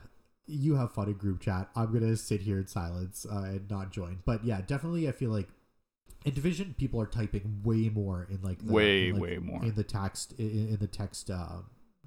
You 0.48 0.76
have 0.76 0.94
fun 0.94 1.08
in 1.08 1.14
group 1.14 1.40
chat. 1.40 1.70
I'm 1.76 1.92
gonna 1.92 2.16
sit 2.16 2.42
here 2.42 2.60
in 2.60 2.68
silence 2.68 3.26
uh, 3.32 3.44
and 3.46 3.70
not 3.70 3.92
join. 3.92 4.20
But 4.26 4.44
yeah, 4.46 4.62
definitely, 4.62 5.08
I 5.08 5.12
feel 5.12 5.32
like 5.32 5.50
in 6.26 6.34
Division, 6.34 6.76
people 6.78 7.00
are 7.02 7.06
typing 7.06 7.62
way 7.64 7.90
more 7.90 8.28
in 8.30 8.42
like 8.42 8.60
the, 8.66 8.74
Way, 8.74 9.10
in, 9.10 9.14
like, 9.14 9.22
way 9.24 9.38
more. 9.38 9.64
in 9.64 9.76
the 9.76 9.84
text 9.84 10.34
in, 10.38 10.70
in 10.70 10.78
the 10.78 10.88
text. 10.88 11.30
Uh, 11.30 11.62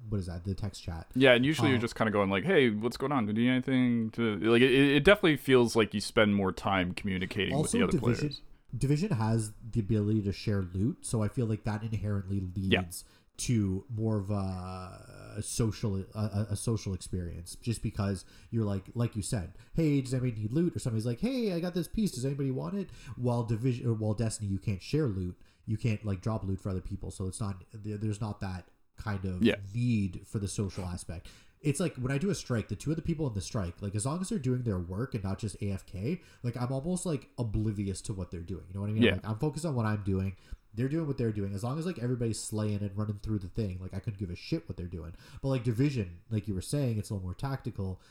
what 0.07 0.19
is 0.19 0.27
that? 0.27 0.45
The 0.45 0.53
text 0.53 0.83
chat. 0.83 1.07
Yeah, 1.15 1.33
and 1.33 1.45
usually 1.45 1.69
you're 1.69 1.77
Uh, 1.77 1.81
just 1.81 1.95
kind 1.95 2.07
of 2.07 2.13
going 2.13 2.29
like, 2.29 2.43
"Hey, 2.45 2.69
what's 2.69 2.95
going 2.97 3.11
on? 3.11 3.25
Do 3.25 3.33
you 3.41 3.47
need 3.49 3.53
anything?" 3.55 4.11
To 4.11 4.37
like, 4.39 4.61
it, 4.61 4.71
it 4.71 5.03
definitely 5.03 5.37
feels 5.37 5.75
like 5.75 5.93
you 5.93 6.01
spend 6.01 6.35
more 6.35 6.51
time 6.51 6.93
communicating 6.93 7.57
with 7.57 7.71
the 7.71 7.83
other 7.83 7.91
Division 7.93 8.15
players. 8.19 8.41
Division 8.77 9.11
has 9.13 9.51
the 9.71 9.79
ability 9.79 10.21
to 10.21 10.31
share 10.31 10.61
loot, 10.73 10.97
so 11.01 11.23
I 11.23 11.27
feel 11.27 11.47
like 11.47 11.63
that 11.63 11.81
inherently 11.81 12.39
leads 12.55 13.03
to 13.39 13.85
more 13.95 14.17
of 14.17 14.29
a, 14.31 15.35
a 15.37 15.41
social 15.41 16.03
a, 16.15 16.47
a- 16.51 16.55
social 16.55 16.93
experience. 16.93 17.55
Just 17.61 17.81
because 17.83 18.25
you're 18.51 18.65
like 18.65 18.83
like 18.95 19.15
you 19.15 19.21
said, 19.21 19.53
hey, 19.73 20.01
does 20.01 20.13
anybody 20.13 20.41
need 20.41 20.51
loot? 20.51 20.75
Or 20.75 20.79
somebody's 20.79 21.05
like, 21.05 21.19
hey, 21.19 21.53
I 21.53 21.59
got 21.59 21.73
this 21.73 21.87
piece. 21.87 22.11
Does 22.11 22.25
anybody 22.25 22.51
want 22.51 22.75
it? 22.75 22.89
While 23.17 23.43
Division 23.43 23.87
or 23.87 23.93
while 23.93 24.13
Destiny, 24.13 24.49
you 24.49 24.59
can't 24.59 24.81
share 24.81 25.07
loot. 25.07 25.35
You 25.65 25.77
can't 25.77 26.03
like 26.05 26.21
drop 26.21 26.43
loot 26.43 26.59
for 26.59 26.69
other 26.69 26.81
people, 26.81 27.11
so 27.11 27.27
it's 27.27 27.39
not 27.39 27.63
there's 27.73 28.21
not 28.21 28.39
that 28.41 28.65
kind 28.97 29.23
of 29.25 29.41
Yeah. 29.41 29.55
need 29.73 30.21
for 30.25 30.39
the 30.39 30.47
social 30.47 30.83
aspect. 30.85 31.27
It's 31.61 31.79
like 31.81 31.95
when 31.97 32.11
I 32.11 32.17
do 32.17 32.29
a 32.29 32.35
strike, 32.35 32.69
the 32.69 32.75
two 32.75 32.89
of 32.89 32.95
the 32.95 33.01
people 33.01 33.27
in 33.27 33.33
the 33.33 33.41
strike, 33.41 33.75
like 33.81 33.93
as 33.93 34.05
long 34.05 34.21
as 34.21 34.29
they're 34.29 34.39
doing 34.39 34.63
their 34.63 34.79
work 34.79 35.13
and 35.13 35.23
not 35.23 35.39
just 35.39 35.59
AFK, 35.59 36.21
like 36.41 36.55
I'm 36.55 36.71
almost 36.71 37.05
like 37.05 37.27
oblivious 37.37 37.99
to 38.03 38.13
what 38.13 38.31
they're 38.31 38.39
doing. 38.39 38.63
You 38.69 38.75
know 38.75 38.81
what 38.81 38.89
I 38.89 38.93
mean? 38.93 39.03
Yeah. 39.03 39.11
Like, 39.13 39.27
I'm 39.27 39.37
focused 39.39 39.65
on 39.65 39.75
what 39.75 39.85
I'm 39.85 40.01
doing. 40.05 40.35
They're 40.73 40.87
doing 40.87 41.07
what 41.07 41.17
they're 41.17 41.31
doing. 41.31 41.53
As 41.53 41.63
long 41.63 41.79
as 41.79 41.85
like 41.85 41.99
everybody's 41.99 42.39
slaying 42.39 42.81
and 42.81 42.91
running 42.95 43.19
through 43.23 43.39
the 43.39 43.47
thing, 43.47 43.79
like 43.81 43.93
I 43.93 43.99
couldn't 43.99 44.19
give 44.19 44.29
a 44.29 44.35
shit 44.35 44.67
what 44.69 44.77
they're 44.77 44.87
doing. 44.87 45.13
But 45.41 45.49
like 45.49 45.63
division, 45.63 46.19
like 46.29 46.47
you 46.47 46.53
were 46.53 46.61
saying, 46.61 46.97
it's 46.97 47.09
a 47.09 47.13
little 47.13 47.25
more 47.25 47.33
tactical. 47.33 48.01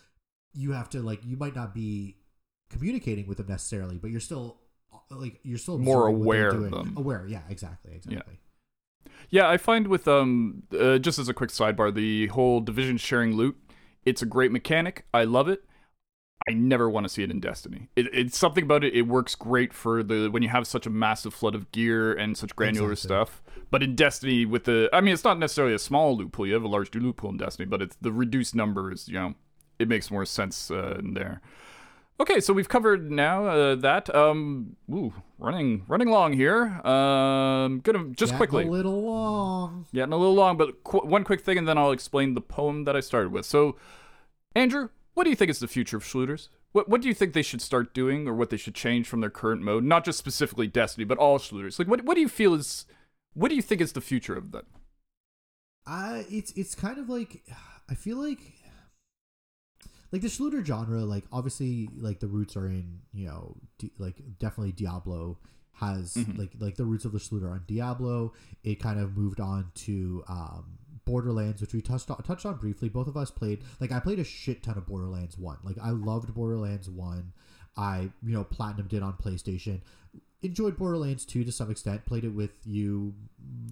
You 0.55 0.73
have 0.73 0.91
to 0.91 1.01
like 1.01 1.21
you 1.25 1.37
might 1.37 1.55
not 1.55 1.75
be 1.75 2.17
communicating 2.71 3.27
with 3.27 3.39
them 3.39 3.47
necessarily, 3.49 3.97
but 3.97 4.11
you're 4.11 4.21
still 4.21 4.59
like 5.11 5.41
you're 5.43 5.59
still 5.59 5.79
More 5.79 6.09
observing 6.09 6.25
what 6.25 6.33
they're 6.35 6.49
aware 6.51 6.65
of 6.65 6.71
them. 6.71 6.95
Aware, 6.97 7.27
yeah, 7.29 7.43
exactly, 7.49 7.93
exactly. 7.95 8.39
Yeah, 9.31 9.49
I 9.49 9.57
find 9.57 9.87
with 9.89 10.09
um 10.09 10.63
uh, 10.79 10.99
just 10.99 11.19
as 11.19 11.29
a 11.29 11.35
quick 11.35 11.51
sidebar, 11.51 11.95
the 11.95 12.29
whole 12.29 12.61
division 12.61 12.97
sharing 12.97 13.35
loot, 13.35 13.57
it's 14.05 14.23
a 14.23 14.27
great 14.27 14.53
mechanic. 14.53 15.07
I 15.13 15.25
love 15.25 15.49
it. 15.49 15.65
I 16.49 16.53
never 16.53 16.89
want 16.89 17.05
to 17.05 17.09
see 17.09 17.23
it 17.23 17.31
in 17.31 17.41
Destiny. 17.41 17.89
It, 17.97 18.07
it's 18.13 18.39
something 18.39 18.65
about 18.65 18.85
it. 18.85 18.95
It 18.95 19.03
works 19.03 19.35
great 19.35 19.73
for 19.73 20.03
the 20.03 20.29
when 20.31 20.43
you 20.43 20.49
have 20.51 20.67
such 20.67 20.87
a 20.87 20.91
massive 20.91 21.35
flood 21.35 21.55
of 21.55 21.71
gear 21.73 22.13
and 22.13 22.37
such 22.37 22.55
granular 22.55 22.93
Exactly. 22.93 23.17
stuff. 23.17 23.43
But 23.71 23.83
in 23.83 23.95
Destiny, 23.95 24.47
with 24.47 24.65
the, 24.65 24.89
I 24.93 25.01
mean, 25.03 25.13
it's 25.13 25.25
not 25.25 25.39
necessarily 25.39 25.75
a 25.75 25.79
small 25.79 26.17
loot 26.17 26.33
pool. 26.33 26.47
You 26.47 26.55
have 26.55 26.63
a 26.63 26.69
large 26.69 26.95
loot 26.95 27.17
pool 27.17 27.31
in 27.31 27.37
Destiny, 27.37 27.67
but 27.67 27.83
it's 27.83 27.97
the 28.01 28.13
reduced 28.13 28.55
numbers. 28.55 29.09
You 29.09 29.15
know, 29.15 29.35
it 29.79 29.89
makes 29.89 30.11
more 30.11 30.25
sense 30.25 30.71
uh, 30.71 30.97
in 30.99 31.15
there. 31.15 31.43
Okay, 32.21 32.41
so 32.41 32.53
we've 32.53 32.69
covered 32.69 33.11
now 33.13 33.47
uh, 33.47 33.75
that. 33.77 34.13
Um, 34.15 34.77
ooh, 34.91 35.13
running 35.39 35.85
running 35.87 36.09
long 36.09 36.33
here. 36.33 36.65
Um, 36.85 37.81
gonna 37.81 38.05
just 38.17 38.33
Getting 38.33 38.37
quickly. 38.39 38.65
a 38.67 38.71
little 38.71 39.03
long. 39.03 39.87
Getting 39.93 40.13
a 40.13 40.17
little 40.17 40.35
long, 40.35 40.57
but 40.57 40.83
qu- 40.83 41.07
one 41.07 41.23
quick 41.25 41.43
thing, 41.43 41.59
and 41.59 41.69
then 41.69 41.77
I'll 41.79 41.93
explain 41.93 42.35
the 42.35 42.41
poem 42.41 42.85
that 42.85 42.97
I 42.97 43.01
started 43.01 43.31
with. 43.33 43.45
So, 43.47 43.77
Andrew, 44.57 44.89
what 45.19 45.25
do 45.25 45.31
you 45.31 45.37
think 45.37 45.51
is 45.51 45.59
the 45.59 45.67
future 45.67 45.97
of 45.97 46.05
shooters? 46.05 46.49
What 46.73 46.89
What 46.89 47.03
do 47.03 47.09
you 47.09 47.15
think 47.15 47.33
they 47.33 47.43
should 47.43 47.61
start 47.61 47.93
doing, 47.93 48.29
or 48.29 48.35
what 48.35 48.51
they 48.51 48.57
should 48.57 48.75
change 48.77 49.09
from 49.09 49.21
their 49.21 49.31
current 49.31 49.63
mode? 49.63 49.83
Not 49.83 50.05
just 50.05 50.17
specifically 50.19 50.69
Destiny, 50.69 51.05
but 51.05 51.19
all 51.19 51.39
shooters. 51.39 51.79
Like, 51.79 51.89
what 51.89 52.05
What 52.05 52.15
do 52.15 52.21
you 52.21 52.29
feel 52.29 52.55
is 52.55 52.87
What 53.35 53.49
do 53.49 53.57
you 53.57 53.63
think 53.63 53.81
is 53.81 53.93
the 53.93 54.01
future 54.01 54.37
of 54.37 54.53
that? 54.53 54.65
I 55.87 56.25
it's 56.31 56.53
it's 56.53 56.75
kind 56.75 56.99
of 56.99 57.09
like 57.09 57.43
I 57.91 57.95
feel 57.95 58.17
like 58.19 58.39
like 60.13 60.23
the 60.23 60.29
Shlooter 60.29 60.65
genre, 60.65 61.01
like 61.05 61.25
obviously 61.33 61.89
like 61.97 62.21
the 62.21 62.29
roots 62.29 62.57
are 62.57 62.67
in 62.67 63.01
you 63.13 63.27
know 63.27 63.57
di- 63.79 63.93
like 63.99 64.17
definitely 64.39 64.73
Diablo 64.73 65.39
has 65.73 66.15
Mhm. 66.15 66.39
like 66.39 66.53
like 66.59 66.77
the 66.77 66.85
roots 66.85 67.05
of 67.05 67.13
the 67.13 67.19
Shlooter 67.19 67.51
on 67.51 67.65
Diablo. 67.67 68.33
It 68.63 68.81
kind 68.81 69.01
of 69.01 69.17
moved 69.17 69.41
on 69.41 69.71
to 69.87 70.23
um 70.29 70.79
Borderlands, 71.09 71.61
which 71.63 71.73
we 71.73 71.81
touched 71.81 72.11
on, 72.11 72.23
touched 72.23 72.45
on 72.45 72.57
briefly. 72.57 72.91
Both 72.91 73.09
of 73.09 73.17
us 73.17 73.31
played 73.31 73.63
like 73.81 73.91
I 73.91 73.99
played 73.99 74.19
a 74.19 74.25
shit 74.25 74.63
ton 74.63 74.77
of 74.77 74.87
Borderlands 74.87 75.39
one. 75.39 75.57
Like 75.65 75.77
I 75.83 75.91
loved 75.91 76.35
Borderlands 76.35 76.89
one. 76.91 77.33
I 77.77 78.11
you 78.23 78.35
know 78.35 78.45
platinum 78.45 78.87
did 78.89 79.03
on 79.03 79.15
PlayStation. 79.15 79.81
Enjoyed 80.41 80.77
Borderlands 80.77 81.25
2 81.25 81.43
to 81.43 81.51
some 81.51 81.69
extent. 81.69 82.07
Played 82.07 82.23
it 82.25 82.29
with 82.29 82.53
you 82.65 83.13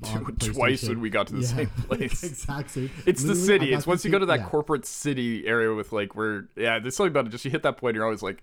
Twice 0.40 0.88
when 0.88 1.00
we 1.00 1.10
got 1.10 1.28
to 1.28 1.34
the 1.34 1.40
Yeah, 1.42 1.46
same 1.46 1.66
place. 1.88 2.24
exactly. 2.24 2.90
It's 3.06 3.22
the 3.22 3.34
Literally, 3.34 3.52
I 3.54 3.60
city. 3.60 3.74
It's 3.74 3.86
once 3.86 4.04
you 4.04 4.10
go 4.10 4.18
to 4.18 4.26
that 4.26 4.40
yeah. 4.40 4.48
corporate 4.48 4.84
city 4.84 5.46
area 5.46 5.72
with 5.74 5.92
like 5.92 6.16
where 6.16 6.48
yeah, 6.56 6.78
there's 6.80 6.96
something 6.96 7.12
about 7.12 7.26
it. 7.26 7.30
Just 7.30 7.44
you 7.44 7.52
hit 7.52 7.62
that 7.62 7.76
point, 7.76 7.94
you're 7.94 8.04
always 8.04 8.22
like. 8.22 8.42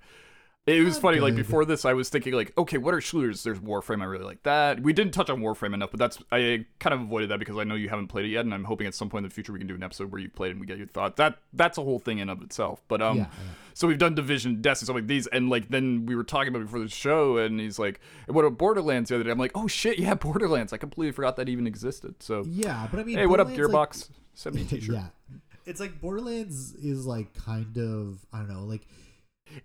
It 0.66 0.82
was 0.82 0.94
Not 0.94 1.02
funny. 1.02 1.20
Like 1.20 1.36
before 1.36 1.66
this, 1.66 1.84
I 1.84 1.92
was 1.92 2.08
thinking 2.08 2.32
like, 2.34 2.58
okay, 2.58 2.78
what 2.78 2.94
are 2.94 3.02
shooters? 3.02 3.44
There's 3.44 3.60
Warframe. 3.60 4.02
I 4.02 4.06
really 4.06 4.24
like 4.24 4.44
that. 4.44 4.80
We 4.80 4.94
didn't 4.94 5.12
touch 5.14 5.30
on 5.30 5.42
Warframe 5.42 5.74
enough, 5.74 5.92
but 5.92 6.00
that's 6.00 6.20
I 6.32 6.66
kind 6.80 6.94
of 6.94 7.02
avoided 7.02 7.32
that 7.32 7.40
because 7.40 7.58
I 7.58 7.66
know 7.66 7.76
you 7.76 7.90
haven't 7.90 8.08
played 8.08 8.24
it 8.24 8.30
yet, 8.30 8.46
and 8.46 8.54
I'm 8.54 8.64
hoping 8.64 8.88
at 8.88 8.94
some 8.94 9.10
point 9.10 9.26
in 9.26 9.30
the 9.30 9.34
future 9.34 9.52
we 9.52 9.60
can 9.60 9.68
do 9.68 9.76
an 9.76 9.84
episode 9.84 10.10
where 10.10 10.22
you 10.22 10.30
played 10.30 10.52
and 10.52 10.62
we 10.62 10.66
get 10.66 10.78
your 10.78 10.88
thought. 10.88 11.18
That 11.18 11.40
that's 11.52 11.78
a 11.78 11.84
whole 11.84 12.00
thing 12.00 12.20
in 12.20 12.30
of 12.30 12.42
itself. 12.42 12.82
But 12.88 13.02
um, 13.02 13.18
Yeah, 13.18 13.24
yeah. 13.24 13.50
so 13.74 13.90
we've 13.90 13.98
done 13.98 14.16
Division, 14.16 14.62
Destiny, 14.62 14.86
stuff 14.86 14.96
like 14.96 15.08
these, 15.08 15.28
and 15.28 15.50
like 15.50 15.68
then 15.68 16.06
we 16.06 16.16
were 16.16 16.24
talking 16.24 16.48
about 16.48 16.62
it 16.62 16.66
before 16.66 16.80
the 16.80 16.88
show, 16.88 17.36
and 17.40 17.60
he's 17.60 17.78
like, 17.78 18.00
"What 18.28 18.46
about 18.46 18.58
Borderlands?" 18.58 19.10
The 19.10 19.16
other 19.16 19.26
day, 19.26 19.32
I'm 19.32 19.38
like, 19.40 19.52
"Oh 19.56 19.68
shit, 19.68 20.00
yeah, 20.00 20.14
Borderlands! 20.14 20.72
I 20.72 20.78
completely 20.78 21.12
forgot 21.12 21.36
that 21.36 21.50
even 21.50 21.68
existed." 21.68 22.24
So 22.24 22.46
Yeah, 22.48 22.88
but 22.90 23.02
I 23.02 23.04
mean, 23.04 23.18
hey, 23.18 23.26
what 23.26 23.42
up, 23.42 23.50
Borderlands, 23.50 24.06
Gearbox? 24.06 24.10
Send 24.34 24.56
me 24.56 24.62
a 24.62 24.66
T-shirt. 24.80 24.96
yeah, 24.96 25.08
it's 25.66 25.82
like 25.82 26.00
Borderlands 26.00 26.74
is 26.76 27.06
like 27.06 27.34
kind 27.34 27.78
of 27.78 28.26
I 28.32 28.38
don't 28.38 28.48
know, 28.48 28.64
like 28.64 28.88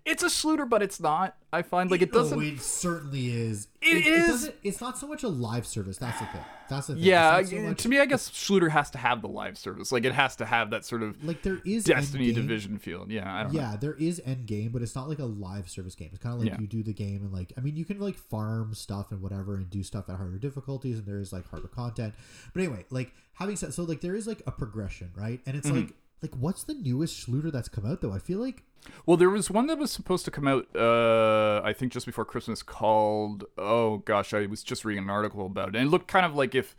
It's 0.05 0.21
a 0.21 0.27
Shlooter, 0.27 0.69
but 0.69 0.83
it's 0.83 0.99
not. 0.99 1.35
I 1.51 1.63
find 1.63 1.89
like 1.89 2.01
it 2.03 2.11
doesn't. 2.11 2.37
Oh, 2.37 2.41
it 2.41 2.59
certainly 2.61 3.29
is. 3.35 3.69
It 3.81 4.05
is- 4.05 4.27
doesn't- 4.27 4.55
it's 4.63 4.81
not 4.81 4.99
so 4.99 5.07
much 5.07 5.23
a 5.23 5.27
live 5.27 5.65
service. 5.65 5.97
That's 5.97 6.19
the 6.19 6.25
thing. 6.27 6.41
That's 6.69 6.87
the 6.87 6.93
thing. 6.93 7.03
yeah, 7.03 7.41
so 7.41 7.55
much- 7.61 7.81
to 7.83 7.89
me, 7.89 7.99
I 7.99 8.05
guess 8.05 8.29
Shlooter 8.29 8.69
has 8.69 8.91
to 8.91 8.99
have 8.99 9.21
the 9.23 9.27
live 9.29 9.57
service. 9.57 9.91
Like 9.91 10.05
it 10.05 10.13
has 10.13 10.35
to 10.35 10.45
have 10.45 10.69
that 10.71 10.85
sort 10.85 11.01
of 11.01 11.23
like 11.23 11.41
there 11.41 11.59
is 11.65 11.85
Destiny. 11.85 12.31
Division 12.33 12.77
feel. 12.77 13.05
Yeah, 13.09 13.33
I 13.33 13.43
don't 13.43 13.53
know. 13.53 13.59
Yeah, 13.61 13.77
there 13.77 13.93
is 13.95 14.21
end 14.25 14.45
game, 14.45 14.71
but 14.71 14.83
it's 14.83 14.95
not 14.95 15.09
like 15.09 15.19
a 15.19 15.25
live 15.25 15.67
service 15.69 15.95
game. 15.95 16.09
It's 16.11 16.21
kind 16.21 16.35
of 16.35 16.41
like 16.41 16.49
Yeah. 16.49 16.59
you 16.59 16.67
do 16.67 16.83
the 16.83 16.93
game 16.93 17.23
and 17.23 17.31
like 17.33 17.53
I 17.57 17.61
mean 17.61 17.75
you 17.75 17.85
can 17.85 17.99
like 17.99 18.17
farm 18.17 18.75
stuff 18.75 19.11
and 19.11 19.21
whatever 19.21 19.55
and 19.55 19.69
do 19.71 19.81
stuff 19.81 20.07
at 20.09 20.17
harder 20.17 20.37
difficulties 20.37 20.99
and 20.99 21.07
there 21.07 21.19
is 21.19 21.33
like 21.33 21.47
harder 21.49 21.67
content. 21.67 22.13
But 22.53 22.61
anyway, 22.61 22.85
like 22.91 23.13
having 23.33 23.55
said 23.55 23.73
so 23.73 23.83
like 23.83 24.01
there 24.01 24.15
is 24.15 24.27
like 24.27 24.43
a 24.45 24.51
progression, 24.51 25.09
right? 25.15 25.39
And 25.47 25.55
it's 25.57 25.67
Mm-hmm. 25.67 25.77
like 25.77 25.93
like 26.21 26.35
what's 26.35 26.63
the 26.63 26.73
newest 26.73 27.27
Shlooter 27.27 27.51
that's 27.51 27.69
come 27.69 27.85
out 27.85 28.01
though? 28.01 28.11
I 28.13 28.19
feel 28.19 28.39
like 28.39 28.63
Well, 29.05 29.17
there 29.17 29.29
was 29.29 29.49
one 29.51 29.67
that 29.67 29.77
was 29.77 29.91
supposed 29.91 30.25
to 30.25 30.31
come 30.31 30.47
out, 30.47 30.67
uh, 30.75 31.61
I 31.63 31.73
think 31.73 31.91
just 31.91 32.05
before 32.05 32.25
Christmas, 32.25 32.63
called. 32.63 33.43
Oh 33.57 33.97
gosh, 33.99 34.33
I 34.33 34.45
was 34.45 34.63
just 34.63 34.85
reading 34.85 35.03
an 35.03 35.09
article 35.09 35.45
about 35.45 35.69
it, 35.69 35.75
and 35.75 35.87
it 35.87 35.89
looked 35.89 36.07
kind 36.07 36.25
of 36.25 36.35
like 36.35 36.55
if 36.55 36.75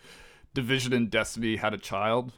Division 0.55 0.93
and 0.93 1.11
Destiny 1.11 1.57
had 1.57 1.75
a 1.75 1.79
child. 1.79 2.33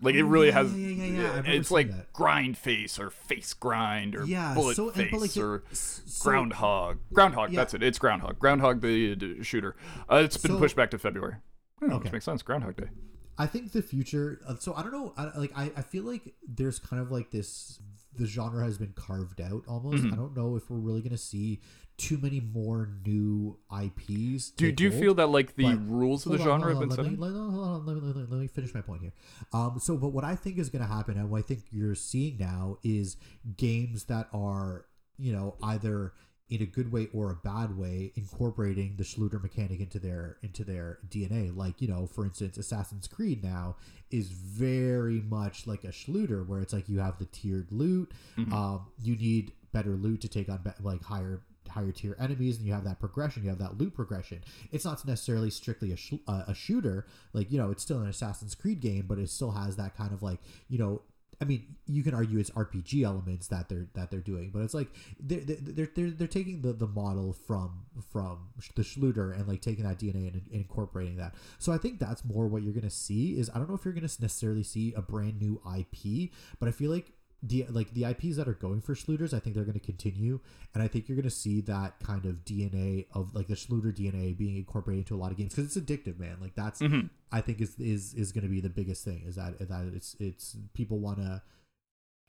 Like 0.00 0.14
it 0.14 0.22
Oh, 0.22 0.26
really 0.28 0.46
yeah, 0.46 0.52
has. 0.54 0.72
yeah, 0.78 0.88
yeah, 1.04 1.42
yeah, 1.44 1.52
It's 1.52 1.72
like 1.72 1.90
that. 1.90 2.12
grind 2.12 2.56
face 2.56 3.00
or 3.00 3.10
face 3.10 3.52
grind 3.52 4.14
or 4.14 4.24
yeah, 4.24 4.54
bullet 4.54 4.76
so 4.76 4.90
face 4.92 5.12
like 5.12 5.36
it- 5.36 5.42
or 5.42 5.64
so- 5.72 6.22
groundhog. 6.30 6.98
Groundhog. 7.12 7.50
That's 7.50 7.74
it. 7.74 7.82
It's 7.82 7.98
groundhog. 7.98 8.38
Groundhog 8.38 8.80
the, 8.80 9.16
the 9.16 9.42
shooter. 9.42 9.74
Uh, 10.08 10.22
it's 10.24 10.36
been 10.36 10.52
So- 10.52 10.58
pushed 10.58 10.76
back 10.76 10.92
to 10.92 10.98
February. 10.98 11.34
Hmm, 11.80 11.90
Okay. 11.94 12.04
Which 12.04 12.12
makes 12.12 12.24
sense. 12.26 12.42
Groundhog 12.42 12.76
Day. 12.76 12.90
I 13.38 13.46
think 13.46 13.72
the 13.72 13.82
future. 13.82 14.40
Uh, 14.46 14.56
so 14.58 14.74
I 14.74 14.82
don't 14.82 14.92
know. 14.92 15.14
I, 15.16 15.38
like 15.38 15.52
I, 15.56 15.70
I 15.76 15.82
feel 15.82 16.04
like 16.04 16.34
there's 16.46 16.78
kind 16.78 17.00
of 17.00 17.10
like 17.10 17.30
this. 17.30 17.80
The 18.16 18.26
genre 18.26 18.64
has 18.64 18.78
been 18.78 18.94
carved 18.96 19.40
out 19.40 19.62
almost. 19.68 20.02
Mm-hmm. 20.02 20.12
I 20.12 20.16
don't 20.16 20.36
know 20.36 20.56
if 20.56 20.68
we're 20.68 20.78
really 20.78 21.02
gonna 21.02 21.16
see 21.16 21.60
too 21.98 22.16
many 22.16 22.40
more 22.40 22.88
new 23.04 23.58
IPs. 23.72 24.50
Do 24.50 24.70
do 24.72 24.84
you 24.84 24.90
hold. 24.90 25.02
feel 25.02 25.14
that 25.14 25.28
like 25.28 25.56
the 25.56 25.74
rules 25.74 26.24
of 26.24 26.32
the 26.32 26.38
on, 26.38 26.60
genre 26.60 26.70
have 26.70 26.80
been 26.80 26.90
set? 26.90 27.04
let 27.04 27.10
me, 27.10 27.16
let, 27.18 27.32
let, 27.32 28.02
let, 28.02 28.30
let 28.30 28.40
me 28.40 28.46
finish 28.46 28.72
my 28.72 28.80
point 28.80 29.02
here. 29.02 29.12
Um, 29.52 29.78
so, 29.80 29.96
but 29.96 30.08
what 30.08 30.24
I 30.24 30.36
think 30.36 30.58
is 30.58 30.70
going 30.70 30.82
to 30.82 30.88
happen, 30.92 31.18
and 31.18 31.28
what 31.28 31.38
I 31.40 31.42
think 31.42 31.64
you're 31.70 31.96
seeing 31.96 32.38
now, 32.38 32.78
is 32.84 33.16
games 33.56 34.04
that 34.04 34.28
are, 34.32 34.86
you 35.18 35.32
know, 35.32 35.56
either 35.62 36.12
in 36.50 36.62
a 36.62 36.66
good 36.66 36.90
way 36.90 37.08
or 37.12 37.30
a 37.30 37.34
bad 37.34 37.76
way, 37.76 38.12
incorporating 38.16 38.94
the 38.96 39.04
Shlooter 39.04 39.42
mechanic 39.42 39.80
into 39.80 39.98
their 39.98 40.38
into 40.42 40.64
their 40.64 40.98
DNA. 41.08 41.54
Like, 41.54 41.80
you 41.80 41.88
know, 41.88 42.06
for 42.06 42.24
instance, 42.24 42.56
Assassin's 42.56 43.06
Creed 43.06 43.44
now 43.44 43.76
is 44.10 44.28
very 44.28 45.20
much 45.20 45.66
like 45.66 45.84
a 45.84 45.88
Schluter, 45.88 46.46
where 46.46 46.60
it's 46.60 46.72
like 46.72 46.88
you 46.88 47.00
have 47.00 47.18
the 47.18 47.26
tiered 47.26 47.70
loot. 47.70 48.12
Mm-hmm. 48.38 48.52
Um, 48.52 48.86
you 49.02 49.16
need 49.16 49.52
better 49.72 49.90
loot 49.90 50.22
to 50.22 50.28
take 50.28 50.48
on 50.48 50.58
be- 50.58 50.70
like 50.82 51.02
higher 51.04 51.42
higher 51.68 51.92
tier 51.92 52.16
enemies 52.18 52.56
and 52.56 52.66
you 52.66 52.72
have 52.72 52.84
that 52.84 52.98
progression 52.98 53.42
you 53.42 53.50
have 53.50 53.58
that 53.58 53.76
loot 53.76 53.94
progression 53.94 54.42
it's 54.72 54.86
not 54.86 55.04
necessarily 55.06 55.50
strictly 55.50 55.92
a, 55.92 55.96
sh- 55.96 56.14
uh, 56.26 56.44
a 56.48 56.54
shooter 56.54 57.06
like 57.34 57.52
you 57.52 57.58
know 57.58 57.70
it's 57.70 57.82
still 57.82 58.00
an 58.00 58.08
assassin's 58.08 58.54
creed 58.54 58.80
game 58.80 59.04
but 59.06 59.18
it 59.18 59.28
still 59.28 59.50
has 59.50 59.76
that 59.76 59.94
kind 59.94 60.12
of 60.12 60.22
like 60.22 60.38
you 60.70 60.78
know 60.78 61.02
I 61.40 61.44
mean, 61.44 61.76
you 61.86 62.02
can 62.02 62.14
argue 62.14 62.38
it's 62.40 62.50
RPG 62.50 63.04
elements 63.04 63.46
that 63.48 63.68
they're 63.68 63.86
that 63.94 64.10
they're 64.10 64.20
doing, 64.20 64.50
but 64.52 64.62
it's 64.62 64.74
like 64.74 64.88
they're 65.20 65.40
they're 65.46 65.88
they're, 65.94 66.10
they're 66.10 66.26
taking 66.26 66.62
the, 66.62 66.72
the 66.72 66.86
model 66.86 67.32
from 67.32 67.84
from 68.10 68.48
the 68.74 68.82
Shlooter 68.82 69.34
and 69.34 69.46
like 69.46 69.60
taking 69.60 69.84
that 69.84 69.98
DNA 69.98 70.32
and, 70.32 70.42
incorporating 70.50 71.16
that. 71.16 71.34
So 71.58 71.72
I 71.72 71.78
think 71.78 72.00
that's 72.00 72.24
more 72.24 72.48
what 72.48 72.62
you're 72.62 72.72
gonna 72.74 72.90
see. 72.90 73.38
Is 73.38 73.50
I 73.54 73.58
don't 73.58 73.68
know 73.68 73.76
if 73.76 73.84
you're 73.84 73.94
gonna 73.94 74.08
necessarily 74.20 74.64
see 74.64 74.92
a 74.94 75.02
brand 75.02 75.40
new 75.40 75.60
IP, 75.78 76.30
but 76.58 76.68
I 76.68 76.72
feel 76.72 76.90
like 76.90 77.12
the 77.42 77.66
like 77.70 77.94
the 77.94 78.04
IPs 78.04 78.36
that 78.36 78.48
are 78.48 78.54
going 78.54 78.80
for 78.80 78.94
Shlooters, 78.94 79.32
I 79.32 79.38
think 79.38 79.54
they're 79.54 79.64
going 79.64 79.78
to 79.78 79.84
continue, 79.84 80.40
and 80.74 80.82
I 80.82 80.88
think 80.88 81.08
you're 81.08 81.16
going 81.16 81.22
to 81.24 81.30
see 81.30 81.60
that 81.62 82.00
kind 82.02 82.24
of 82.26 82.44
DNA 82.44 83.06
of 83.12 83.34
like 83.34 83.46
the 83.46 83.54
Shlooter 83.54 83.94
DNA 83.96 84.36
being 84.36 84.56
incorporated 84.56 85.04
into 85.04 85.14
a 85.14 85.20
lot 85.20 85.30
of 85.30 85.36
games 85.36 85.54
because 85.54 85.76
it's 85.76 85.86
addictive, 85.86 86.18
man. 86.18 86.38
Like 86.40 86.54
that's 86.56 86.82
I 87.30 87.40
think 87.40 87.60
is 87.60 87.78
is 87.78 88.14
is 88.14 88.32
going 88.32 88.42
to 88.44 88.50
be 88.50 88.60
the 88.60 88.68
biggest 88.68 89.04
thing 89.04 89.22
is 89.26 89.36
that 89.36 89.58
that 89.68 89.90
it's 89.94 90.16
it's 90.18 90.56
people 90.74 90.98
want 90.98 91.18
to 91.18 91.42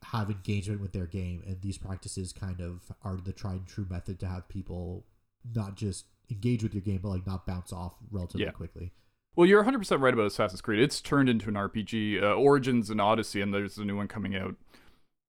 have 0.03 0.30
engagement 0.30 0.80
with 0.80 0.93
their 0.93 1.07
game, 1.07 1.43
and 1.45 1.60
these 1.62 1.78
practices 1.78 2.32
kind 2.32 2.62
of 2.62 2.91
are 3.03 3.18
the 3.18 3.34
tried 3.34 3.53
and 3.57 3.68
true 3.68 3.88
method 3.89 4.20
to 4.20 4.28
have 4.28 4.47
people 4.47 5.05
not 5.55 5.76
just 5.76 6.05
engage 6.30 6.62
with 6.64 6.74
your 6.74 6.82
game, 6.82 6.99
but 7.01 7.10
like 7.10 7.26
not 7.26 7.47
bounce 7.47 7.74
off 7.74 7.95
relatively 8.12 8.45
Yeah. 8.45 8.51
quickly. 8.51 8.91
Well, 9.36 9.47
you're 9.47 9.64
100% 9.64 10.01
right 10.01 10.14
about 10.14 10.26
Assassin's 10.26 10.60
Creed. 10.62 10.80
It's 10.82 11.01
turned 11.01 11.30
into 11.30 11.47
an 11.49 11.55
RPG. 11.55 12.22
Uh, 12.22 12.34
Origins 12.34 12.89
and 12.89 12.99
Odyssey, 12.99 13.41
and 13.41 13.53
there's 13.53 13.78
a 13.78 13.86
new 13.86 13.95
one 13.95 14.07
coming 14.07 14.36
out. 14.36 14.55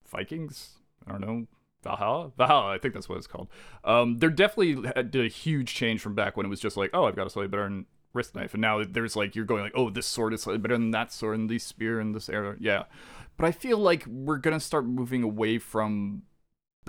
Vikings? 0.09 0.79
I 1.07 1.11
don't 1.11 1.21
know. 1.21 1.47
Valhalla? 1.83 2.31
Valhalla, 2.37 2.73
I 2.73 2.77
think 2.77 2.93
that's 2.93 3.07
what 3.07 3.17
it's 3.17 3.27
called. 3.27 3.47
Um, 3.83 4.17
they're 4.17 4.29
definitely 4.29 4.91
did 5.03 5.25
a 5.25 5.29
huge 5.29 5.73
change 5.73 6.01
from 6.01 6.13
back 6.13 6.35
when 6.35 6.45
it 6.45 6.49
was 6.49 6.59
just 6.59 6.75
like, 6.75 6.89
oh, 6.93 7.05
I've 7.05 7.15
got 7.15 7.27
a 7.27 7.29
slightly 7.29 7.47
better 7.47 7.83
wrist 8.13 8.35
knife. 8.35 8.53
And 8.53 8.61
now 8.61 8.83
there's 8.83 9.15
like, 9.15 9.35
you're 9.35 9.45
going 9.45 9.63
like, 9.63 9.71
oh, 9.75 9.89
this 9.89 10.05
sword 10.05 10.33
is 10.33 10.41
slightly 10.41 10.59
better 10.59 10.75
than 10.75 10.91
that 10.91 11.13
sword, 11.13 11.39
and 11.39 11.49
this 11.49 11.63
spear, 11.63 11.99
and 11.99 12.13
this 12.13 12.29
arrow. 12.29 12.55
Yeah. 12.59 12.83
But 13.37 13.45
I 13.45 13.51
feel 13.51 13.77
like 13.77 14.05
we're 14.05 14.39
to 14.53 14.59
start 14.59 14.85
moving 14.85 15.23
away 15.23 15.57
from 15.57 16.23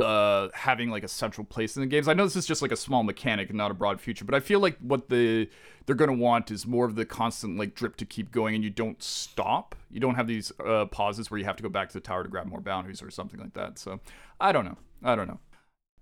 uh 0.00 0.48
having 0.54 0.90
like 0.90 1.04
a 1.04 1.08
central 1.08 1.44
place 1.44 1.76
in 1.76 1.82
the 1.82 1.86
games. 1.86 2.08
I 2.08 2.14
know 2.14 2.24
this 2.24 2.36
is 2.36 2.46
just 2.46 2.62
like 2.62 2.72
a 2.72 2.76
small 2.76 3.02
mechanic 3.02 3.48
and 3.48 3.58
not 3.58 3.70
a 3.70 3.74
broad 3.74 4.00
future, 4.00 4.24
but 4.24 4.34
I 4.34 4.40
feel 4.40 4.60
like 4.60 4.78
what 4.78 5.08
the 5.08 5.48
they're 5.86 5.94
going 5.94 6.10
to 6.10 6.16
want 6.16 6.50
is 6.50 6.66
more 6.66 6.86
of 6.86 6.94
the 6.94 7.04
constant 7.04 7.58
like 7.58 7.74
drip 7.74 7.96
to 7.96 8.04
keep 8.04 8.30
going 8.30 8.54
and 8.54 8.64
you 8.64 8.70
don't 8.70 9.02
stop. 9.02 9.74
You 9.90 10.00
don't 10.00 10.14
have 10.14 10.26
these 10.26 10.52
uh 10.64 10.86
pauses 10.86 11.30
where 11.30 11.38
you 11.38 11.44
have 11.44 11.56
to 11.56 11.62
go 11.62 11.68
back 11.68 11.88
to 11.90 11.94
the 11.94 12.00
tower 12.00 12.22
to 12.22 12.28
grab 12.28 12.46
more 12.46 12.60
bounties 12.60 13.02
or 13.02 13.10
something 13.10 13.40
like 13.40 13.54
that. 13.54 13.78
So, 13.78 14.00
I 14.40 14.52
don't 14.52 14.64
know. 14.64 14.78
I 15.02 15.14
don't 15.14 15.28
know. 15.28 15.40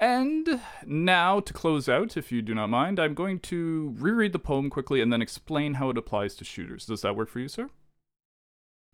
And 0.00 0.60
now 0.86 1.40
to 1.40 1.52
close 1.52 1.88
out, 1.88 2.16
if 2.16 2.30
you 2.30 2.40
do 2.40 2.54
not 2.54 2.70
mind, 2.70 3.00
I'm 3.00 3.14
going 3.14 3.40
to 3.40 3.94
reread 3.98 4.32
the 4.32 4.38
poem 4.38 4.70
quickly 4.70 5.00
and 5.00 5.12
then 5.12 5.20
explain 5.20 5.74
how 5.74 5.90
it 5.90 5.98
applies 5.98 6.36
to 6.36 6.44
shooters. 6.44 6.86
Does 6.86 7.00
that 7.00 7.16
work 7.16 7.28
for 7.28 7.40
you, 7.40 7.48
sir? 7.48 7.68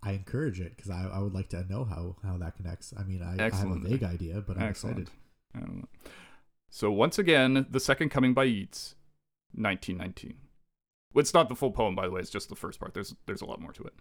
I 0.05 0.13
encourage 0.13 0.61
it 0.61 0.77
because 0.77 0.91
I, 0.91 1.09
I 1.13 1.19
would 1.21 1.33
like 1.33 1.49
to 1.51 1.65
know 1.69 1.85
how, 1.85 2.17
how 2.23 2.37
that 2.39 2.57
connects. 2.57 2.93
I 2.99 3.05
mean, 3.05 3.23
I, 3.23 3.47
I 3.47 3.51
have 3.55 3.71
a 3.71 3.79
vague 3.79 4.03
idea, 4.03 4.43
but 4.47 4.57
I'm 4.57 4.65
Excellent. 4.65 4.99
excited. 4.99 5.19
I 5.55 5.61
don't 5.61 5.77
know. 5.79 5.89
So 6.69 6.93
once 6.93 7.19
again, 7.19 7.67
the 7.71 7.81
second 7.81 8.11
coming 8.11 8.35
by 8.35 8.45
Yeats, 8.45 8.97
1919. 9.55 10.35
It's 11.15 11.33
not 11.33 11.49
the 11.49 11.55
full 11.55 11.71
poem, 11.71 11.95
by 11.95 12.07
the 12.07 12.13
way. 12.13 12.21
It's 12.21 12.31
just 12.31 12.49
the 12.49 12.57
first 12.57 12.81
part. 12.81 12.93
There's 12.93 13.15
there's 13.27 13.41
a 13.41 13.47
lot 13.47 13.61
more 13.61 13.73
to 13.73 13.85
it. 13.85 13.95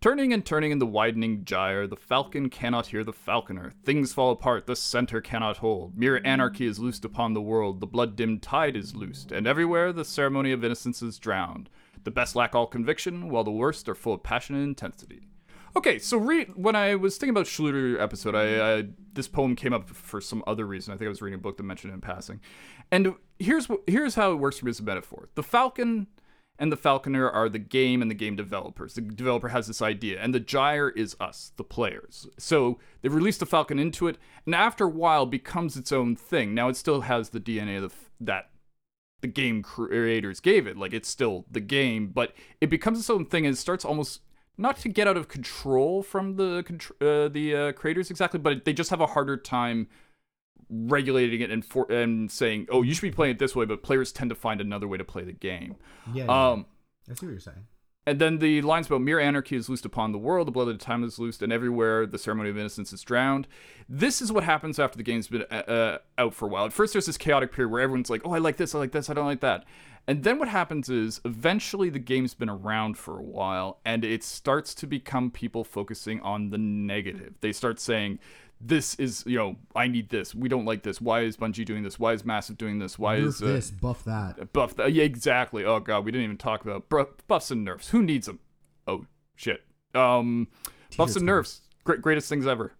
Turning 0.00 0.32
and 0.32 0.44
turning 0.44 0.72
in 0.72 0.80
the 0.80 0.86
widening 0.86 1.44
gyre, 1.44 1.86
the 1.86 1.96
falcon 1.96 2.48
cannot 2.48 2.86
hear 2.86 3.04
the 3.04 3.12
falconer. 3.12 3.72
Things 3.84 4.12
fall 4.12 4.32
apart, 4.32 4.66
the 4.66 4.74
center 4.74 5.20
cannot 5.20 5.58
hold. 5.58 5.96
Mere 5.96 6.20
anarchy 6.24 6.66
is 6.66 6.80
loosed 6.80 7.04
upon 7.04 7.34
the 7.34 7.40
world, 7.40 7.78
the 7.78 7.86
blood 7.86 8.16
dimmed 8.16 8.42
tide 8.42 8.74
is 8.74 8.96
loosed, 8.96 9.30
and 9.30 9.46
everywhere 9.46 9.92
the 9.92 10.04
ceremony 10.04 10.50
of 10.50 10.64
innocence 10.64 11.02
is 11.02 11.20
drowned. 11.20 11.70
The 12.04 12.10
best 12.10 12.34
lack 12.34 12.54
all 12.54 12.66
conviction, 12.66 13.28
while 13.28 13.44
the 13.44 13.50
worst 13.50 13.88
are 13.88 13.94
full 13.94 14.14
of 14.14 14.22
passion 14.22 14.54
and 14.56 14.64
intensity. 14.64 15.28
Okay, 15.74 15.98
so 15.98 16.18
re- 16.18 16.44
when 16.54 16.76
I 16.76 16.96
was 16.96 17.16
thinking 17.16 17.30
about 17.30 17.46
Shlooter 17.46 17.98
episode, 17.98 18.34
I, 18.34 18.78
I 18.78 18.84
this 19.14 19.28
poem 19.28 19.56
came 19.56 19.72
up 19.72 19.88
for 19.88 20.20
some 20.20 20.44
other 20.46 20.66
reason. 20.66 20.92
I 20.92 20.96
think 20.96 21.06
I 21.06 21.08
was 21.08 21.22
reading 21.22 21.38
a 21.38 21.42
book 21.42 21.56
that 21.56 21.62
mentioned 21.62 21.92
it 21.92 21.94
in 21.94 22.00
passing, 22.00 22.40
and 22.90 23.14
here's 23.38 23.68
here's 23.86 24.14
how 24.14 24.32
it 24.32 24.36
works 24.36 24.58
for 24.58 24.66
me 24.66 24.70
as 24.70 24.80
a 24.80 24.82
metaphor. 24.82 25.28
The 25.34 25.42
falcon 25.42 26.08
and 26.58 26.70
the 26.70 26.76
falconer 26.76 27.28
are 27.28 27.48
the 27.48 27.58
game 27.58 28.02
and 28.02 28.10
the 28.10 28.14
game 28.14 28.36
developers. 28.36 28.94
The 28.94 29.00
developer 29.00 29.48
has 29.48 29.66
this 29.66 29.80
idea, 29.80 30.20
and 30.20 30.34
the 30.34 30.40
gyre 30.40 30.90
is 30.90 31.16
us, 31.18 31.52
the 31.56 31.64
players. 31.64 32.26
So 32.38 32.78
they've 33.00 33.12
released 33.12 33.40
the 33.40 33.46
falcon 33.46 33.78
into 33.78 34.08
it, 34.08 34.18
and 34.44 34.54
after 34.54 34.84
a 34.84 34.90
while 34.90 35.24
becomes 35.26 35.76
its 35.76 35.90
own 35.90 36.16
thing. 36.16 36.54
Now 36.54 36.68
it 36.68 36.76
still 36.76 37.00
has 37.00 37.30
the 37.30 37.40
DNA 37.40 37.82
of 37.82 37.90
the, 37.90 37.96
that 38.20 38.50
the 39.22 39.28
game 39.28 39.62
creators 39.62 40.40
gave 40.40 40.66
it. 40.66 40.76
Like 40.76 40.92
it's 40.92 41.08
still 41.08 41.46
the 41.50 41.60
game, 41.60 42.08
but 42.08 42.34
it 42.60 42.68
becomes 42.68 42.98
its 42.98 43.08
own 43.08 43.24
thing 43.24 43.46
and 43.46 43.54
it 43.54 43.58
starts 43.58 43.84
almost 43.84 44.20
not 44.58 44.76
to 44.78 44.88
get 44.88 45.08
out 45.08 45.16
of 45.16 45.28
control 45.28 46.02
from 46.02 46.36
the 46.36 46.58
uh, 47.00 47.28
the 47.28 47.54
uh, 47.54 47.72
creators 47.72 48.10
exactly, 48.10 48.38
but 48.38 48.64
they 48.64 48.72
just 48.72 48.90
have 48.90 49.00
a 49.00 49.06
harder 49.06 49.36
time 49.36 49.88
regulating 50.68 51.40
it 51.40 51.50
and 51.50 51.64
for 51.64 51.90
and 51.90 52.30
saying, 52.30 52.66
"Oh, 52.70 52.82
you 52.82 52.94
should 52.94 53.02
be 53.02 53.10
playing 53.10 53.32
it 53.32 53.38
this 53.38 53.56
way," 53.56 53.64
but 53.64 53.82
players 53.82 54.12
tend 54.12 54.28
to 54.30 54.36
find 54.36 54.60
another 54.60 54.86
way 54.86 54.98
to 54.98 55.04
play 55.04 55.24
the 55.24 55.32
game. 55.32 55.76
Yeah, 56.12 56.24
yeah. 56.24 56.50
Um, 56.50 56.66
I 57.10 57.14
see 57.14 57.26
what 57.26 57.32
you're 57.32 57.40
saying. 57.40 57.66
And 58.06 58.20
then 58.20 58.38
the 58.38 58.62
lines 58.62 58.86
about 58.86 59.00
mere 59.00 59.20
anarchy 59.20 59.56
is 59.56 59.68
loosed 59.68 59.84
upon 59.84 60.12
the 60.12 60.18
world, 60.18 60.48
the 60.48 60.52
blood 60.52 60.68
of 60.68 60.78
the 60.78 60.84
time 60.84 61.04
is 61.04 61.18
loosed, 61.18 61.42
and 61.42 61.52
everywhere 61.52 62.04
the 62.06 62.18
ceremony 62.18 62.50
of 62.50 62.58
innocence 62.58 62.92
is 62.92 63.02
drowned. 63.02 63.46
This 63.88 64.20
is 64.20 64.32
what 64.32 64.44
happens 64.44 64.78
after 64.78 64.96
the 64.96 65.04
game's 65.04 65.28
been 65.28 65.44
uh, 65.50 65.54
uh, 65.54 65.98
out 66.18 66.34
for 66.34 66.46
a 66.46 66.48
while. 66.48 66.64
At 66.64 66.72
first, 66.72 66.92
there's 66.92 67.06
this 67.06 67.16
chaotic 67.16 67.52
period 67.52 67.70
where 67.70 67.80
everyone's 67.80 68.10
like, 68.10 68.22
"Oh, 68.24 68.32
I 68.32 68.38
like 68.38 68.56
this, 68.56 68.74
I 68.74 68.78
like 68.78 68.92
this, 68.92 69.08
I 69.08 69.14
don't 69.14 69.26
like 69.26 69.40
that," 69.40 69.64
and 70.08 70.24
then 70.24 70.38
what 70.38 70.48
happens 70.48 70.88
is 70.88 71.20
eventually 71.24 71.90
the 71.90 72.00
game's 72.00 72.34
been 72.34 72.50
around 72.50 72.98
for 72.98 73.18
a 73.18 73.22
while, 73.22 73.78
and 73.84 74.04
it 74.04 74.24
starts 74.24 74.74
to 74.76 74.86
become 74.86 75.30
people 75.30 75.62
focusing 75.62 76.20
on 76.20 76.50
the 76.50 76.58
negative. 76.58 77.34
They 77.40 77.52
start 77.52 77.78
saying. 77.80 78.18
This 78.64 78.94
is, 78.94 79.24
you 79.26 79.36
know, 79.36 79.56
I 79.74 79.88
need 79.88 80.10
this. 80.10 80.34
We 80.34 80.48
don't 80.48 80.64
like 80.64 80.84
this. 80.84 81.00
Why 81.00 81.22
is 81.22 81.36
Bungie 81.36 81.64
doing 81.64 81.82
this? 81.82 81.98
Why 81.98 82.12
is 82.12 82.24
Massive 82.24 82.56
doing 82.56 82.78
this? 82.78 82.96
Why 82.96 83.16
Nerf 83.16 83.26
is 83.26 83.42
uh, 83.42 83.46
this, 83.46 83.70
buff 83.72 84.04
that. 84.04 84.52
buff 84.52 84.76
that. 84.76 84.92
Yeah, 84.92 85.02
exactly. 85.02 85.64
Oh 85.64 85.80
god, 85.80 86.04
we 86.04 86.12
didn't 86.12 86.24
even 86.24 86.36
talk 86.38 86.64
about 86.64 86.88
buffs 87.26 87.50
and 87.50 87.64
nerfs. 87.64 87.88
Who 87.88 88.02
needs 88.02 88.26
them? 88.26 88.38
Oh 88.86 89.06
shit. 89.34 89.64
Um, 89.94 90.48
buffs 90.96 91.16
and 91.16 91.26
nerfs, 91.26 91.62
great, 91.84 92.00
greatest 92.00 92.28
things 92.28 92.46
ever, 92.46 92.72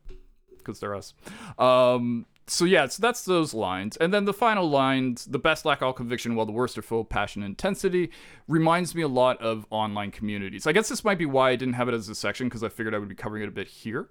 because 0.56 0.78
they're 0.80 0.94
us. 0.94 1.14
Um, 1.58 2.26
so 2.46 2.64
yeah, 2.64 2.86
so 2.86 3.00
that's 3.00 3.24
those 3.24 3.54
lines, 3.54 3.96
and 3.96 4.12
then 4.14 4.24
the 4.24 4.32
final 4.32 4.68
lines: 4.68 5.26
the 5.26 5.38
best 5.38 5.64
lack 5.64 5.82
all 5.82 5.92
conviction, 5.92 6.34
while 6.34 6.46
the 6.46 6.52
worst 6.52 6.78
are 6.78 6.82
full 6.82 7.02
of 7.02 7.08
passion 7.08 7.42
and 7.42 7.50
intensity. 7.50 8.10
Reminds 8.48 8.94
me 8.94 9.02
a 9.02 9.08
lot 9.08 9.40
of 9.40 9.66
online 9.70 10.10
communities. 10.10 10.66
I 10.66 10.72
guess 10.72 10.88
this 10.88 11.04
might 11.04 11.18
be 11.18 11.26
why 11.26 11.50
I 11.50 11.56
didn't 11.56 11.74
have 11.74 11.88
it 11.88 11.94
as 11.94 12.08
a 12.08 12.14
section 12.14 12.48
because 12.48 12.62
I 12.62 12.68
figured 12.68 12.94
I 12.94 12.98
would 12.98 13.08
be 13.08 13.14
covering 13.14 13.42
it 13.42 13.48
a 13.48 13.52
bit 13.52 13.68
here. 13.68 14.08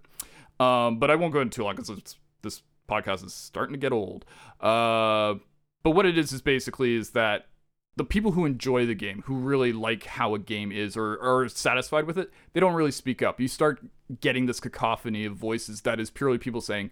Um, 0.62 1.00
but 1.00 1.10
I 1.10 1.16
won't 1.16 1.34
go 1.34 1.42
into 1.42 1.56
too 1.56 1.64
long 1.64 1.76
because 1.76 2.16
this 2.42 2.62
podcast 2.90 3.26
is 3.26 3.34
starting 3.34 3.74
to 3.74 3.80
get 3.80 3.92
old. 3.92 4.26
Uh, 4.60 5.36
but 5.84 5.92
what 5.92 6.06
it 6.06 6.18
is 6.18 6.32
is 6.32 6.42
basically 6.42 6.96
is 6.96 7.12
that 7.12 7.48
the 7.96 8.04
people 8.04 8.32
who 8.32 8.46
enjoy 8.46 8.86
the 8.86 8.96
game, 8.96 9.24
who 9.26 9.36
really 9.36 9.74
like 9.74 10.06
how 10.06 10.36
a 10.36 10.40
game 10.40 10.72
is 10.72 10.96
or 10.96 11.20
are 11.22 11.50
satisfied 11.50 12.06
with 12.06 12.18
it, 12.18 12.32
they 12.54 12.60
don't 12.60 12.74
really 12.74 12.92
speak 12.92 13.22
up. 13.22 13.40
You 13.40 13.48
start 13.48 13.82
getting 14.22 14.46
this 14.46 14.60
cacophony 14.60 15.26
of 15.26 15.36
voices 15.36 15.82
that 15.82 16.00
is 16.00 16.10
purely 16.10 16.38
people 16.38 16.62
saying, 16.62 16.92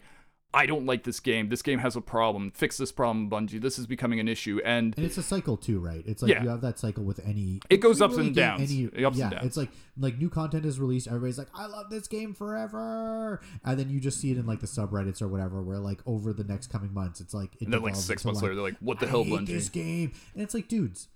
I 0.51 0.65
don't 0.65 0.87
like 0.87 1.03
this 1.03 1.19
game. 1.19 1.49
This 1.49 1.61
game 1.61 1.77
has 1.77 1.95
a 1.95 2.01
problem. 2.01 2.49
Fix 2.51 2.77
this 2.77 2.91
problem, 2.91 3.29
Bungie. 3.29 3.61
This 3.61 3.77
is 3.77 3.85
becoming 3.85 4.19
an 4.19 4.27
issue. 4.27 4.59
And 4.65 4.95
And 4.97 5.05
it's 5.05 5.17
a 5.19 5.21
cycle 5.23 5.57
too, 5.57 5.79
right? 5.79 6.03
It's 6.07 6.23
like 6.23 6.31
Yeah. 6.31 6.41
you 6.41 6.49
have 6.49 6.61
that 6.61 6.79
cycle 6.79 7.03
with 7.03 7.19
any. 7.23 7.59
It 7.69 7.77
goes 7.77 8.01
ups 8.01 8.17
and 8.17 8.33
get 8.33 8.57
downs. 8.57 8.61
Ups 8.71 9.17
yeah, 9.17 9.25
and 9.25 9.31
downs. 9.33 9.45
it's 9.45 9.57
like 9.57 9.69
like 9.97 10.17
new 10.17 10.29
content 10.29 10.65
is 10.65 10.79
released. 10.79 11.07
Everybody's 11.07 11.37
like, 11.37 11.49
"I 11.53 11.67
love 11.67 11.91
this 11.91 12.07
game 12.07 12.33
forever," 12.33 13.41
and 13.63 13.79
then 13.79 13.89
you 13.91 13.99
just 13.99 14.19
see 14.19 14.31
it 14.31 14.37
in 14.37 14.47
like 14.47 14.59
the 14.59 14.67
subreddits 14.67 15.21
or 15.21 15.27
whatever, 15.27 15.61
where 15.61 15.77
like 15.77 16.01
over 16.07 16.33
the 16.33 16.43
next 16.43 16.67
coming 16.67 16.93
months, 16.93 17.21
it's 17.21 17.33
like 17.33 17.53
it 17.55 17.65
and 17.65 17.73
then 17.73 17.81
like 17.83 17.95
six 17.95 18.25
months 18.25 18.37
like, 18.37 18.43
later, 18.49 18.55
they're 18.55 18.63
like, 18.63 18.77
what 18.79 18.99
the 18.99 19.05
I 19.05 19.09
hell, 19.09 19.23
hate 19.23 19.45
this 19.45 19.69
game, 19.69 20.13
and 20.33 20.41
it's 20.41 20.53
like, 20.55 20.67
dudes, 20.67 21.09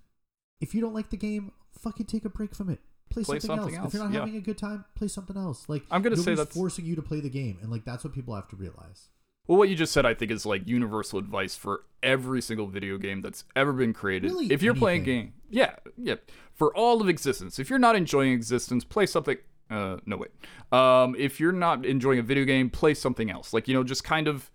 if 0.62 0.76
you 0.76 0.82
don't 0.82 0.94
like 0.94 1.10
the 1.10 1.18
game, 1.18 1.52
fucking 1.80 2.06
take 2.06 2.24
a 2.26 2.30
break 2.30 2.54
from 2.54 2.70
it. 2.70 2.80
Play, 3.10 3.24
Play 3.24 3.40
something, 3.40 3.58
something 3.58 3.76
else. 3.78 3.88
If 3.88 3.94
you're 3.94 4.04
not 4.04 4.14
yeah. 4.14 4.20
having 4.22 4.36
a 4.38 4.42
good 4.42 4.58
time, 4.58 4.86
play 4.96 5.08
something 5.08 5.38
else. 5.38 5.68
Like 5.70 5.84
I'm 5.92 6.02
gonna 6.04 6.18
say 6.18 6.36
that's- 6.36 6.56
forcing 6.56 6.86
you 6.86 6.96
to 6.96 7.02
play 7.02 7.20
the 7.20 7.30
game, 7.30 7.58
and 7.62 7.72
like 7.72 7.84
that's 7.84 8.04
what 8.04 8.14
people 8.14 8.36
have 8.36 8.48
to 8.50 8.56
realize. 8.56 9.10
Well, 9.48 9.58
what 9.58 9.70
you 9.70 9.76
just 9.76 9.92
said, 9.92 10.06
I 10.06 10.14
think, 10.14 10.32
is 10.32 10.46
like 10.46 10.68
universal 10.68 11.20
advice 11.20 11.56
for 11.56 11.84
every 12.02 12.42
single 12.42 12.68
video 12.68 12.98
game 12.98 13.22
that's 13.22 13.44
ever 13.56 13.74
been 13.74 13.94
created. 13.94 14.32
Really, 14.32 14.48
if 14.48 14.62
you're 14.62 14.74
playing 14.74 15.02
a 15.02 15.06
game, 15.06 15.34
yeah, 15.50 15.76
yeah, 15.98 16.16
for 16.54 16.76
all 16.76 17.02
of 17.02 17.10
existence. 17.10 17.60
If 17.60 17.70
you're 17.70 17.80
not 17.80 17.96
enjoying 17.96 18.32
existence, 18.32 18.86
play 18.86 19.06
something. 19.06 19.38
Uh, 19.70 19.98
no 20.06 20.18
wait. 20.18 20.32
Um, 20.72 21.16
if 21.18 21.40
you're 21.40 21.52
not 21.52 21.86
enjoying 21.86 22.20
a 22.20 22.24
video 22.24 22.46
game, 22.46 22.70
play 22.70 22.94
something 22.94 23.30
else. 23.30 23.54
Like 23.54 23.68
you 23.68 23.74
know, 23.74 23.84
just 23.84 24.06
kind 24.06 24.30
of 24.30 24.50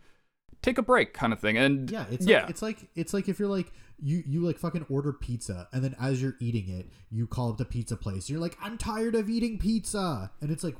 take 0.63 0.79
a 0.79 0.83
break, 0.83 1.13
kind 1.13 1.33
of 1.33 1.41
thing. 1.41 1.59
And 1.59 1.91
Yeah, 1.91 2.07
it's 2.11 2.27
yeah, 2.27 2.41
Like, 2.43 2.51
it's 2.51 2.63
like 2.63 2.79
it's 2.95 3.15
like 3.15 3.29
if 3.29 3.39
you're 3.39 3.49
like 3.49 3.73
you 4.01 4.23
you 4.27 4.41
like 4.41 4.59
fucking 4.59 4.87
order 4.89 5.13
pizza 5.13 5.69
and 5.73 5.83
then 5.83 5.95
as 6.01 6.23
you're 6.23 6.37
eating 6.41 6.69
it, 6.69 6.89
you 7.11 7.27
call 7.27 7.51
up 7.51 7.59
the 7.59 7.65
pizza 7.65 7.97
place. 7.97 8.31
You're 8.31 8.41
like, 8.41 8.57
I'm 8.63 8.79
tired 8.79 9.15
of 9.15 9.29
eating 9.29 9.59
pizza, 9.59 10.31
and 10.41 10.51
it's 10.51 10.65
like, 10.65 10.77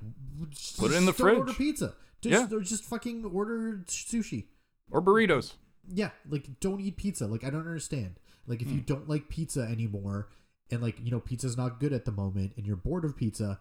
just, 0.51 0.79
Put 0.79 0.93
it 0.93 0.97
in 0.97 1.05
the 1.05 1.13
fridge 1.13 1.39
Order 1.39 1.53
pizza. 1.53 1.95
Just, 2.21 2.53
or 2.53 2.61
just 2.61 2.85
fucking 2.85 3.25
order 3.25 3.83
sushi. 3.87 4.47
or 4.91 5.01
burritos. 5.03 5.55
Yeah, 5.91 6.11
like 6.29 6.61
don't 6.61 6.81
eat 6.81 6.97
pizza. 6.97 7.27
Like 7.27 7.45
I 7.45 7.51
don't 7.51 7.61
understand. 7.67 8.19
Like 8.47 8.61
if 8.63 8.69
you 8.69 8.79
Hmm. 8.79 8.85
don't 8.87 9.09
like 9.09 9.29
pizza 9.29 9.61
anymore, 9.63 10.29
and 10.71 10.83
like 10.83 10.99
you 11.03 11.11
know 11.11 11.21
pizza's 11.21 11.57
not 11.57 11.81
good 11.81 11.93
at 11.93 12.05
the 12.05 12.13
moment, 12.13 12.53
and 12.57 12.67
you're 12.67 12.77
bored 12.77 13.05
of 13.05 13.17
pizza, 13.17 13.61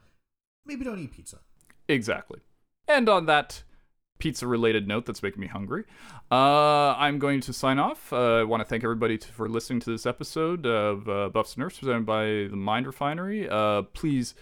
maybe 0.65 0.83
don't 0.85 0.99
eat 0.99 1.11
pizza. 1.11 1.39
Exactly. 1.87 2.39
And 2.87 3.07
on 3.09 3.25
that 3.27 3.63
pizza 4.19 4.47
related 4.47 4.87
note 4.87 5.05
that's 5.05 5.21
making 5.21 5.39
me 5.41 5.47
hungry, 5.47 5.83
uh, 6.31 6.95
I'm 6.97 7.19
going 7.19 7.39
to 7.41 7.53
sign 7.53 7.79
off. 7.79 8.11
Uh, 8.11 8.37
I 8.39 8.43
want 8.43 8.61
to 8.61 8.65
thank 8.65 8.83
everybody 8.83 9.17
t- 9.17 9.29
for 9.31 9.47
listening 9.47 9.79
to 9.81 9.91
this 9.91 10.05
episode 10.05 10.65
of 10.65 11.07
uh, 11.07 11.29
Buffs 11.29 11.53
and 11.53 11.59
Nerfs 11.63 11.79
presented 11.79 12.05
by 12.05 12.25
the 12.49 12.55
Mind 12.57 12.87
Refinery. 12.87 13.47
Uh, 13.47 13.83
please 13.83 14.33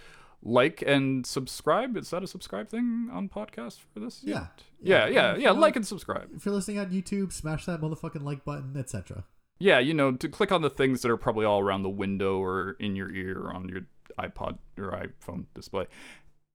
like 0.46 0.82
and 0.86 1.26
subscribe. 1.26 1.96
Is 1.96 2.10
that 2.10 2.22
a 2.22 2.26
subscribe 2.26 2.68
thing 2.68 3.08
on 3.12 3.28
podcast 3.28 3.78
for 3.92 4.00
this? 4.00 4.20
Yeah. 4.22 4.46
Yeah, 4.80 5.06
Yeah. 5.06 5.32
yeah, 5.32 5.36
yeah. 5.36 5.50
Like 5.50 5.60
like- 5.60 5.76
and 5.76 5.86
subscribe. 5.86 6.28
If 6.34 6.46
you're 6.46 6.54
listening 6.54 6.78
on 6.78 6.90
YouTube, 6.90 7.32
smash 7.32 7.66
that 7.66 7.80
motherfucking 7.80 8.22
like 8.22 8.44
button, 8.44 8.76
etc. 8.78 9.24
Yeah, 9.58 9.78
you 9.78 9.94
know, 9.94 10.12
to 10.12 10.28
click 10.28 10.52
on 10.52 10.62
the 10.62 10.70
things 10.70 11.02
that 11.02 11.10
are 11.10 11.16
probably 11.16 11.46
all 11.46 11.60
around 11.60 11.82
the 11.82 11.88
window 11.90 12.38
or 12.38 12.76
in 12.78 12.94
your 12.94 13.10
ear 13.12 13.38
or 13.38 13.52
on 13.54 13.68
your 13.68 13.82
iPod 14.18 14.58
or 14.78 14.92
iPhone 14.92 15.46
display. 15.54 15.86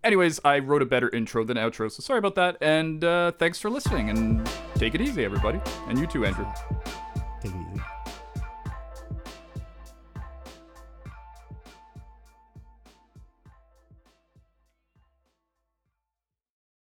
Anyways, 0.03 0.39
I 0.45 0.59
wrote 0.59 0.81
a 0.81 0.85
better 0.85 1.09
intro 1.09 1.43
than 1.43 1.57
outro, 1.57 1.91
so 1.91 2.01
sorry 2.01 2.19
about 2.19 2.35
that. 2.35 2.57
And 2.61 3.03
uh, 3.03 3.31
thanks 3.33 3.59
for 3.59 3.69
listening. 3.69 4.09
And 4.09 4.49
take 4.75 4.95
it 4.95 5.01
easy, 5.01 5.23
everybody. 5.25 5.59
And 5.87 5.99
you 5.99 6.07
too, 6.07 6.25
Andrew. 6.25 6.45
Take 7.41 7.51
it 7.53 7.57
easy. 7.73 7.81